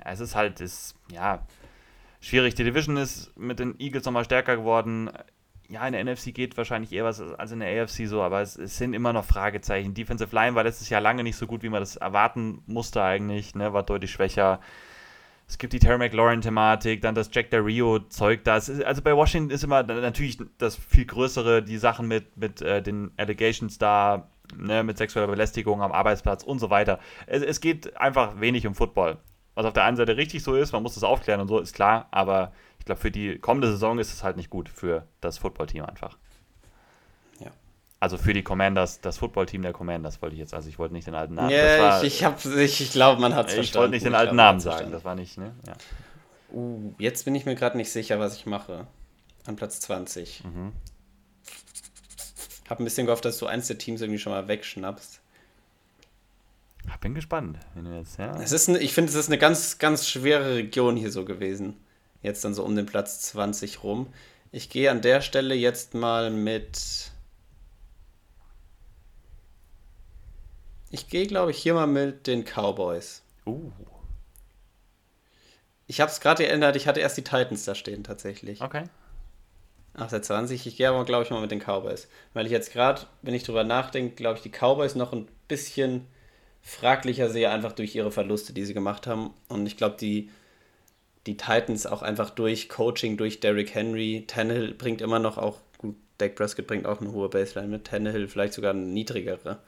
Es 0.06 0.20
ist 0.20 0.36
halt, 0.36 0.62
ist, 0.62 0.94
ja, 1.12 1.46
schwierig. 2.20 2.55
Die 2.55 2.63
Division 2.63 2.97
ist 2.97 3.38
mit 3.38 3.59
den 3.59 3.80
Eagles 3.80 4.05
nochmal 4.05 4.26
stärker 4.26 4.57
geworden. 4.57 5.09
Ja, 5.70 5.86
in 5.86 5.93
der 5.93 6.03
NFC 6.05 6.34
geht 6.34 6.55
wahrscheinlich 6.55 6.93
eher 6.93 7.03
was 7.03 7.22
als 7.22 7.51
in 7.51 7.59
der 7.59 7.84
AFC 7.84 8.07
so, 8.07 8.22
aber 8.22 8.41
es, 8.41 8.55
es 8.55 8.78
sind 8.78 8.93
immer 8.93 9.11
noch 9.11 9.26
Fragezeichen. 9.26 9.93
Defensive 9.93 10.34
Line 10.34 10.55
war 10.55 10.63
letztes 10.63 10.89
Jahr 10.89 11.01
lange 11.01 11.24
nicht 11.24 11.36
so 11.36 11.45
gut, 11.45 11.61
wie 11.63 11.70
man 11.70 11.82
das 11.82 11.97
erwarten 11.97 12.61
musste 12.68 13.03
eigentlich, 13.03 13.53
ne, 13.53 13.74
war 13.74 13.84
deutlich 13.84 14.11
schwächer. 14.11 14.61
Es 15.49 15.57
gibt 15.57 15.72
die 15.72 15.80
Terry 15.80 15.97
McLaurin-Thematik, 15.97 17.01
dann 17.01 17.15
das 17.15 17.30
Jack 17.32 17.51
Del 17.51 17.61
Rio-Zeug 17.61 18.43
da. 18.43 18.55
Also 18.55 19.01
bei 19.01 19.15
Washington 19.15 19.49
ist 19.49 19.63
immer 19.63 19.84
natürlich 19.84 20.38
das 20.57 20.76
viel 20.76 21.05
größere, 21.05 21.63
die 21.63 21.78
Sachen 21.78 22.07
mit, 22.07 22.36
mit 22.36 22.61
äh, 22.61 22.82
den 22.82 23.11
Allegations 23.15 23.78
da, 23.78 24.30
ne, 24.55 24.84
mit 24.84 24.97
sexueller 24.97 25.28
Belästigung 25.28 25.82
am 25.82 25.93
Arbeitsplatz 25.93 26.43
und 26.43 26.59
so 26.59 26.70
weiter. 26.70 26.99
Es, 27.28 27.43
es 27.43 27.61
geht 27.61 27.95
einfach 27.97 28.41
wenig 28.41 28.68
um 28.68 28.76
Football. 28.76 29.18
Was 29.58 29.66
auf 29.66 29.74
der 29.74 29.86
einen 29.86 29.97
Seite 29.97 30.18
richtig 30.18 30.43
so 30.43 30.53
ist, 30.55 30.72
man 30.72 30.84
muss 30.84 30.93
das 30.93 31.03
aufklären 31.03 31.41
und 31.41 31.47
so, 31.47 31.58
ist 31.58 31.74
klar, 31.74 32.08
aber 32.12 32.51
ich 32.78 32.86
glaube, 32.86 33.01
für 33.01 33.10
die 33.10 33.39
kommende 33.39 33.68
Saison 33.72 33.97
ist 33.97 34.14
es 34.14 34.24
halt 34.24 34.38
nicht 34.38 34.51
gut 34.51 34.70
für 34.70 35.08
das 35.20 35.39
Footballteam 35.39 35.84
einfach. 35.84 36.16
Ja. 37.39 37.49
Also 37.99 38.20
für 38.20 38.34
die 38.34 38.43
Commanders, 38.43 39.01
das 39.01 39.18
Footballteam 39.18 39.64
der 39.64 39.74
Commanders 39.74 40.22
wollte 40.22 40.36
ich 40.36 40.39
jetzt, 40.39 40.53
also 40.53 40.70
ich 40.70 40.78
wollte 40.78 40.93
nicht 40.93 41.08
den 41.08 41.16
alten 41.16 41.34
Namen. 41.34 41.49
das 41.49 41.58
Ja, 41.58 41.80
war, 41.80 42.03
ich, 42.03 42.14
ich, 42.18 42.24
hab, 42.24 42.45
ich, 42.45 42.82
ich 42.82 42.91
glaube, 42.91 43.20
man 43.20 43.34
hat 43.34 43.47
es 43.47 43.53
ich 43.53 43.55
verstanden. 43.58 43.82
wollte 43.82 43.91
nicht 43.95 44.05
den 44.05 44.14
Ich 44.14 44.18
alten 44.20 44.36
glaub, 44.36 44.45
Namen 44.45 44.60
sagen, 44.60 44.91
verstanden. 44.91 44.93
das 44.93 45.03
war 45.05 45.16
nicht, 45.16 45.38
ne? 45.39 45.55
Ja. 45.66 45.74
Uh, 46.53 46.93
jetzt 46.99 47.26
bin 47.26 47.34
ich 47.34 47.45
mir 47.47 47.55
gerade 47.55 47.78
nicht 47.78 47.91
sicher, 47.91 48.20
was 48.20 48.36
ich 48.36 48.45
mache. 48.45 48.86
An 49.47 49.55
Platz 49.55 49.80
20. 49.82 50.43
Mhm. 50.45 50.72
Hab 52.70 52.80
ein 52.80 52.84
bisschen 52.84 53.08
gehofft, 53.08 53.26
dass 53.26 53.39
du 53.39 53.47
eins 53.47 53.66
der 53.68 53.80
Teams 53.80 54.01
irgendwie 54.01 54.20
schon 54.20 54.34
mal 54.34 54.47
wegschnappst. 54.47 55.20
Ich 56.90 56.98
bin 56.98 57.14
gespannt, 57.14 57.58
wenn 57.76 57.86
du 57.86 57.96
jetzt, 57.98 58.18
ja. 58.18 58.36
Es 58.42 58.52
ist, 58.52 58.70
eine, 58.70 58.80
ich 58.80 58.94
finde, 58.94 59.10
es 59.10 59.16
ist 59.16 59.28
eine 59.28 59.38
ganz, 59.38 59.78
ganz 59.78 60.08
schwere 60.08 60.56
Region 60.56 60.96
hier 60.96 61.12
so 61.12 61.26
gewesen. 61.26 61.76
Jetzt 62.22 62.44
dann 62.44 62.54
so 62.54 62.64
um 62.64 62.76
den 62.76 62.86
Platz 62.86 63.22
20 63.22 63.84
rum. 63.84 64.08
Ich 64.52 64.70
gehe 64.70 64.90
an 64.90 65.02
der 65.02 65.22
Stelle 65.22 65.56
jetzt 65.56 65.94
mal 65.94 66.32
mit. 66.32 67.12
Ich 70.90 71.10
gehe, 71.10 71.28
glaube 71.28 71.52
ich, 71.52 71.58
hier 71.58 71.74
mal 71.74 71.88
mit 71.88 72.28
den 72.28 72.44
Cowboys. 72.46 73.22
Uh, 73.46 73.72
Ich 75.86 76.02
habe 76.02 76.10
es 76.12 76.20
gerade 76.20 76.44
geändert, 76.44 76.76
ich 76.76 76.88
hatte 76.88 77.00
erst 77.00 77.18
die 77.18 77.24
Titans 77.24 77.66
da 77.66 77.76
stehen 77.76 78.04
tatsächlich. 78.04 78.62
okay. 78.62 78.84
Ach, 79.94 80.10
seit 80.10 80.26
20. 80.26 80.68
Ich 80.68 80.78
gehe 80.78 80.90
aber, 80.90 81.04
glaube 81.06 81.24
ich, 81.24 81.32
mal 81.32 81.42
mit 81.42 81.50
den 81.52 81.60
Cowboys. 81.60 82.08
Weil 82.34 82.46
ich 82.46 82.52
jetzt 82.52 82.72
gerade, 82.72 83.02
wenn 83.24 83.34
ich 83.34 83.44
drüber 83.44 83.64
nachdenke, 83.64 84.16
glaube 84.16 84.38
ich, 84.38 84.44
die 84.44 84.52
Cowboys 84.52 84.96
noch 84.96 85.12
ein 85.12 85.28
bisschen 85.48 86.06
fraglicher 86.68 87.30
sehe, 87.30 87.49
einfach 87.49 87.72
durch 87.72 87.95
ihre 87.95 88.11
Verluste, 88.11 88.51
die 88.51 88.65
sie 88.65 88.74
gemacht 88.74 89.07
haben. 89.07 89.34
Und 89.47 89.65
ich 89.65 89.78
glaube, 89.78 89.95
die, 89.99 90.30
die 91.26 91.38
Titans 91.38 91.88
auch 91.88 92.01
einfach 92.01 92.30
durch 92.30 92.68
Coaching, 92.68 93.15
durch 93.15 93.39
Derrick 93.39 93.74
Henry. 93.74 94.26
Tannehill 94.28 94.74
bringt 94.74 94.99
immer 95.01 95.20
noch 95.20 95.38
auch, 95.38 95.59
gut, 95.78 95.95
Dak 96.18 96.36
Prescott 96.36 96.68
bringt 96.68 96.86
auch 96.86 96.99
eine 96.99 97.13
hohe 97.13 97.30
Baseline 97.30 97.70
mit. 97.70 97.86
Tannehill 97.86 98.28
vielleicht 98.28 98.53
sogar 98.53 98.72
eine 98.72 98.82
niedrigere. 98.82 99.59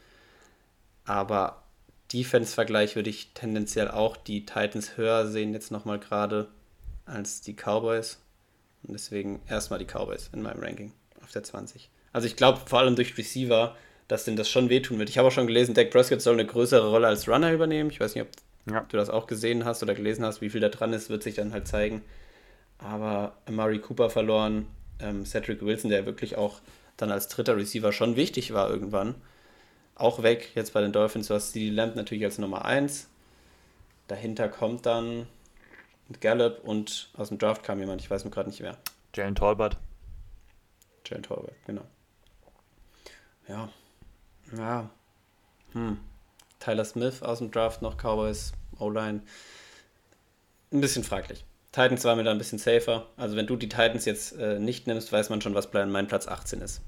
Aber 1.05 1.63
Defense-Vergleich 2.11 2.97
würde 2.97 3.09
ich 3.09 3.31
tendenziell 3.33 3.89
auch 3.89 4.17
die 4.17 4.45
Titans 4.45 4.97
höher 4.97 5.25
sehen, 5.25 5.53
jetzt 5.53 5.71
nochmal 5.71 5.99
gerade, 5.99 6.49
als 7.05 7.39
die 7.39 7.53
Cowboys. 7.53 8.19
Und 8.83 8.93
deswegen 8.93 9.41
erstmal 9.47 9.79
die 9.79 9.85
Cowboys 9.85 10.29
in 10.33 10.41
meinem 10.41 10.61
Ranking 10.61 10.91
auf 11.23 11.31
der 11.31 11.43
20. 11.43 11.89
Also 12.11 12.27
ich 12.27 12.35
glaube 12.35 12.59
vor 12.65 12.79
allem 12.79 12.97
durch 12.97 13.17
Receiver, 13.17 13.75
dass 14.09 14.25
denen 14.25 14.35
das 14.35 14.49
schon 14.49 14.67
wehtun 14.69 14.99
wird. 14.99 15.07
Ich 15.09 15.17
habe 15.17 15.29
auch 15.29 15.31
schon 15.31 15.47
gelesen, 15.47 15.73
Dak 15.73 15.91
Prescott 15.91 16.21
soll 16.21 16.33
eine 16.33 16.45
größere 16.45 16.89
Rolle 16.89 17.07
als 17.07 17.29
Runner 17.29 17.53
übernehmen. 17.53 17.89
Ich 17.91 18.01
weiß 18.01 18.15
nicht, 18.15 18.23
ob 18.25 18.73
Ja. 18.73 18.81
du 18.89 18.97
das 18.97 19.09
auch 19.09 19.25
gesehen 19.27 19.63
hast 19.63 19.81
oder 19.81 19.95
gelesen 19.95 20.25
hast, 20.25 20.41
wie 20.41 20.49
viel 20.49 20.59
da 20.59 20.67
dran 20.69 20.91
ist, 20.91 21.09
wird 21.09 21.23
sich 21.23 21.35
dann 21.35 21.53
halt 21.53 21.67
zeigen. 21.67 22.01
Aber 22.79 23.37
Amari 23.45 23.79
Cooper 23.79 24.09
verloren, 24.09 24.67
ähm, 24.99 25.25
Cedric 25.25 25.61
Wilson, 25.61 25.89
der 25.89 26.05
wirklich 26.05 26.35
auch 26.35 26.59
dann 26.97 27.11
als 27.11 27.27
dritter 27.29 27.55
Receiver 27.55 27.91
schon 27.93 28.15
wichtig 28.17 28.53
war 28.53 28.69
irgendwann, 28.69 29.15
auch 29.95 30.23
weg 30.23 30.49
jetzt 30.55 30.73
bei 30.73 30.81
den 30.81 30.91
Dolphins. 30.91 31.27
Du 31.27 31.33
hast 31.33 31.51
CD 31.53 31.69
Lamb 31.69 31.95
natürlich 31.95 32.23
als 32.25 32.37
Nummer 32.37 32.65
1. 32.65 33.07
Dahinter 34.07 34.49
kommt 34.49 34.85
dann 34.85 35.27
Gallup 36.19 36.63
und 36.63 37.09
aus 37.15 37.29
dem 37.29 37.37
Draft 37.37 37.63
kam 37.63 37.79
jemand, 37.79 38.01
ich 38.01 38.09
weiß 38.09 38.25
mir 38.25 38.31
gerade 38.31 38.49
nicht 38.49 38.61
wer. 38.61 38.77
Jalen 39.15 39.35
Tolbert. 39.35 39.77
Jalen 41.05 41.23
Tolbert, 41.23 41.55
genau. 41.65 41.83
Ja. 43.47 43.69
Ja. 44.57 44.89
Hm. 45.73 45.99
Tyler 46.59 46.85
Smith 46.85 47.21
aus 47.23 47.37
dem 47.39 47.51
Draft 47.51 47.81
noch, 47.81 47.97
Cowboys, 47.97 48.51
O-Line. 48.79 49.21
Ein 50.71 50.81
bisschen 50.81 51.03
fraglich. 51.03 51.45
Titans 51.71 52.03
war 52.03 52.15
mir 52.15 52.23
da 52.23 52.31
ein 52.31 52.37
bisschen 52.37 52.59
safer. 52.59 53.05
Also 53.17 53.35
wenn 53.35 53.47
du 53.47 53.55
die 53.55 53.69
Titans 53.69 54.05
jetzt 54.05 54.35
äh, 54.37 54.59
nicht 54.59 54.87
nimmst, 54.87 55.11
weiß 55.11 55.29
man 55.29 55.41
schon, 55.41 55.53
was 55.55 55.69
bei- 55.71 55.85
mein 55.85 56.07
Platz 56.07 56.27
18 56.27 56.61
ist. 56.61 56.81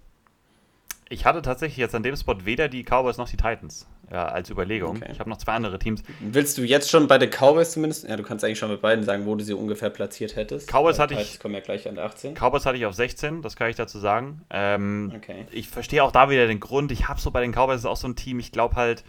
Ich 1.09 1.26
hatte 1.26 1.41
tatsächlich 1.41 1.78
jetzt 1.78 1.93
an 1.93 2.03
dem 2.03 2.16
Spot 2.16 2.45
weder 2.45 2.68
die 2.70 2.84
Cowboys 2.84 3.18
noch 3.18 3.30
die 3.30 3.38
Titans 3.38 3.86
ja, 4.12 4.26
als 4.28 4.49
Überlegung. 4.49 4.97
Okay. 4.97 5.09
Ich 5.12 5.20
habe 5.20 5.30
noch 5.30 5.38
zwei 5.38 5.53
andere 5.53 5.80
Teams. 5.80 6.03
Willst 6.20 6.57
du 6.57 6.64
jetzt 6.64 6.89
schon 6.89 7.07
bei 7.07 7.18
den 7.18 7.30
Cowboys 7.30 7.72
zumindest? 7.72 8.07
Ja, 8.07 8.18
du 8.18 8.24
kannst 8.24 8.43
eigentlich 8.43 8.59
schon 8.59 8.70
bei 8.70 8.76
beiden 8.76 9.03
sagen, 9.05 9.26
wo 9.26 9.36
du 9.36 9.43
sie 9.43 9.53
ungefähr 9.53 9.89
platziert 9.89 10.36
hättest. 10.36 10.68
Cowboys 10.70 10.99
hatte 10.99 11.14
ich- 11.14 11.39
kommen 11.39 11.53
ja 11.53 11.62
gleich 11.62 11.88
an 11.88 11.97
18. 11.97 12.34
Cowboys 12.36 12.66
hatte 12.66 12.78
ich 12.78 12.86
auf 12.86 12.93
16, 12.93 13.41
das 13.41 13.55
kann 13.55 13.70
ich 13.70 13.76
dazu 13.78 13.99
sagen. 13.99 14.41
Ähm, 14.49 15.14
Okay. 15.16 15.45
Ich 15.51 15.70
verstehe 15.70 16.03
auch 16.03 16.12
da 16.12 16.30
wieder 16.30 16.47
den 16.47 16.59
Grund. 16.59 16.91
Ich 16.91 17.07
habe 17.07 17.20
so 17.22 17.32
bei 17.32 17.41
den 17.41 17.53
Cowboys 17.53 17.86
auch 17.86 17.95
so 17.97 18.07
ein 18.07 18.16
Team, 18.16 18.39
ich 18.39 18.51
glaube 18.51 18.76
halt, 18.76 19.03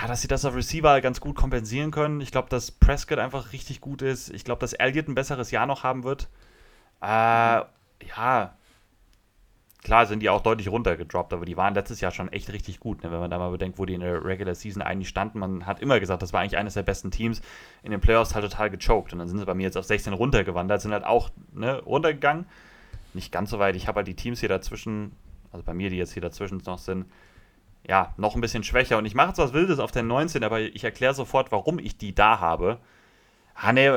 ja, 0.00 0.06
dass 0.06 0.22
sie 0.22 0.28
das 0.28 0.44
auf 0.44 0.54
Receiver 0.54 1.00
ganz 1.00 1.20
gut 1.20 1.34
kompensieren 1.36 1.90
können. 1.90 2.20
Ich 2.20 2.30
glaube, 2.30 2.48
dass 2.48 2.70
Prescott 2.70 3.18
einfach 3.18 3.52
richtig 3.52 3.80
gut 3.80 4.02
ist. 4.02 4.30
Ich 4.30 4.44
glaube, 4.44 4.60
dass 4.60 4.72
Elliott 4.72 5.08
ein 5.08 5.14
besseres 5.14 5.50
Jahr 5.50 5.66
noch 5.66 5.82
haben 5.84 6.04
wird. 6.04 6.28
Äh, 7.02 7.06
ja, 7.06 8.54
klar 9.82 10.06
sind 10.06 10.20
die 10.20 10.28
auch 10.28 10.40
deutlich 10.40 10.68
runtergedroppt, 10.68 11.32
aber 11.32 11.44
die 11.44 11.56
waren 11.56 11.74
letztes 11.74 12.00
Jahr 12.00 12.10
schon 12.10 12.30
echt 12.32 12.52
richtig 12.52 12.80
gut, 12.80 13.02
ne? 13.02 13.10
wenn 13.10 13.20
man 13.20 13.30
da 13.30 13.38
mal 13.38 13.50
bedenkt, 13.50 13.78
wo 13.78 13.86
die 13.86 13.94
in 13.94 14.00
der 14.00 14.24
Regular 14.24 14.54
Season 14.54 14.82
eigentlich 14.82 15.08
standen. 15.08 15.38
Man 15.38 15.66
hat 15.66 15.80
immer 15.80 16.00
gesagt, 16.00 16.22
das 16.22 16.32
war 16.32 16.40
eigentlich 16.40 16.58
eines 16.58 16.74
der 16.74 16.82
besten 16.82 17.10
Teams. 17.10 17.40
In 17.82 17.90
den 17.90 18.00
Playoffs 18.00 18.34
halt 18.34 18.44
total 18.44 18.70
gechoked 18.70 19.12
und 19.12 19.18
dann 19.18 19.28
sind 19.28 19.38
sie 19.38 19.46
bei 19.46 19.54
mir 19.54 19.64
jetzt 19.64 19.76
auf 19.76 19.84
16 19.84 20.12
runtergewandert, 20.12 20.82
sind 20.82 20.92
halt 20.92 21.04
auch 21.04 21.30
ne, 21.52 21.80
runtergegangen. 21.80 22.46
Nicht 23.14 23.32
ganz 23.32 23.50
so 23.50 23.58
weit. 23.58 23.74
Ich 23.76 23.88
habe 23.88 23.98
halt 23.98 24.08
die 24.08 24.14
Teams 24.14 24.40
hier 24.40 24.48
dazwischen, 24.48 25.12
also 25.52 25.64
bei 25.64 25.74
mir, 25.74 25.90
die 25.90 25.96
jetzt 25.96 26.12
hier 26.12 26.22
dazwischen 26.22 26.62
noch 26.66 26.78
sind, 26.78 27.06
ja, 27.88 28.12
noch 28.18 28.34
ein 28.34 28.40
bisschen 28.40 28.62
schwächer. 28.62 28.98
Und 28.98 29.06
ich 29.06 29.14
mache 29.14 29.28
jetzt 29.28 29.38
was 29.38 29.52
Wildes 29.52 29.78
auf 29.78 29.90
der 29.90 30.02
19, 30.02 30.44
aber 30.44 30.60
ich 30.60 30.84
erkläre 30.84 31.14
sofort, 31.14 31.50
warum 31.50 31.78
ich 31.78 31.96
die 31.96 32.14
da 32.14 32.38
habe. 32.38 32.78
Ah, 33.54 33.72
nee, 33.72 33.90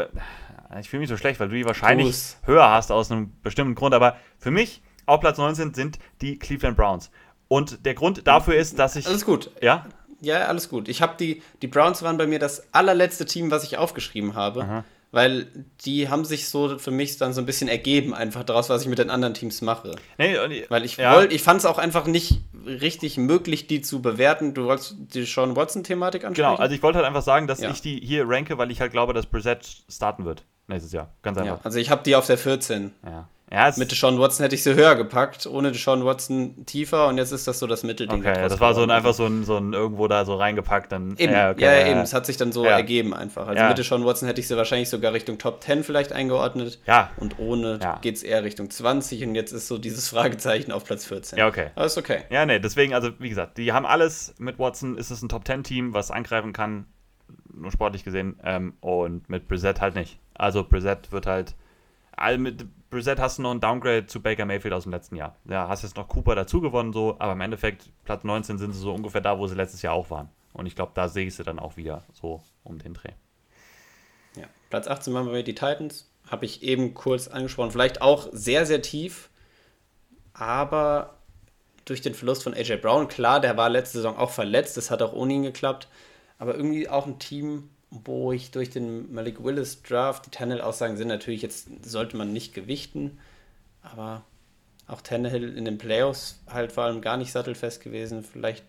ich 0.79 0.89
fühle 0.89 1.01
mich 1.01 1.09
so 1.09 1.17
schlecht, 1.17 1.39
weil 1.39 1.49
du 1.49 1.55
die 1.55 1.65
wahrscheinlich 1.65 2.07
Tu's. 2.07 2.37
höher 2.45 2.69
hast 2.69 2.91
aus 2.91 3.11
einem 3.11 3.33
bestimmten 3.43 3.75
Grund. 3.75 3.93
Aber 3.93 4.17
für 4.39 4.51
mich 4.51 4.81
auf 5.05 5.19
Platz 5.19 5.37
19 5.37 5.73
sind 5.73 5.99
die 6.21 6.39
Cleveland 6.39 6.77
Browns. 6.77 7.11
Und 7.47 7.85
der 7.85 7.93
Grund 7.93 8.25
dafür 8.25 8.55
ist, 8.55 8.79
dass 8.79 8.95
ich. 8.95 9.07
Alles 9.07 9.25
gut. 9.25 9.51
Ja? 9.61 9.85
Ja, 10.21 10.45
alles 10.45 10.69
gut. 10.69 10.87
Ich 10.87 11.01
habe 11.01 11.15
die, 11.19 11.41
die 11.61 11.67
Browns 11.67 12.01
waren 12.01 12.17
bei 12.17 12.25
mir 12.25 12.39
das 12.39 12.73
allerletzte 12.73 13.25
Team, 13.25 13.51
was 13.51 13.63
ich 13.63 13.77
aufgeschrieben 13.77 14.35
habe, 14.35 14.61
Aha. 14.61 14.83
weil 15.11 15.47
die 15.83 16.07
haben 16.07 16.23
sich 16.23 16.47
so 16.47 16.79
für 16.79 16.91
mich 16.91 17.17
dann 17.17 17.33
so 17.33 17.41
ein 17.41 17.45
bisschen 17.45 17.67
ergeben, 17.67 18.13
einfach 18.13 18.45
daraus, 18.45 18.69
was 18.69 18.83
ich 18.83 18.87
mit 18.87 18.99
den 18.99 19.09
anderen 19.09 19.33
Teams 19.33 19.61
mache. 19.61 19.95
Nee, 20.17 20.37
weil 20.69 20.85
ich 20.85 20.95
ja. 20.95 21.13
wollte, 21.13 21.35
ich 21.35 21.43
fand 21.43 21.59
es 21.59 21.65
auch 21.65 21.77
einfach 21.77 22.07
nicht 22.07 22.39
richtig 22.65 23.17
möglich, 23.17 23.67
die 23.67 23.81
zu 23.81 24.01
bewerten. 24.01 24.53
Du 24.53 24.63
wolltest 24.63 24.95
die 25.13 25.25
Sean 25.25 25.57
Watson-Thematik 25.57 26.23
ansprechen? 26.23 26.51
Genau, 26.51 26.61
also 26.61 26.73
ich 26.73 26.81
wollte 26.81 26.99
halt 26.99 27.07
einfach 27.07 27.21
sagen, 27.21 27.47
dass 27.47 27.59
ja. 27.59 27.69
ich 27.69 27.81
die 27.81 27.99
hier 27.99 28.23
ranke, 28.25 28.57
weil 28.57 28.71
ich 28.71 28.79
halt 28.79 28.93
glaube, 28.93 29.13
dass 29.13 29.25
Brissett 29.25 29.83
starten 29.89 30.23
wird 30.23 30.45
nächstes 30.67 30.93
Jahr. 30.93 31.11
Ganz 31.21 31.37
einfach. 31.37 31.57
Ja, 31.57 31.61
also 31.63 31.79
ich 31.79 31.89
habe 31.89 32.01
die 32.03 32.15
auf 32.15 32.27
der 32.27 32.37
14. 32.37 32.93
Ja. 33.05 33.27
Ja, 33.51 33.71
Mit 33.77 33.91
Deshaun 33.91 34.19
Watson 34.19 34.43
hätte 34.43 34.55
ich 34.55 34.63
sie 34.63 34.73
höher 34.73 34.95
gepackt, 34.95 35.45
ohne 35.45 35.71
Deshaun 35.71 36.03
Watson 36.05 36.65
tiefer 36.65 37.07
und 37.07 37.19
jetzt 37.19 37.31
ist 37.31 37.47
das 37.47 37.59
so 37.59 37.67
das 37.67 37.83
Mittelding. 37.83 38.19
Okay, 38.19 38.33
das 38.33 38.59
war 38.59 38.73
so 38.73 38.81
ein, 38.81 38.89
einfach 38.89 39.13
so 39.13 39.27
ein, 39.27 39.43
so 39.43 39.57
ein 39.57 39.73
irgendwo 39.73 40.07
da 40.07 40.25
so 40.25 40.35
reingepackt. 40.35 40.91
Dann, 40.91 41.15
eben, 41.17 41.33
ja, 41.33 41.51
okay, 41.51 41.61
ja, 41.61 41.73
ja, 41.73 41.87
eben, 41.87 41.99
es 41.99 42.13
hat 42.13 42.25
sich 42.25 42.37
dann 42.37 42.51
so 42.51 42.65
ergeben 42.65 43.13
einfach. 43.13 43.47
Also 43.47 43.63
mit 43.63 43.77
Deshaun 43.77 44.05
Watson 44.05 44.27
hätte 44.27 44.41
ich 44.41 44.47
sie 44.47 44.57
wahrscheinlich 44.57 44.89
sogar 44.89 45.13
Richtung 45.13 45.37
Top 45.37 45.63
10 45.63 45.83
vielleicht 45.83 46.13
eingeordnet. 46.13 46.79
Ja. 46.87 47.11
Und 47.17 47.37
ohne 47.37 47.79
ja. 47.79 47.99
geht 48.01 48.15
es 48.15 48.23
eher 48.23 48.43
Richtung 48.43 48.71
20 48.71 49.23
und 49.23 49.35
jetzt 49.35 49.51
ist 49.51 49.67
so 49.67 49.77
dieses 49.77 50.09
Fragezeichen 50.13 50.71
auf 50.71 50.83
Platz 50.83 51.05
14. 51.05 51.37
Ja, 51.37 51.47
okay. 51.47 51.67
Aber 51.75 51.85
ist 51.85 51.97
okay. 51.97 52.21
Ja, 52.31 52.47
nee, 52.47 52.59
deswegen, 52.59 52.95
also 52.95 53.11
wie 53.19 53.29
gesagt, 53.29 53.59
die 53.59 53.71
haben 53.71 53.85
alles 53.85 54.33
mit 54.39 54.57
Watson, 54.57 54.97
ist 54.97 55.11
es 55.11 55.21
ein 55.21 55.29
Top 55.29 55.45
10 55.45 55.63
Team, 55.63 55.93
was 55.93 56.09
angreifen 56.09 56.53
kann, 56.53 56.87
nur 57.53 57.71
sportlich 57.71 58.03
gesehen, 58.03 58.39
ähm, 58.43 58.73
und 58.79 59.29
mit 59.29 59.47
Brissett 59.47 59.79
halt 59.79 59.93
nicht. 59.93 60.17
Also 60.33 60.63
Brissett 60.63 61.11
wird 61.11 61.27
halt 61.27 61.55
mit 62.37 62.65
Brissett 62.89 63.19
hast 63.19 63.37
du 63.37 63.41
noch 63.41 63.51
ein 63.51 63.59
Downgrade 63.59 64.05
zu 64.05 64.21
Baker 64.21 64.45
Mayfield 64.45 64.73
aus 64.73 64.83
dem 64.83 64.91
letzten 64.91 65.15
Jahr. 65.15 65.35
Ja, 65.45 65.67
hast 65.67 65.83
jetzt 65.83 65.97
noch 65.97 66.07
Cooper 66.07 66.35
dazu 66.35 66.61
gewonnen, 66.61 66.93
so, 66.93 67.15
aber 67.19 67.33
im 67.33 67.41
Endeffekt, 67.41 67.89
Platz 68.03 68.23
19 68.23 68.57
sind 68.57 68.73
sie 68.73 68.79
so 68.79 68.93
ungefähr 68.93 69.21
da, 69.21 69.39
wo 69.39 69.47
sie 69.47 69.55
letztes 69.55 69.81
Jahr 69.81 69.93
auch 69.93 70.09
waren. 70.09 70.29
Und 70.53 70.67
ich 70.67 70.75
glaube, 70.75 70.91
da 70.93 71.07
sehe 71.07 71.25
ich 71.25 71.35
sie 71.35 71.43
dann 71.43 71.59
auch 71.59 71.77
wieder 71.77 72.03
so 72.13 72.43
um 72.63 72.77
den 72.77 72.93
Dreh. 72.93 73.13
Ja, 74.35 74.45
Platz 74.69 74.87
18 74.87 75.11
machen 75.11 75.31
wir 75.31 75.43
die 75.43 75.55
Titans. 75.55 76.09
Habe 76.29 76.45
ich 76.45 76.63
eben 76.63 76.93
kurz 76.93 77.27
angesprochen. 77.27 77.71
Vielleicht 77.71 78.01
auch 78.01 78.29
sehr, 78.31 78.65
sehr 78.65 78.81
tief, 78.81 79.29
aber 80.33 81.17
durch 81.85 82.01
den 82.01 82.13
Verlust 82.13 82.43
von 82.43 82.53
AJ 82.53 82.77
Brown, 82.77 83.07
klar, 83.07 83.39
der 83.39 83.57
war 83.57 83.69
letzte 83.69 83.97
Saison 83.97 84.17
auch 84.17 84.29
verletzt, 84.29 84.77
das 84.77 84.89
hat 84.89 85.01
auch 85.01 85.13
ohne 85.13 85.33
ihn 85.33 85.43
geklappt, 85.43 85.87
aber 86.37 86.55
irgendwie 86.55 86.87
auch 86.87 87.05
ein 87.07 87.19
Team, 87.19 87.69
wo 88.05 88.31
ich 88.31 88.51
durch 88.51 88.69
den 88.69 89.13
Malik 89.13 89.43
Willis 89.43 89.83
Draft, 89.83 90.25
die 90.25 90.31
Tannehill-Aussagen 90.31 90.97
sind 90.97 91.07
natürlich 91.07 91.41
jetzt, 91.41 91.67
sollte 91.85 92.17
man 92.17 92.33
nicht 92.33 92.53
gewichten, 92.53 93.19
aber 93.81 94.23
auch 94.87 95.01
Tannehill 95.01 95.55
in 95.55 95.65
den 95.65 95.77
Playoffs 95.77 96.39
halt 96.47 96.71
vor 96.71 96.83
allem 96.83 97.01
gar 97.01 97.17
nicht 97.17 97.31
sattelfest 97.31 97.81
gewesen. 97.81 98.23
Vielleicht 98.23 98.65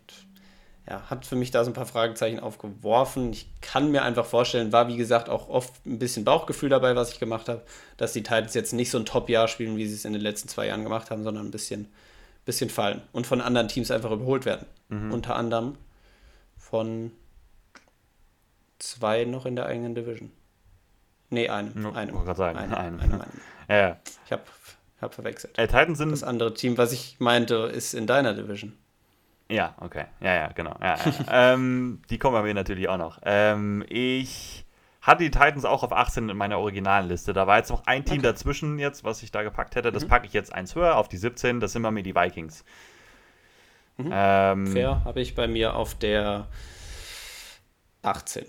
ja, 0.89 1.03
hat 1.09 1.25
für 1.25 1.37
mich 1.37 1.51
da 1.51 1.65
so 1.65 1.71
ein 1.71 1.75
paar 1.75 1.87
Fragezeichen 1.87 2.39
aufgeworfen. 2.39 3.33
Ich 3.33 3.49
kann 3.63 3.91
mir 3.91 4.03
einfach 4.03 4.27
vorstellen, 4.27 4.73
war 4.73 4.89
wie 4.89 4.97
gesagt 4.97 5.29
auch 5.29 5.49
oft 5.49 5.73
ein 5.87 5.99
bisschen 5.99 6.25
Bauchgefühl 6.25 6.69
dabei, 6.69 6.95
was 6.95 7.13
ich 7.13 7.19
gemacht 7.19 7.49
habe, 7.49 7.63
dass 7.97 8.13
die 8.13 8.23
Titans 8.23 8.55
jetzt 8.55 8.73
nicht 8.73 8.91
so 8.91 8.99
ein 8.99 9.07
Top-Jahr 9.07 9.49
spielen, 9.49 9.77
wie 9.77 9.87
sie 9.87 9.95
es 9.95 10.05
in 10.05 10.13
den 10.13 10.23
letzten 10.23 10.49
zwei 10.49 10.67
Jahren 10.67 10.85
gemacht 10.85 11.11
haben, 11.11 11.25
sondern 11.25 11.47
ein 11.47 11.51
bisschen, 11.51 11.89
bisschen 12.45 12.69
fallen 12.69 13.01
und 13.13 13.27
von 13.27 13.41
anderen 13.41 13.69
Teams 13.69 13.91
einfach 13.91 14.11
überholt 14.11 14.45
werden. 14.45 14.67
Mhm. 14.91 15.13
Unter 15.13 15.37
anderem 15.37 15.77
von 16.59 17.13
zwei 18.79 19.25
noch 19.25 19.47
in 19.47 19.57
der 19.57 19.67
eigenen 19.67 19.95
Division. 19.95 20.31
Nee, 21.31 21.49
einem. 21.49 21.73
No, 21.75 21.93
einem. 21.93 22.17
Ich 22.17 22.37
sagen. 22.37 22.59
Einem, 22.59 22.75
einem, 22.75 23.01
einem, 23.01 23.21
einem. 23.21 23.41
ja, 23.69 23.77
ja. 23.77 23.97
Ich 24.25 24.33
habe 24.33 24.43
hab 25.01 25.15
verwechselt. 25.15 25.59
Äh, 25.59 25.67
Titans 25.67 25.99
sind 25.99 26.11
das 26.11 26.23
andere 26.23 26.55
Team, 26.55 26.79
was 26.79 26.93
ich 26.93 27.17
meinte, 27.19 27.55
ist 27.75 27.95
in 27.95 28.07
deiner 28.07 28.35
Division. 28.35 28.77
Ja, 29.49 29.75
okay. 29.81 30.07
Ja, 30.21 30.35
ja, 30.35 30.49
genau. 30.49 30.77
Ja, 30.81 30.97
ja. 30.97 31.53
ähm, 31.55 32.03
die 32.09 32.19
kommen 32.19 32.35
bei 32.35 32.43
mir 32.43 32.55
natürlich 32.55 32.89
auch 32.89 32.97
noch. 32.97 33.19
Ähm, 33.25 33.85
ich 33.89 34.65
hatte 35.03 35.23
die 35.23 35.31
Titans 35.31 35.65
auch 35.67 35.83
auf 35.83 35.93
18 35.93 36.31
in 36.31 36.37
meiner 36.37 36.59
originalen 36.59 37.09
Liste. 37.09 37.35
Da 37.35 37.47
war 37.47 37.59
jetzt 37.59 37.71
noch 37.71 37.87
ein 37.87 38.05
Team 38.05 38.19
okay. 38.19 38.29
dazwischen 38.29 38.79
jetzt, 38.79 39.05
was 39.05 39.23
ich 39.23 39.31
da 39.31 39.43
gepackt 39.43 39.77
hätte. 39.77 39.93
Das 39.93 40.05
mhm. 40.05 40.09
packe 40.09 40.27
ich 40.27 40.33
jetzt 40.33 40.53
eins 40.53 40.75
höher 40.75 40.97
auf 40.97 41.09
die 41.09 41.19
17. 41.19 41.61
Das 41.61 41.73
sind 41.73 41.83
bei 41.83 41.91
mir 41.91 42.03
die 42.03 42.15
Vikings. 42.15 42.65
Mhm. 43.99 44.11
Ähm, 44.13 44.67
Fair 44.67 45.05
habe 45.05 45.21
ich 45.21 45.35
bei 45.35 45.47
mir 45.47 45.77
auf 45.77 45.95
der 45.95 46.49
18. 48.03 48.47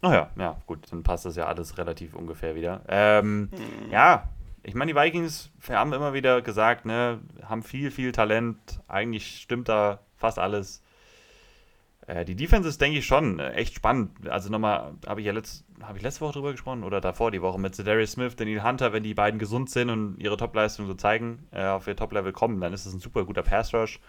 Ach 0.00 0.12
ja, 0.12 0.30
ja, 0.36 0.56
gut, 0.66 0.90
dann 0.90 1.02
passt 1.02 1.24
das 1.24 1.36
ja 1.36 1.46
alles 1.46 1.76
relativ 1.78 2.14
ungefähr 2.14 2.54
wieder. 2.54 2.82
Ähm, 2.88 3.42
mhm. 3.42 3.90
Ja, 3.90 4.28
ich 4.62 4.74
meine, 4.74 4.92
die 4.92 4.98
Vikings 4.98 5.50
haben 5.68 5.92
immer 5.92 6.12
wieder 6.12 6.42
gesagt, 6.42 6.84
ne, 6.84 7.20
haben 7.42 7.62
viel, 7.62 7.90
viel 7.90 8.12
Talent. 8.12 8.80
Eigentlich 8.86 9.40
stimmt 9.40 9.68
da 9.68 10.00
fast 10.16 10.38
alles. 10.38 10.82
Äh, 12.06 12.24
die 12.24 12.36
Defense 12.36 12.68
ist, 12.68 12.80
denke 12.80 12.98
ich, 12.98 13.06
schon 13.06 13.38
äh, 13.38 13.52
echt 13.52 13.74
spannend. 13.74 14.28
Also 14.28 14.50
nochmal, 14.50 14.94
habe 15.06 15.20
ich 15.20 15.26
ja 15.26 15.32
letzt, 15.32 15.64
hab 15.82 15.96
ich 15.96 16.02
letzte 16.02 16.22
Woche 16.22 16.34
drüber 16.34 16.52
gesprochen 16.52 16.84
oder 16.84 17.00
davor 17.00 17.30
die 17.30 17.42
Woche 17.42 17.58
mit 17.58 17.78
Darius 17.78 18.12
Smith, 18.12 18.36
Daniel 18.36 18.62
Hunter, 18.62 18.92
wenn 18.92 19.02
die 19.02 19.14
beiden 19.14 19.38
gesund 19.38 19.70
sind 19.70 19.90
und 19.90 20.18
ihre 20.18 20.36
Topleistung 20.36 20.86
so 20.86 20.94
zeigen, 20.94 21.46
äh, 21.50 21.66
auf 21.66 21.86
ihr 21.86 21.96
Top-Level 21.96 22.32
kommen, 22.32 22.60
dann 22.60 22.72
ist 22.72 22.86
es 22.86 22.92
ein 22.92 23.00
super 23.00 23.24
guter 23.24 23.42
Pass-Rush. 23.42 24.00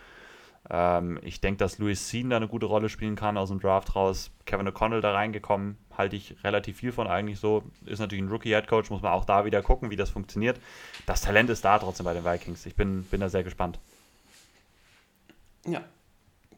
Ähm, 0.69 1.19
ich 1.23 1.41
denke, 1.41 1.57
dass 1.57 1.77
Louis 1.77 2.09
Sean 2.09 2.29
da 2.29 2.37
eine 2.37 2.47
gute 2.47 2.65
Rolle 2.65 2.89
spielen 2.89 3.15
kann 3.15 3.37
aus 3.37 3.49
dem 3.49 3.59
Draft 3.59 3.95
raus. 3.95 4.31
Kevin 4.45 4.67
O'Connell 4.67 5.01
da 5.01 5.13
reingekommen, 5.13 5.77
halte 5.97 6.15
ich 6.15 6.35
relativ 6.43 6.77
viel 6.77 6.91
von 6.91 7.07
eigentlich 7.07 7.39
so. 7.39 7.63
Ist 7.85 7.99
natürlich 7.99 8.23
ein 8.23 8.29
Rookie-Head-Coach, 8.29 8.89
muss 8.89 9.01
man 9.01 9.11
auch 9.11 9.25
da 9.25 9.45
wieder 9.45 9.61
gucken, 9.61 9.89
wie 9.89 9.95
das 9.95 10.09
funktioniert. 10.09 10.59
Das 11.05 11.21
Talent 11.21 11.49
ist 11.49 11.65
da 11.65 11.79
trotzdem 11.79 12.05
bei 12.05 12.13
den 12.13 12.25
Vikings. 12.25 12.65
Ich 12.65 12.75
bin, 12.75 13.03
bin 13.03 13.21
da 13.21 13.29
sehr 13.29 13.43
gespannt. 13.43 13.79
Ja, 15.65 15.83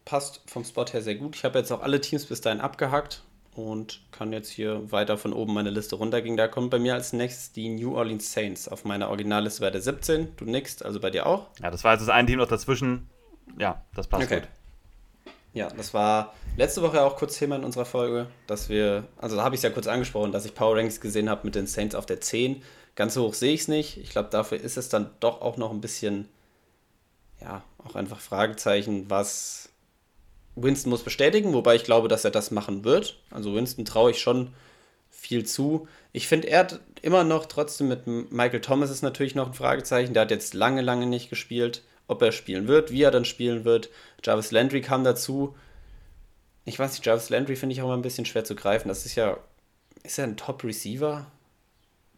passt 0.06 0.42
vom 0.48 0.64
Spot 0.64 0.86
her 0.86 1.02
sehr 1.02 1.16
gut. 1.16 1.36
Ich 1.36 1.44
habe 1.44 1.60
jetzt 1.60 1.72
auch 1.72 1.82
alle 1.82 2.02
Teams 2.02 2.26
bis 2.26 2.42
dahin 2.42 2.62
abgehakt 2.62 3.24
und 3.56 4.02
kann 4.12 4.32
jetzt 4.32 4.50
hier 4.50 4.92
weiter 4.92 5.18
von 5.18 5.34
oben 5.34 5.54
meine 5.54 5.70
Liste 5.70 5.96
runtergehen. 5.96 6.38
Da 6.38 6.48
kommt 6.48 6.70
bei 6.70 6.80
mir 6.80 6.94
als 6.94 7.14
nächstes 7.14 7.52
die 7.52 7.70
New 7.70 7.96
Orleans 7.96 8.32
Saints. 8.32 8.68
Auf 8.68 8.86
meiner 8.86 9.10
Originalliste 9.10 9.62
wäre 9.62 9.72
der 9.72 9.82
17. 9.82 10.36
Du 10.38 10.46
nix, 10.46 10.82
also 10.82 11.00
bei 11.00 11.10
dir 11.10 11.26
auch. 11.26 11.48
Ja, 11.62 11.72
das 11.72 11.84
war 11.84 11.94
jetzt 11.94 12.02
das 12.02 12.10
ein 12.10 12.28
Team 12.28 12.38
noch 12.38 12.48
dazwischen 12.48 13.10
ja, 13.58 13.82
das 13.96 14.08
passt 14.08 14.26
okay. 14.26 14.42
gut. 14.42 14.50
Ja, 15.54 15.70
das 15.70 15.94
war 15.94 16.34
letzte 16.56 16.82
Woche 16.82 17.02
auch 17.02 17.18
kurz 17.18 17.38
Thema 17.38 17.58
in 17.58 17.64
unserer 17.64 17.86
Folge, 17.86 18.28
dass 18.48 18.70
wir, 18.70 19.06
also 19.18 19.36
da 19.36 19.44
habe 19.44 19.56
ich 19.56 19.60
es 19.60 19.64
ja 19.64 19.70
kurz 19.70 19.88
angesprochen, 19.88 20.32
dass 20.32 20.46
ich 20.46 20.56
Power 20.56 20.78
Ranks 20.78 21.02
gesehen 21.02 21.30
habe 21.30 21.42
mit 21.44 21.56
den 21.56 21.68
Saints 21.68 21.94
auf 21.94 22.06
der 22.06 22.22
10. 22.22 22.64
Ganz 22.96 23.14
so 23.14 23.26
hoch 23.26 23.34
sehe 23.34 23.54
ich 23.54 23.62
es 23.62 23.68
nicht. 23.68 23.98
Ich 23.98 24.12
glaube, 24.12 24.30
dafür 24.30 24.60
ist 24.60 24.78
es 24.78 24.90
dann 24.90 25.10
doch 25.20 25.42
auch 25.42 25.58
noch 25.58 25.72
ein 25.72 25.82
bisschen, 25.82 26.30
ja, 27.42 27.64
auch 27.86 27.96
einfach 27.96 28.20
Fragezeichen, 28.20 29.10
was 29.10 29.70
Winston 30.56 30.90
muss 30.90 31.04
bestätigen, 31.04 31.54
wobei 31.54 31.76
ich 31.76 31.84
glaube, 31.84 32.08
dass 32.08 32.24
er 32.24 32.32
das 32.32 32.52
machen 32.52 32.86
wird. 32.86 33.20
Also 33.30 33.54
Winston 33.54 33.84
traue 33.84 34.12
ich 34.12 34.20
schon 34.20 34.54
viel 35.10 35.46
zu. 35.46 35.88
Ich 36.14 36.28
finde, 36.28 36.48
er 36.48 36.60
hat 36.60 36.80
immer 37.02 37.26
noch 37.26 37.46
trotzdem 37.46 37.90
mit 37.90 38.08
Michael 38.08 38.62
Thomas 38.62 38.90
ist 38.90 39.02
natürlich 39.02 39.36
noch 39.36 39.48
ein 39.48 39.54
Fragezeichen. 39.54 40.14
Der 40.14 40.24
hat 40.24 40.32
jetzt 40.32 40.54
lange, 40.54 40.82
lange 40.82 41.08
nicht 41.08 41.30
gespielt 41.30 41.84
ob 42.12 42.22
er 42.22 42.32
spielen 42.32 42.68
wird, 42.68 42.92
wie 42.92 43.04
er 43.04 43.12
dann 43.12 43.26
spielen 43.26 43.66
wird. 43.66 43.90
Jarvis 44.24 44.52
Landry 44.52 44.82
kam 44.82 45.04
dazu. 45.04 45.56
Ich 46.66 46.78
weiß 46.78 46.92
nicht, 46.92 47.06
Jarvis 47.06 47.30
Landry 47.30 47.56
finde 47.56 47.74
ich 47.74 47.82
auch 47.82 47.88
mal 47.88 47.98
ein 47.98 48.04
bisschen 48.04 48.26
schwer 48.26 48.44
zu 48.44 48.56
greifen. 48.56 48.90
Das 48.90 49.06
ist 49.06 49.16
ja, 49.16 49.38
ist 50.04 50.20
er 50.20 50.26
ein 50.26 50.38
Top-Receiver? 50.38 51.26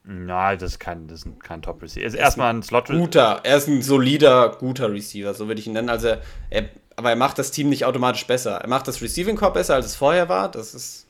Nein, 0.06 0.58
das 0.60 0.74
ist 0.74 0.80
kein, 0.80 1.08
das 1.08 1.24
ist 1.24 1.40
kein 1.42 1.62
Top-Receiver. 1.62 2.04
Er 2.04 2.08
ist 2.08 2.16
erstmal 2.16 2.54
ein 2.54 2.62
Slot. 2.62 2.88
Guter, 2.88 3.40
er 3.44 3.58
ist 3.58 3.68
ein 3.68 3.82
solider, 3.82 4.50
guter 4.60 4.92
Receiver, 4.92 5.34
so 5.34 5.48
würde 5.48 5.62
ich 5.62 5.68
ihn 5.68 5.74
nennen. 5.74 5.90
Also, 5.90 6.16
er, 6.50 6.70
aber 6.96 7.12
er 7.12 7.16
macht 7.16 7.40
das 7.40 7.52
Team 7.52 7.70
nicht 7.70 7.86
automatisch 7.86 8.28
besser. 8.28 8.58
Er 8.58 8.68
macht 8.68 8.88
das 8.88 9.02
Receiving 9.02 9.38
Core 9.38 9.54
besser, 9.54 9.76
als 9.76 9.86
es 9.86 9.96
vorher 9.96 10.28
war. 10.28 10.52
Das 10.52 10.74
ist 10.74 11.08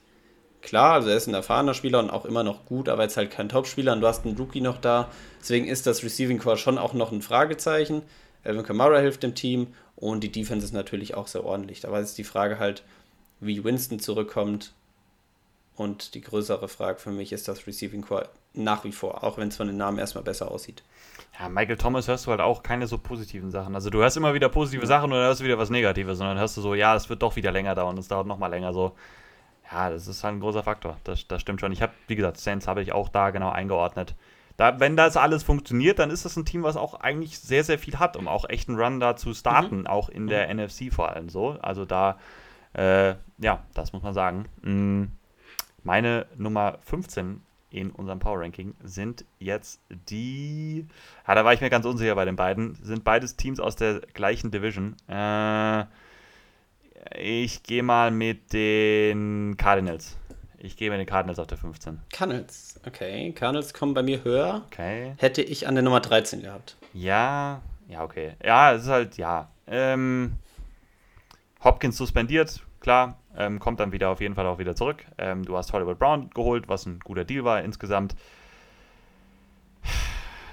klar. 0.62 0.94
Also, 0.94 1.08
er 1.08 1.16
ist 1.16 1.26
ein 1.26 1.34
erfahrener 1.34 1.74
Spieler 1.74 1.98
und 1.98 2.10
auch 2.10 2.24
immer 2.24 2.44
noch 2.44 2.66
gut, 2.66 2.88
aber 2.88 3.02
jetzt 3.02 3.16
halt 3.16 3.32
kein 3.32 3.48
Top-Spieler 3.48 3.92
und 3.92 4.00
du 4.00 4.06
hast 4.06 4.24
einen 4.24 4.36
Rookie 4.36 4.60
noch 4.60 4.78
da. 4.78 5.10
Deswegen 5.40 5.66
ist 5.66 5.88
das 5.88 6.04
Receiving 6.04 6.38
Core 6.38 6.56
schon 6.56 6.78
auch 6.78 6.94
noch 6.94 7.10
ein 7.10 7.20
Fragezeichen. 7.20 8.02
Alvin 8.44 8.64
Kamara 8.64 8.98
hilft 8.98 9.22
dem 9.22 9.34
Team 9.34 9.68
und 9.96 10.20
die 10.20 10.32
Defense 10.32 10.64
ist 10.64 10.72
natürlich 10.72 11.14
auch 11.14 11.26
sehr 11.26 11.44
ordentlich. 11.44 11.80
Da 11.80 11.98
ist 11.98 12.18
die 12.18 12.24
Frage 12.24 12.58
halt, 12.58 12.82
wie 13.40 13.64
Winston 13.64 13.98
zurückkommt. 13.98 14.72
Und 15.76 16.14
die 16.14 16.20
größere 16.20 16.68
Frage 16.68 17.00
für 17.00 17.10
mich 17.10 17.32
ist 17.32 17.48
das 17.48 17.66
Receiving 17.66 18.02
Core 18.02 18.28
nach 18.52 18.84
wie 18.84 18.92
vor, 18.92 19.24
auch 19.24 19.38
wenn 19.38 19.48
es 19.48 19.56
von 19.56 19.66
den 19.66 19.76
Namen 19.76 19.98
erstmal 19.98 20.22
besser 20.22 20.48
aussieht. 20.50 20.84
Ja, 21.38 21.48
Michael 21.48 21.76
Thomas 21.76 22.06
hörst 22.06 22.26
du 22.26 22.30
halt 22.30 22.40
auch 22.40 22.62
keine 22.62 22.86
so 22.86 22.96
positiven 22.96 23.50
Sachen. 23.50 23.74
Also 23.74 23.90
du 23.90 23.98
hörst 23.98 24.16
immer 24.16 24.34
wieder 24.34 24.48
positive. 24.48 24.86
Sachen 24.86 25.10
oder 25.10 25.24
hörst 25.24 25.40
du 25.40 25.44
wieder 25.44 25.58
was 25.58 25.70
Negatives, 25.70 26.18
sondern 26.18 26.38
hörst 26.38 26.56
du 26.56 26.60
so, 26.60 26.74
ja, 26.76 26.94
es 26.94 27.08
wird 27.08 27.22
doch 27.22 27.34
wieder 27.34 27.50
länger 27.50 27.74
dauern, 27.74 27.98
es 27.98 28.06
dauert 28.06 28.28
nochmal 28.28 28.50
länger 28.50 28.72
so. 28.72 28.92
Ja, 29.72 29.90
das 29.90 30.06
ist 30.06 30.22
halt 30.22 30.36
ein 30.36 30.40
großer 30.40 30.62
Faktor. 30.62 30.96
Das, 31.02 31.26
das 31.26 31.40
stimmt 31.40 31.60
schon. 31.60 31.72
Ich 31.72 31.82
habe, 31.82 31.92
wie 32.06 32.14
gesagt, 32.14 32.36
Saints 32.36 32.68
habe 32.68 32.80
ich 32.80 32.92
auch 32.92 33.08
da 33.08 33.30
genau 33.30 33.50
eingeordnet 33.50 34.14
da, 34.56 34.78
wenn 34.78 34.96
das 34.96 35.16
alles 35.16 35.42
funktioniert, 35.42 35.98
dann 35.98 36.10
ist 36.10 36.24
das 36.24 36.36
ein 36.36 36.44
Team, 36.44 36.62
was 36.62 36.76
auch 36.76 36.94
eigentlich 36.94 37.38
sehr, 37.38 37.64
sehr 37.64 37.78
viel 37.78 37.98
hat, 37.98 38.16
um 38.16 38.28
auch 38.28 38.48
echt 38.48 38.68
einen 38.68 38.78
Run 38.78 39.00
da 39.00 39.16
zu 39.16 39.34
starten, 39.34 39.80
mhm. 39.80 39.86
auch 39.86 40.08
in 40.08 40.28
der 40.28 40.52
mhm. 40.52 40.62
NFC 40.62 40.92
vor 40.92 41.10
allem 41.10 41.28
so. 41.28 41.58
Also 41.60 41.84
da, 41.84 42.18
äh, 42.72 43.14
ja, 43.38 43.64
das 43.74 43.92
muss 43.92 44.02
man 44.02 44.14
sagen. 44.14 44.46
Mm, 44.62 45.04
meine 45.82 46.26
Nummer 46.36 46.78
15 46.82 47.42
in 47.70 47.90
unserem 47.90 48.20
Power 48.20 48.40
Ranking 48.40 48.74
sind 48.84 49.24
jetzt 49.40 49.80
die. 49.88 50.86
Ja, 51.26 51.34
da 51.34 51.44
war 51.44 51.52
ich 51.52 51.60
mir 51.60 51.70
ganz 51.70 51.84
unsicher 51.84 52.14
bei 52.14 52.24
den 52.24 52.36
beiden. 52.36 52.76
Sind 52.76 53.02
beides 53.02 53.36
Teams 53.36 53.58
aus 53.58 53.74
der 53.74 54.00
gleichen 54.14 54.52
Division. 54.52 54.96
Äh, 55.08 55.84
ich 57.18 57.64
gehe 57.64 57.82
mal 57.82 58.12
mit 58.12 58.52
den 58.52 59.56
Cardinals. 59.56 60.16
Ich 60.58 60.76
gehe 60.76 60.88
mit 60.90 61.00
den 61.00 61.06
Cardinals 61.06 61.38
auf 61.38 61.48
der 61.48 61.58
15. 61.58 62.00
Cardinals, 62.12 62.73
okay. 62.86 63.32
Cardinals 63.32 63.74
kommen 63.74 63.94
bei 63.94 64.02
mir 64.02 64.24
höher. 64.24 64.62
Okay. 64.66 65.14
Hätte 65.18 65.42
ich 65.42 65.66
an 65.66 65.74
der 65.74 65.82
Nummer 65.82 66.00
13 66.00 66.42
gehabt. 66.42 66.76
Ja, 66.92 67.62
ja, 67.88 68.02
okay. 68.02 68.34
Ja, 68.44 68.72
es 68.72 68.82
ist 68.82 68.88
halt, 68.88 69.16
ja. 69.16 69.48
Ähm, 69.66 70.34
Hopkins 71.62 71.96
suspendiert, 71.96 72.60
klar. 72.80 73.18
Ähm, 73.36 73.58
kommt 73.58 73.80
dann 73.80 73.92
wieder 73.92 74.10
auf 74.10 74.20
jeden 74.20 74.34
Fall 74.34 74.46
auch 74.46 74.58
wieder 74.58 74.76
zurück. 74.76 75.04
Ähm, 75.18 75.44
du 75.44 75.56
hast 75.56 75.72
Hollywood 75.72 75.98
Brown 75.98 76.30
geholt, 76.30 76.68
was 76.68 76.86
ein 76.86 77.00
guter 77.00 77.24
Deal 77.24 77.44
war 77.44 77.62
insgesamt. 77.62 78.14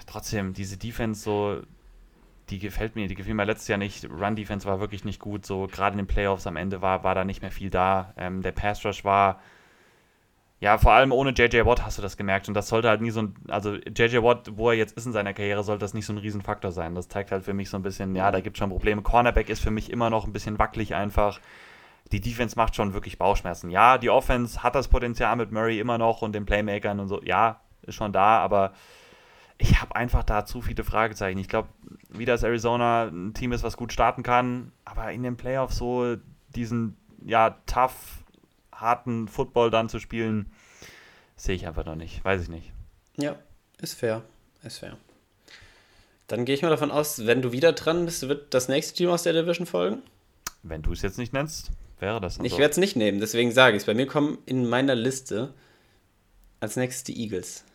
Trotzdem, 0.08 0.54
diese 0.54 0.78
Defense 0.78 1.22
so, 1.22 1.62
die 2.50 2.60
gefällt 2.60 2.96
mir, 2.96 3.08
die 3.08 3.16
gefiel 3.16 3.34
mir 3.34 3.46
letztes 3.46 3.68
Jahr 3.68 3.78
nicht. 3.78 4.10
Run-Defense 4.10 4.68
war 4.68 4.80
wirklich 4.80 5.06
nicht 5.06 5.20
gut, 5.20 5.46
so 5.46 5.68
gerade 5.68 5.94
in 5.94 6.00
den 6.00 6.08
Playoffs 6.08 6.48
am 6.48 6.58
Ende 6.58 6.82
war, 6.82 7.04
war 7.04 7.16
da 7.16 7.24
nicht 7.24 7.42
mehr 7.42 7.52
viel 7.52 7.70
da. 7.70 8.14
Ähm, 8.18 8.42
der 8.42 8.52
Pass-Rush 8.52 9.06
war, 9.06 9.42
ja, 10.62 10.78
vor 10.78 10.94
allem 10.94 11.12
ohne 11.12 11.32
JJ 11.32 11.66
Watt 11.66 11.84
hast 11.84 11.98
du 11.98 12.04
das 12.04 12.18
gemerkt 12.18 12.48
und 12.48 12.54
das 12.54 12.68
sollte 12.68 12.88
halt 12.88 13.02
nie 13.02 13.10
so 13.10 13.24
ein, 13.24 13.34
also 13.48 13.74
JJ 13.74 14.22
Watt, 14.22 14.52
wo 14.58 14.70
er 14.70 14.76
jetzt 14.76 14.96
ist 14.96 15.08
in 15.08 15.12
seiner 15.12 15.34
Karriere, 15.34 15.64
sollte 15.64 15.80
das 15.80 15.96
nicht 15.96 16.06
so 16.06 16.14
ein 16.14 16.20
Riesenfaktor 16.20 16.72
sein. 16.72 16.94
Das 16.94 17.08
zeigt 17.08 17.32
halt 17.32 17.44
für 17.44 17.56
mich 17.56 17.72
so 17.72 17.78
ein 17.78 17.84
bisschen, 17.84 18.16
ja, 18.16 18.32
da 18.32 18.42
gibt 18.42 18.58
es 18.58 18.60
schon 18.60 18.70
Probleme. 18.70 19.02
Cornerback 19.02 19.50
ist 19.50 19.64
für 19.64 19.72
mich 19.72 19.92
immer 19.92 20.12
noch 20.12 20.28
ein 20.28 20.34
bisschen 20.34 20.60
wackelig 20.60 20.94
einfach. 20.94 21.40
Die 22.12 22.22
Defense 22.22 22.56
macht 22.58 22.76
schon 22.76 22.94
wirklich 22.94 23.18
Bauchschmerzen. 23.18 23.72
Ja, 23.72 23.98
die 23.98 24.12
Offense 24.12 24.62
hat 24.62 24.76
das 24.76 24.88
Potenzial 24.88 25.36
mit 25.36 25.52
Murray 25.52 25.80
immer 25.80 25.98
noch 25.98 26.22
und 26.22 26.34
den 26.34 26.46
Playmakern 26.46 27.00
und 27.00 27.08
so. 27.08 27.24
Ja, 27.24 27.62
ist 27.82 27.96
schon 27.96 28.14
da, 28.14 28.38
aber 28.38 28.74
ich 29.58 29.82
habe 29.82 29.96
einfach 29.96 30.24
da 30.24 30.46
zu 30.46 30.62
viele 30.62 30.84
Fragezeichen. 30.84 31.40
Ich 31.40 31.50
glaube, 31.50 31.70
wie 32.10 32.26
das 32.26 32.44
Arizona 32.44 33.06
ein 33.06 33.34
Team 33.34 33.52
ist, 33.52 33.64
was 33.64 33.78
gut 33.78 33.94
starten 33.94 34.22
kann, 34.22 34.72
aber 34.86 35.12
in 35.12 35.24
den 35.24 35.38
Playoffs 35.38 35.78
so 35.78 36.18
diesen, 36.56 36.98
ja, 37.26 37.58
tough, 37.66 38.21
harten 38.82 39.28
Football 39.28 39.70
dann 39.72 39.90
zu 39.90 40.00
spielen, 40.00 40.52
sehe 41.36 41.56
ich 41.56 41.68
einfach 41.68 41.86
noch 41.86 41.96
nicht. 41.96 42.24
Weiß 42.26 42.42
ich 42.42 42.50
nicht. 42.50 42.72
Ja, 43.18 43.36
ist 43.80 43.94
fair. 43.94 44.24
Ist 44.64 44.80
fair. 44.80 44.98
Dann 46.28 46.46
gehe 46.46 46.56
ich 46.56 46.62
mal 46.62 46.70
davon 46.70 46.92
aus, 46.92 47.26
wenn 47.26 47.42
du 47.42 47.52
wieder 47.52 47.74
dran 47.74 48.06
bist, 48.06 48.28
wird 48.28 48.54
das 48.54 48.68
nächste 48.70 48.94
Team 48.96 49.10
aus 49.10 49.24
der 49.24 49.34
Division 49.34 49.66
folgen. 49.66 50.02
Wenn 50.64 50.82
du 50.82 50.94
es 50.94 51.02
jetzt 51.02 51.18
nicht 51.18 51.34
nennst, 51.34 51.72
wäre 52.00 52.22
das 52.22 52.38
Ich 52.42 52.54
so. 52.54 52.58
werde 52.58 52.72
es 52.72 52.78
nicht 52.78 52.96
nehmen, 52.96 53.20
deswegen 53.20 53.52
sage 53.52 53.76
ich 53.76 53.82
es. 53.82 53.86
Bei 53.88 53.94
mir 53.94 54.08
kommen 54.08 54.38
in 54.46 54.68
meiner 54.70 54.96
Liste 54.96 55.54
als 56.60 56.76
nächstes 56.78 57.04
die 57.04 57.20
Eagles. 57.22 57.66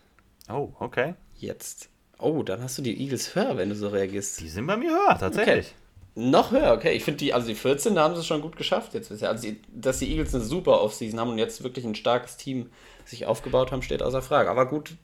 Oh, 0.48 0.72
okay. 0.78 1.14
Jetzt. 1.34 1.90
Oh, 2.18 2.42
dann 2.42 2.62
hast 2.62 2.78
du 2.78 2.82
die 2.82 2.98
Eagles 2.98 3.34
höher, 3.34 3.56
wenn 3.58 3.68
du 3.68 3.74
so 3.74 3.88
reagierst. 3.88 4.40
Die 4.40 4.48
sind 4.48 4.66
bei 4.66 4.76
mir 4.76 4.90
höher, 4.90 5.18
tatsächlich. 5.18 5.74
Noch 6.18 6.50
höher, 6.50 6.72
okay. 6.72 6.92
Ich 6.92 7.04
finde 7.04 7.18
die, 7.18 7.34
also 7.34 7.46
die 7.46 7.54
14, 7.54 7.94
da 7.94 8.04
haben 8.04 8.14
sie 8.14 8.20
es 8.20 8.26
schon 8.26 8.40
gut 8.40 8.56
geschafft 8.56 8.94
jetzt 8.94 9.10
bisher. 9.10 9.28
Also, 9.28 9.48
die, 9.48 9.60
dass 9.70 9.98
die 9.98 10.10
Eagles 10.10 10.34
eine 10.34 10.42
super 10.42 10.80
Offseason 10.80 11.20
haben 11.20 11.30
und 11.30 11.36
jetzt 11.38 11.62
wirklich 11.62 11.84
ein 11.84 11.94
starkes 11.94 12.38
Team 12.38 12.70
sich 13.04 13.26
aufgebaut 13.26 13.70
haben, 13.70 13.82
steht 13.82 14.02
außer 14.02 14.22
Frage. 14.22 14.50
Aber 14.50 14.64
gut, 14.64 14.96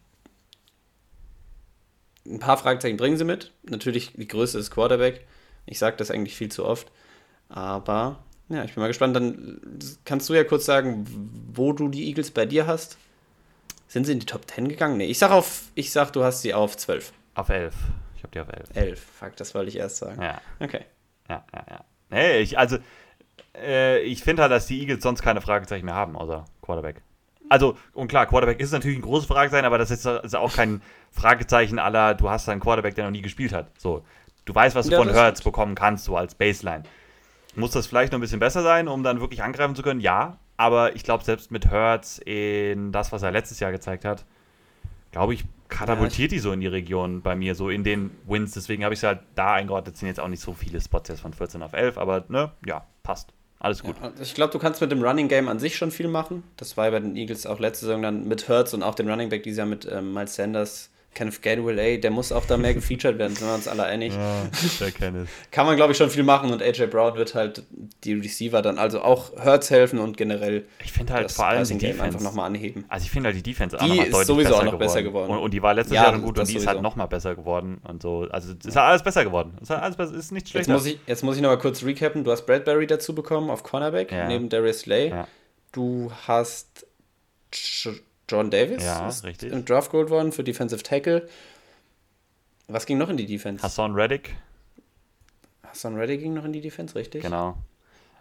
ein 2.26 2.38
paar 2.38 2.56
Fragezeichen 2.56 2.96
bringen 2.96 3.18
sie 3.18 3.24
mit. 3.24 3.52
Natürlich, 3.62 4.14
die 4.14 4.26
Größe 4.26 4.58
ist 4.58 4.70
Quarterback. 4.70 5.26
Ich 5.66 5.78
sage 5.78 5.98
das 5.98 6.10
eigentlich 6.10 6.34
viel 6.34 6.50
zu 6.50 6.64
oft. 6.64 6.90
Aber, 7.50 8.24
ja, 8.48 8.64
ich 8.64 8.72
bin 8.72 8.80
mal 8.80 8.88
gespannt. 8.88 9.14
Dann 9.14 9.60
kannst 10.06 10.30
du 10.30 10.34
ja 10.34 10.44
kurz 10.44 10.64
sagen, 10.64 11.04
wo 11.52 11.74
du 11.74 11.90
die 11.90 12.06
Eagles 12.08 12.30
bei 12.30 12.46
dir 12.46 12.66
hast. 12.66 12.96
Sind 13.86 14.06
sie 14.06 14.12
in 14.12 14.20
die 14.20 14.26
Top 14.26 14.50
10 14.50 14.66
gegangen? 14.66 14.96
Nee, 14.96 15.08
ich 15.08 15.18
sag 15.18 15.30
auf, 15.30 15.64
ich 15.74 15.92
sag, 15.92 16.10
du 16.14 16.24
hast 16.24 16.40
sie 16.40 16.54
auf 16.54 16.74
12. 16.74 17.12
Auf 17.34 17.50
11. 17.50 17.74
Ich 18.16 18.22
habe 18.22 18.32
die 18.32 18.40
auf 18.40 18.48
11. 18.48 18.68
11. 18.72 19.06
Fuck, 19.20 19.36
das 19.36 19.54
wollte 19.54 19.68
ich 19.68 19.76
erst 19.76 19.98
sagen. 19.98 20.22
Ja, 20.22 20.40
Okay. 20.58 20.86
Ja, 21.32 21.44
ja, 21.54 21.64
ja. 21.70 21.84
Nee, 22.10 22.38
ich, 22.40 22.58
also, 22.58 22.78
äh, 23.56 24.00
ich 24.02 24.22
finde 24.22 24.42
halt, 24.42 24.52
dass 24.52 24.66
die 24.66 24.80
Eagles 24.80 25.02
sonst 25.02 25.22
keine 25.22 25.40
Fragezeichen 25.40 25.86
mehr 25.86 25.94
haben, 25.94 26.16
außer 26.16 26.44
Quarterback. 26.62 27.02
Also, 27.48 27.76
und 27.92 28.08
klar, 28.08 28.26
Quarterback 28.26 28.60
ist 28.60 28.72
natürlich 28.72 28.98
ein 28.98 29.02
großes 29.02 29.26
Fragezeichen, 29.26 29.66
aber 29.66 29.78
das 29.78 29.90
ist, 29.90 30.06
ist 30.06 30.34
auch 30.36 30.52
kein 30.54 30.80
Fragezeichen 31.10 31.78
aller, 31.78 32.14
du 32.14 32.30
hast 32.30 32.48
einen 32.48 32.60
Quarterback, 32.60 32.94
der 32.94 33.04
noch 33.04 33.10
nie 33.10 33.22
gespielt 33.22 33.52
hat. 33.52 33.68
So, 33.78 34.04
du 34.44 34.54
weißt, 34.54 34.74
was 34.74 34.86
du 34.86 34.92
Ja, 34.92 34.98
von 34.98 35.10
stimmt. 35.10 35.44
bekommen 35.44 35.74
kannst, 35.74 36.04
so 36.04 36.16
als 36.16 36.34
Baseline. 36.34 36.84
Muss 37.54 37.72
das 37.72 37.86
vielleicht 37.86 38.12
noch 38.12 38.18
ein 38.18 38.22
bisschen 38.22 38.40
besser 38.40 38.62
sein, 38.62 38.88
um 38.88 39.02
dann 39.02 39.20
wirklich 39.20 39.42
angreifen 39.42 39.74
zu 39.74 39.82
können? 39.82 40.00
Ja, 40.00 40.38
aber 40.56 40.96
ich 40.96 41.02
glaube, 41.02 41.24
selbst 41.24 41.50
mit 41.50 41.70
Hurts 41.70 42.18
in 42.24 42.92
das, 42.92 43.12
was 43.12 43.22
er 43.22 43.32
letztes 43.32 43.60
Jahr 43.60 43.72
gezeigt 43.72 44.04
hat, 44.06 44.24
glaube 45.10 45.34
ich, 45.34 45.44
katapultiert 45.72 46.32
die 46.32 46.38
so 46.38 46.52
in 46.52 46.60
die 46.60 46.66
Region 46.66 47.22
bei 47.22 47.34
mir, 47.34 47.54
so 47.54 47.70
in 47.70 47.84
den 47.84 48.10
Wins. 48.26 48.52
Deswegen 48.52 48.84
habe 48.84 48.94
ich 48.94 49.00
es 49.00 49.04
halt 49.04 49.20
da 49.34 49.54
eingeordnet. 49.54 49.94
Es 49.94 50.00
sind 50.00 50.08
jetzt 50.08 50.20
auch 50.20 50.28
nicht 50.28 50.42
so 50.42 50.52
viele 50.52 50.80
Spots 50.80 51.08
jetzt 51.08 51.20
von 51.20 51.32
14 51.32 51.62
auf 51.62 51.72
11, 51.72 51.98
aber 51.98 52.24
ne, 52.28 52.52
ja, 52.66 52.86
passt. 53.02 53.32
Alles 53.58 53.82
gut. 53.82 53.96
Ja, 54.02 54.12
ich 54.20 54.34
glaube, 54.34 54.52
du 54.52 54.58
kannst 54.58 54.80
mit 54.80 54.90
dem 54.90 55.02
Running 55.02 55.28
Game 55.28 55.48
an 55.48 55.60
sich 55.60 55.76
schon 55.76 55.92
viel 55.92 56.08
machen. 56.08 56.42
Das 56.56 56.76
war 56.76 56.86
ja 56.86 56.90
bei 56.90 57.00
den 57.00 57.16
Eagles 57.16 57.46
auch 57.46 57.60
letzte 57.60 57.86
Saison 57.86 58.02
dann 58.02 58.26
mit 58.26 58.48
Hurts 58.48 58.74
und 58.74 58.82
auch 58.82 58.94
den 58.94 59.08
Running 59.08 59.28
Back 59.28 59.44
dieses 59.44 59.58
Jahr 59.58 59.68
mit 59.68 59.88
ähm, 59.90 60.12
Miles 60.12 60.34
Sanders. 60.34 60.90
Kenneth 61.14 61.42
Gainwell, 61.42 61.78
ey, 61.78 62.00
der 62.00 62.10
muss 62.10 62.32
auch 62.32 62.46
da 62.46 62.56
mehr 62.56 62.72
gefeatured 62.72 63.18
werden, 63.18 63.36
sind 63.36 63.46
wir 63.46 63.54
uns 63.54 63.68
alle 63.68 63.84
einig. 63.84 64.14
Ja, 64.14 64.44
der 64.80 64.90
Kenneth. 64.92 65.28
Kann 65.50 65.66
man, 65.66 65.76
glaube 65.76 65.92
ich, 65.92 65.98
schon 65.98 66.08
viel 66.08 66.22
machen 66.22 66.50
und 66.50 66.62
AJ 66.62 66.86
Brown 66.86 67.16
wird 67.16 67.34
halt 67.34 67.64
die 68.04 68.14
Receiver 68.14 68.62
dann 68.62 68.78
also 68.78 69.02
auch 69.02 69.32
Hurts 69.44 69.68
helfen 69.70 69.98
und 69.98 70.16
generell 70.16 70.64
Ich 70.82 70.92
finde 70.92 71.12
halt 71.12 71.26
das 71.26 71.34
vor 71.34 71.46
allem 71.46 71.64
die 71.64 71.70
Game 71.74 71.80
Defense. 71.80 72.02
einfach 72.02 72.20
nochmal 72.20 72.46
anheben. 72.46 72.84
Also 72.88 73.04
ich 73.04 73.10
finde 73.10 73.26
halt 73.28 73.36
die 73.36 73.42
Defense 73.42 73.76
auch 73.78 73.82
Die 73.82 73.88
noch 73.90 73.96
mal 73.96 74.02
ist 74.04 74.12
deutlich 74.12 74.26
sowieso 74.26 74.48
besser, 74.48 74.54
auch 74.60 74.64
noch 74.64 74.72
geworden. 74.72 74.78
besser 74.86 75.02
geworden. 75.02 75.30
Und, 75.32 75.38
und 75.38 75.50
die 75.54 75.62
war 75.62 75.74
letztes 75.74 75.94
Ja, 75.94 76.02
Jahr 76.04 76.12
schon 76.12 76.22
gut 76.22 76.38
und 76.38 76.48
die 76.48 76.56
ist 76.56 76.66
halt 76.66 76.76
sowieso. 76.76 76.82
noch 76.82 76.96
mal 76.96 77.06
besser 77.06 77.34
geworden 77.34 77.80
und 77.86 78.00
so. 78.00 78.26
Also 78.30 78.54
es 78.58 78.64
ist 78.66 78.76
halt 78.76 78.86
alles 78.88 79.02
besser 79.02 79.24
geworden. 79.24 79.52
Es 79.56 79.64
ist 79.64 79.70
halt 79.70 79.82
alles 79.82 79.96
besser, 79.96 80.14
ist 80.14 80.32
nicht 80.32 80.46
Jetzt 80.46 80.50
schlechter. 80.52 80.72
muss, 80.72 80.86
ich, 80.86 80.98
jetzt 81.06 81.22
muss 81.22 81.36
ich 81.36 81.42
noch 81.42 81.50
mal 81.50 81.58
kurz 81.58 81.82
recappen. 81.84 82.24
Du 82.24 82.30
hast 82.30 82.46
Bradbury 82.46 82.86
dazu 82.86 83.14
bekommen 83.14 83.50
auf 83.50 83.62
Cornerback, 83.62 84.10
Ja. 84.12 84.28
neben 84.28 84.48
Darius 84.48 84.80
Slay. 84.80 85.10
Ja. 85.10 85.28
Du 85.72 86.10
hast 86.26 86.86
John 88.32 88.50
Davis, 88.50 88.82
Ja, 88.82 89.06
ist 89.08 89.24
richtig. 89.24 89.52
im 89.52 89.64
Draft 89.64 89.90
Gold 89.90 90.08
worden 90.10 90.32
für 90.32 90.42
Defensive 90.42 90.82
Tackle. 90.82 91.28
Was 92.68 92.86
ging 92.86 92.96
noch 92.98 93.08
in 93.10 93.16
die 93.18 93.26
Defense? 93.26 93.62
Hassan 93.62 93.94
Reddick, 93.94 94.34
Hassan 95.62 95.96
Reddy 95.96 96.18
ging 96.18 96.34
noch 96.34 96.44
in 96.44 96.52
die 96.52 96.60
Defense, 96.60 96.94
richtig? 96.94 97.22
genau. 97.22 97.56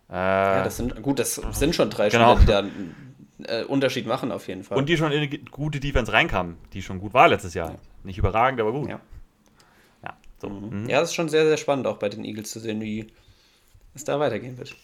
Äh, 0.09 0.13
Ja, 0.15 0.63
das 0.63 0.77
sind, 0.77 1.01
gut, 1.01 1.19
das 1.19 1.35
sind 1.35 1.73
schon 1.75 1.89
drei 1.89 2.09
Genau. 2.09 2.35
Spieler, 2.37 2.63
die 2.63 2.69
da 2.69 2.69
einen 2.77 3.15
äh, 3.45 3.63
Unterschied 3.65 4.05
machen 4.07 4.31
auf 4.31 4.47
jeden 4.47 4.63
Fall. 4.63 4.77
und 4.77 4.87
die 4.89 4.97
schon 4.97 5.11
in 5.11 5.19
eine 5.19 5.29
gute 5.39 5.79
Defense 5.79 6.11
reinkamen, 6.11 6.57
die 6.73 6.81
schon 6.81 6.99
gut 6.99 7.13
war 7.13 7.27
letztes 7.27 7.53
Jahr. 7.53 7.71
Ja. 7.71 7.77
Nicht 8.03 8.17
überragend, 8.17 8.59
aber 8.59 8.71
gut. 8.73 8.89
Ja. 8.89 8.99
Ja, 10.03 10.17
so. 10.39 10.49
Mhm. 10.49 10.83
Mhm. 10.83 10.89
Ja, 10.89 10.99
das 10.99 11.09
ist 11.09 11.15
schon 11.15 11.29
sehr, 11.29 11.45
sehr 11.45 11.57
spannend, 11.57 11.87
auch 11.87 11.97
bei 11.97 12.09
den 12.09 12.23
Eagles 12.25 12.51
zu 12.51 12.59
sehen, 12.59 12.81
wie 12.81 13.07
es 13.93 14.03
da 14.03 14.19
weitergehen 14.19 14.57
wird. 14.57 14.75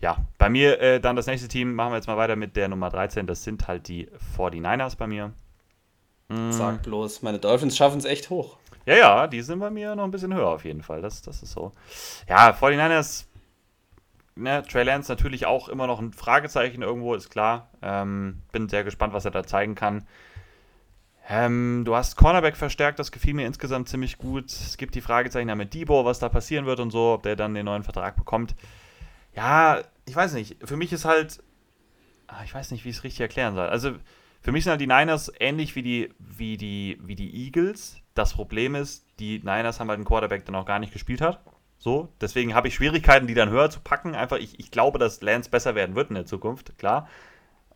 Ja, 0.00 0.18
bei 0.38 0.48
mir 0.48 0.80
äh, 0.80 1.00
dann 1.00 1.16
das 1.16 1.26
nächste 1.26 1.48
Team, 1.48 1.74
machen 1.74 1.92
wir 1.92 1.96
jetzt 1.96 2.06
mal 2.06 2.16
weiter 2.16 2.36
mit 2.36 2.56
der 2.56 2.68
Nummer 2.68 2.88
13. 2.88 3.26
Das 3.26 3.42
sind 3.42 3.66
halt 3.66 3.88
die 3.88 4.08
49ers 4.36 4.96
bei 4.96 5.06
mir. 5.06 5.32
Mhm. 6.28 6.52
Sag 6.52 6.82
bloß, 6.82 7.22
meine 7.22 7.38
Dolphins 7.38 7.76
schaffen 7.76 7.98
es 7.98 8.04
echt 8.04 8.30
hoch. 8.30 8.58
Ja, 8.86 8.96
ja, 8.96 9.26
die 9.26 9.42
sind 9.42 9.58
bei 9.58 9.70
mir 9.70 9.94
noch 9.96 10.04
ein 10.04 10.10
bisschen 10.10 10.32
höher 10.34 10.48
auf 10.48 10.64
jeden 10.64 10.82
Fall. 10.82 11.02
Das, 11.02 11.20
das 11.22 11.42
ist 11.42 11.52
so. 11.52 11.72
Ja, 12.28 12.50
49ers, 12.50 13.26
ne, 14.36 14.62
Trey 14.62 14.84
Lance 14.84 15.10
natürlich 15.10 15.46
auch 15.46 15.68
immer 15.68 15.86
noch 15.86 16.00
ein 16.00 16.12
Fragezeichen 16.12 16.82
irgendwo, 16.82 17.14
ist 17.14 17.30
klar. 17.30 17.70
Ähm, 17.82 18.42
bin 18.52 18.68
sehr 18.68 18.84
gespannt, 18.84 19.12
was 19.12 19.24
er 19.24 19.30
da 19.30 19.44
zeigen 19.44 19.74
kann. 19.74 20.06
Ähm, 21.28 21.82
du 21.84 21.94
hast 21.94 22.16
Cornerback 22.16 22.56
verstärkt, 22.56 22.98
das 22.98 23.12
gefiel 23.12 23.34
mir 23.34 23.46
insgesamt 23.46 23.88
ziemlich 23.88 24.16
gut. 24.16 24.46
Es 24.46 24.78
gibt 24.78 24.94
die 24.94 25.02
Fragezeichen 25.02 25.48
da 25.48 25.54
mit 25.54 25.74
Debo, 25.74 26.06
was 26.06 26.20
da 26.20 26.30
passieren 26.30 26.64
wird 26.64 26.80
und 26.80 26.90
so, 26.90 27.14
ob 27.14 27.24
der 27.24 27.36
dann 27.36 27.52
den 27.52 27.66
neuen 27.66 27.82
Vertrag 27.82 28.16
bekommt. 28.16 28.54
Ja, 29.38 29.82
ich 30.04 30.16
weiß 30.16 30.32
nicht. 30.32 30.56
Für 30.64 30.76
mich 30.76 30.92
ist 30.92 31.04
halt, 31.04 31.40
ah, 32.26 32.42
ich 32.44 32.52
weiß 32.52 32.72
nicht, 32.72 32.84
wie 32.84 32.88
ich 32.88 32.96
es 32.96 33.04
richtig 33.04 33.20
erklären 33.20 33.54
soll. 33.54 33.68
Also 33.68 33.92
für 34.40 34.50
mich 34.50 34.64
sind 34.64 34.72
halt 34.72 34.80
die 34.80 34.88
Niners 34.88 35.30
ähnlich 35.38 35.76
wie 35.76 35.82
die, 35.82 36.12
wie 36.18 36.56
die, 36.56 36.98
wie 37.02 37.14
die 37.14 37.44
Eagles. 37.44 37.98
Das 38.14 38.34
Problem 38.34 38.74
ist, 38.74 39.06
die 39.20 39.38
Niners 39.38 39.78
haben 39.78 39.90
halt 39.90 39.98
einen 39.98 40.06
Quarterback, 40.06 40.44
der 40.44 40.50
noch 40.50 40.66
gar 40.66 40.80
nicht 40.80 40.92
gespielt 40.92 41.20
hat. 41.20 41.40
So, 41.78 42.12
deswegen 42.20 42.56
habe 42.56 42.66
ich 42.66 42.74
Schwierigkeiten, 42.74 43.28
die 43.28 43.34
dann 43.34 43.50
höher 43.50 43.70
zu 43.70 43.78
packen. 43.78 44.16
Einfach, 44.16 44.38
ich, 44.38 44.58
ich 44.58 44.72
glaube, 44.72 44.98
dass 44.98 45.22
Lance 45.22 45.50
besser 45.50 45.76
werden 45.76 45.94
wird 45.94 46.08
in 46.08 46.16
der 46.16 46.26
Zukunft, 46.26 46.76
klar. 46.76 47.08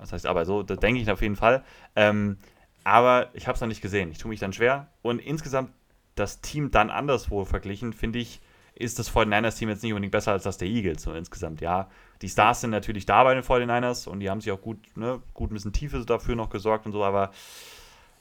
Das 0.00 0.12
heißt 0.12 0.26
aber 0.26 0.44
so, 0.44 0.64
das 0.64 0.80
denke 0.80 1.00
ich 1.00 1.08
auf 1.12 1.22
jeden 1.22 1.36
Fall. 1.36 1.62
Ähm, 1.94 2.38
aber 2.82 3.30
ich 3.34 3.46
habe 3.46 3.54
es 3.54 3.60
noch 3.60 3.68
nicht 3.68 3.82
gesehen. 3.82 4.10
Ich 4.10 4.18
tue 4.18 4.30
mich 4.30 4.40
dann 4.40 4.52
schwer. 4.52 4.88
Und 5.00 5.20
insgesamt 5.20 5.70
das 6.16 6.40
Team 6.40 6.72
dann 6.72 6.90
anderswo 6.90 7.44
verglichen, 7.44 7.92
finde 7.92 8.18
ich, 8.18 8.40
ist 8.75 8.99
das 8.99 9.14
49ers-Team 9.14 9.68
jetzt 9.68 9.83
nicht 9.83 9.93
unbedingt 9.93 10.12
besser 10.12 10.33
als 10.33 10.45
das 10.45 10.59
der 10.59 10.68
Eagles, 10.68 11.03
so 11.03 11.12
insgesamt, 11.12 11.61
ja. 11.61 11.89
Die 12.23 12.29
Stars 12.29 12.61
sind 12.61 12.70
natürlich 12.70 13.07
da 13.07 13.25
bei 13.25 13.35
den 13.35 13.43
49ers 13.43 14.09
und 14.09 14.20
die 14.20 14.31
haben 14.31 14.41
sich 14.41 14.53
auch 14.53 14.61
gut, 14.61 14.79
ne, 14.97 15.20
gut 15.35 15.51
ein 15.51 15.55
bisschen 15.55 15.73
Tiefe 15.73 16.05
dafür 16.05 16.37
noch 16.37 16.51
gesorgt 16.51 16.87
und 16.87 16.93
so, 16.93 17.05
aber 17.05 17.33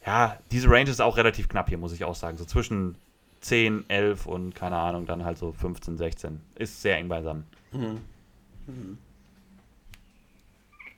ja, 0.06 0.38
diese 0.52 0.70
Range 0.70 0.90
ist 0.90 1.02
auch 1.02 1.18
relativ 1.18 1.48
knapp 1.48 1.70
hier, 1.70 1.78
muss 1.78 1.94
ich 1.94 2.04
auch 2.04 2.16
sagen. 2.16 2.38
So 2.38 2.46
zwischen 2.46 2.96
10, 3.42 3.90
11 3.90 4.26
und 4.26 4.56
keine 4.56 4.78
Ahnung, 4.78 5.06
dann 5.06 5.26
halt 5.26 5.38
so 5.38 5.52
15, 5.52 5.98
16. 5.98 6.42
Ist 6.56 6.82
sehr 6.82 6.98
eng 6.98 7.08
beisammen. 7.08 7.46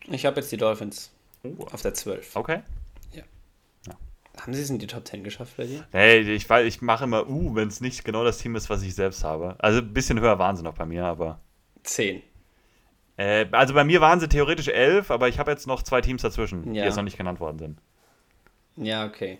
Ich 0.08 0.26
habe 0.26 0.40
jetzt 0.40 0.52
die 0.52 0.58
Dolphins 0.58 1.12
auf 1.72 1.82
der 1.82 1.94
12. 1.94 2.36
Okay. 2.36 2.62
Haben 4.40 4.54
sie 4.54 4.62
es 4.62 4.70
in 4.70 4.80
die 4.80 4.88
Top 4.88 5.08
10 5.08 5.24
geschafft 5.24 5.58
bei 5.58 5.66
dir? 5.66 5.86
Hey, 5.92 6.22
ich, 6.22 6.50
weiß, 6.50 6.66
ich 6.66 6.82
mache 6.82 7.04
immer, 7.04 7.30
uh, 7.30 7.56
wenn 7.56 7.68
es 7.68 7.82
nicht 7.82 8.04
genau 8.04 8.24
das 8.24 8.40
Team 8.40 8.56
ist, 8.56 8.70
was 8.70 8.82
ich 8.82 8.96
selbst 8.96 9.24
habe. 9.24 9.56
Also 9.60 9.80
ein 9.80 9.94
bisschen 9.94 10.20
höher 10.20 10.40
waren 10.40 10.56
sie 10.58 10.64
noch 10.64 10.74
bei 10.74 10.86
mir, 10.86 11.06
aber 11.06 11.40
10. 11.84 12.22
Äh, 13.18 13.46
also 13.52 13.76
bei 13.76 13.84
mir 13.84 14.02
waren 14.02 14.20
sie 14.20 14.28
theoretisch 14.28 14.70
elf, 14.70 15.12
aber 15.12 15.30
ich 15.30 15.38
habe 15.38 15.52
jetzt 15.52 15.68
noch 15.68 15.84
zwei 15.84 16.02
Teams 16.02 16.24
dazwischen, 16.24 16.74
Ja. 16.74 16.82
die 16.82 16.88
jetzt 16.88 16.96
noch 16.96 17.04
nicht 17.04 17.18
genannt 17.18 17.40
worden 17.40 17.60
sind. 17.60 17.80
Ja, 18.76 19.06
okay. 19.06 19.38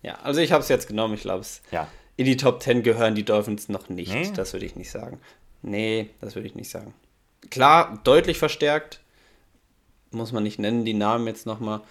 Ja, 0.00 0.14
also 0.22 0.40
ich 0.40 0.50
habe 0.50 0.62
es 0.62 0.68
jetzt 0.68 0.88
genommen. 0.88 1.14
Ich 1.14 1.20
glaube, 1.22 1.44
Ja. 1.70 1.88
in 2.16 2.24
die 2.24 2.38
Top 2.38 2.62
10 2.62 2.82
gehören 2.82 3.14
die 3.14 3.24
Dolphins 3.24 3.68
noch 3.68 3.90
nicht. 3.90 4.12
Nee? 4.12 4.32
Das 4.34 4.54
würde 4.54 4.64
ich 4.64 4.76
nicht 4.76 4.90
sagen. 4.90 5.20
Nee, 5.60 6.08
das 6.22 6.34
würde 6.34 6.48
ich 6.48 6.54
nicht 6.54 6.70
sagen. 6.70 6.94
Klar, 7.50 8.00
deutlich 8.02 8.38
verstärkt. 8.38 9.00
Muss 10.10 10.32
man 10.32 10.42
nicht 10.42 10.58
nennen, 10.58 10.84
die 10.84 10.94
Namen 10.94 11.26
jetzt 11.26 11.46
nochmal. 11.46 11.82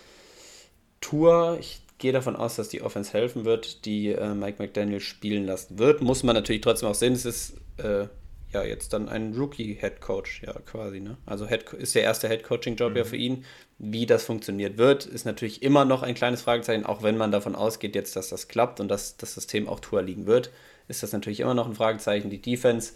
Tour, 1.02 1.58
ich 1.60 1.82
gehe 2.02 2.12
davon 2.12 2.36
aus, 2.36 2.58
dass 2.58 2.68
die 2.68 2.82
Offense 2.82 3.14
helfen 3.14 3.46
wird, 3.46 3.86
die 3.86 4.10
äh, 4.10 4.34
Mike 4.34 4.62
McDaniel 4.62 5.00
spielen 5.00 5.46
lassen 5.46 5.80
wird. 5.80 6.02
Muss 6.02 6.24
man 6.24 6.36
natürlich 6.36 6.62
trotzdem 6.62 6.90
auch 6.90 6.96
sehen, 6.96 7.14
es 7.14 7.26
ist 7.26 7.54
äh, 7.78 8.08
ja 8.52 8.64
jetzt 8.64 8.92
dann 8.92 9.08
ein 9.08 9.34
Rookie-Head 9.34 10.02
Coach, 10.02 10.44
ja 10.44 10.54
quasi. 10.66 11.00
Ne? 11.00 11.18
Also 11.26 11.48
Head, 11.48 11.72
ist 11.74 11.96
der 11.96 12.04
erste 12.04 12.28
Head 12.28 12.44
Coaching-Job 12.44 12.98
ja 12.98 13.04
für 13.06 13.16
ihn. 13.16 13.46
Wie 13.78 14.06
das 14.06 14.26
funktioniert 14.26 14.78
wird, 14.78 15.06
ist 15.06 15.26
natürlich 15.26 15.64
immer 15.64 15.86
noch 15.86 16.04
ein 16.04 16.16
kleines 16.16 16.42
Fragezeichen, 16.42 16.86
auch 16.86 17.04
wenn 17.04 17.18
man 17.18 17.32
davon 17.32 17.56
ausgeht 17.56 17.96
jetzt, 17.96 18.16
dass 18.16 18.30
das 18.30 18.48
klappt 18.48 18.80
und 18.80 18.90
dass 18.90 19.18
das 19.18 19.34
System 19.34 19.70
auch 19.70 19.80
Tour 19.80 20.02
liegen 20.02 20.26
wird, 20.26 20.52
ist 20.88 21.04
das 21.04 21.14
natürlich 21.14 21.40
immer 21.40 21.54
noch 21.54 21.68
ein 21.68 21.76
Fragezeichen. 21.76 22.30
Die 22.30 22.42
Defense 22.42 22.94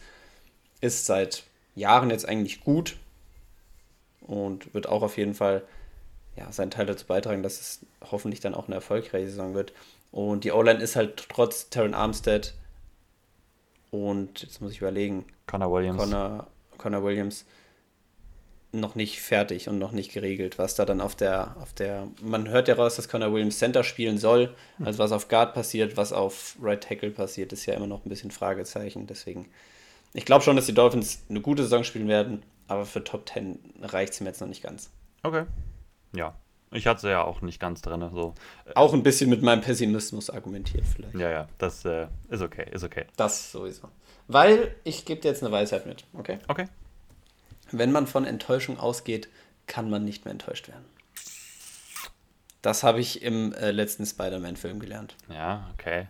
ist 0.82 1.06
seit 1.06 1.44
Jahren 1.76 2.10
jetzt 2.10 2.28
eigentlich 2.28 2.62
gut 2.62 2.98
und 4.22 4.74
wird 4.74 4.88
auch 4.90 5.02
auf 5.02 5.18
jeden 5.18 5.34
Fall 5.34 5.64
ja, 6.36 6.52
seinen 6.52 6.72
Teil 6.72 6.86
dazu 6.86 7.06
beitragen, 7.06 7.44
dass 7.44 7.60
es 7.60 7.86
hoffentlich 8.12 8.40
dann 8.40 8.56
auch 8.56 8.68
eine 8.68 8.76
erfolgreiche 8.76 9.30
Saison 9.30 9.54
wird. 9.54 9.74
Und 10.12 10.44
die 10.44 10.52
O-Line 10.52 10.82
ist 10.82 10.96
halt 10.96 11.28
trotz 11.30 11.70
Terran 11.70 11.94
Armstead 11.94 12.54
und 13.92 14.42
jetzt 14.42 14.62
muss 14.62 14.74
ich 14.74 14.80
überlegen, 14.80 15.26
Connor 15.48 15.72
Williams. 15.72 15.98
Connor, 15.98 16.48
Connor 16.78 17.04
Williams 17.04 17.46
noch 18.74 18.96
nicht 18.96 19.22
fertig 19.22 19.70
und 19.70 19.80
noch 19.80 19.94
nicht 19.94 20.12
geregelt, 20.12 20.60
was 20.60 20.76
da 20.76 20.84
dann 20.86 21.00
auf 21.00 21.16
der, 21.16 21.56
auf 21.62 21.72
der, 21.72 22.10
man 22.22 22.50
hört 22.50 22.68
ja 22.68 22.76
raus, 22.76 22.98
dass 22.98 23.08
Connor 23.08 23.32
Williams 23.32 23.58
Center 23.58 23.86
spielen 23.86 24.18
soll, 24.18 24.54
also 24.84 25.00
was 25.00 25.14
auf 25.14 25.30
Guard 25.30 25.54
passiert, 25.54 25.96
was 25.96 26.12
auf 26.12 26.58
Right 26.62 26.84
Tackle 26.84 27.12
passiert, 27.12 27.54
ist 27.54 27.66
ja 27.66 27.74
immer 27.74 27.88
noch 27.88 28.06
ein 28.06 28.10
bisschen 28.10 28.32
Fragezeichen, 28.32 29.08
deswegen, 29.08 29.48
ich 30.14 30.26
glaube 30.26 30.44
schon, 30.44 30.58
dass 30.58 30.66
die 30.66 30.74
Dolphins 30.74 31.24
eine 31.30 31.40
gute 31.40 31.64
Saison 31.64 31.86
spielen 31.86 32.10
werden, 32.10 32.44
aber 32.68 32.86
für 32.86 33.02
Top 33.02 33.30
10 33.30 33.60
reicht 33.82 34.14
es 34.14 34.20
mir 34.20 34.28
jetzt 34.28 34.42
noch 34.42 34.50
nicht 34.50 34.64
ganz. 34.64 34.90
Okay. 35.24 35.46
Ja. 36.16 36.36
Ich 36.72 36.88
hatte 36.88 37.02
sie 37.02 37.10
ja 37.10 37.24
auch 37.24 37.42
nicht 37.42 37.60
ganz 37.60 37.82
drin. 37.82 38.10
So. 38.14 38.34
Auch 38.74 38.94
ein 38.94 39.04
bisschen 39.04 39.30
mit 39.30 39.42
meinem 39.42 39.62
Pessimismus 39.62 40.30
argumentiert 40.30 40.84
vielleicht. 40.86 41.16
Ja, 41.16 41.30
ja, 41.30 41.48
das 41.58 41.86
äh, 41.86 42.08
ist 42.30 42.42
okay, 42.42 42.68
ist 42.72 42.84
okay. 42.84 43.06
Das 43.16 43.52
sowieso. 43.52 43.88
Weil 44.28 44.76
ich 44.84 45.06
gebe 45.06 45.22
dir 45.22 45.30
jetzt 45.30 45.44
eine 45.44 45.52
Weisheit 45.52 45.86
mit, 45.86 46.04
okay? 46.14 46.40
Okay. 46.48 46.66
Wenn 47.72 47.92
man 47.92 48.08
von 48.08 48.26
Enttäuschung 48.26 48.78
ausgeht, 48.78 49.30
kann 49.68 49.90
man 49.90 50.04
nicht 50.04 50.26
mehr 50.26 50.32
enttäuscht 50.32 50.68
werden. 50.68 50.86
Das 52.62 52.84
habe 52.84 53.00
ich 53.00 53.22
im 53.22 53.54
äh, 53.54 53.72
letzten 53.72 54.06
Spider-Man-Film 54.06 54.80
gelernt. 54.80 55.16
Ja, 55.30 55.70
okay. 55.74 56.08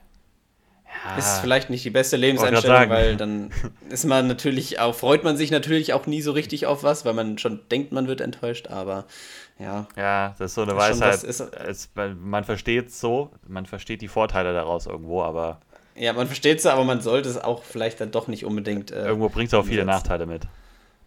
Ja, 1.04 1.18
Ist 1.18 1.40
vielleicht 1.40 1.70
nicht 1.70 1.84
die 1.84 1.90
beste 1.90 2.16
Lebenseinstellung, 2.16 2.90
weil 2.90 3.18
dann 3.18 3.52
ist 3.90 4.06
man 4.06 4.28
natürlich 4.28 4.80
auch, 4.80 4.96
freut 4.96 5.24
man 5.24 5.36
sich 5.36 5.52
natürlich 5.52 5.94
auch 5.94 6.08
nie 6.08 6.22
so 6.22 6.32
richtig 6.32 6.66
auf 6.66 6.84
was, 6.84 7.04
weil 7.04 7.14
man 7.14 7.38
schon 7.38 7.68
denkt, 7.70 7.92
man 7.92 8.08
wird 8.08 8.22
enttäuscht, 8.22 8.68
aber 8.68 9.06
ja, 9.60 9.88
ja, 9.96 10.36
das 10.38 10.52
ist 10.52 10.56
so 10.56 10.62
eine 10.64 10.72
schon- 10.72 10.80
Weisheit. 10.80 11.14
das 11.14 11.24
ist- 11.24 11.40
es, 11.56 11.90
man 12.20 12.44
versteht 12.44 12.88
es 12.90 13.00
so, 13.00 13.32
man 13.48 13.66
versteht 13.66 14.02
die 14.02 14.08
Vorteile 14.08 14.54
daraus 14.54 14.86
irgendwo, 14.86 15.24
aber 15.24 15.60
ja, 15.98 16.12
man 16.14 16.28
versteht 16.28 16.60
es, 16.60 16.66
aber 16.66 16.84
man 16.84 17.00
sollte 17.02 17.30
es 17.30 17.38
auch 17.38 17.64
vielleicht 17.64 18.02
dann 18.02 18.12
doch 18.12 18.28
nicht 18.28 18.44
unbedingt. 18.46 18.92
Äh, 18.92 19.06
irgendwo 19.06 19.30
bringt 19.30 19.48
es 19.48 19.54
auch 19.54 19.64
viele 19.66 19.82
umsetzen. 19.84 19.98
Nachteile 19.98 20.26
mit. 20.26 20.44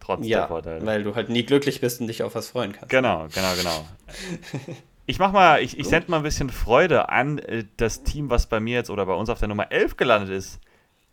Trotz 0.00 0.20
der 0.20 0.28
Ja, 0.28 0.46
Vorteile. 0.46 0.86
weil 0.86 1.02
du 1.02 1.14
halt 1.14 1.28
nie 1.28 1.42
glücklich 1.44 1.80
bist 1.82 2.00
und 2.00 2.06
dich 2.06 2.22
auf 2.22 2.34
was 2.34 2.48
freuen 2.48 2.72
kannst. 2.72 2.88
Genau, 2.88 3.26
genau, 3.34 3.54
genau. 3.56 3.84
Ich 5.10 5.18
mach 5.18 5.32
mal, 5.32 5.62
ich, 5.62 5.78
ich 5.78 5.88
sende 5.88 6.10
mal 6.10 6.18
ein 6.18 6.22
bisschen 6.22 6.50
Freude 6.50 7.08
an 7.08 7.38
äh, 7.38 7.64
das 7.78 8.02
Team, 8.02 8.28
was 8.28 8.46
bei 8.46 8.60
mir 8.60 8.74
jetzt 8.74 8.90
oder 8.90 9.06
bei 9.06 9.14
uns 9.14 9.30
auf 9.30 9.38
der 9.38 9.48
Nummer 9.48 9.72
11 9.72 9.96
gelandet 9.96 10.28
ist. 10.28 10.60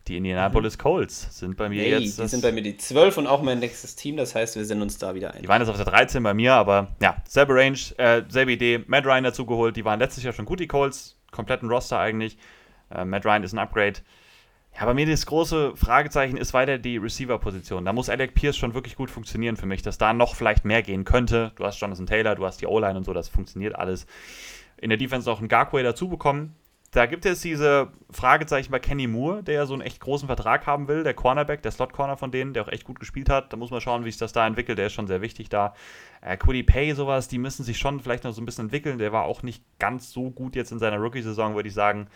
Die 0.07 0.17
Indianapolis 0.17 0.77
Colts 0.77 1.39
sind 1.39 1.57
bei 1.57 1.67
mir 1.67 1.81
Hey, 1.81 1.91
jetzt. 2.03 2.19
die 2.19 2.27
sind 2.27 2.41
bei 2.41 2.51
mir 2.51 2.61
die 2.61 2.77
12 2.77 3.17
und 3.17 3.27
auch 3.27 3.41
mein 3.41 3.57
nächstes 3.59 3.95
Team, 3.95 4.17
das 4.17 4.35
heißt, 4.35 4.55
wir 4.55 4.63
sind 4.65 4.81
uns 4.83 4.99
da 4.99 5.15
wieder 5.15 5.33
ein. 5.33 5.41
Die 5.41 5.47
waren 5.47 5.61
jetzt 5.61 5.69
auf 5.69 5.77
der 5.77 5.85
13 5.85 6.21
bei 6.21 6.33
mir, 6.35 6.53
aber 6.53 6.89
ja, 7.01 7.17
selbe 7.27 7.55
Range, 7.55 7.77
äh, 7.97 8.21
selbe 8.29 8.51
Idee. 8.51 8.83
Matt 8.85 9.05
Ryan 9.05 9.23
dazu 9.23 9.45
geholt. 9.47 9.75
Die 9.75 9.83
waren 9.85 9.99
letztes 9.99 10.23
Jahr 10.23 10.33
schon 10.33 10.45
gut, 10.45 10.59
die 10.59 10.67
Colts. 10.67 11.17
Kompletten 11.31 11.69
Roster 11.69 11.97
eigentlich. 11.99 12.37
Äh, 12.91 13.03
Matt 13.03 13.25
Ryan 13.25 13.43
ist 13.43 13.53
ein 13.53 13.59
Upgrade. 13.59 13.99
Ja, 14.77 14.85
bei 14.85 14.93
mir 14.93 15.05
das 15.07 15.25
große 15.25 15.75
Fragezeichen 15.75 16.37
ist 16.37 16.53
weiter 16.53 16.77
die 16.77 16.97
Receiver-Position. 16.97 17.83
Da 17.85 17.93
muss 17.93 18.09
Alec 18.09 18.35
Pierce 18.35 18.57
schon 18.57 18.73
wirklich 18.73 18.95
gut 18.97 19.09
funktionieren 19.09 19.55
für 19.57 19.65
mich, 19.65 19.81
dass 19.81 19.97
da 19.97 20.13
noch 20.13 20.35
vielleicht 20.35 20.65
mehr 20.65 20.83
gehen 20.83 21.03
könnte. 21.05 21.53
Du 21.55 21.63
hast 21.63 21.79
Jonathan 21.79 22.05
Taylor, 22.05 22.35
du 22.35 22.45
hast 22.45 22.61
die 22.61 22.67
O-Line 22.67 22.97
und 22.97 23.05
so, 23.05 23.13
das 23.13 23.29
funktioniert 23.29 23.73
alles. 23.75 24.05
In 24.77 24.89
der 24.89 24.97
Defense 24.97 25.27
noch 25.29 25.39
einen 25.39 25.47
Garquay 25.47 25.81
dazu 25.81 26.09
bekommen. 26.09 26.53
Da 26.95 27.07
gibt 27.07 27.25
es 27.25 27.41
diese 27.41 27.91
Fragezeichen 28.09 28.71
bei 28.71 28.79
Kenny 28.79 29.05
Moore, 29.05 29.43
der 29.43 29.55
ja 29.55 29.65
so 29.65 29.73
einen 29.73 29.81
echt 29.81 29.99
großen 29.99 30.27
Vertrag 30.27 30.65
haben 30.65 30.87
will, 30.87 31.03
der 31.03 31.13
Cornerback, 31.13 31.61
der 31.61 31.71
Slot-Corner 31.71 32.15
von 32.15 32.31
denen, 32.31 32.53
der 32.53 32.63
auch 32.63 32.69
echt 32.69 32.85
gut 32.85 33.01
gespielt 33.01 33.27
hat. 33.27 33.51
Da 33.51 33.57
muss 33.57 33.69
man 33.69 33.81
schauen, 33.81 34.05
wie 34.05 34.11
sich 34.11 34.17
das 34.17 34.31
da 34.31 34.47
entwickelt. 34.47 34.77
Der 34.77 34.87
ist 34.87 34.93
schon 34.93 35.05
sehr 35.05 35.21
wichtig 35.21 35.49
da. 35.49 35.75
Äh, 36.21 36.37
Quiddy 36.37 36.63
Pay, 36.63 36.93
sowas, 36.93 37.27
die 37.27 37.37
müssen 37.37 37.65
sich 37.65 37.79
schon 37.79 37.99
vielleicht 37.99 38.23
noch 38.23 38.31
so 38.31 38.41
ein 38.41 38.45
bisschen 38.45 38.67
entwickeln. 38.67 38.97
Der 38.97 39.11
war 39.11 39.25
auch 39.25 39.43
nicht 39.43 39.61
ganz 39.77 40.13
so 40.13 40.31
gut 40.31 40.55
jetzt 40.55 40.71
in 40.71 40.79
seiner 40.79 40.95
Rookie-Saison, 40.95 41.55
würde 41.55 41.67
ich 41.67 41.75
sagen. 41.75 42.07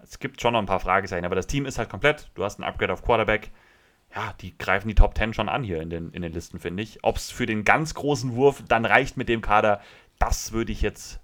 Es 0.00 0.20
gibt 0.20 0.40
schon 0.40 0.52
noch 0.52 0.60
ein 0.60 0.66
paar 0.66 0.78
Fragezeichen, 0.78 1.24
aber 1.24 1.34
das 1.34 1.48
Team 1.48 1.66
ist 1.66 1.78
halt 1.78 1.90
komplett. 1.90 2.30
Du 2.36 2.44
hast 2.44 2.60
ein 2.60 2.64
Upgrade 2.64 2.92
auf 2.92 3.02
Quarterback. 3.02 3.50
Ja, 4.14 4.32
die 4.40 4.56
greifen 4.56 4.86
die 4.86 4.94
Top 4.94 5.18
10 5.18 5.34
schon 5.34 5.48
an 5.48 5.64
hier 5.64 5.82
in 5.82 5.90
den, 5.90 6.12
in 6.12 6.22
den 6.22 6.32
Listen, 6.32 6.60
finde 6.60 6.84
ich. 6.84 7.00
Ob 7.02 7.16
es 7.16 7.32
für 7.32 7.46
den 7.46 7.64
ganz 7.64 7.94
großen 7.94 8.36
Wurf 8.36 8.62
dann 8.68 8.84
reicht 8.84 9.16
mit 9.16 9.28
dem 9.28 9.40
Kader, 9.40 9.80
das 10.20 10.52
würde 10.52 10.70
ich 10.70 10.82
jetzt 10.82 11.18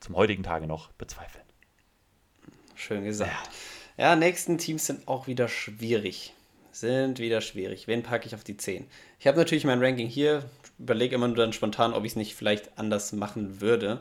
zum 0.00 0.14
heutigen 0.14 0.42
Tage 0.42 0.66
noch 0.66 0.92
bezweifeln. 0.92 1.47
Schön 2.78 3.04
gesagt. 3.04 3.50
Ja, 3.96 4.14
nächsten 4.14 4.56
Teams 4.56 4.86
sind 4.86 5.08
auch 5.08 5.26
wieder 5.26 5.48
schwierig. 5.48 6.32
Sind 6.70 7.18
wieder 7.18 7.40
schwierig. 7.40 7.88
Wen 7.88 8.04
packe 8.04 8.26
ich 8.28 8.34
auf 8.36 8.44
die 8.44 8.56
10? 8.56 8.86
Ich 9.18 9.26
habe 9.26 9.36
natürlich 9.36 9.64
mein 9.64 9.82
Ranking 9.82 10.06
hier. 10.06 10.44
Überlege 10.78 11.16
immer 11.16 11.26
nur 11.26 11.36
dann 11.36 11.52
spontan, 11.52 11.92
ob 11.92 12.04
ich 12.04 12.12
es 12.12 12.16
nicht 12.16 12.36
vielleicht 12.36 12.78
anders 12.78 13.12
machen 13.12 13.60
würde. 13.60 13.98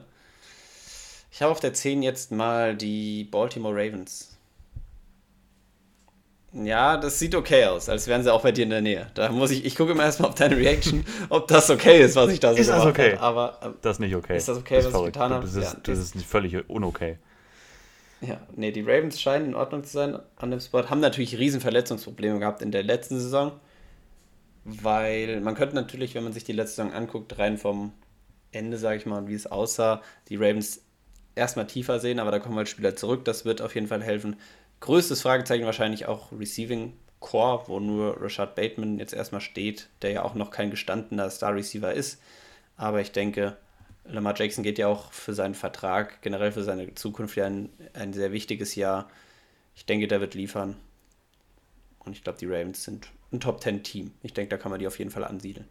Ich 1.31 1.41
habe 1.41 1.51
auf 1.51 1.59
der 1.59 1.73
10 1.73 2.03
jetzt 2.03 2.31
mal 2.31 2.75
die 2.75 3.23
Baltimore 3.23 3.73
Ravens. 3.75 4.37
Ja, 6.53 6.97
das 6.97 7.19
sieht 7.19 7.35
okay 7.35 7.65
aus, 7.65 7.89
als 7.89 8.07
wären 8.07 8.23
sie 8.23 8.31
auch 8.31 8.41
bei 8.41 8.51
dir 8.51 8.63
in 8.63 8.69
der 8.69 8.81
Nähe. 8.81 9.07
Da 9.15 9.29
muss 9.31 9.51
ich, 9.51 9.65
ich 9.65 9.75
gucke 9.75 9.91
immer 9.91 10.03
erstmal 10.03 10.29
auf 10.29 10.35
deine 10.35 10.55
Reaction, 10.57 11.05
ob 11.29 11.47
das 11.47 11.69
okay 11.69 12.01
ist, 12.01 12.15
was 12.15 12.31
ich 12.31 12.39
da 12.39 12.53
so 12.53 12.59
Ist 12.59 12.69
das 12.69 12.85
okay? 12.85 13.17
habe. 13.17 13.21
Aber 13.21 13.59
ähm, 13.63 13.73
Das 13.81 13.97
ist 13.97 13.99
nicht 13.99 14.15
okay. 14.15 14.37
Ist 14.37 14.47
das 14.47 14.57
okay, 14.57 14.77
was 14.77 14.85
ich 14.85 14.91
verrückt. 14.91 15.13
getan 15.13 15.31
habe? 15.33 15.45
Das 15.45 15.55
ist, 15.55 15.63
Ja, 15.73 15.79
das 15.83 15.99
das- 16.11 16.15
ist 16.15 16.25
völlig 16.25 16.69
unokay. 16.69 17.17
Ja, 18.21 18.41
nee, 18.55 18.71
die 18.71 18.81
Ravens 18.81 19.21
scheinen 19.21 19.47
in 19.47 19.55
Ordnung 19.55 19.83
zu 19.83 19.91
sein 19.91 20.19
an 20.37 20.51
dem 20.51 20.59
Spot. 20.59 20.89
Haben 20.89 21.01
natürlich 21.01 21.37
riesen 21.37 21.61
Verletzungsprobleme 21.61 22.39
gehabt 22.39 22.61
in 22.61 22.71
der 22.71 22.83
letzten 22.83 23.19
Saison. 23.19 23.51
Weil 24.63 25.39
man 25.41 25.55
könnte 25.55 25.75
natürlich, 25.75 26.15
wenn 26.15 26.23
man 26.23 26.33
sich 26.33 26.43
die 26.43 26.51
letzte 26.51 26.77
Saison 26.77 26.93
anguckt, 26.93 27.37
rein 27.37 27.57
vom 27.57 27.93
Ende, 28.51 28.77
sage 28.77 28.97
ich 28.97 29.05
mal, 29.05 29.19
und 29.19 29.29
wie 29.29 29.33
es 29.33 29.47
aussah, 29.47 30.01
die 30.29 30.35
Ravens 30.35 30.81
erstmal 31.35 31.67
tiefer 31.67 31.99
sehen, 31.99 32.19
aber 32.19 32.31
da 32.31 32.39
kommen 32.39 32.57
halt 32.57 32.67
Spieler 32.67 32.95
zurück. 32.95 33.23
Das 33.23 33.45
wird 33.45 33.61
auf 33.61 33.75
jeden 33.75 33.87
Fall 33.87 34.03
helfen. 34.03 34.35
Größtes 34.79 35.21
Fragezeichen 35.21 35.65
wahrscheinlich 35.65 36.07
auch 36.07 36.31
Receiving 36.31 36.93
Core, 37.19 37.63
wo 37.67 37.79
nur 37.79 38.21
Rashad 38.21 38.55
Bateman 38.55 38.99
jetzt 38.99 39.13
erstmal 39.13 39.41
steht, 39.41 39.89
der 40.01 40.11
ja 40.11 40.23
auch 40.23 40.35
noch 40.35 40.51
kein 40.51 40.69
gestandener 40.69 41.29
Star 41.29 41.55
Receiver 41.55 41.93
ist. 41.93 42.21
Aber 42.75 43.01
ich 43.01 43.11
denke, 43.11 43.57
Lamar 44.09 44.35
Jackson 44.37 44.63
geht 44.63 44.77
ja 44.77 44.87
auch 44.87 45.11
für 45.11 45.33
seinen 45.33 45.55
Vertrag, 45.55 46.21
generell 46.21 46.51
für 46.51 46.63
seine 46.63 46.93
Zukunft 46.95 47.35
ja 47.35 47.45
ein, 47.45 47.69
ein 47.93 48.13
sehr 48.13 48.31
wichtiges 48.31 48.75
Jahr. 48.75 49.09
Ich 49.75 49.85
denke, 49.85 50.07
der 50.07 50.21
wird 50.21 50.33
liefern. 50.33 50.75
Und 51.99 52.13
ich 52.13 52.23
glaube, 52.23 52.39
die 52.39 52.45
Ravens 52.45 52.83
sind 52.83 53.09
ein 53.31 53.39
Top 53.39 53.61
10 53.61 53.83
Team. 53.83 54.11
Ich 54.23 54.33
denke, 54.33 54.49
da 54.49 54.57
kann 54.57 54.71
man 54.71 54.79
die 54.79 54.87
auf 54.87 54.97
jeden 54.97 55.11
Fall 55.11 55.23
ansiedeln. 55.23 55.67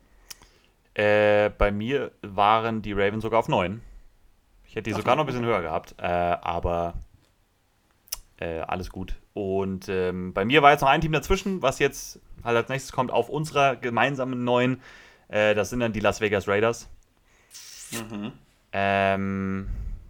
Äh, 0.95 1.51
bei 1.51 1.70
mir 1.70 2.12
waren 2.22 2.82
die 2.82 2.93
Ravens 2.93 3.22
sogar 3.22 3.41
auf 3.41 3.49
9. 3.49 3.80
Ich 4.64 4.76
hätte 4.76 4.91
die 4.91 4.95
Ach, 4.95 4.99
sogar 4.99 5.16
noch 5.16 5.24
ein 5.24 5.26
bisschen 5.26 5.45
höher 5.45 5.62
gehabt, 5.62 5.95
äh, 5.99 6.05
aber 6.07 6.95
äh, 8.39 8.61
alles 8.61 8.91
gut. 8.91 9.14
Und 9.32 9.89
ähm, 9.89 10.32
bei 10.32 10.45
mir 10.45 10.62
war 10.62 10.72
jetzt 10.72 10.80
noch 10.80 10.89
ein 10.89 11.01
Team 11.01 11.12
dazwischen, 11.12 11.62
was 11.62 11.78
jetzt 11.78 12.20
halt 12.45 12.57
als 12.57 12.68
nächstes 12.68 12.93
kommt 12.93 13.11
auf 13.11 13.28
unserer 13.28 13.76
gemeinsamen 13.76 14.45
9. 14.45 14.80
Äh, 15.28 15.55
das 15.55 15.70
sind 15.70 15.80
dann 15.80 15.93
die 15.93 16.01
Las 16.01 16.20
Vegas 16.20 16.49
Raiders. 16.49 16.89
Ähm, 18.72 19.68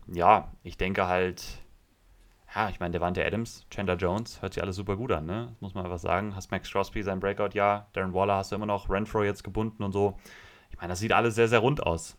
ja, 0.09 0.53
ich 0.63 0.77
denke 0.77 1.07
halt, 1.07 1.45
ja, 2.55 2.69
ich 2.69 2.81
meine, 2.81 2.93
Devante 2.93 3.25
Adams, 3.25 3.67
Chandler 3.71 3.97
Jones, 3.97 4.41
hört 4.41 4.55
sich 4.55 4.63
alles 4.63 4.77
super 4.77 4.97
gut 4.97 5.13
an, 5.13 5.27
ne? 5.27 5.49
Das 5.53 5.61
muss 5.61 5.75
man 5.75 5.85
einfach 5.85 5.99
sagen. 5.99 6.35
Hast 6.35 6.51
Max 6.51 6.71
Crosby 6.71 7.03
sein 7.03 7.21
Breakout-Jahr, 7.21 7.89
Darren 7.93 8.15
Waller 8.15 8.37
hast 8.37 8.53
du 8.53 8.57
immer 8.57 8.67
noch, 8.67 8.89
Renfro 8.89 9.23
jetzt 9.23 9.45
gebunden 9.45 9.83
und 9.83 9.93
so. 9.93 10.19
Ich 10.71 10.79
meine, 10.79 10.89
das 10.89 11.01
sieht 11.01 11.13
alles 11.13 11.35
sehr, 11.35 11.49
sehr 11.49 11.59
rund 11.59 11.83
aus. 11.85 12.17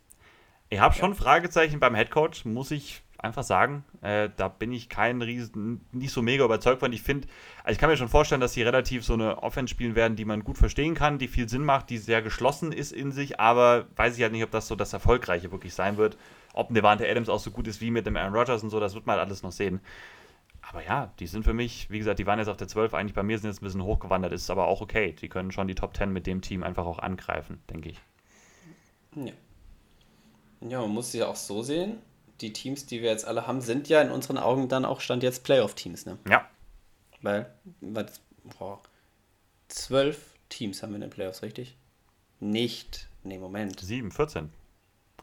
Ich 0.69 0.79
habe 0.79 0.93
schon 0.93 1.15
Fragezeichen 1.15 1.79
beim 1.79 1.95
Headcoach, 1.95 2.45
muss 2.45 2.71
ich 2.71 3.03
einfach 3.17 3.43
sagen. 3.43 3.83
Äh, 4.01 4.29
da 4.35 4.47
bin 4.47 4.71
ich 4.71 4.89
kein 4.89 5.21
riesen, 5.21 5.81
nicht 5.91 6.11
so 6.11 6.21
mega 6.21 6.45
überzeugt 6.45 6.79
von. 6.79 6.93
Ich 6.93 7.01
finde, 7.01 7.27
also 7.63 7.73
ich 7.73 7.79
kann 7.79 7.89
mir 7.89 7.97
schon 7.97 8.09
vorstellen, 8.09 8.41
dass 8.41 8.53
sie 8.53 8.63
relativ 8.63 9.03
so 9.03 9.13
eine 9.13 9.41
Offense 9.43 9.71
spielen 9.71 9.95
werden, 9.95 10.15
die 10.15 10.25
man 10.25 10.43
gut 10.43 10.57
verstehen 10.57 10.95
kann, 10.95 11.17
die 11.17 11.27
viel 11.27 11.49
Sinn 11.49 11.63
macht, 11.63 11.89
die 11.89 11.97
sehr 11.97 12.21
geschlossen 12.21 12.71
ist 12.71 12.91
in 12.91 13.11
sich, 13.11 13.39
aber 13.39 13.87
weiß 13.95 14.17
ich 14.17 14.23
halt 14.23 14.33
nicht, 14.33 14.43
ob 14.43 14.51
das 14.51 14.67
so 14.67 14.75
das 14.75 14.93
Erfolgreiche 14.93 15.51
wirklich 15.51 15.73
sein 15.73 15.97
wird. 15.97 16.17
Ob 16.53 16.69
ein 16.69 16.73
Devante 16.73 17.09
Adams 17.09 17.29
auch 17.29 17.39
so 17.39 17.51
gut 17.51 17.67
ist 17.67 17.81
wie 17.81 17.91
mit 17.91 18.05
dem 18.05 18.17
Aaron 18.17 18.33
Rodgers 18.33 18.63
und 18.63 18.69
so, 18.69 18.79
das 18.79 18.95
wird 18.95 19.05
man 19.05 19.17
halt 19.17 19.27
alles 19.27 19.43
noch 19.43 19.51
sehen. 19.51 19.79
Aber 20.69 20.83
ja, 20.83 21.13
die 21.19 21.27
sind 21.27 21.43
für 21.43 21.53
mich, 21.53 21.89
wie 21.89 21.97
gesagt, 21.97 22.19
die 22.19 22.25
waren 22.25 22.39
jetzt 22.39 22.49
auf 22.49 22.57
der 22.57 22.67
12, 22.67 22.93
eigentlich 22.93 23.13
bei 23.13 23.23
mir 23.23 23.37
sind 23.37 23.49
jetzt 23.49 23.61
ein 23.61 23.65
bisschen 23.65 23.83
hochgewandert, 23.83 24.33
ist 24.33 24.49
aber 24.49 24.67
auch 24.67 24.81
okay. 24.81 25.13
Die 25.13 25.29
können 25.29 25.51
schon 25.51 25.67
die 25.67 25.75
Top 25.75 25.95
10 25.95 26.11
mit 26.11 26.27
dem 26.27 26.41
Team 26.41 26.63
einfach 26.63 26.85
auch 26.85 26.99
angreifen, 26.99 27.61
denke 27.69 27.89
ich. 27.89 28.01
Ja. 29.15 29.31
Ja, 30.61 30.81
man 30.81 30.89
muss 30.89 31.11
sie 31.11 31.19
ja 31.19 31.27
auch 31.27 31.35
so 31.35 31.61
sehen. 31.61 31.99
Die 32.41 32.53
Teams, 32.53 32.85
die 32.85 33.01
wir 33.01 33.09
jetzt 33.09 33.25
alle 33.25 33.47
haben, 33.47 33.61
sind 33.61 33.89
ja 33.89 34.01
in 34.01 34.11
unseren 34.11 34.37
Augen 34.37 34.69
dann 34.69 34.85
auch 34.85 35.01
Stand 35.01 35.23
jetzt 35.23 35.43
Playoff-Teams, 35.43 36.05
ne? 36.05 36.17
Ja. 36.29 36.47
Weil, 37.21 37.51
was, 37.81 38.21
boah, 38.57 38.79
zwölf 39.69 40.33
Teams 40.49 40.83
haben 40.83 40.91
wir 40.91 40.95
in 40.95 41.01
den 41.01 41.09
Playoffs, 41.09 41.41
richtig? 41.41 41.75
Nicht, 42.39 43.07
nee, 43.23 43.39
Moment. 43.39 43.79
7, 43.79 44.11
14, 44.11 44.51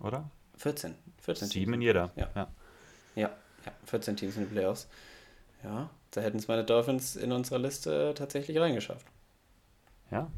oder? 0.01 0.29
14. 0.57 0.95
14 1.23 1.49
Sieben 1.49 1.65
Teams. 1.65 1.75
in 1.77 1.83
jeder. 1.83 2.11
Ja. 2.17 2.31
ja. 2.35 2.49
Ja, 3.15 3.31
ja, 3.65 3.73
14 3.87 4.17
Teams 4.17 4.37
in 4.37 4.43
den 4.43 4.51
Playoffs. 4.51 4.89
Ja, 5.63 5.89
da 6.11 6.21
hätten 6.21 6.39
es 6.39 6.49
meine 6.49 6.65
Dolphins 6.65 7.17
in 7.17 7.33
unserer 7.33 7.59
Liste 7.59 8.13
tatsächlich 8.17 8.59
reingeschafft. 8.59 9.07
Ja, 10.11 10.31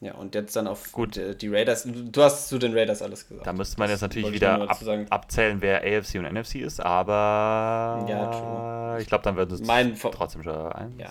Ja, 0.00 0.14
und 0.14 0.34
jetzt 0.36 0.54
dann 0.54 0.68
auf 0.68 0.92
Gut. 0.92 1.16
die, 1.16 1.48
Raiders. 1.48 1.84
Du 1.86 2.22
hast 2.22 2.48
zu 2.48 2.58
den 2.58 2.72
Raiders 2.72 3.02
alles 3.02 3.26
gesagt. 3.26 3.46
Da 3.46 3.52
müsste 3.52 3.80
man 3.80 3.90
jetzt 3.90 4.00
natürlich 4.02 4.30
wieder 4.32 4.70
ab, 4.70 4.78
abzählen, 5.10 5.60
wer 5.60 5.78
AFC 5.82 6.16
und 6.20 6.32
NFC 6.32 6.56
ist, 6.56 6.78
aber 6.80 8.04
Ja, 8.08 8.26
true. 8.28 9.00
ich 9.00 9.08
glaube, 9.08 9.24
dann 9.24 9.34
wird 9.36 9.50
es 9.50 9.60
Mein 9.60 9.96
trotzdem 9.98 10.44
schon 10.44 10.54
eins, 10.72 10.94
Ja. 11.00 11.10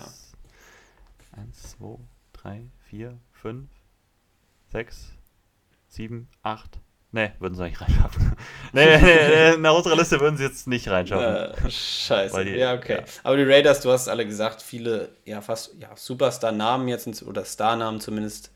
eins, 1.36 1.76
zwei, 1.76 1.98
drei, 2.32 2.70
vier, 2.88 3.18
fünf, 3.30 3.68
sechs, 4.72 5.12
sieben, 5.88 6.28
acht. 6.42 6.78
Ne, 7.10 7.32
würden 7.38 7.54
sie 7.54 7.62
nicht 7.64 7.80
reinschaffen. 7.80 8.36
nee, 8.74 8.98
nee, 8.98 9.28
nee, 9.52 9.56
nach 9.56 9.74
unserer 9.74 9.96
Liste 9.96 10.20
würden 10.20 10.36
sie 10.36 10.44
jetzt 10.44 10.66
nicht 10.66 10.88
reinschaffen. 10.88 11.64
Äh, 11.66 11.70
scheiße. 11.70 12.44
Die- 12.44 12.50
ja, 12.52 12.74
okay. 12.74 12.96
ja. 12.98 13.04
Aber 13.22 13.36
die 13.38 13.44
Raiders, 13.44 13.80
du 13.80 13.90
hast 13.90 14.08
alle 14.08 14.26
gesagt, 14.26 14.60
viele, 14.60 15.10
ja, 15.24 15.40
fast, 15.40 15.74
ja, 15.78 15.88
Superstar-Namen 15.96 16.86
jetzt, 16.88 17.22
oder 17.22 17.44
Star-Namen 17.46 18.00
zumindest, 18.00 18.50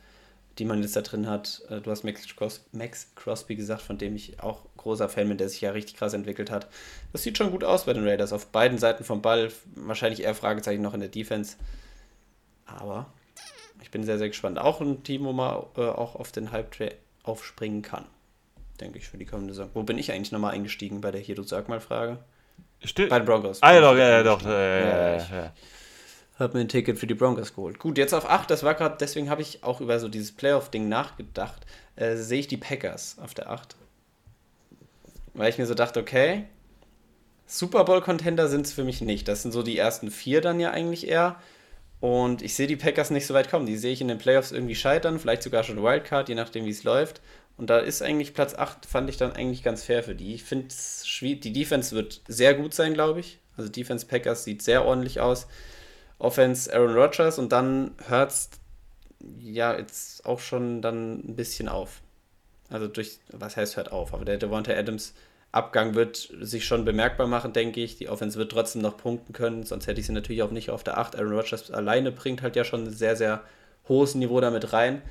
die 0.58 0.64
man 0.64 0.82
jetzt 0.82 0.96
da 0.96 1.00
drin 1.00 1.28
hat. 1.28 1.62
Äh, 1.70 1.80
Du 1.80 1.90
hast 1.90 2.04
Max, 2.04 2.26
Cros 2.36 2.64
Max 2.72 3.08
Crosby 3.14 3.56
gesagt, 3.56 3.82
von 3.82 3.98
dem 3.98 4.16
ich 4.16 4.40
auch 4.40 4.64
großer 4.76 5.08
Fan 5.08 5.28
bin, 5.28 5.38
der 5.38 5.48
sich 5.48 5.60
ja 5.60 5.70
richtig 5.70 5.96
krass 5.96 6.12
entwickelt 6.12 6.50
hat. 6.50 6.66
Das 7.12 7.22
sieht 7.22 7.38
schon 7.38 7.50
gut 7.50 7.64
aus 7.64 7.84
bei 7.86 7.92
den 7.92 8.06
Raiders. 8.06 8.32
Auf 8.32 8.46
beiden 8.46 8.78
Seiten 8.78 9.04
vom 9.04 9.22
Ball, 9.22 9.50
wahrscheinlich 9.74 10.22
eher 10.22 10.34
Fragezeichen 10.34 10.82
noch 10.82 10.94
in 10.94 11.00
der 11.00 11.08
Defense. 11.08 11.56
Aber 12.66 13.06
ich 13.82 13.90
bin 13.90 14.04
sehr, 14.04 14.18
sehr 14.18 14.28
gespannt. 14.28 14.58
Auch 14.58 14.80
ein 14.80 15.02
Team, 15.02 15.24
wo 15.24 15.32
man 15.32 15.64
äh, 15.76 15.80
auch 15.82 16.16
auf 16.16 16.32
den 16.32 16.52
Hype-Train 16.52 16.92
aufspringen 17.22 17.82
kann. 17.82 18.04
Denke 18.80 18.98
ich 18.98 19.08
für 19.08 19.18
die 19.18 19.26
kommende 19.26 19.54
Saison. 19.54 19.70
Wo 19.74 19.82
bin 19.82 19.98
ich 19.98 20.12
eigentlich 20.12 20.32
nochmal 20.32 20.54
eingestiegen 20.54 21.00
bei 21.00 21.10
der 21.10 21.20
Hier, 21.20 21.34
du 21.34 21.42
sag 21.42 21.68
mal 21.68 21.80
Frage? 21.80 22.18
Stimmt. 22.84 23.10
Bei 23.10 23.18
den 23.18 23.26
Broncos. 23.26 23.62
Ah, 23.62 23.74
ja, 23.74 23.80
doch, 23.80 23.96
ja, 23.96 24.08
ja, 24.08 24.22
doch. 24.22 24.42
Ja, 24.42 24.50
ja, 24.50 25.16
ja, 25.16 25.16
ja. 25.16 25.52
Hab 26.42 26.54
mir 26.54 26.60
ein 26.60 26.68
Ticket 26.68 26.98
für 26.98 27.06
die 27.06 27.14
Broncos 27.14 27.54
geholt. 27.54 27.78
Gut, 27.78 27.98
jetzt 27.98 28.14
auf 28.14 28.28
8, 28.28 28.50
das 28.50 28.62
war 28.62 28.74
gerade, 28.74 28.96
deswegen 28.98 29.30
habe 29.30 29.42
ich 29.42 29.62
auch 29.62 29.80
über 29.80 30.00
so 30.00 30.08
dieses 30.08 30.32
Playoff-Ding 30.32 30.88
nachgedacht. 30.88 31.64
Äh, 31.94 32.16
sehe 32.16 32.40
ich 32.40 32.48
die 32.48 32.56
Packers 32.56 33.16
auf 33.22 33.32
der 33.34 33.50
8. 33.50 33.76
Weil 35.34 35.50
ich 35.50 35.58
mir 35.58 35.66
so 35.66 35.74
dachte, 35.74 36.00
okay, 36.00 36.44
Super 37.46 37.84
Bowl-Contender 37.84 38.48
sind 38.48 38.66
es 38.66 38.72
für 38.72 38.82
mich 38.82 39.00
nicht. 39.02 39.28
Das 39.28 39.42
sind 39.42 39.52
so 39.52 39.62
die 39.62 39.78
ersten 39.78 40.10
vier 40.10 40.40
dann 40.40 40.58
ja 40.58 40.70
eigentlich 40.70 41.06
eher. 41.06 41.36
Und 42.00 42.42
ich 42.42 42.54
sehe 42.54 42.66
die 42.66 42.76
Packers 42.76 43.10
nicht 43.10 43.26
so 43.26 43.34
weit 43.34 43.48
kommen. 43.48 43.66
Die 43.66 43.76
sehe 43.76 43.92
ich 43.92 44.00
in 44.00 44.08
den 44.08 44.18
Playoffs 44.18 44.50
irgendwie 44.50 44.74
scheitern, 44.74 45.20
vielleicht 45.20 45.44
sogar 45.44 45.62
schon 45.62 45.82
Wildcard, 45.82 46.28
je 46.28 46.34
nachdem, 46.34 46.64
wie 46.64 46.70
es 46.70 46.82
läuft. 46.82 47.20
Und 47.56 47.70
da 47.70 47.78
ist 47.78 48.02
eigentlich 48.02 48.34
Platz 48.34 48.54
8, 48.54 48.86
fand 48.86 49.08
ich 49.08 49.18
dann 49.18 49.32
eigentlich 49.32 49.62
ganz 49.62 49.84
fair 49.84 50.02
für 50.02 50.16
die. 50.16 50.34
Ich 50.34 50.42
finde 50.42 50.66
es 50.68 51.06
schwierig. 51.06 51.42
Die 51.42 51.52
Defense 51.52 51.94
wird 51.94 52.22
sehr 52.26 52.54
gut 52.54 52.74
sein, 52.74 52.94
glaube 52.94 53.20
ich. 53.20 53.38
Also 53.56 53.70
Defense 53.70 54.06
Packers 54.06 54.42
sieht 54.42 54.62
sehr 54.62 54.84
ordentlich 54.84 55.20
aus. 55.20 55.46
Offense 56.22 56.72
Aaron 56.72 56.94
Rodgers 56.94 57.38
und 57.38 57.50
dann 57.50 57.92
hört 58.06 58.30
es 58.30 58.50
ja 59.40 59.76
jetzt 59.76 60.24
auch 60.24 60.38
schon 60.38 60.80
dann 60.80 61.18
ein 61.18 61.34
bisschen 61.34 61.68
auf. 61.68 62.00
Also 62.70 62.86
durch, 62.86 63.18
was 63.32 63.56
heißt 63.56 63.76
hört 63.76 63.90
auf, 63.90 64.14
aber 64.14 64.24
der 64.24 64.38
Devonta 64.38 64.72
Adams 64.72 65.14
Abgang 65.50 65.94
wird 65.94 66.32
sich 66.40 66.64
schon 66.64 66.86
bemerkbar 66.86 67.26
machen, 67.26 67.52
denke 67.52 67.82
ich. 67.82 67.96
Die 67.96 68.08
Offense 68.08 68.38
wird 68.38 68.52
trotzdem 68.52 68.80
noch 68.80 68.96
punkten 68.96 69.34
können, 69.34 69.64
sonst 69.64 69.86
hätte 69.86 70.00
ich 70.00 70.06
sie 70.06 70.12
natürlich 70.12 70.42
auch 70.42 70.50
nicht 70.50 70.70
auf 70.70 70.82
der 70.84 70.96
8. 70.96 71.16
Aaron 71.16 71.34
Rodgers 71.34 71.70
alleine 71.70 72.12
bringt 72.12 72.40
halt 72.40 72.56
ja 72.56 72.64
schon 72.64 72.84
ein 72.84 72.90
sehr, 72.90 73.16
sehr 73.16 73.42
hohes 73.88 74.14
Niveau 74.14 74.40
damit 74.40 74.72
rein. 74.72 75.02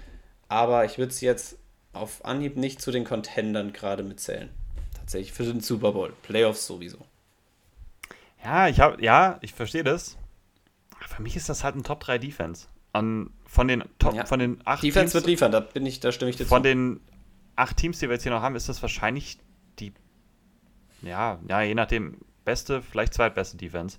Aber 0.48 0.86
ich 0.86 0.98
würde 0.98 1.14
sie 1.14 1.26
jetzt 1.26 1.58
auf 1.94 2.26
Anhieb 2.26 2.56
nicht 2.56 2.82
zu 2.82 2.90
den 2.92 3.04
Contendern 3.04 3.74
gerade 3.74 4.02
mitzählen. 4.02 4.50
Tatsächlich 4.98 5.34
für 5.34 5.44
den 5.44 5.60
Super 5.60 5.92
Bowl. 5.92 6.14
Playoffs 6.24 6.66
sowieso. 6.66 7.00
Ja, 8.44 8.68
ich 8.68 8.80
habe, 8.80 9.04
ja, 9.04 9.38
ich 9.42 9.54
verstehe 9.54 9.84
das. 9.84 10.18
Aber 11.12 11.18
Für 11.18 11.22
mich 11.24 11.36
ist 11.36 11.50
das 11.50 11.64
halt 11.64 11.76
ein 11.76 11.84
Top 11.84 12.00
3 12.02 12.18
Defense. 12.18 12.68
An, 12.94 13.30
von 13.46 13.68
den 13.68 13.84
Top, 14.00 14.14
Ja. 14.16 14.26
von 14.26 14.40
den 14.40 14.60
acht 14.66 14.84
Defense 14.84 15.12
Teams, 15.12 15.14
wird 15.14 15.26
liefern, 15.28 15.52
da 15.52 15.62
bin 15.62 15.86
ich, 15.86 16.00
da 16.02 16.12
stimme 16.12 16.30
ich 16.32 16.36
dir 16.38 16.46
von 16.46 16.60
zu. 16.62 16.70
den 16.70 17.00
acht 17.56 17.78
Teams, 17.78 18.00
die 18.00 18.08
wir 18.10 18.14
jetzt 18.16 18.24
hier 18.24 18.32
noch 18.34 18.42
haben, 18.42 18.56
ist 18.56 18.68
das 18.68 18.82
wahrscheinlich 18.82 19.38
die, 19.80 19.94
ja, 21.02 21.40
ja, 21.48 21.62
je 21.62 21.74
nachdem, 21.74 22.18
beste, 22.44 22.82
vielleicht 22.82 23.14
zweitbeste 23.14 23.56
Defense. 23.56 23.98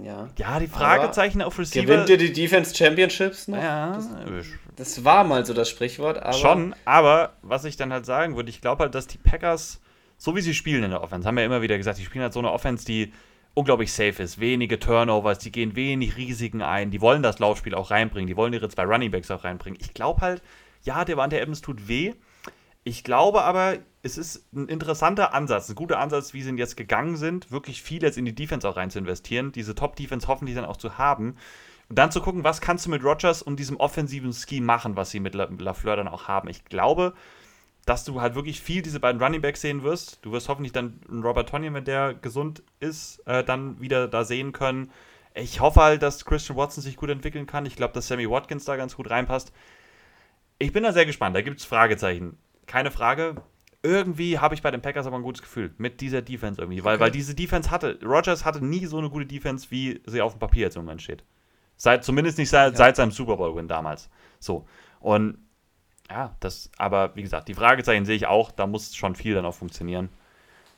Ja. 0.00 0.28
Ja, 0.38 0.58
die 0.60 0.68
Fragezeichen 0.68 1.42
auf 1.42 1.58
Receiver. 1.58 1.84
Gewinnt 1.84 2.08
ihr 2.08 2.16
die 2.18 2.32
Defense 2.32 2.74
Championships 2.74 3.48
noch? 3.48 3.58
ja, 3.58 3.92
Das, 3.96 4.08
das, 4.76 5.04
war 5.04 5.22
mal 5.24 5.44
so 5.44 5.52
das 5.52 5.68
Sprichwort, 5.68 6.18
aber. 6.18 6.32
schon, 6.32 6.74
aber 6.86 7.34
was 7.42 7.64
ich 7.64 7.76
dann 7.76 7.92
halt 7.92 8.06
sagen 8.06 8.36
würde, 8.36 8.48
ich 8.48 8.60
glaube 8.60 8.84
halt, 8.84 8.94
dass 8.94 9.06
die 9.06 9.18
Packers, 9.18 9.80
so 10.16 10.34
wie 10.36 10.40
sie 10.40 10.54
spielen 10.54 10.84
in 10.84 10.90
der 10.92 11.02
Offense, 11.02 11.26
haben 11.28 11.36
wir 11.36 11.44
immer 11.44 11.60
wieder 11.62 11.76
gesagt, 11.76 11.98
die 11.98 12.04
spielen 12.04 12.22
halt 12.22 12.32
so 12.32 12.38
eine 12.38 12.52
Offense, 12.52 12.86
die 12.86 13.12
unglaublich 13.54 13.92
safe 13.92 14.22
ist, 14.22 14.40
wenige 14.40 14.78
Turnovers, 14.78 15.38
die 15.38 15.52
gehen 15.52 15.76
wenig 15.76 16.16
Risiken 16.16 16.62
ein, 16.62 16.90
die 16.90 17.00
wollen 17.00 17.22
das 17.22 17.38
Laufspiel 17.38 17.74
auch 17.74 17.90
reinbringen, 17.90 18.26
die 18.26 18.36
wollen 18.36 18.52
ihre 18.52 18.68
zwei 18.68 18.84
Runningbacks 18.84 19.30
auch 19.30 19.44
reinbringen. 19.44 19.78
Ich 19.80 19.94
glaube 19.94 20.20
halt, 20.20 20.42
ja, 20.82 21.04
der 21.04 21.16
Wante 21.16 21.40
Evans 21.40 21.60
tut 21.60 21.88
weh. 21.88 22.14
Ich 22.84 23.04
glaube 23.04 23.42
aber, 23.42 23.78
es 24.02 24.18
ist 24.18 24.52
ein 24.52 24.68
interessanter 24.68 25.34
Ansatz, 25.34 25.68
ein 25.68 25.76
guter 25.76 26.00
Ansatz, 26.00 26.34
wie 26.34 26.42
sie 26.42 26.50
jetzt 26.56 26.76
gegangen 26.76 27.16
sind, 27.16 27.52
wirklich 27.52 27.82
viel 27.82 28.02
jetzt 28.02 28.18
in 28.18 28.24
die 28.24 28.34
Defense 28.34 28.68
auch 28.68 28.76
rein 28.76 28.90
zu 28.90 28.98
investieren, 28.98 29.52
diese 29.52 29.76
Top-Defense 29.76 30.26
hoffentlich 30.26 30.56
dann 30.56 30.64
auch 30.64 30.76
zu 30.76 30.98
haben. 30.98 31.36
Und 31.88 31.98
dann 31.98 32.10
zu 32.10 32.20
gucken, 32.20 32.42
was 32.42 32.60
kannst 32.60 32.86
du 32.86 32.90
mit 32.90 33.04
Rodgers 33.04 33.42
und 33.42 33.60
diesem 33.60 33.76
offensiven 33.76 34.32
Scheme 34.32 34.66
machen, 34.66 34.96
was 34.96 35.10
sie 35.10 35.20
mit 35.20 35.34
La- 35.34 35.48
Lafleur 35.56 35.94
dann 35.94 36.08
auch 36.08 36.26
haben. 36.26 36.48
Ich 36.48 36.64
glaube, 36.64 37.12
dass 37.84 38.04
du 38.04 38.20
halt 38.20 38.34
wirklich 38.34 38.60
viel 38.60 38.82
diese 38.82 39.00
beiden 39.00 39.20
Runningbacks 39.20 39.60
sehen 39.60 39.82
wirst. 39.82 40.18
Du 40.24 40.32
wirst 40.32 40.48
hoffentlich 40.48 40.72
dann 40.72 41.00
einen 41.10 41.22
Robert 41.22 41.48
Tonyan, 41.48 41.74
wenn 41.74 41.84
der 41.84 42.14
gesund 42.14 42.62
ist, 42.80 43.18
äh, 43.26 43.42
dann 43.42 43.80
wieder 43.80 44.06
da 44.08 44.24
sehen 44.24 44.52
können. 44.52 44.90
Ich 45.34 45.60
hoffe 45.60 45.80
halt, 45.80 46.02
dass 46.02 46.24
Christian 46.24 46.56
Watson 46.56 46.82
sich 46.82 46.96
gut 46.96 47.10
entwickeln 47.10 47.46
kann. 47.46 47.66
Ich 47.66 47.74
glaube, 47.76 47.94
dass 47.94 48.06
Sammy 48.06 48.28
Watkins 48.30 48.64
da 48.64 48.76
ganz 48.76 48.94
gut 48.94 49.10
reinpasst. 49.10 49.52
Ich 50.58 50.72
bin 50.72 50.82
da 50.84 50.92
sehr 50.92 51.06
gespannt. 51.06 51.34
Da 51.34 51.42
gibt 51.42 51.58
es 51.58 51.64
Fragezeichen. 51.64 52.36
Keine 52.66 52.90
Frage. 52.90 53.36
Irgendwie 53.82 54.38
habe 54.38 54.54
ich 54.54 54.62
bei 54.62 54.70
den 54.70 54.80
Packers 54.80 55.06
aber 55.06 55.16
ein 55.16 55.22
gutes 55.24 55.42
Gefühl 55.42 55.74
mit 55.78 56.00
dieser 56.00 56.22
Defense 56.22 56.60
irgendwie. 56.60 56.84
Weil, 56.84 56.94
Okay. 56.96 57.04
weil 57.04 57.10
diese 57.10 57.34
Defense 57.34 57.70
hatte, 57.72 57.98
Rodgers 58.04 58.44
hatte 58.44 58.64
nie 58.64 58.86
so 58.86 58.98
eine 58.98 59.10
gute 59.10 59.26
Defense, 59.26 59.66
wie 59.70 60.00
sie 60.06 60.20
auf 60.22 60.34
dem 60.34 60.38
Papier 60.38 60.62
jetzt 60.66 60.76
im 60.76 60.84
Moment 60.84 61.02
steht. 61.02 61.24
Seit, 61.76 62.04
zumindest 62.04 62.38
nicht 62.38 62.50
seit, 62.50 62.72
Ja. 62.74 62.78
seit 62.78 62.94
seinem 62.94 63.10
Super 63.10 63.36
Bowl-Win 63.38 63.66
damals. 63.66 64.08
So. 64.38 64.68
Und 65.00 65.38
ja, 66.12 66.36
das, 66.40 66.70
aber 66.76 67.16
wie 67.16 67.22
gesagt, 67.22 67.48
die 67.48 67.54
Fragezeichen 67.54 68.04
sehe 68.04 68.16
ich 68.16 68.26
auch, 68.26 68.50
da 68.50 68.66
muss 68.66 68.94
schon 68.94 69.14
viel 69.14 69.34
dann 69.34 69.46
auch 69.46 69.54
funktionieren. 69.54 70.10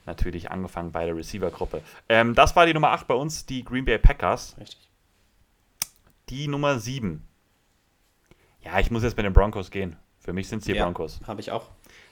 Natürlich 0.07 0.51
angefangen 0.51 0.93
bei 0.93 1.07
der 1.07 1.17
Receiver-Gruppe. 1.17 1.83
Ähm, 2.09 2.35
das 2.37 2.55
war 2.55 2.67
die 2.67 2.75
Nummer 2.75 2.91
8 2.91 3.09
bei 3.09 3.15
uns, 3.15 3.45
die 3.45 3.65
Green 3.65 3.85
Bay 3.85 3.99
Packers. 3.99 4.55
Richtig. 4.61 4.89
Die 6.29 6.47
Nummer 6.47 6.79
7. 6.79 7.27
Ja, 8.63 8.79
ich 8.79 8.93
muss 8.93 9.03
jetzt 9.03 9.17
mit 9.17 9.27
den 9.27 9.33
Broncos 9.33 9.73
gehen. 9.73 9.97
Für 10.21 10.33
mich 10.33 10.49
sind 10.49 10.61
es 10.61 10.67
die 10.67 10.73
Ja, 10.73 10.85
Broncos. 10.85 11.21
Habe 11.27 11.41
ich 11.41 11.51
auch. 11.51 11.69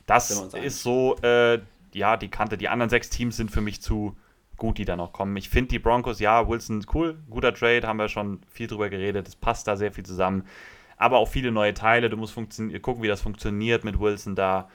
Das 0.07 0.31
ist 0.31 0.83
so, 0.83 1.17
äh, 1.23 1.61
ja, 1.93 2.17
die 2.17 2.29
Kante. 2.29 2.59
Die 2.59 2.69
anderen 2.69 2.91
sechs 2.91 3.09
Teams 3.09 3.37
sind 3.37 3.53
für 3.53 3.61
mich 3.61 3.81
zu 3.81 4.17
gut, 4.57 4.79
die 4.79 4.85
da 4.85 4.97
noch 4.97 5.13
kommen. 5.13 5.37
Ich 5.37 5.49
finde 5.49 5.69
die 5.69 5.79
Broncos, 5.79 6.19
ja, 6.19 6.49
Wilson 6.49 6.85
cool, 6.93 7.19
guter 7.31 7.55
Trade, 7.55 7.87
haben 7.87 7.99
wir 7.99 8.09
schon 8.09 8.41
viel 8.51 8.67
drüber 8.67 8.91
geredet. 8.91 9.29
Es 9.29 9.37
passt 9.37 9.69
da 9.69 9.77
sehr 9.77 9.93
viel 9.93 10.05
zusammen. 10.05 10.45
Aber 10.97 11.19
auch 11.19 11.29
viele 11.29 11.53
neue 11.53 11.75
Teile. 11.75 12.11
Du 12.11 12.17
musst 12.17 12.35
gucken, 12.35 13.03
wie 13.03 13.09
das 13.09 13.21
funktioniert 13.21 13.85
mit 13.85 13.99
Wilson 13.99 14.35
da. 14.35 14.69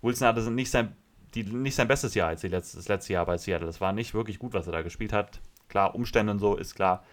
Wilson 0.00 0.28
hatte 0.28 0.50
nicht 0.50 0.70
sein, 0.70 0.96
die, 1.34 1.44
nicht 1.44 1.74
sein 1.74 1.88
bestes 1.88 2.14
Jahr 2.14 2.28
als 2.28 2.42
letzte, 2.42 2.76
das 2.76 2.88
letzte 2.88 3.12
Jahr 3.12 3.26
bei 3.26 3.38
Seattle. 3.38 3.66
Das 3.66 3.80
war 3.80 3.92
nicht 3.92 4.14
wirklich 4.14 4.38
gut, 4.38 4.54
was 4.54 4.66
er 4.66 4.72
da 4.72 4.82
gespielt 4.82 5.12
hat. 5.12 5.40
Klar, 5.68 5.94
Umstände 5.94 6.32
und 6.32 6.38
so 6.38 6.56
ist 6.56 6.74
klar. 6.74 7.04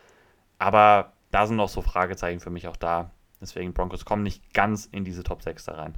Aber 0.57 1.14
da 1.31 1.48
sind 1.48 1.56
noch 1.56 1.69
so 1.69 1.81
Fragezeichen 1.81 2.40
für 2.40 2.49
mich 2.49 2.68
auch 2.68 2.76
da. 2.76 3.11
Deswegen 3.41 3.73
Broncos 3.73 4.06
kommen 4.06 4.23
nicht 4.23 4.53
ganz 4.53 4.86
in 4.91 5.06
diese 5.06 5.23
Top 5.23 5.41
6 5.41 5.64
da 5.65 5.76
rein. 5.76 5.94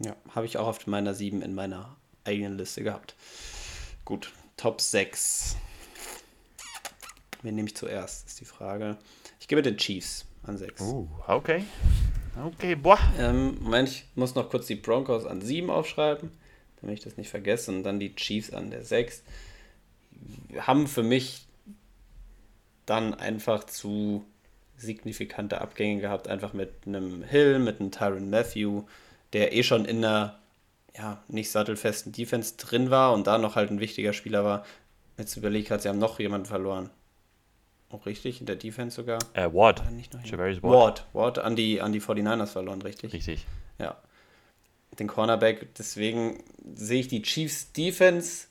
Ja, 0.00 0.16
habe 0.34 0.46
ich 0.46 0.58
auch 0.58 0.66
auf 0.66 0.86
meiner 0.86 1.14
7 1.14 1.40
in 1.40 1.54
meiner 1.54 1.96
eigenen 2.24 2.58
Liste 2.58 2.82
gehabt. 2.82 3.14
Gut, 4.04 4.32
Top 4.56 4.80
6. 4.80 5.56
Wen 7.44 7.56
nehme 7.56 7.68
ich 7.68 7.76
zuerst, 7.76 8.26
ist 8.26 8.40
die 8.40 8.46
Frage. 8.46 8.96
Ich 9.38 9.48
gebe 9.48 9.60
den 9.60 9.76
Chiefs 9.76 10.24
an 10.44 10.56
6. 10.56 10.80
Uh, 10.80 11.06
okay. 11.28 11.62
Okay, 12.42 12.74
boah. 12.74 12.98
Ähm, 13.18 13.58
Moment, 13.60 13.90
ich 13.90 14.06
muss 14.14 14.34
noch 14.34 14.48
kurz 14.48 14.66
die 14.66 14.76
Broncos 14.76 15.26
an 15.26 15.42
7 15.42 15.68
aufschreiben, 15.68 16.30
damit 16.80 16.98
ich 16.98 17.04
das 17.04 17.18
nicht 17.18 17.28
vergesse. 17.28 17.70
Und 17.70 17.82
dann 17.82 18.00
die 18.00 18.16
Chiefs 18.16 18.50
an 18.50 18.70
der 18.70 18.82
6. 18.82 19.22
Haben 20.58 20.86
für 20.86 21.02
mich 21.02 21.46
dann 22.86 23.12
einfach 23.12 23.64
zu 23.64 24.24
signifikante 24.78 25.60
Abgänge 25.60 26.00
gehabt, 26.00 26.28
einfach 26.28 26.54
mit 26.54 26.70
einem 26.86 27.22
Hill, 27.22 27.58
mit 27.58 27.78
einem 27.78 27.90
Tyron 27.90 28.30
Matthew, 28.30 28.84
der 29.34 29.54
eh 29.54 29.62
schon 29.62 29.84
in 29.84 29.98
einer 29.98 30.38
ja, 30.96 31.22
nicht 31.28 31.50
sattelfesten 31.50 32.10
Defense 32.10 32.56
drin 32.56 32.88
war 32.88 33.12
und 33.12 33.26
da 33.26 33.36
noch 33.36 33.54
halt 33.54 33.70
ein 33.70 33.80
wichtiger 33.80 34.14
Spieler 34.14 34.46
war. 34.46 34.64
Jetzt 35.18 35.36
überlege 35.36 35.62
ich 35.62 35.68
gerade, 35.68 35.82
sie 35.82 35.90
haben 35.90 35.98
noch 35.98 36.18
jemanden 36.18 36.46
verloren. 36.46 36.88
Auch 37.94 38.06
richtig, 38.06 38.40
in 38.40 38.46
der 38.46 38.56
Defense 38.56 38.96
sogar. 38.96 39.20
Äh, 39.34 39.52
Ward. 39.52 39.80
Javarius 40.24 40.60
Ward. 40.64 40.72
Ward. 40.72 41.06
Ward 41.12 41.38
an 41.38 41.54
die, 41.54 41.80
an 41.80 41.92
die 41.92 42.00
49ers 42.00 42.48
verloren, 42.48 42.82
richtig? 42.82 43.12
Richtig. 43.12 43.46
Ja. 43.78 43.96
Den 44.98 45.06
Cornerback, 45.06 45.74
deswegen 45.76 46.42
sehe 46.74 47.00
ich 47.00 47.08
die 47.08 47.22
Chiefs 47.22 47.70
Defense 47.72 48.48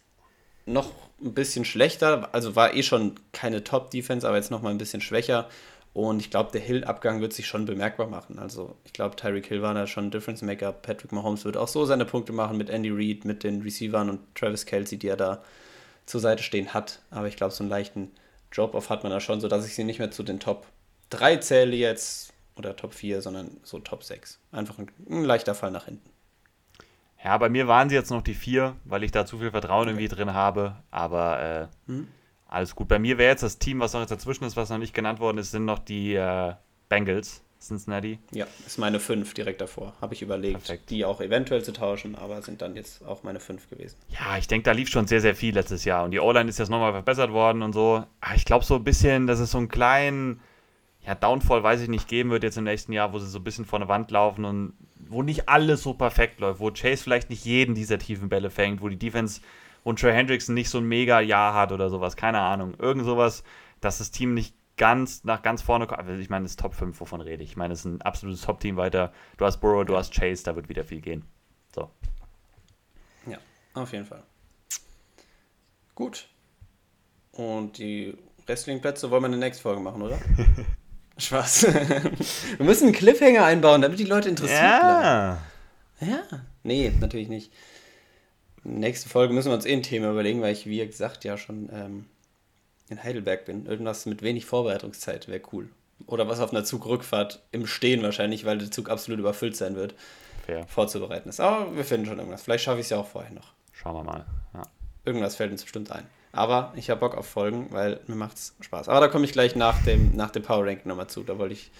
noch 0.66 0.92
ein 1.22 1.34
bisschen 1.34 1.66
schlechter. 1.66 2.34
Also 2.34 2.56
war 2.56 2.74
eh 2.74 2.84
schon 2.84 3.16
keine 3.34 3.66
Top-Defense, 3.66 4.26
aber 4.26 4.38
jetzt 4.38 4.50
noch 4.50 4.62
mal 4.62 4.70
ein 4.70 4.78
bisschen 4.78 5.02
schwächer. 5.02 5.50
Und 5.92 6.22
ich 6.22 6.32
glaube, 6.32 6.52
der 6.54 6.62
Hill-Abgang 6.62 7.20
wird 7.20 7.34
sich 7.34 7.46
schon 7.46 7.66
bemerkbar 7.66 8.08
machen. 8.08 8.40
Also 8.40 8.78
ich 8.86 8.94
glaube, 8.94 9.18
Tyreek 9.18 9.48
Hill 9.48 9.62
war 9.62 9.74
da 9.74 9.88
schon 9.88 10.06
ein 10.06 10.12
Difference-Maker. 10.12 10.72
Patrick 10.72 11.12
Mahomes 11.12 11.44
wird 11.44 11.58
auch 11.58 11.68
so 11.68 11.84
seine 11.84 12.06
Punkte 12.06 12.32
machen 12.32 12.58
mit 12.58 12.70
Andy 12.70 12.92
Reid, 12.92 13.26
mit 13.26 13.44
den 13.44 13.62
Receivern 13.62 14.10
und 14.10 14.22
Travis 14.36 14.66
Kelsey, 14.66 14.98
die 14.98 15.10
er 15.10 15.18
da 15.18 15.44
zur 16.06 16.22
Seite 16.22 16.44
stehen 16.44 16.74
hat. 16.74 17.02
Aber 17.12 17.28
ich 17.28 17.36
glaube, 17.36 17.54
so 17.54 17.62
einen 17.62 17.70
leichten 17.70 18.12
Drop-Off 18.56 18.90
hat 18.90 19.04
man 19.04 19.12
da 19.12 19.20
schon, 19.20 19.42
sodass 19.42 19.66
ich 19.66 19.76
sie 19.76 19.84
nicht 19.84 20.00
mehr 20.00 20.12
zu 20.12 20.24
den 20.24 20.40
Top 20.40 20.68
3 21.10 21.38
zähle 21.38 21.76
jetzt 21.76 22.34
oder 22.56 22.76
Top 22.76 22.94
4, 22.94 23.22
sondern 23.22 23.58
so 23.64 23.80
Top 23.80 24.04
6. 24.04 24.40
Einfach 24.52 24.78
ein, 24.80 24.92
ein 25.10 25.24
leichter 25.24 25.56
Fall 25.56 25.72
nach 25.72 25.86
hinten. 25.86 26.10
Ja, 27.24 27.38
bei 27.38 27.50
mir 27.50 27.68
waren 27.68 27.90
sie 27.90 27.96
jetzt 27.96 28.12
noch 28.12 28.22
die 28.22 28.34
vier, 28.34 28.76
weil 28.84 29.04
ich 29.04 29.12
da 29.12 29.26
zu 29.26 29.38
viel 29.40 29.52
Vertrauen 29.52 29.88
irgendwie 29.88 30.10
drin 30.10 30.34
habe. 30.34 30.76
Aber 30.92 31.70
äh, 31.88 31.92
Hm? 31.92 32.08
alles 32.48 32.76
gut. 32.76 32.88
Bei 32.90 33.00
mir 33.00 33.18
wäre 33.18 33.32
jetzt 33.32 33.44
das 33.44 33.60
Team, 33.60 33.80
was 33.80 33.94
noch 33.94 34.02
jetzt 34.02 34.12
dazwischen 34.12 34.44
ist, 34.44 34.58
was 34.58 34.70
noch 34.70 34.78
nicht 34.78 34.94
genannt 34.94 35.20
worden 35.20 35.38
ist, 35.38 35.52
sind 35.52 35.66
noch 35.66 35.80
die 35.80 36.16
äh, 36.16 36.54
Bengals, 36.90 37.43
Cincinnati. 37.64 38.20
Ja, 38.32 38.46
ist 38.66 38.78
meine 38.78 39.00
5 39.00 39.34
direkt 39.34 39.62
davor. 39.62 39.94
Habe 40.02 40.14
ich 40.14 40.22
überlegt, 40.22 40.60
Perfekt. 40.66 40.90
die 40.90 41.06
auch 41.06 41.22
eventuell 41.22 41.64
zu 41.64 41.74
tauschen, 41.74 42.16
aber 42.16 42.42
sind 42.42 42.62
dann 42.62 42.76
jetzt 42.76 43.06
auch 43.06 43.24
meine 43.24 43.40
5 43.40 43.70
gewesen. 43.70 43.96
Ja, 44.10 44.38
ich 44.38 44.48
denke, 44.48 44.66
da 44.66 44.72
lief 44.72 44.90
schon 44.90 45.08
sehr, 45.08 45.22
sehr 45.22 45.36
viel 45.36 45.54
letztes 45.54 45.86
Jahr. 45.86 46.04
Und 46.04 46.12
die 46.12 46.20
O-Line 46.20 46.50
ist 46.50 46.60
jetzt 46.60 46.70
nochmal 46.70 46.92
verbessert 46.92 47.32
worden 47.32 47.62
und 47.62 47.74
so. 47.74 48.04
Ah, 48.22 48.36
Ich 48.36 48.46
glaube 48.46 48.66
so 48.66 48.76
ein 48.76 48.84
bisschen, 48.84 49.28
dass 49.28 49.40
es 49.40 49.52
so 49.52 49.58
einen 49.58 49.70
kleinen 49.70 50.40
ja, 51.06 51.16
Downfall, 51.16 51.64
weiß 51.64 51.82
ich 51.82 51.90
nicht, 51.90 52.08
geben 52.08 52.30
wird 52.30 52.44
jetzt 52.44 52.58
im 52.58 52.64
nächsten 52.64 52.94
Jahr, 52.94 53.12
wo 53.14 53.20
sie 53.20 53.28
so 53.28 53.40
ein 53.40 53.44
bisschen 53.44 53.66
vor 53.66 53.80
eine 53.80 53.90
Wand 53.90 54.10
laufen 54.12 54.46
und 54.46 54.74
wo 55.10 55.22
nicht 55.22 55.50
alles 55.50 55.84
so 55.84 55.94
perfekt 55.94 56.40
läuft, 56.40 56.60
wo 56.62 56.72
Chase 56.72 57.04
vielleicht 57.04 57.30
nicht 57.30 57.44
jeden 57.46 57.76
dieser 57.76 58.00
tiefen 58.00 58.30
Bälle 58.30 58.50
fängt, 58.50 58.82
wo 58.82 58.88
die 58.88 58.98
Defense 58.98 59.42
und 59.84 60.00
Trey 60.00 60.14
Hendrickson 60.14 60.56
nicht 60.56 60.70
so 60.70 60.78
ein 60.78 60.86
mega 60.86 61.20
Jahr 61.20 61.54
hat 61.54 61.74
oder 61.74 61.90
sowas, 61.90 62.16
keine 62.16 62.40
Ahnung. 62.40 62.74
Irgend 62.80 63.04
sowas, 63.06 63.44
dass 63.82 63.98
das 63.98 64.12
Team 64.12 64.34
nicht 64.34 64.56
ganz 64.78 65.24
nach 65.24 65.42
ganz 65.42 65.62
vorne 65.62 65.88
kommt. 65.88 66.00
Also 66.00 66.14
ich 66.14 66.30
meine, 66.30 66.44
das 66.44 66.54
ist 66.54 66.60
Top 66.60 66.74
5, 66.74 67.00
wovon 67.00 67.22
rede 67.22 67.44
ich? 67.44 67.52
Ich 67.52 67.58
meine, 67.58 67.74
es 67.74 67.80
ist 67.80 67.86
ein 67.86 68.02
absolutes 68.02 68.42
Top-Team 68.42 68.78
weiter. 68.78 69.14
Du 69.38 69.46
hast 69.46 69.60
Burrow, 69.60 69.86
du 69.86 69.98
hast 69.98 70.14
Chase, 70.14 70.44
da 70.44 70.56
wird 70.56 70.70
wieder 70.70 70.84
viel 70.84 71.02
gehen. 71.02 71.26
So. 71.74 71.90
Ja, 73.28 73.38
auf 73.74 73.92
jeden 73.92 74.06
Fall. 74.06 74.24
Gut. 75.96 76.28
Und 77.32 77.78
die 77.78 78.18
restlichen 78.48 78.82
Plätze 78.82 79.10
wollen 79.12 79.24
wir 79.24 79.28
in 79.28 79.34
der 79.34 79.42
nächsten 79.42 79.64
Folge 79.64 79.82
machen, 79.82 80.02
oder? 80.02 80.20
Spaß. 81.18 81.64
wir 82.58 82.66
müssen 82.66 82.86
einen 82.86 82.96
Cliffhanger 82.96 83.46
einbauen, 83.46 83.82
damit 83.82 84.00
die 84.00 84.06
Leute 84.06 84.30
interessiert 84.30 84.60
bleiben. 84.60 85.04
Ja. 85.04 85.40
Ja. 86.02 86.24
Nee, 86.64 86.92
natürlich 87.00 87.30
nicht. 87.30 87.54
Nächste 88.64 89.10
Folge 89.10 89.34
müssen 89.34 89.50
wir 89.50 89.56
uns 89.56 89.66
eh 89.66 89.74
ein 89.74 89.84
Thema 89.84 90.12
überlegen, 90.12 90.42
weil 90.42 90.54
ich, 90.54 90.66
wie 90.66 90.86
gesagt, 90.86 91.24
ja 91.24 91.38
schon 91.38 91.70
ähm, 91.72 92.06
in 92.90 93.02
Heidelberg 93.02 93.46
bin. 93.46 93.66
Irgendwas 93.66 94.06
mit 94.06 94.22
wenig 94.22 94.46
Vorbereitungszeit 94.46 95.28
wäre 95.28 95.42
cool. 95.52 95.70
Oder 96.06 96.28
was 96.28 96.40
auf 96.40 96.52
einer 96.52 96.64
Zugrückfahrt 96.64 97.42
im 97.52 97.66
Stehen 97.66 98.04
wahrscheinlich, 98.04 98.46
weil 98.46 98.58
der 98.58 98.72
Zug 98.72 98.90
absolut 98.90 99.20
überfüllt 99.20 99.56
sein 99.56 99.76
wird, 99.76 99.96
Fair. 100.46 100.68
vorzubereiten 100.68 101.30
ist. 101.30 101.40
Aber 101.40 101.76
wir 101.76 101.86
finden 101.86 102.06
schon 102.06 102.18
irgendwas. 102.18 102.44
Vielleicht 102.44 102.66
schaffe 102.66 102.80
ich 102.80 102.88
es 102.88 102.90
ja 102.90 102.98
auch 102.98 103.08
vorher 103.08 103.32
noch. 103.32 103.54
Schauen 103.72 103.96
wir 103.96 104.04
mal. 104.04 104.26
Ja. 104.54 104.64
Irgendwas 105.06 105.36
fällt 105.36 105.52
uns 105.52 105.64
bestimmt 105.64 105.92
ein. 105.92 106.06
Aber 106.32 106.74
ich 106.76 106.90
habe 106.90 107.00
Bock 107.00 107.16
auf 107.16 107.28
Folgen, 107.28 107.68
weil 107.72 108.00
mir 108.08 108.16
macht's 108.16 108.56
Spaß. 108.60 108.90
Aber 108.90 109.00
da 109.00 109.08
komme 109.08 109.26
ich 109.26 109.32
gleich 109.32 109.56
nach 109.56 109.82
dem, 109.84 110.16
nach 110.16 110.32
dem 110.32 110.44
Power 110.44 110.66
Ranking 110.66 110.88
nochmal 110.88 111.08
zu. 111.08 111.24
Da 111.24 111.38
wollte 111.38 111.54
ich 111.54 111.72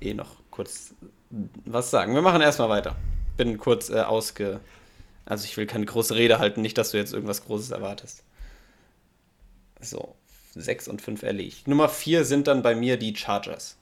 eh 0.00 0.14
noch 0.14 0.36
kurz 0.50 0.94
was 1.64 1.90
sagen. 1.90 2.14
Wir 2.14 2.22
machen 2.22 2.42
erstmal 2.42 2.68
weiter. 2.68 2.94
Bin 3.36 3.58
kurz 3.58 3.90
äh, 3.90 4.00
ausge. 4.00 4.60
Also 5.24 5.44
ich 5.44 5.56
will 5.56 5.66
keine 5.66 5.86
große 5.86 6.14
Rede 6.14 6.38
halten, 6.38 6.60
nicht, 6.60 6.78
dass 6.78 6.90
du 6.92 6.98
jetzt 6.98 7.12
irgendwas 7.12 7.44
Großes 7.44 7.70
erwartest. 7.70 8.22
So, 9.80 10.14
6 10.56 10.88
und 10.88 11.02
5 11.02 11.22
erledigt. 11.22 11.68
Nummer 11.68 11.88
4 11.88 12.24
sind 12.24 12.46
dann 12.46 12.62
bei 12.62 12.74
mir 12.74 12.96
die 12.96 13.14
Chargers. 13.14 13.76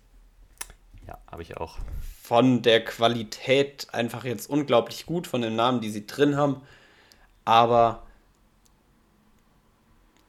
Ja, 1.07 1.19
habe 1.31 1.43
ich 1.43 1.57
auch. 1.57 1.79
Von 2.23 2.63
der 2.63 2.85
Qualität 2.85 3.87
einfach 3.93 4.25
jetzt 4.25 4.49
unglaublich 4.49 5.07
gut, 5.07 5.27
von 5.27 5.43
den 5.43 5.57
Namen, 5.57 5.81
die 5.81 5.91
sie 5.91 6.07
drin 6.07 6.37
haben. 6.37 6.63
Aber 7.45 8.03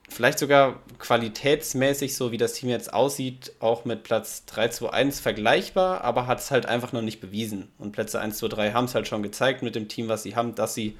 vielleicht 0.08 0.38
sogar 0.38 0.80
qualitätsmäßig, 0.98 2.14
so 2.14 2.32
wie 2.32 2.36
das 2.36 2.52
Team 2.52 2.68
jetzt 2.68 2.92
aussieht, 2.92 3.52
auch 3.60 3.84
mit 3.84 4.02
Platz 4.02 4.44
3, 4.46 4.68
2, 4.68 4.90
1 4.90 5.20
vergleichbar, 5.20 6.02
aber 6.02 6.26
hat 6.26 6.38
es 6.38 6.50
halt 6.50 6.66
einfach 6.66 6.92
noch 6.92 7.02
nicht 7.02 7.20
bewiesen. 7.20 7.68
Und 7.78 7.92
Plätze 7.92 8.20
1, 8.20 8.38
2, 8.38 8.48
3 8.48 8.72
haben 8.72 8.84
es 8.84 8.94
halt 8.94 9.08
schon 9.08 9.22
gezeigt 9.22 9.62
mit 9.62 9.74
dem 9.74 9.88
Team, 9.88 10.08
was 10.08 10.22
sie 10.22 10.36
haben, 10.36 10.54
dass 10.54 10.74
sie 10.74 10.96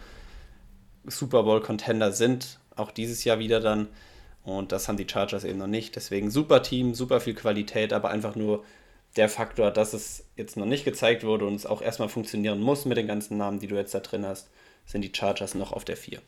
Super 1.04 1.44
Bowl-Contender 1.44 2.12
sind. 2.12 2.58
Auch 2.74 2.90
dieses 2.90 3.24
Jahr 3.24 3.38
wieder 3.38 3.60
dann. 3.60 3.88
Und 4.46 4.72
das 4.72 4.88
haben 4.88 4.96
die 4.96 5.06
Chargers 5.06 5.44
eben 5.44 5.58
noch 5.58 5.66
nicht. 5.66 5.94
Deswegen 5.96 6.30
super 6.30 6.62
Team, 6.62 6.94
super 6.94 7.20
viel 7.20 7.34
Qualität, 7.34 7.92
aber 7.92 8.08
einfach 8.08 8.34
nur 8.34 8.64
der 9.16 9.28
Faktor, 9.28 9.70
dass 9.70 9.92
es 9.92 10.24
jetzt 10.36 10.56
noch 10.56 10.64
nicht 10.64 10.86
gezeigt 10.86 11.24
wurde 11.24 11.46
und 11.46 11.54
es 11.56 11.66
auch 11.66 11.82
erstmal 11.82 12.08
funktionieren 12.08 12.60
muss 12.60 12.86
mit 12.86 12.96
den 12.96 13.06
ganzen 13.06 13.36
Namen, 13.36 13.58
die 13.58 13.66
du 13.66 13.74
jetzt 13.74 13.94
da 13.94 14.00
drin 14.00 14.24
hast, 14.24 14.48
sind 14.86 15.02
die 15.02 15.12
Chargers 15.14 15.54
noch 15.54 15.72
auf 15.72 15.84
der 15.84 15.98
4 15.98 16.22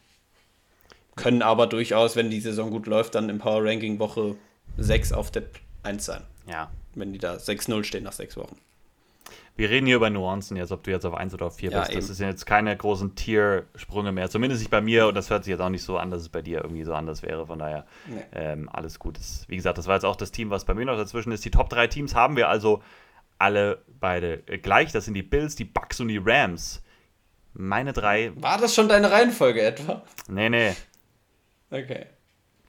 können 1.18 1.42
aber 1.42 1.66
durchaus, 1.66 2.16
wenn 2.16 2.30
die 2.30 2.40
Saison 2.40 2.70
gut 2.70 2.86
läuft, 2.86 3.14
dann 3.14 3.28
im 3.28 3.38
Power 3.38 3.62
Ranking 3.62 3.98
Woche 3.98 4.36
6 4.78 5.12
auf 5.12 5.30
der 5.30 5.42
1 5.82 6.06
sein. 6.06 6.22
Ja. 6.46 6.70
Wenn 6.94 7.12
die 7.12 7.18
da 7.18 7.34
6-0 7.34 7.84
stehen 7.84 8.04
nach 8.04 8.12
6 8.12 8.38
Wochen. 8.38 8.56
Wir 9.58 9.70
reden 9.70 9.86
hier 9.86 9.96
über 9.96 10.08
Nuancen 10.08 10.56
jetzt, 10.56 10.70
ob 10.70 10.84
du 10.84 10.92
jetzt 10.92 11.04
auf 11.04 11.14
1 11.14 11.34
oder 11.34 11.46
auf 11.46 11.56
4 11.56 11.72
Ja, 11.72 11.80
bist. 11.80 12.08
Das 12.08 12.16
sind 12.16 12.28
jetzt 12.28 12.46
keine 12.46 12.76
großen 12.76 13.16
Tiersprünge 13.16 14.12
mehr. 14.12 14.30
Zumindest 14.30 14.60
nicht 14.62 14.70
bei 14.70 14.80
mir 14.80 15.08
und 15.08 15.16
das 15.16 15.30
hört 15.30 15.42
sich 15.42 15.50
jetzt 15.50 15.58
auch 15.60 15.68
nicht 15.68 15.82
so 15.82 15.98
an, 15.98 16.12
dass 16.12 16.20
es 16.22 16.28
bei 16.28 16.42
dir 16.42 16.62
irgendwie 16.62 16.84
so 16.84 16.94
anders 16.94 17.22
wäre. 17.24 17.44
Von 17.48 17.58
daher 17.58 17.84
Nee. 18.06 18.22
ähm, 18.32 18.68
alles 18.72 19.00
gut. 19.00 19.18
Das, 19.18 19.44
wie 19.48 19.56
gesagt, 19.56 19.76
das 19.76 19.88
war 19.88 19.96
jetzt 19.96 20.04
auch 20.04 20.14
das 20.14 20.30
Team, 20.30 20.50
was 20.50 20.64
bei 20.64 20.74
mir 20.74 20.84
noch 20.84 20.96
dazwischen 20.96 21.32
ist. 21.32 21.44
Die 21.44 21.50
Top 21.50 21.68
3 21.70 21.88
Teams 21.88 22.14
haben 22.14 22.36
wir 22.36 22.48
also 22.48 22.82
alle 23.36 23.82
beide 23.98 24.44
äh, 24.46 24.58
gleich. 24.58 24.92
Das 24.92 25.06
sind 25.06 25.14
die 25.14 25.24
Bills, 25.24 25.56
die 25.56 25.64
Bucks 25.64 25.98
und 25.98 26.06
die 26.06 26.20
Rams. 26.24 26.80
Meine 27.52 27.92
drei. 27.92 28.30
War 28.36 28.58
das 28.58 28.76
schon 28.76 28.88
deine 28.88 29.10
Reihenfolge 29.10 29.60
etwa? 29.60 30.02
Nee, 30.28 30.50
nee. 30.50 30.76
Okay. 31.72 32.06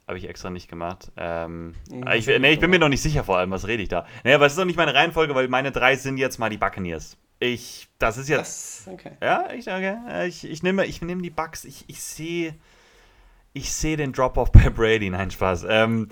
Habe 0.09 0.17
ich 0.17 0.27
extra 0.27 0.49
nicht 0.49 0.67
gemacht. 0.67 1.11
Ähm, 1.17 1.75
ich, 2.15 2.25
nee, 2.25 2.51
ich 2.51 2.59
bin 2.59 2.71
mir 2.71 2.79
noch 2.79 2.89
nicht 2.89 3.03
sicher 3.03 3.23
vor 3.23 3.37
allem, 3.37 3.51
was 3.51 3.67
rede 3.67 3.83
ich 3.83 3.89
da. 3.89 4.07
Nee, 4.23 4.33
aber 4.33 4.47
es 4.47 4.53
ist 4.53 4.57
noch 4.57 4.65
nicht 4.65 4.75
meine 4.75 4.95
Reihenfolge, 4.95 5.35
weil 5.35 5.47
meine 5.49 5.71
drei 5.71 5.97
sind 5.97 6.17
jetzt 6.17 6.39
mal 6.39 6.49
die 6.49 6.57
Buccaneers. 6.57 7.15
Ich, 7.37 7.89
das 7.99 8.17
ist 8.17 8.27
jetzt. 8.27 8.87
Das, 8.87 8.91
okay. 8.91 9.11
Ja, 9.21 9.51
ich 9.55 9.65
sage, 9.65 9.99
äh, 10.09 10.27
ich, 10.27 10.49
ich 10.49 10.63
nehme 10.63 10.83
ich 10.87 11.03
nehme 11.03 11.21
die 11.21 11.29
Bucks. 11.29 11.63
Ich, 11.63 11.85
ich 11.85 12.01
sehe 12.01 12.55
ich 13.53 13.71
sehe 13.71 13.97
den 13.97 14.11
Drop-Off 14.11 14.51
bei 14.51 14.71
Brady. 14.71 15.11
Nein, 15.11 15.29
Spaß. 15.29 15.67
Ähm, 15.69 16.09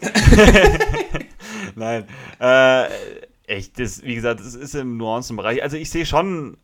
Nein. 1.76 2.06
Äh, 2.40 2.86
echt, 3.48 3.80
das, 3.80 4.03
wie 4.03 4.14
gesagt, 4.14 4.41
es 4.41 4.53
ist 4.53 4.76
im 4.76 4.98
Nuancenbereich. 4.98 5.64
Also 5.64 5.76
ich 5.76 5.90
sehe 5.90 6.06
schon, 6.06 6.56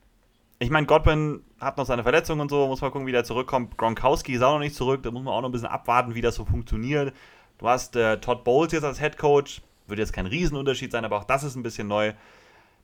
ich 0.60 0.70
meine, 0.70 0.86
Godwin 0.86 1.42
hat 1.64 1.78
noch 1.78 1.86
seine 1.86 2.04
Verletzung 2.04 2.40
und 2.40 2.50
so, 2.50 2.68
muss 2.68 2.82
mal 2.82 2.92
gucken, 2.92 3.08
wie 3.08 3.12
der 3.12 3.24
zurückkommt. 3.24 3.78
Gronkowski 3.78 4.34
ist 4.34 4.42
auch 4.42 4.54
noch 4.54 4.60
nicht 4.60 4.76
zurück, 4.76 5.04
da 5.04 5.12
muss 5.12 5.24
man 5.24 5.34
auch 5.34 5.42
noch 5.42 5.50
ein 5.50 5.52
bisschen 5.52 5.68
abwarten, 5.68 6.16
wie 6.16 6.22
das 6.22 6.36
so 6.36 6.46
funktioniert. 6.46 7.14
Du 7.58 7.68
hast 7.68 7.96
äh, 7.96 8.20
Todd 8.20 8.44
Bowles 8.44 8.72
jetzt 8.72 8.84
als 8.84 9.00
Head 9.00 9.18
Coach, 9.18 9.62
wird 9.88 10.00
jetzt 10.00 10.14
kein 10.14 10.26
Riesenunterschied 10.26 10.92
sein, 10.92 11.06
aber 11.06 11.18
auch 11.18 11.24
das 11.24 11.44
ist 11.44 11.56
ein 11.56 11.64
bisschen 11.64 11.88
neu. 11.88 12.14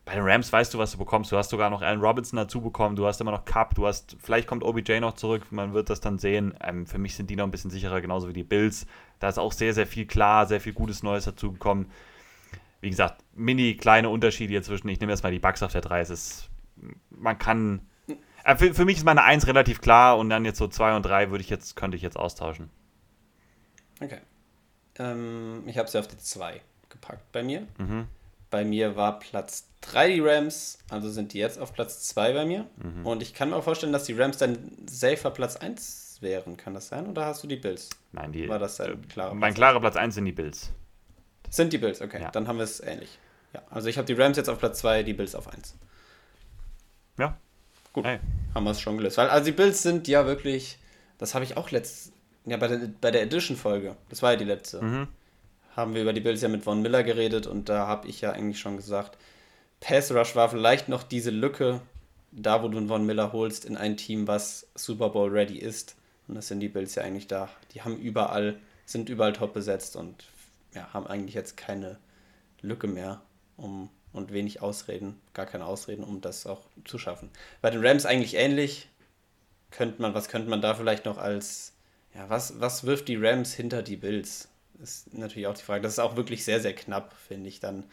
Bei 0.05 0.15
den 0.15 0.23
Rams 0.23 0.51
weißt 0.51 0.73
du, 0.73 0.79
was 0.79 0.93
du 0.93 0.97
bekommst. 0.97 1.31
Du 1.31 1.37
hast 1.37 1.49
sogar 1.49 1.69
noch 1.69 1.83
Allen 1.83 2.01
Robinson 2.01 2.37
dazu 2.37 2.61
bekommen. 2.61 2.95
Du 2.95 3.05
hast 3.05 3.21
immer 3.21 3.29
noch 3.29 3.45
Cup. 3.45 3.75
Du 3.75 3.85
hast, 3.85 4.17
vielleicht 4.19 4.47
kommt 4.47 4.63
OBJ 4.63 4.99
noch 4.99 5.13
zurück. 5.13 5.43
Man 5.51 5.73
wird 5.73 5.91
das 5.91 6.01
dann 6.01 6.17
sehen. 6.17 6.55
Ähm, 6.63 6.87
für 6.87 6.97
mich 6.97 7.15
sind 7.15 7.29
die 7.29 7.35
noch 7.35 7.43
ein 7.43 7.51
bisschen 7.51 7.69
sicherer, 7.69 8.01
genauso 8.01 8.27
wie 8.27 8.33
die 8.33 8.43
Bills. 8.43 8.87
Da 9.19 9.29
ist 9.29 9.37
auch 9.37 9.51
sehr, 9.51 9.73
sehr 9.73 9.85
viel 9.85 10.07
klar, 10.07 10.47
sehr 10.47 10.61
viel 10.61 10.73
Gutes 10.73 11.03
Neues 11.03 11.25
dazu 11.25 11.51
gekommen. 11.51 11.91
Wie 12.81 12.89
gesagt, 12.89 13.23
mini 13.35 13.75
kleine 13.75 14.09
Unterschiede 14.09 14.51
hier 14.51 14.63
zwischen. 14.63 14.87
Ich 14.89 14.99
nehme 14.99 15.11
jetzt 15.11 15.21
mal 15.21 15.31
die 15.31 15.37
Bugs 15.37 15.61
auf 15.61 15.73
der 15.73 15.81
3. 15.81 15.99
Es 15.99 16.09
ist, 16.09 16.49
man 17.11 17.37
kann. 17.37 17.81
Äh, 18.43 18.55
für, 18.55 18.73
für 18.73 18.85
mich 18.85 18.97
ist 18.97 19.03
meine 19.03 19.23
1 19.23 19.47
relativ 19.47 19.81
klar 19.81 20.17
und 20.17 20.29
dann 20.29 20.45
jetzt 20.45 20.57
so 20.57 20.67
2 20.67 20.95
und 20.95 21.03
3 21.03 21.31
würde 21.31 21.43
ich 21.43 21.49
jetzt, 21.49 21.75
könnte 21.75 21.97
ich 21.97 22.03
jetzt 22.03 22.17
austauschen. 22.17 22.69
Okay. 24.01 24.19
Ähm, 24.97 25.63
ich 25.65 25.77
habe 25.77 25.89
sie 25.89 25.99
auf 25.99 26.07
die 26.07 26.17
2 26.17 26.61
gepackt 26.89 27.31
bei 27.31 27.43
mir. 27.43 27.67
Mhm. 27.77 28.07
Bei 28.49 28.65
mir 28.65 28.95
war 28.95 29.19
Platz 29.19 29.69
3 29.81 30.13
die 30.13 30.19
Rams, 30.21 30.79
also 30.89 31.09
sind 31.09 31.33
die 31.33 31.37
jetzt 31.37 31.59
auf 31.59 31.73
Platz 31.73 32.07
2 32.09 32.33
bei 32.33 32.45
mir. 32.45 32.65
Mhm. 32.77 33.05
Und 33.05 33.21
ich 33.21 33.33
kann 33.33 33.51
mir 33.51 33.55
auch 33.55 33.63
vorstellen, 33.63 33.93
dass 33.93 34.05
die 34.05 34.13
Rams 34.13 34.37
dann 34.37 34.57
safer 34.89 35.31
Platz 35.31 35.55
1 35.55 36.17
wären. 36.21 36.57
Kann 36.57 36.73
das 36.73 36.87
sein? 36.87 37.07
Oder 37.07 37.25
hast 37.25 37.43
du 37.43 37.47
die 37.47 37.55
Bills? 37.55 37.89
Nein, 38.11 38.31
die, 38.31 38.49
War 38.49 38.59
das 38.59 38.77
dein 38.77 39.07
klarer 39.07 39.33
mein 39.33 39.53
Platz? 39.53 39.55
klarer 39.55 39.79
Platz 39.79 39.95
1 39.95 40.15
sind 40.15 40.25
die 40.25 40.31
Bills. 40.31 40.71
Sind 41.49 41.73
die 41.73 41.77
Bills, 41.77 42.01
okay. 42.01 42.21
Ja. 42.21 42.31
Dann 42.31 42.47
haben 42.47 42.57
wir 42.57 42.63
es 42.63 42.79
ähnlich. 42.79 43.17
Ja, 43.53 43.61
also 43.69 43.87
ich 43.87 43.97
habe 43.97 44.05
die 44.05 44.13
Rams 44.13 44.37
jetzt 44.37 44.49
auf 44.49 44.59
Platz 44.59 44.79
2, 44.79 45.03
die 45.03 45.13
Bills 45.13 45.33
auf 45.35 45.47
1. 45.47 45.75
Ja. 47.17 47.37
Gut. 47.93 48.05
Hey. 48.05 48.19
Haben 48.53 48.63
wir 48.63 48.71
es 48.71 48.81
schon 48.81 48.97
gelöst. 48.97 49.17
Weil, 49.17 49.29
also 49.29 49.45
die 49.45 49.51
Bills 49.51 49.81
sind 49.83 50.07
ja 50.07 50.25
wirklich, 50.25 50.77
das 51.17 51.35
habe 51.35 51.45
ich 51.45 51.57
auch 51.57 51.71
letzt, 51.71 52.11
ja, 52.45 52.57
bei 52.57 52.67
der, 52.67 52.89
bei 52.99 53.11
der 53.11 53.21
Edition-Folge, 53.23 53.95
das 54.09 54.21
war 54.21 54.31
ja 54.31 54.37
die 54.37 54.45
letzte, 54.45 54.81
Mhm. 54.81 55.07
haben 55.75 55.93
wir 55.93 56.01
über 56.01 56.13
die 56.13 56.21
Bills 56.21 56.41
ja 56.41 56.49
mit 56.49 56.63
Von 56.63 56.81
Miller 56.81 57.03
geredet 57.03 57.47
und 57.47 57.69
da 57.69 57.87
habe 57.87 58.07
ich 58.07 58.21
ja 58.21 58.31
eigentlich 58.31 58.59
schon 58.59 58.77
gesagt, 58.77 59.17
Pass 59.81 60.11
Rush 60.11 60.35
war 60.35 60.49
vielleicht 60.49 60.89
noch 60.89 61.03
diese 61.03 61.29
Lücke, 61.31 61.81
da 62.31 62.61
wo 62.63 62.67
du 62.67 62.77
einen 62.77 62.87
Von 62.87 63.05
Miller 63.05 63.31
holst, 63.33 63.65
in 63.65 63.77
ein 63.77 63.97
Team, 63.97 64.27
was 64.27 64.67
Super 64.75 65.09
Bowl 65.09 65.29
ready 65.29 65.57
ist. 65.57 65.95
Und 66.27 66.35
das 66.35 66.47
sind 66.47 66.59
die 66.59 66.69
Bills 66.69 66.95
ja 66.95 67.03
eigentlich 67.03 67.27
da. 67.27 67.49
Die 67.73 67.81
haben 67.81 67.97
überall, 67.97 68.59
sind 68.85 69.09
überall 69.09 69.33
top 69.33 69.53
besetzt 69.53 69.95
und 69.95 70.25
ja, 70.75 70.87
haben 70.93 71.07
eigentlich 71.07 71.33
jetzt 71.33 71.57
keine 71.57 71.97
Lücke 72.61 72.87
mehr 72.87 73.21
um, 73.57 73.89
und 74.19 74.33
wenig 74.33 74.61
Ausreden, 74.61 75.19
gar 75.33 75.45
keine 75.45 75.65
Ausreden, 75.65 76.03
um 76.03 76.21
das 76.21 76.45
auch 76.45 76.61
zu 76.85 76.99
schaffen. 76.99 77.29
Bei 77.61 77.69
den 77.71 77.85
Rams 77.85 78.05
eigentlich 78.05 78.35
ähnlich. 78.35 78.87
Könnte 79.71 80.01
man, 80.01 80.15
was 80.15 80.29
könnte 80.29 80.49
man 80.49 80.61
da 80.61 80.73
vielleicht 80.73 81.05
noch 81.05 81.19
als, 81.19 81.73
ja, 82.15 82.27
was, 82.27 82.59
was 82.59 82.85
wirft 82.85 83.07
die 83.07 83.17
Rams 83.17 83.53
hinter 83.53 83.83
die 83.83 83.97
Bills? 83.97 84.49
Ist 84.81 85.13
natürlich 85.13 85.47
auch 85.47 85.53
die 85.53 85.63
Frage. 85.63 85.81
Das 85.81 85.93
ist 85.93 85.99
auch 85.99 86.15
wirklich 86.15 86.43
sehr, 86.43 86.59
sehr 86.59 86.73
knapp, 86.73 87.13
finde 87.27 87.49
ich 87.49 87.59
dann. 87.59 87.83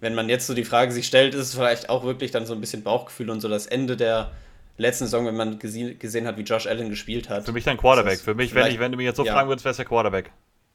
Wenn 0.00 0.14
man 0.14 0.30
jetzt 0.30 0.46
so 0.46 0.54
die 0.54 0.64
Frage 0.64 0.90
sich 0.90 1.06
stellt, 1.06 1.34
ist 1.34 1.48
es 1.48 1.54
vielleicht 1.54 1.90
auch 1.90 2.04
wirklich 2.04 2.30
dann 2.30 2.46
so 2.46 2.54
ein 2.54 2.60
bisschen 2.62 2.82
Bauchgefühl 2.82 3.28
und 3.28 3.40
so 3.40 3.48
das 3.48 3.66
Ende 3.66 3.96
der 3.96 4.32
letzten 4.78 5.04
Saison, 5.04 5.26
wenn 5.26 5.36
man 5.36 5.58
gese 5.58 5.94
gesehen 5.96 6.26
hat, 6.26 6.38
wie 6.38 6.42
Josh 6.42 6.66
Allen 6.66 6.88
gespielt 6.88 7.28
hat. 7.28 7.44
Für 7.44 7.52
mich 7.52 7.64
dann 7.64 7.76
Quarterback. 7.76 8.18
Für 8.18 8.34
mich, 8.34 8.54
wenn, 8.54 8.68
ich, 8.68 8.78
wenn 8.78 8.90
du 8.90 8.96
mich 8.96 9.04
jetzt 9.04 9.16
so 9.16 9.24
ja. 9.24 9.34
fragen 9.34 9.48
würdest, 9.48 9.66
wäre 9.66 9.72
es 9.72 9.76
der 9.76 9.84
Quarterback, 9.84 10.30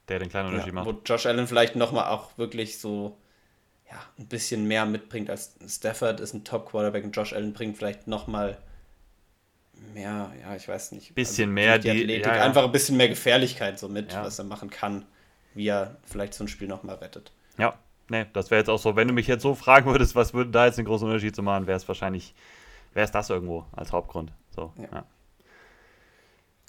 der 0.07 0.19
den 0.19 0.29
kleinen 0.29 0.49
Unterschied 0.49 0.73
Ja, 0.75 0.85
wo 0.85 0.91
macht. 0.91 1.09
Josh 1.09 1.25
Allen 1.25 1.47
vielleicht 1.47 1.75
nochmal 1.75 2.09
auch 2.09 2.37
wirklich 2.37 2.77
so 2.77 3.17
ja, 3.89 3.97
ein 4.19 4.27
bisschen 4.27 4.67
mehr 4.67 4.85
mitbringt 4.85 5.29
als 5.29 5.55
Stafford 5.67 6.19
ist 6.19 6.33
ein 6.33 6.43
Top-Quarterback 6.43 7.03
und 7.05 7.11
Josh 7.15 7.33
Allen 7.33 7.53
bringt 7.53 7.77
vielleicht 7.77 8.07
nochmal 8.07 8.57
mehr, 9.93 10.31
ja, 10.41 10.55
ich 10.55 10.67
weiß 10.67 10.91
nicht. 10.93 11.13
Bisschen 11.15 11.51
mehr 11.53 11.77
die, 11.79 11.83
die- 11.91 12.01
Athletik, 12.03 12.25
ja, 12.25 12.35
ja. 12.37 12.43
einfach 12.43 12.63
ein 12.63 12.71
bisschen 12.71 12.97
mehr 12.97 13.09
Gefährlichkeit 13.09 13.79
so 13.79 13.87
mit, 13.87 14.11
Ja. 14.13 14.23
was 14.23 14.39
er 14.39 14.45
machen 14.45 14.69
kann, 14.69 15.05
wie 15.53 15.67
er 15.67 15.95
vielleicht 16.05 16.33
so 16.33 16.43
ein 16.43 16.47
Spiel 16.47 16.67
nochmal 16.67 16.95
rettet. 16.95 17.31
Ja, 17.57 17.77
nee, 18.09 18.25
das 18.33 18.51
wäre 18.51 18.59
jetzt 18.59 18.69
auch 18.69 18.79
so, 18.79 18.95
wenn 18.95 19.07
du 19.07 19.13
mich 19.13 19.27
jetzt 19.27 19.43
so 19.43 19.55
fragen 19.55 19.89
würdest, 19.91 20.15
was 20.15 20.33
würde 20.33 20.51
da 20.51 20.65
jetzt 20.65 20.77
den 20.77 20.85
großen 20.85 21.07
Unterschied 21.07 21.35
zu 21.35 21.41
machen, 21.43 21.67
wäre 21.67 21.77
es 21.77 21.87
wahrscheinlich, 21.87 22.33
wäre 22.93 23.05
es 23.05 23.11
das 23.11 23.29
irgendwo 23.29 23.65
als 23.71 23.91
Hauptgrund. 23.91 24.31
So, 24.55 24.73
ja. 24.77 24.83
Ja. 24.83 24.89
Ja. 24.97 25.05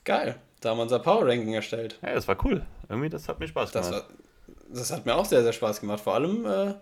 Geil, 0.04 0.36
da 0.60 0.70
haben 0.70 0.78
wir 0.78 0.82
unser 0.82 0.98
Power-Ranking 1.00 1.52
erstellt. 1.54 1.98
das 2.00 2.26
war 2.28 2.36
cool. 2.44 2.64
Irgendwie, 2.88 3.08
das 3.10 3.28
hat 3.28 3.40
mir 3.40 3.48
Spaß 3.48 3.72
Das, 3.72 3.90
gemacht. 3.90 4.06
war, 4.08 4.16
das 4.74 4.90
hat 4.92 5.04
mir 5.06 5.14
auch 5.14 5.24
sehr, 5.24 5.42
sehr 5.42 5.52
Spaß 5.52 5.80
gemacht. 5.80 6.00
Vor 6.00 6.14
allem 6.14 6.46
äh, 6.46 6.74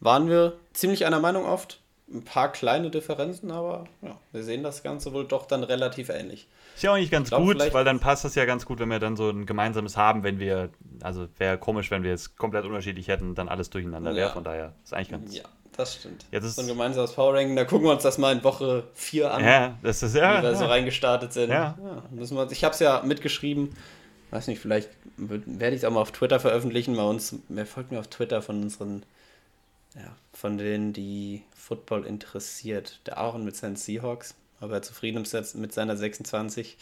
waren 0.00 0.28
wir 0.28 0.54
ziemlich 0.72 1.06
einer 1.06 1.20
Meinung 1.20 1.44
oft. 1.44 1.80
Ein 2.12 2.24
paar 2.24 2.50
kleine 2.50 2.90
Differenzen, 2.90 3.52
aber 3.52 3.84
ja, 4.02 4.18
wir 4.32 4.42
sehen 4.42 4.64
das 4.64 4.82
Ganze 4.82 5.12
wohl 5.12 5.24
doch 5.28 5.46
dann 5.46 5.62
relativ 5.62 6.08
ähnlich. 6.08 6.48
Ist 6.74 6.82
ja 6.82 6.90
auch 6.90 6.96
nicht 6.96 7.12
ganz 7.12 7.28
glaub, 7.28 7.42
gut, 7.42 7.72
weil 7.72 7.84
dann 7.84 8.00
passt 8.00 8.24
das 8.24 8.34
ja 8.34 8.46
ganz 8.46 8.66
gut, 8.66 8.80
wenn 8.80 8.88
wir 8.88 8.98
dann 8.98 9.16
so 9.16 9.30
ein 9.30 9.46
gemeinsames 9.46 9.96
haben, 9.96 10.24
wenn 10.24 10.40
wir, 10.40 10.70
also 11.02 11.28
wäre 11.38 11.56
komisch, 11.56 11.92
wenn 11.92 12.02
wir 12.02 12.12
es 12.12 12.34
komplett 12.34 12.64
unterschiedlich 12.64 13.06
hätten 13.06 13.28
und 13.28 13.34
dann 13.38 13.48
alles 13.48 13.70
durcheinander 13.70 14.10
wäre. 14.16 14.26
Ja. 14.26 14.32
Von 14.32 14.42
daher 14.42 14.72
ist 14.82 14.92
eigentlich 14.92 15.10
ganz. 15.10 15.36
Ja, 15.36 15.44
das 15.76 15.94
stimmt. 15.94 16.24
Jetzt 16.32 16.42
ist- 16.44 16.56
so 16.56 16.62
ein 16.62 16.66
gemeinsames 16.66 17.12
Power-Ranking, 17.12 17.54
da 17.54 17.64
gucken 17.64 17.86
wir 17.86 17.92
uns 17.92 18.02
das 18.02 18.18
mal 18.18 18.32
in 18.34 18.42
Woche 18.42 18.82
4 18.94 19.32
an, 19.32 19.44
Ja, 19.44 19.78
das 19.80 20.02
ist 20.02 20.14
wie 20.14 20.18
ja. 20.18 20.42
wir 20.42 20.56
so 20.56 20.64
ja. 20.64 20.70
reingestartet 20.70 21.32
sind. 21.32 21.50
Ja. 21.50 21.78
müssen 22.10 22.36
wir, 22.36 22.50
ich 22.50 22.64
habe 22.64 22.72
es 22.74 22.80
ja 22.80 23.02
mitgeschrieben. 23.04 23.76
Weiß 24.32 24.48
nicht, 24.48 24.58
vielleicht 24.60 24.88
werde 25.16 25.76
ich 25.76 25.82
es 25.82 25.84
auch 25.84 25.92
mal 25.92 26.00
auf 26.00 26.10
Twitter 26.10 26.40
veröffentlichen. 26.40 26.96
Bei 26.96 27.04
uns, 27.04 27.36
wer 27.48 27.66
folgt 27.66 27.92
mir 27.92 28.00
auf 28.00 28.08
Twitter 28.08 28.42
von 28.42 28.62
unseren, 28.62 29.04
ja, 29.94 30.14
von 30.32 30.58
denen, 30.58 30.92
die 30.92 31.42
Football 31.54 32.06
interessiert. 32.06 33.00
Der 33.06 33.18
Aaron 33.18 33.44
mit 33.44 33.56
seinen 33.56 33.76
Seahawks, 33.76 34.34
aber 34.60 34.74
er 34.74 34.82
zufrieden 34.82 35.24
ist 35.24 35.54
mit 35.54 35.72
seiner 35.72 35.96
26. 35.96 36.76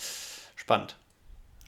Spannend. 0.56 0.96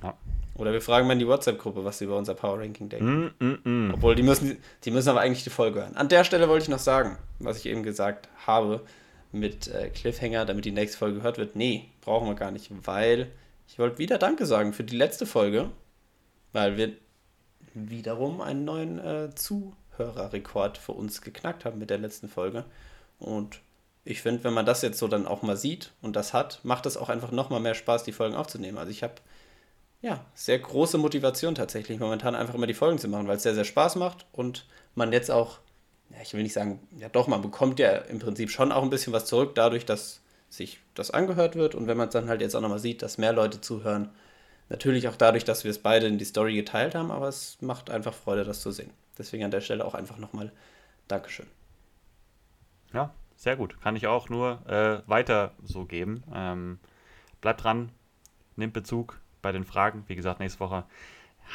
Ja. 0.03 0.17
Oder 0.55 0.73
wir 0.73 0.83
fragen 0.83 1.07
mal 1.07 1.15
in 1.15 1.19
die 1.19 1.27
WhatsApp-Gruppe, 1.27 1.85
was 1.85 1.99
sie 1.99 2.05
über 2.05 2.19
unser 2.19 2.35
Power-Ranking 2.35 2.89
denken. 2.89 3.33
Mm, 3.39 3.45
mm, 3.45 3.87
mm. 3.89 3.95
Obwohl, 3.95 4.15
die 4.15 4.23
müssen, 4.23 4.59
die 4.85 4.91
müssen 4.91 5.09
aber 5.09 5.21
eigentlich 5.21 5.45
die 5.45 5.51
Folge 5.51 5.81
hören. 5.81 5.97
An 5.97 6.09
der 6.09 6.25
Stelle 6.25 6.49
wollte 6.49 6.65
ich 6.65 6.69
noch 6.69 6.79
sagen, 6.79 7.19
was 7.39 7.59
ich 7.59 7.67
eben 7.67 7.83
gesagt 7.83 8.29
habe, 8.47 8.83
mit 9.33 9.69
äh, 9.69 9.89
Cliffhanger, 9.91 10.45
damit 10.45 10.65
die 10.65 10.73
nächste 10.73 10.99
Folge 10.99 11.17
gehört 11.17 11.39
wird. 11.39 11.57
Nee, 11.57 11.89
brauchen 12.01 12.29
wir 12.29 12.35
gar 12.35 12.51
nicht, 12.51 12.71
weil 12.85 13.31
ich 13.69 13.79
wollte 13.79 13.99
wieder 13.99 14.19
Danke 14.19 14.47
sagen 14.47 14.73
für 14.73 14.85
die 14.85 14.97
letzte 14.97 15.25
Folge, 15.25 15.71
weil 16.53 16.77
wir 16.77 16.93
wiederum 17.75 18.41
einen 18.41 18.65
neuen 18.65 18.99
äh, 18.99 19.35
Zuhörerrekord 19.97 20.79
für 20.79 20.93
uns 20.93 21.23
geknackt 21.23 21.65
haben 21.65 21.79
mit 21.79 21.91
der 21.91 21.99
letzten 21.99 22.29
Folge. 22.29 22.65
Und 23.19 23.61
ich 24.05 24.23
finde, 24.23 24.45
wenn 24.45 24.55
man 24.55 24.67
das 24.67 24.83
jetzt 24.83 24.99
so 24.99 25.09
dann 25.09 25.27
auch 25.27 25.43
mal 25.43 25.57
sieht 25.57 25.93
und 26.01 26.17
das 26.17 26.33
hat, 26.33 26.61
macht 26.63 26.87
es 26.87 26.97
auch 26.97 27.09
einfach 27.09 27.31
nochmal 27.31 27.61
mehr 27.61 27.75
Spaß, 27.75 28.05
die 28.05 28.13
Folgen 28.13 28.35
aufzunehmen. 28.35 28.79
Also 28.79 28.91
ich 28.91 29.03
habe 29.03 29.15
ja, 30.03 30.25
sehr 30.35 30.59
große 30.59 30.97
Motivation 30.97 31.55
tatsächlich 31.55 32.01
momentan 32.01 32.35
einfach 32.35 32.55
immer 32.55 32.67
die 32.67 32.75
Folgen 32.75 32.99
zu 32.99 33.09
machen, 33.09 33.29
weil 33.29 33.37
es 33.37 33.43
sehr, 33.43 33.55
sehr 33.55 33.65
Spaß 33.65 33.97
macht 33.97 34.27
und 34.33 34.67
man 34.95 35.13
jetzt 35.13 35.31
auch, 35.31 35.59
ja, 36.11 36.17
ich 36.23 36.33
will 36.33 36.43
nicht 36.43 36.55
sagen, 36.55 36.81
ja 36.99 37.11
doch, 37.11 37.27
man 37.27 37.43
bekommt 37.43 37.79
ja 37.79 37.91
im 37.93 38.19
Prinzip 38.19 38.51
schon 38.51 38.73
auch 38.73 38.83
ein 38.83 38.91
bisschen 38.91 39.13
was 39.13 39.27
zurück, 39.27 39.55
dadurch, 39.55 39.85
dass 39.85 40.23
sich 40.49 40.81
das 40.95 41.11
angehört 41.11 41.55
wird 41.55 41.75
und 41.75 41.87
wenn 41.87 41.99
man 41.99 42.09
es 42.09 42.15
dann 42.15 42.29
halt 42.29 42.41
jetzt 42.41 42.57
auch 42.57 42.63
nochmal 42.63 42.79
sieht, 42.79 43.03
dass 43.03 43.19
mehr 43.19 43.33
Leute 43.33 43.61
zuhören. 43.61 44.11
Natürlich 44.71 45.09
auch 45.09 45.17
dadurch, 45.17 45.45
dass 45.45 45.65
wir 45.65 45.71
es 45.71 45.81
beide 45.81 46.07
in 46.07 46.19
die 46.19 46.25
Story 46.25 46.55
geteilt 46.55 46.95
haben, 46.95 47.11
aber 47.11 47.29
es 47.29 47.59
macht 47.61 47.91
einfach 47.91 48.15
Freude, 48.15 48.45
das 48.45 48.61
zu 48.61 48.71
sehen. 48.71 48.91
Deswegen 49.21 49.45
an 49.45 49.51
der 49.51 49.61
Stelle 49.61 49.85
auch 49.85 49.93
einfach 49.93 50.17
nochmal 50.17 50.51
Dankeschön. 51.07 51.47
Ja, 52.95 53.13
sehr 53.37 53.55
gut. 53.55 53.79
Kann 53.83 53.95
ich 53.95 54.07
auch 54.07 54.31
nur 54.31 54.67
äh, 54.67 55.07
weiter 55.07 55.53
so 55.63 55.85
geben. 55.85 56.25
Ähm, 56.35 56.79
bleibt 57.43 57.63
dran, 57.63 57.91
nimmt 58.57 58.73
Bezug 58.73 59.21
bei 59.43 59.53
den 59.53 59.65
Fragen. 59.65 60.05
Wie 60.07 60.17
gesagt, 60.17 60.41
nächste 60.41 60.61
Woche 60.61 60.85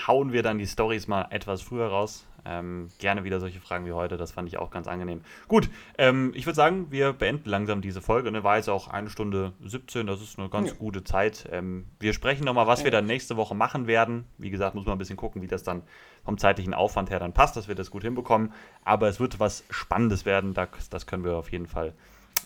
hauen 0.06 0.32
wir 0.32 0.44
dann 0.44 0.60
die 0.60 0.68
Stories 0.68 1.08
mal 1.08 1.28
etwas 1.32 1.64
früher 1.64 1.88
raus. 1.88 2.28
Ähm, 2.48 2.90
gerne 3.00 3.24
wieder 3.24 3.40
solche 3.40 3.60
Fragen 3.60 3.86
wie 3.88 3.92
heute, 3.92 4.18
das 4.18 4.32
fand 4.32 4.48
ich 4.48 4.58
auch 4.60 4.70
ganz 4.70 4.88
angenehm. 4.88 5.22
Gut, 5.48 5.68
ähm, 5.98 6.32
ich 6.36 6.46
würde 6.46 6.56
sagen, 6.56 6.88
wir 6.92 7.12
beenden 7.14 7.50
langsam 7.50 7.82
diese 7.82 8.02
Folge. 8.02 8.32
Ne, 8.32 8.44
war 8.44 8.58
jetzt 8.58 8.70
auch 8.70 8.88
eine 8.88 9.10
Stunde 9.10 9.54
17, 9.64 10.06
das 10.06 10.22
ist 10.22 10.38
eine 10.38 10.50
ganz 10.50 10.70
Ja. 10.70 10.76
gute 10.76 11.04
Zeit. 11.04 11.50
Ähm, 11.52 11.86
wir 12.00 12.14
sprechen 12.14 12.46
nochmal, 12.46 12.68
was 12.68 12.80
wir 12.80 12.86
Ja. 12.92 12.92
dann 13.00 13.08
nächste 13.08 13.36
Woche 13.36 13.56
machen 13.56 13.88
werden. 13.88 14.26
Wie 14.38 14.52
gesagt, 14.52 14.76
muss 14.76 14.86
man 14.86 14.96
ein 14.96 15.00
bisschen 15.00 15.18
gucken, 15.18 15.42
wie 15.42 15.48
das 15.48 15.64
dann 15.64 15.82
vom 16.24 16.38
zeitlichen 16.38 16.74
Aufwand 16.76 17.10
her 17.10 17.20
dann 17.20 17.34
passt, 17.34 17.56
dass 17.56 17.68
wir 17.68 17.76
das 17.76 17.90
gut 17.90 18.04
hinbekommen. 18.04 18.54
Aber 18.84 19.08
es 19.08 19.20
wird 19.20 19.40
was 19.40 19.64
Spannendes 19.72 20.26
werden, 20.26 20.54
das, 20.54 20.90
das 20.90 21.08
können 21.08 21.24
wir 21.24 21.36
auf 21.38 21.52
jeden 21.52 21.68
Fall 21.68 21.94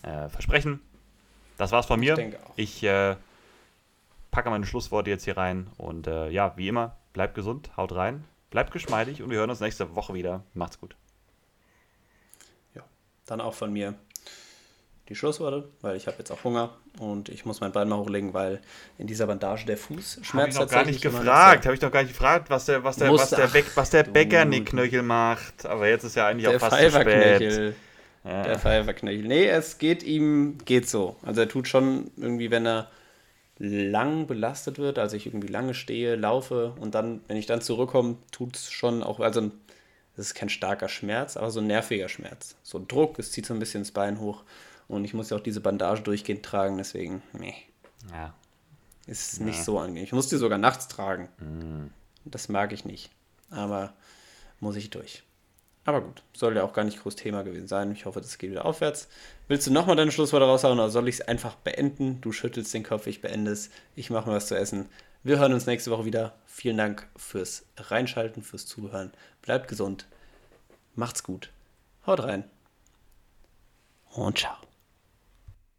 äh, 0.03 0.29
versprechen. 0.29 0.79
Das 1.57 1.71
war's 1.73 1.87
von 1.87 1.99
mir. 1.99 2.13
auch. 2.15 2.53
Ich 2.55 2.83
äh, 2.83 3.17
packe 4.31 4.49
meine 4.49 4.65
Schlussworte 4.65 5.09
jetzt 5.09 5.25
hier 5.25 5.35
rein 5.37 5.67
und 5.77 6.07
äh, 6.07 6.29
ja, 6.29 6.53
wie 6.55 6.67
immer, 6.69 6.95
bleibt 7.11 7.35
gesund, 7.35 7.71
haut 7.75 7.93
rein, 7.95 8.23
bleibt 8.49 8.71
geschmeidig 8.71 9.21
und 9.21 9.29
wir 9.29 9.37
hören 9.39 9.49
uns 9.49 9.59
nächste 9.59 9.95
Woche 9.95 10.13
wieder. 10.13 10.43
Macht's 10.53 10.79
gut. 10.79 10.95
Ja, 12.75 12.83
dann 13.25 13.41
auch 13.41 13.53
von 13.53 13.71
mir 13.71 13.95
die 15.07 15.15
Schlussworte, 15.15 15.67
weil 15.81 15.95
ich 15.97 16.05
habe 16.05 16.17
jetzt 16.19 16.31
auch 16.31 16.43
Hunger 16.43 16.77
und 16.99 17.29
ich 17.29 17.43
muss 17.43 17.61
mein 17.61 17.71
Bein 17.71 17.89
mal 17.89 17.97
hochlegen, 17.97 18.33
weil 18.35 18.61
in 18.99 19.07
dieser 19.07 19.25
Bandage 19.25 19.65
der 19.65 19.75
Fuß 19.77 20.17
Habe 20.17 20.25
schmerzt 20.25 20.53
ich 20.53 20.59
noch 20.59 20.69
gar 20.69 20.85
nicht 20.85 21.01
gefragt, 21.01 21.65
habe 21.65 21.75
ich 21.75 21.81
noch 21.81 21.91
gar 21.91 22.03
nicht 22.03 22.11
gefragt, 22.11 22.49
was 22.51 22.65
der, 22.65 22.83
was 22.83 22.97
der, 22.97 23.11
was 23.11 23.29
der, 23.31 23.47
Bäck, 23.47 23.65
was 23.75 23.89
der 23.89 24.03
du- 24.03 24.11
Bäcker-Nickknöchel 24.11 25.01
macht. 25.01 25.65
Aber 25.65 25.87
jetzt 25.87 26.03
ist 26.03 26.15
ja 26.15 26.27
eigentlich 26.27 26.47
Der 26.47 26.57
auch 26.57 26.59
fast 26.59 26.79
zu 26.79 26.91
spät. 26.91 27.75
Ja. 28.23 28.43
Der 28.43 28.59
Pfeiferknöchel. 28.59 29.23
Nee, 29.27 29.47
es 29.47 29.77
geht 29.79 30.03
ihm, 30.03 30.57
geht 30.65 30.87
so. 30.87 31.15
Also 31.23 31.41
er 31.41 31.47
tut 31.49 31.67
schon 31.67 32.11
irgendwie, 32.17 32.51
wenn 32.51 32.67
er 32.67 32.91
lang 33.59 34.25
belastet 34.25 34.79
wird, 34.79 34.97
also 34.97 35.17
ich 35.17 35.25
irgendwie 35.25 35.47
lange 35.49 35.73
stehe, 35.73 36.15
laufe 36.15 36.71
und 36.79 36.95
dann, 36.95 37.21
wenn 37.27 37.37
ich 37.37 37.45
dann 37.45 37.61
zurückkomme, 37.61 38.15
tut 38.31 38.55
es 38.55 38.71
schon 38.71 39.03
auch, 39.03 39.19
also 39.19 39.51
es 40.15 40.27
ist 40.27 40.33
kein 40.33 40.49
starker 40.49 40.89
Schmerz, 40.89 41.37
aber 41.37 41.51
so 41.51 41.59
ein 41.59 41.67
nerviger 41.67 42.09
Schmerz. 42.09 42.55
So 42.63 42.77
ein 42.77 42.87
Druck, 42.87 43.19
es 43.19 43.31
zieht 43.31 43.45
so 43.45 43.53
ein 43.53 43.59
bisschen 43.59 43.83
das 43.83 43.91
Bein 43.91 44.19
hoch 44.19 44.43
und 44.87 45.03
ich 45.05 45.13
muss 45.13 45.29
ja 45.29 45.37
auch 45.37 45.41
diese 45.41 45.61
Bandage 45.61 46.01
durchgehend 46.01 46.43
tragen, 46.43 46.77
deswegen, 46.77 47.21
nee, 47.33 47.55
Ja. 48.11 48.33
ist 49.07 49.41
nicht 49.41 49.63
so 49.63 49.77
angenehm. 49.77 50.03
Ich 50.03 50.13
muss 50.13 50.29
die 50.29 50.37
sogar 50.37 50.57
nachts 50.57 50.87
tragen. 50.87 51.29
Das 52.25 52.47
mag 52.47 52.71
ich 52.71 52.85
nicht, 52.85 53.11
aber 53.49 53.93
muss 54.59 54.77
ich 54.77 54.89
durch. 54.89 55.23
Aber 55.89 56.01
gut, 56.01 56.21
soll 56.33 56.55
ja 56.55 56.63
auch 56.63 56.73
gar 56.73 56.83
nicht 56.83 57.01
groß 57.01 57.15
Thema 57.15 57.41
gewesen 57.41 57.67
sein. 57.67 57.91
Ich 57.91 58.05
hoffe, 58.05 58.21
das 58.21 58.37
geht 58.37 58.51
wieder 58.51 58.65
aufwärts. 58.65 59.07
Willst 59.47 59.65
du 59.65 59.73
nochmal 59.73 59.95
deine 59.95 60.11
Schlussworte 60.11 60.45
raushauen 60.45 60.77
oder 60.77 60.91
soll 60.91 61.07
ich 61.07 61.15
es 61.15 61.21
einfach 61.21 61.55
beenden? 61.55 62.21
Du 62.21 62.31
schüttelst 62.31 62.71
den 62.75 62.83
Kopf, 62.83 63.07
ich 63.07 63.21
beende 63.21 63.49
es. 63.49 63.71
Ich 63.95 64.11
mache 64.11 64.29
mir 64.29 64.35
was 64.35 64.47
zu 64.47 64.55
essen. 64.55 64.87
Wir 65.23 65.39
hören 65.39 65.51
uns 65.51 65.65
nächste 65.65 65.89
Woche 65.89 66.05
wieder. 66.05 66.35
Vielen 66.45 66.77
Dank 66.77 67.07
fürs 67.15 67.65
Reinschalten, 67.75 68.43
fürs 68.43 68.67
Zuhören. 68.67 69.11
Bleibt 69.41 69.67
gesund. 69.67 70.05
Macht's 70.93 71.23
gut. 71.23 71.49
Haut 72.05 72.21
rein. 72.21 72.43
Und 74.11 74.37
ciao. 74.37 74.68